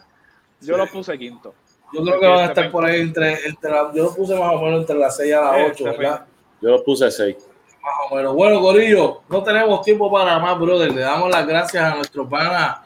Yo 0.61 0.77
lo 0.77 0.87
puse 0.87 1.17
quinto. 1.17 1.55
Yo 1.93 2.03
creo 2.03 2.19
que 2.19 2.27
van 2.27 2.39
a 2.41 2.45
estar 2.47 2.71
por 2.71 2.85
ahí 2.85 3.01
entre, 3.01 3.47
entre 3.47 3.71
la, 3.71 3.93
yo 3.95 4.05
lo 4.05 4.15
puse 4.15 4.35
más 4.35 4.53
o 4.53 4.61
menos 4.61 4.81
entre 4.81 4.97
las 4.97 5.17
6 5.17 5.35
a 5.35 5.41
las 5.41 5.71
8, 5.71 5.85
¿verdad? 5.85 6.27
Yo 6.61 6.71
lo 6.71 6.83
puse 6.83 7.11
6. 7.11 7.37
Más 7.81 7.93
o 8.11 8.17
menos. 8.17 8.35
Bueno, 8.35 8.61
Corillo, 8.61 9.23
no 9.29 9.43
tenemos 9.45 9.83
tiempo 9.83 10.11
para 10.11 10.39
más, 10.41 10.59
brother. 10.59 10.93
Le 10.93 11.03
damos 11.03 11.31
las 11.31 11.47
gracias 11.47 11.85
a 11.85 11.95
nuestro 11.95 12.29
pana 12.29 12.83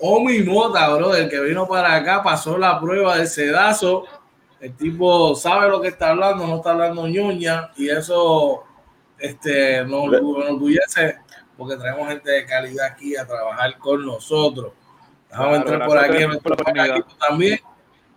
Omi 0.00 0.42
Mota, 0.42 0.94
brother, 0.94 1.28
que 1.30 1.40
vino 1.40 1.66
para 1.66 1.94
acá, 1.94 2.22
pasó 2.22 2.58
la 2.58 2.78
prueba 2.80 3.16
de 3.16 3.26
sedazo. 3.26 4.04
El 4.60 4.76
tipo 4.76 5.34
sabe 5.34 5.68
lo 5.68 5.80
que 5.80 5.88
está 5.88 6.10
hablando, 6.10 6.46
no 6.46 6.56
está 6.56 6.70
hablando 6.70 7.06
ñoña, 7.06 7.70
y 7.76 7.88
eso 7.88 8.64
este, 9.18 9.84
nos, 9.84 10.10
nos 10.10 10.22
orgullece 10.22 11.16
porque 11.56 11.76
traemos 11.76 12.08
gente 12.08 12.30
de 12.30 12.46
calidad 12.46 12.86
aquí 12.86 13.16
a 13.16 13.26
trabajar 13.26 13.76
con 13.78 14.04
nosotros. 14.04 14.72
Vamos 15.30 15.54
a 15.54 15.56
entrar 15.56 15.86
por 15.86 15.98
aquí, 15.98 16.26
nuestro 16.26 16.56
también 17.18 17.58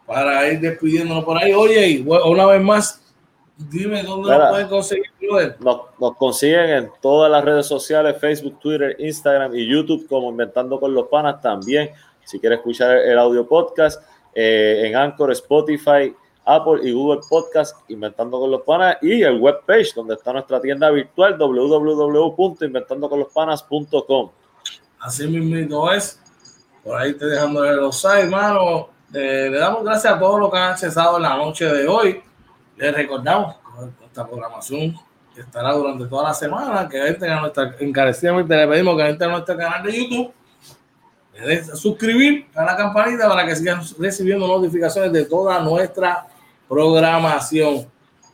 para 0.05 0.47
ir 0.47 0.59
despidiéndonos 0.59 1.23
por 1.23 1.37
ahí. 1.37 1.53
Oye, 1.53 2.03
una 2.05 2.45
vez 2.45 2.61
más, 2.61 3.13
dime 3.57 4.03
dónde 4.03 4.29
nos 4.29 4.49
pueden 4.49 4.67
conseguir, 4.67 5.05
Nos, 5.59 5.81
nos, 5.99 6.15
consiguen 6.15 6.69
en 6.69 6.91
todas 7.01 7.29
las 7.29 7.43
redes 7.43 7.65
sociales, 7.65 8.17
Facebook, 8.19 8.59
Twitter, 8.59 8.95
Instagram 8.99 9.55
y 9.55 9.67
YouTube, 9.67 10.07
como 10.07 10.29
Inventando 10.29 10.79
con 10.79 10.93
los 10.93 11.07
Panas 11.07 11.41
también. 11.41 11.91
Si 12.23 12.39
quieres 12.39 12.59
escuchar 12.59 12.97
el 12.97 13.17
audio 13.17 13.47
podcast, 13.47 14.01
eh, 14.33 14.83
en 14.85 14.95
Anchor, 14.95 15.31
Spotify, 15.31 16.15
Apple 16.47 16.79
y 16.83 16.93
Google 16.93 17.21
Podcast, 17.29 17.77
Inventando 17.89 18.39
con 18.39 18.49
los 18.51 18.61
Panas, 18.61 18.97
y 19.01 19.21
el 19.21 19.37
webpage 19.39 19.93
donde 19.93 20.15
está 20.15 20.33
nuestra 20.33 20.59
tienda 20.61 20.89
virtual, 20.89 21.37
www.inventandoconlospanas.com. 21.37 24.31
Así 24.99 25.27
mismo 25.27 25.91
es. 25.91 26.19
Por 26.83 26.99
ahí 26.99 27.13
te 27.13 27.25
dejando 27.25 27.63
los 27.63 27.99
sites, 27.99 28.23
hermano 28.23 28.89
eh, 29.13 29.47
le 29.49 29.57
damos 29.57 29.83
gracias 29.83 30.13
a 30.13 30.19
todos 30.19 30.39
los 30.39 30.51
que 30.51 30.57
han 30.57 30.71
accesado 30.71 31.17
en 31.17 31.23
la 31.23 31.37
noche 31.37 31.65
de 31.65 31.87
hoy. 31.87 32.21
Les 32.75 32.93
recordamos 32.93 33.55
que 33.99 34.05
esta 34.05 34.27
programación 34.27 34.95
estará 35.35 35.73
durante 35.73 36.05
toda 36.05 36.23
la 36.23 36.33
semana. 36.33 36.89
Que 36.89 37.07
entren 37.07 37.31
a 37.31 37.41
nuestra, 37.41 37.75
encarecidamente 37.79 38.55
le 38.55 38.67
pedimos 38.67 38.97
que 38.97 39.07
entren 39.07 39.29
a 39.29 39.33
nuestro 39.33 39.57
canal 39.57 39.83
de 39.83 39.97
YouTube. 39.97 40.33
Suscribir 41.75 42.47
a 42.55 42.65
la 42.65 42.75
campanita 42.75 43.29
para 43.29 43.45
que 43.45 43.55
sigan 43.55 43.81
recibiendo 43.99 44.47
notificaciones 44.47 45.13
de 45.13 45.25
toda 45.25 45.61
nuestra 45.61 46.25
programación. 46.67 47.87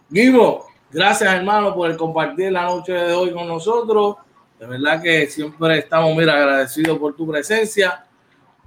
Guivo, 0.10 0.68
gracias 0.92 1.34
hermano 1.34 1.74
por 1.74 1.96
compartir 1.98 2.52
la 2.52 2.64
noche 2.64 2.94
de 2.94 3.14
hoy 3.14 3.32
con 3.32 3.48
nosotros. 3.48 4.18
De 4.60 4.68
verdad 4.68 5.02
que 5.02 5.28
siempre 5.28 5.80
estamos, 5.80 6.16
mira, 6.16 6.34
agradecidos 6.34 6.98
por 6.98 7.16
tu 7.16 7.28
presencia. 7.28 8.06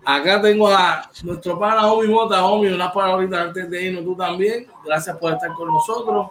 Acá 0.05 0.41
tengo 0.41 0.69
a 0.69 1.11
nuestro 1.25 1.59
pana 1.59 1.91
Omi 1.91 2.09
Mota. 2.09 2.45
Omi, 2.45 2.69
unas 2.69 2.93
palabritas 2.93 3.47
antes 3.47 3.71
de 3.71 3.83
irnos 3.83 4.05
tú 4.05 4.15
también. 4.15 4.67
Gracias 4.85 5.17
por 5.17 5.33
estar 5.33 5.53
con 5.53 5.69
nosotros. 5.69 6.29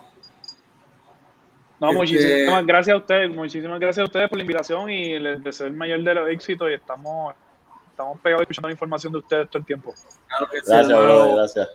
No, 1.80 1.90
este, 1.90 1.98
muchísimas 1.98 2.66
gracias 2.66 2.94
a 2.94 2.98
ustedes, 2.98 3.30
muchísimas 3.30 3.80
gracias 3.80 4.03
a 4.03 4.06
ustedes 4.06 4.30
por 4.30 4.38
la 4.38 4.44
invitación 4.44 4.90
y 4.90 5.20
les 5.20 5.44
deseo 5.44 5.68
el 5.68 5.74
mayor 5.74 6.02
de 6.03 6.14
los 6.14 6.30
éxitos 6.30 6.70
y 6.70 6.74
estamos, 6.74 7.36
estamos 7.90 8.18
pegados 8.22 8.44
escuchando 8.44 8.70
la 8.70 8.74
información 8.74 9.12
de 9.12 9.20
ustedes 9.20 9.49
todo 9.49 9.60
el 9.60 9.66
tiempo. 9.66 9.94
Claro 10.28 10.49
que 10.49 10.57
gracias, 10.66 10.88
sí, 10.88 11.34
gracias. 11.36 11.70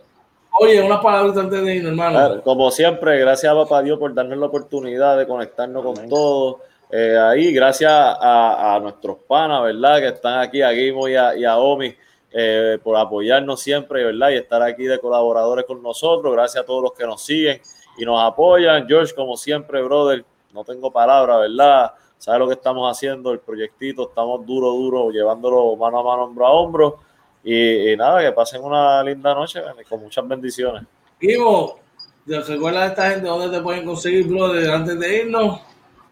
Oye, 0.63 0.79
unas 0.79 1.01
palabras 1.01 1.35
antes 1.37 1.65
de 1.65 1.75
irnos, 1.77 1.89
hermano. 1.89 2.43
como 2.43 2.69
siempre, 2.69 3.17
gracias 3.17 3.51
a 3.51 3.55
Papá 3.55 3.81
Dios 3.81 3.97
por 3.97 4.13
darnos 4.13 4.37
la 4.37 4.45
oportunidad 4.45 5.17
de 5.17 5.25
conectarnos 5.25 5.83
con 5.83 6.07
todos 6.07 6.57
eh, 6.91 7.17
ahí, 7.17 7.51
gracias 7.51 7.91
a, 7.91 8.77
nuestros 8.79 9.17
panas, 9.27 9.63
¿verdad? 9.63 9.99
Que 9.99 10.07
están 10.09 10.37
aquí, 10.37 10.61
a 10.61 10.69
Guimo 10.69 11.07
y 11.07 11.15
a, 11.15 11.57
Omi, 11.57 11.91
eh, 12.31 12.77
por 12.83 12.95
apoyarnos 12.95 13.59
siempre, 13.59 14.03
¿verdad? 14.03 14.29
Y 14.29 14.35
estar 14.35 14.61
aquí 14.61 14.83
de 14.83 14.99
colaboradores 14.99 15.65
con 15.65 15.81
nosotros. 15.81 16.31
Gracias 16.31 16.61
a 16.61 16.65
todos 16.67 16.83
los 16.83 16.93
que 16.93 17.07
nos 17.07 17.25
siguen 17.25 17.59
y 17.97 18.05
nos 18.05 18.21
apoyan. 18.21 18.87
George, 18.87 19.15
como 19.15 19.37
siempre, 19.37 19.81
brother, 19.81 20.23
no 20.53 20.63
tengo 20.63 20.91
palabra, 20.91 21.37
¿verdad? 21.37 21.93
Sabe 22.19 22.37
lo 22.37 22.47
que 22.47 22.53
estamos 22.53 22.87
haciendo, 22.87 23.31
el 23.31 23.39
proyectito, 23.39 24.09
estamos 24.09 24.45
duro, 24.45 24.69
duro, 24.73 25.09
llevándolo 25.09 25.75
mano 25.75 26.01
a 26.01 26.03
mano, 26.03 26.23
hombro 26.25 26.45
a 26.45 26.51
hombro. 26.51 26.99
Y, 27.43 27.95
nada, 27.97 28.21
que 28.21 28.31
pasen 28.31 28.63
una 28.63 29.03
linda 29.03 29.33
noche 29.33 29.61
con 29.89 30.01
muchas 30.01 30.27
bendiciones. 30.27 30.83
Guimo, 31.19 31.79
recuerda 32.25 32.83
a 32.83 32.87
esta 32.87 33.09
gente 33.11 33.27
dónde 33.27 33.57
te 33.57 33.63
pueden 33.63 33.85
conseguir, 33.85 34.27
brother, 34.27 34.69
antes 34.69 34.99
de 34.99 35.17
irnos. 35.23 35.61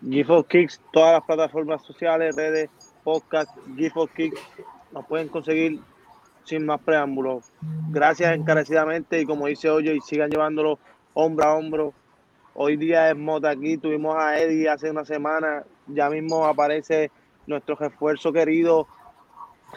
GIF 0.07 0.29
Kicks, 0.47 0.81
todas 0.93 1.13
las 1.13 1.23
plataformas 1.23 1.83
sociales, 1.83 2.35
redes, 2.35 2.69
podcast, 3.03 3.51
GIF 3.75 3.93
Kicks, 4.15 4.39
nos 4.91 5.05
pueden 5.05 5.27
conseguir 5.27 5.79
sin 6.45 6.65
más 6.65 6.79
preámbulos. 6.81 7.51
Gracias 7.89 8.33
encarecidamente 8.33 9.21
y 9.21 9.25
como 9.25 9.47
dice 9.47 9.69
Oye, 9.69 9.93
y 9.93 9.99
sigan 9.99 10.31
llevándolo 10.31 10.79
hombro 11.13 11.45
a 11.45 11.55
hombro. 11.55 11.93
Hoy 12.55 12.77
día 12.77 13.09
es 13.09 13.15
Mota 13.15 13.51
aquí, 13.51 13.77
tuvimos 13.77 14.15
a 14.17 14.39
Eddie 14.39 14.69
hace 14.69 14.89
una 14.89 15.05
semana, 15.05 15.63
ya 15.87 16.09
mismo 16.09 16.45
aparece 16.45 17.11
nuestro 17.45 17.75
refuerzo 17.75 18.33
querido 18.33 18.87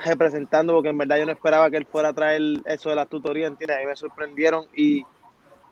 representando, 0.04 0.72
porque 0.72 0.88
en 0.88 0.98
verdad 0.98 1.18
yo 1.18 1.26
no 1.26 1.32
esperaba 1.32 1.70
que 1.70 1.76
él 1.76 1.86
fuera 1.86 2.10
a 2.10 2.12
traer 2.12 2.42
eso 2.64 2.90
de 2.90 2.96
las 2.96 3.08
tutorías, 3.08 3.50
¿entiendes? 3.50 3.78
Ahí 3.78 3.86
me 3.86 3.96
sorprendieron 3.96 4.66
y 4.74 5.04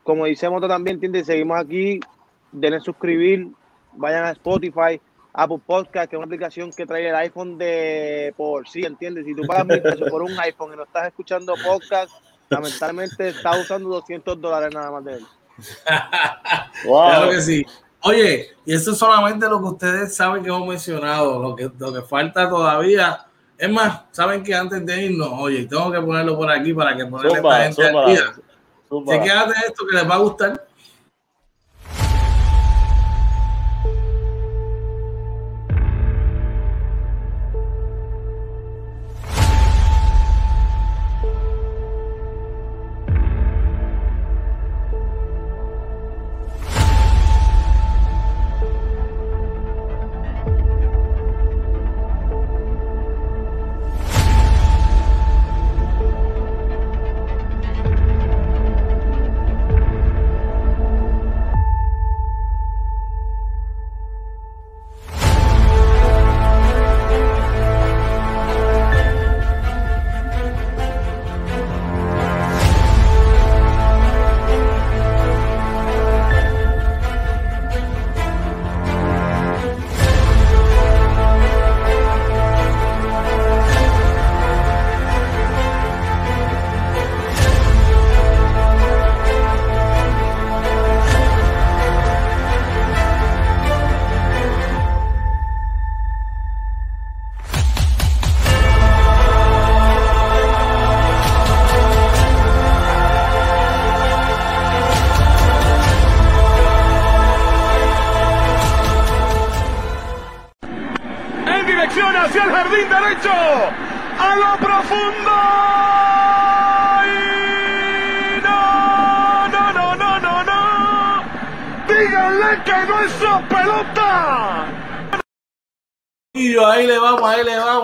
como 0.03 0.27
dice 0.27 0.49
Moto 0.49 0.69
también, 0.69 0.97
entiende, 0.97 1.25
seguimos 1.25 1.59
aquí, 1.59 2.01
denle 2.53 2.81
suscribir, 2.81 3.49
vayan 3.93 4.25
a 4.25 4.31
Spotify, 4.33 5.01
Apple 5.33 5.61
Podcast, 5.65 6.11
que 6.11 6.17
es 6.17 6.19
una 6.19 6.27
aplicación 6.27 6.73
que 6.73 6.87
trae 6.87 7.09
el 7.09 7.15
iPhone 7.15 7.59
de 7.59 8.35
por 8.37 8.69
sí, 8.69 8.83
¿entiendes? 8.83 9.27
Si 9.27 9.35
tú 9.35 9.43
pagas 9.47 9.67
mil 9.67 9.83
pesos 9.83 10.09
por 10.11 10.23
un 10.23 10.39
iPhone 10.41 10.73
y 10.73 10.77
no 10.77 10.85
estás 10.85 11.09
escuchando 11.09 11.55
podcast, 11.65 12.11
lamentablemente 12.49 13.29
estás 13.29 13.61
usando 13.61 13.89
200 13.91 14.41
dólares 14.41 14.75
nada 14.75 14.91
más 14.91 15.05
de 15.05 15.13
él. 15.15 15.27
Claro 16.83 17.31
que 17.31 17.41
sí. 17.43 17.67
Oye, 18.03 18.49
y 18.65 18.75
eso 18.75 18.93
es 18.93 18.99
solamente 18.99 19.47
lo 19.47 19.61
que 19.61 19.67
ustedes 19.67 20.17
saben 20.17 20.43
que 20.43 20.49
hemos 20.49 20.67
mencionado, 20.67 21.39
lo 21.39 21.55
que, 21.55 21.71
lo 21.79 21.93
que 21.93 22.01
falta 22.01 22.49
todavía. 22.49 23.27
Es 23.61 23.71
más, 23.71 24.01
saben 24.11 24.43
que 24.43 24.55
antes 24.55 24.87
de 24.87 25.05
irnos, 25.05 25.29
oye, 25.33 25.67
tengo 25.67 25.93
que 25.93 26.01
ponerlo 26.01 26.35
por 26.35 26.51
aquí 26.51 26.73
para 26.73 26.97
que 26.97 27.05
ponerle 27.05 27.37
esta 27.37 27.63
gente 27.65 27.89
al 27.89 28.07
día. 28.07 28.35
Chequéate 29.07 29.55
esto 29.67 29.87
que 29.87 29.97
les 29.97 30.09
va 30.09 30.15
a 30.15 30.19
gustar. 30.19 30.67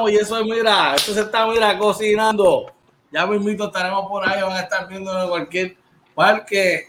Y 0.09 0.16
eso 0.16 0.39
es, 0.39 0.45
mira, 0.45 0.95
esto 0.95 1.15
se 1.15 1.20
está, 1.20 1.47
mira, 1.47 1.77
cocinando. 1.78 2.73
Ya 3.11 3.27
mismito 3.27 3.66
estaremos 3.66 4.07
por 4.09 4.28
ahí, 4.28 4.43
van 4.43 4.53
a 4.53 4.61
estar 4.61 4.87
viendo 4.89 5.23
en 5.23 5.28
cualquier 5.28 5.77
parque 6.15 6.89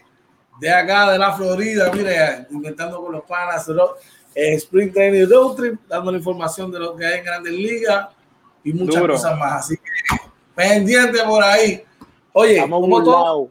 de 0.60 0.70
acá, 0.70 1.12
de 1.12 1.18
la 1.18 1.32
Florida, 1.32 1.90
mire, 1.92 2.46
inventando 2.50 3.00
con 3.00 3.12
los 3.12 3.22
panas, 3.22 3.66
¿no? 3.68 3.90
Eh, 4.34 4.54
Spring 4.54 4.92
Training 4.92 5.28
Road 5.28 5.56
Trip, 5.56 5.80
dando 5.88 6.12
la 6.12 6.18
información 6.18 6.70
de 6.70 6.78
lo 6.80 6.96
que 6.96 7.06
hay 7.06 7.18
en 7.18 7.24
Grandes 7.24 7.52
Ligas 7.52 8.08
y 8.64 8.72
muchas 8.72 9.02
cosas 9.02 9.38
más. 9.38 9.64
Así 9.64 9.76
que 9.76 9.82
pendiente 10.54 11.22
por 11.24 11.42
ahí. 11.42 11.84
Oye, 12.32 12.60
como 12.68 13.02
todo, 13.02 13.50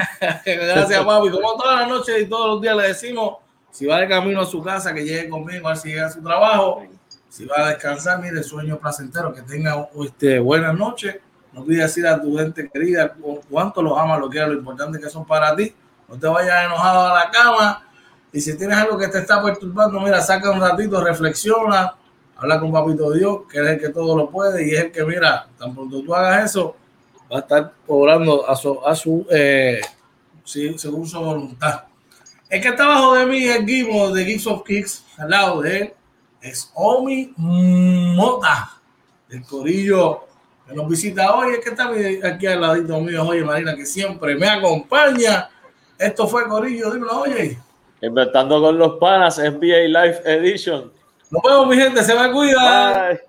gracias, 0.44 1.04
papi. 1.04 1.30
Como 1.30 1.56
todas 1.56 1.80
las 1.80 1.88
noches 1.88 2.22
y 2.22 2.26
todos 2.26 2.48
los 2.48 2.62
días 2.62 2.76
le 2.76 2.88
decimos, 2.88 3.36
si 3.70 3.86
va 3.86 4.00
de 4.00 4.08
camino 4.08 4.40
a 4.40 4.46
su 4.46 4.62
casa, 4.62 4.94
que 4.94 5.04
llegue 5.04 5.28
conmigo, 5.28 5.66
a 5.66 5.70
ver 5.72 5.78
si 5.78 5.88
llega 5.88 6.06
a 6.06 6.10
su 6.10 6.22
trabajo 6.22 6.86
si 7.34 7.46
va 7.46 7.66
a 7.66 7.68
descansar, 7.70 8.22
mire, 8.22 8.44
sueño 8.44 8.78
placentero, 8.78 9.34
que 9.34 9.42
tenga 9.42 9.88
este, 10.04 10.38
buenas 10.38 10.72
noches. 10.78 11.16
No 11.52 11.62
olvides 11.62 11.86
decir 11.86 12.06
a 12.06 12.22
tu 12.22 12.38
gente 12.38 12.70
querida 12.72 13.12
cuánto 13.50 13.82
los 13.82 13.98
amas, 13.98 14.20
lo 14.20 14.30
quieras, 14.30 14.50
lo 14.50 14.58
importante 14.58 15.00
que 15.00 15.10
son 15.10 15.26
para 15.26 15.56
ti. 15.56 15.74
No 16.06 16.16
te 16.16 16.28
vayas 16.28 16.66
enojado 16.66 17.08
a 17.08 17.14
la 17.24 17.30
cama. 17.32 17.88
Y 18.32 18.40
si 18.40 18.56
tienes 18.56 18.78
algo 18.78 18.96
que 18.96 19.08
te 19.08 19.18
está 19.18 19.42
perturbando, 19.42 19.98
mira, 19.98 20.20
saca 20.20 20.52
un 20.52 20.60
ratito, 20.60 21.02
reflexiona, 21.02 21.96
habla 22.44 22.60
con 22.60 22.72
Papito 22.72 23.10
Dios, 23.12 23.40
que 23.50 23.60
es 23.60 23.66
el 23.66 23.80
que 23.80 23.88
todo 23.88 24.16
lo 24.16 24.30
puede 24.30 24.66
y 24.66 24.74
es 24.74 24.84
el 24.84 24.92
que, 24.92 25.04
mira, 25.04 25.48
tan 25.58 25.74
pronto 25.74 26.02
tú 26.02 26.14
hagas 26.14 26.50
eso, 26.50 26.76
va 27.32 27.38
a 27.38 27.40
estar 27.40 27.72
cobrando 27.86 28.48
a 28.48 28.54
su, 28.54 28.80
a 28.84 28.94
su 28.94 29.26
eh, 29.30 29.80
según 30.44 31.06
su 31.06 31.18
voluntad. 31.18 31.84
El 32.48 32.60
que 32.60 32.68
está 32.68 32.84
abajo 32.84 33.14
de 33.14 33.26
mí 33.26 33.44
es 33.44 33.64
Guimo 33.64 34.10
de 34.10 34.24
Geeks 34.24 34.46
of 34.46 34.62
Kicks, 34.64 35.04
al 35.18 35.30
lado 35.30 35.62
de 35.62 35.78
él 35.78 35.94
es 36.44 36.70
Omi 36.74 37.32
Mota, 37.38 38.70
del 39.28 39.42
Corillo 39.44 40.24
que 40.68 40.74
nos 40.74 40.88
visita 40.88 41.34
hoy. 41.34 41.54
Es 41.54 41.60
que 41.60 41.70
está 41.70 41.90
aquí 42.28 42.46
al 42.46 42.60
ladito 42.60 43.00
mío, 43.00 43.26
oye 43.26 43.42
Marina, 43.42 43.74
que 43.74 43.86
siempre 43.86 44.36
me 44.36 44.46
acompaña. 44.46 45.48
Esto 45.98 46.28
fue 46.28 46.46
Corillo, 46.46 46.92
dímelo, 46.92 47.22
oye. 47.22 47.58
Inventando 48.02 48.60
con 48.60 48.76
los 48.76 48.98
panas, 48.98 49.38
NBA 49.38 49.88
Live 49.88 50.20
Edition. 50.26 50.92
Nos 51.30 51.42
vemos, 51.42 51.66
mi 51.68 51.76
gente, 51.76 52.02
se 52.02 52.14
me 52.14 52.30
cuida. 52.30 53.08
Bye. 53.08 53.20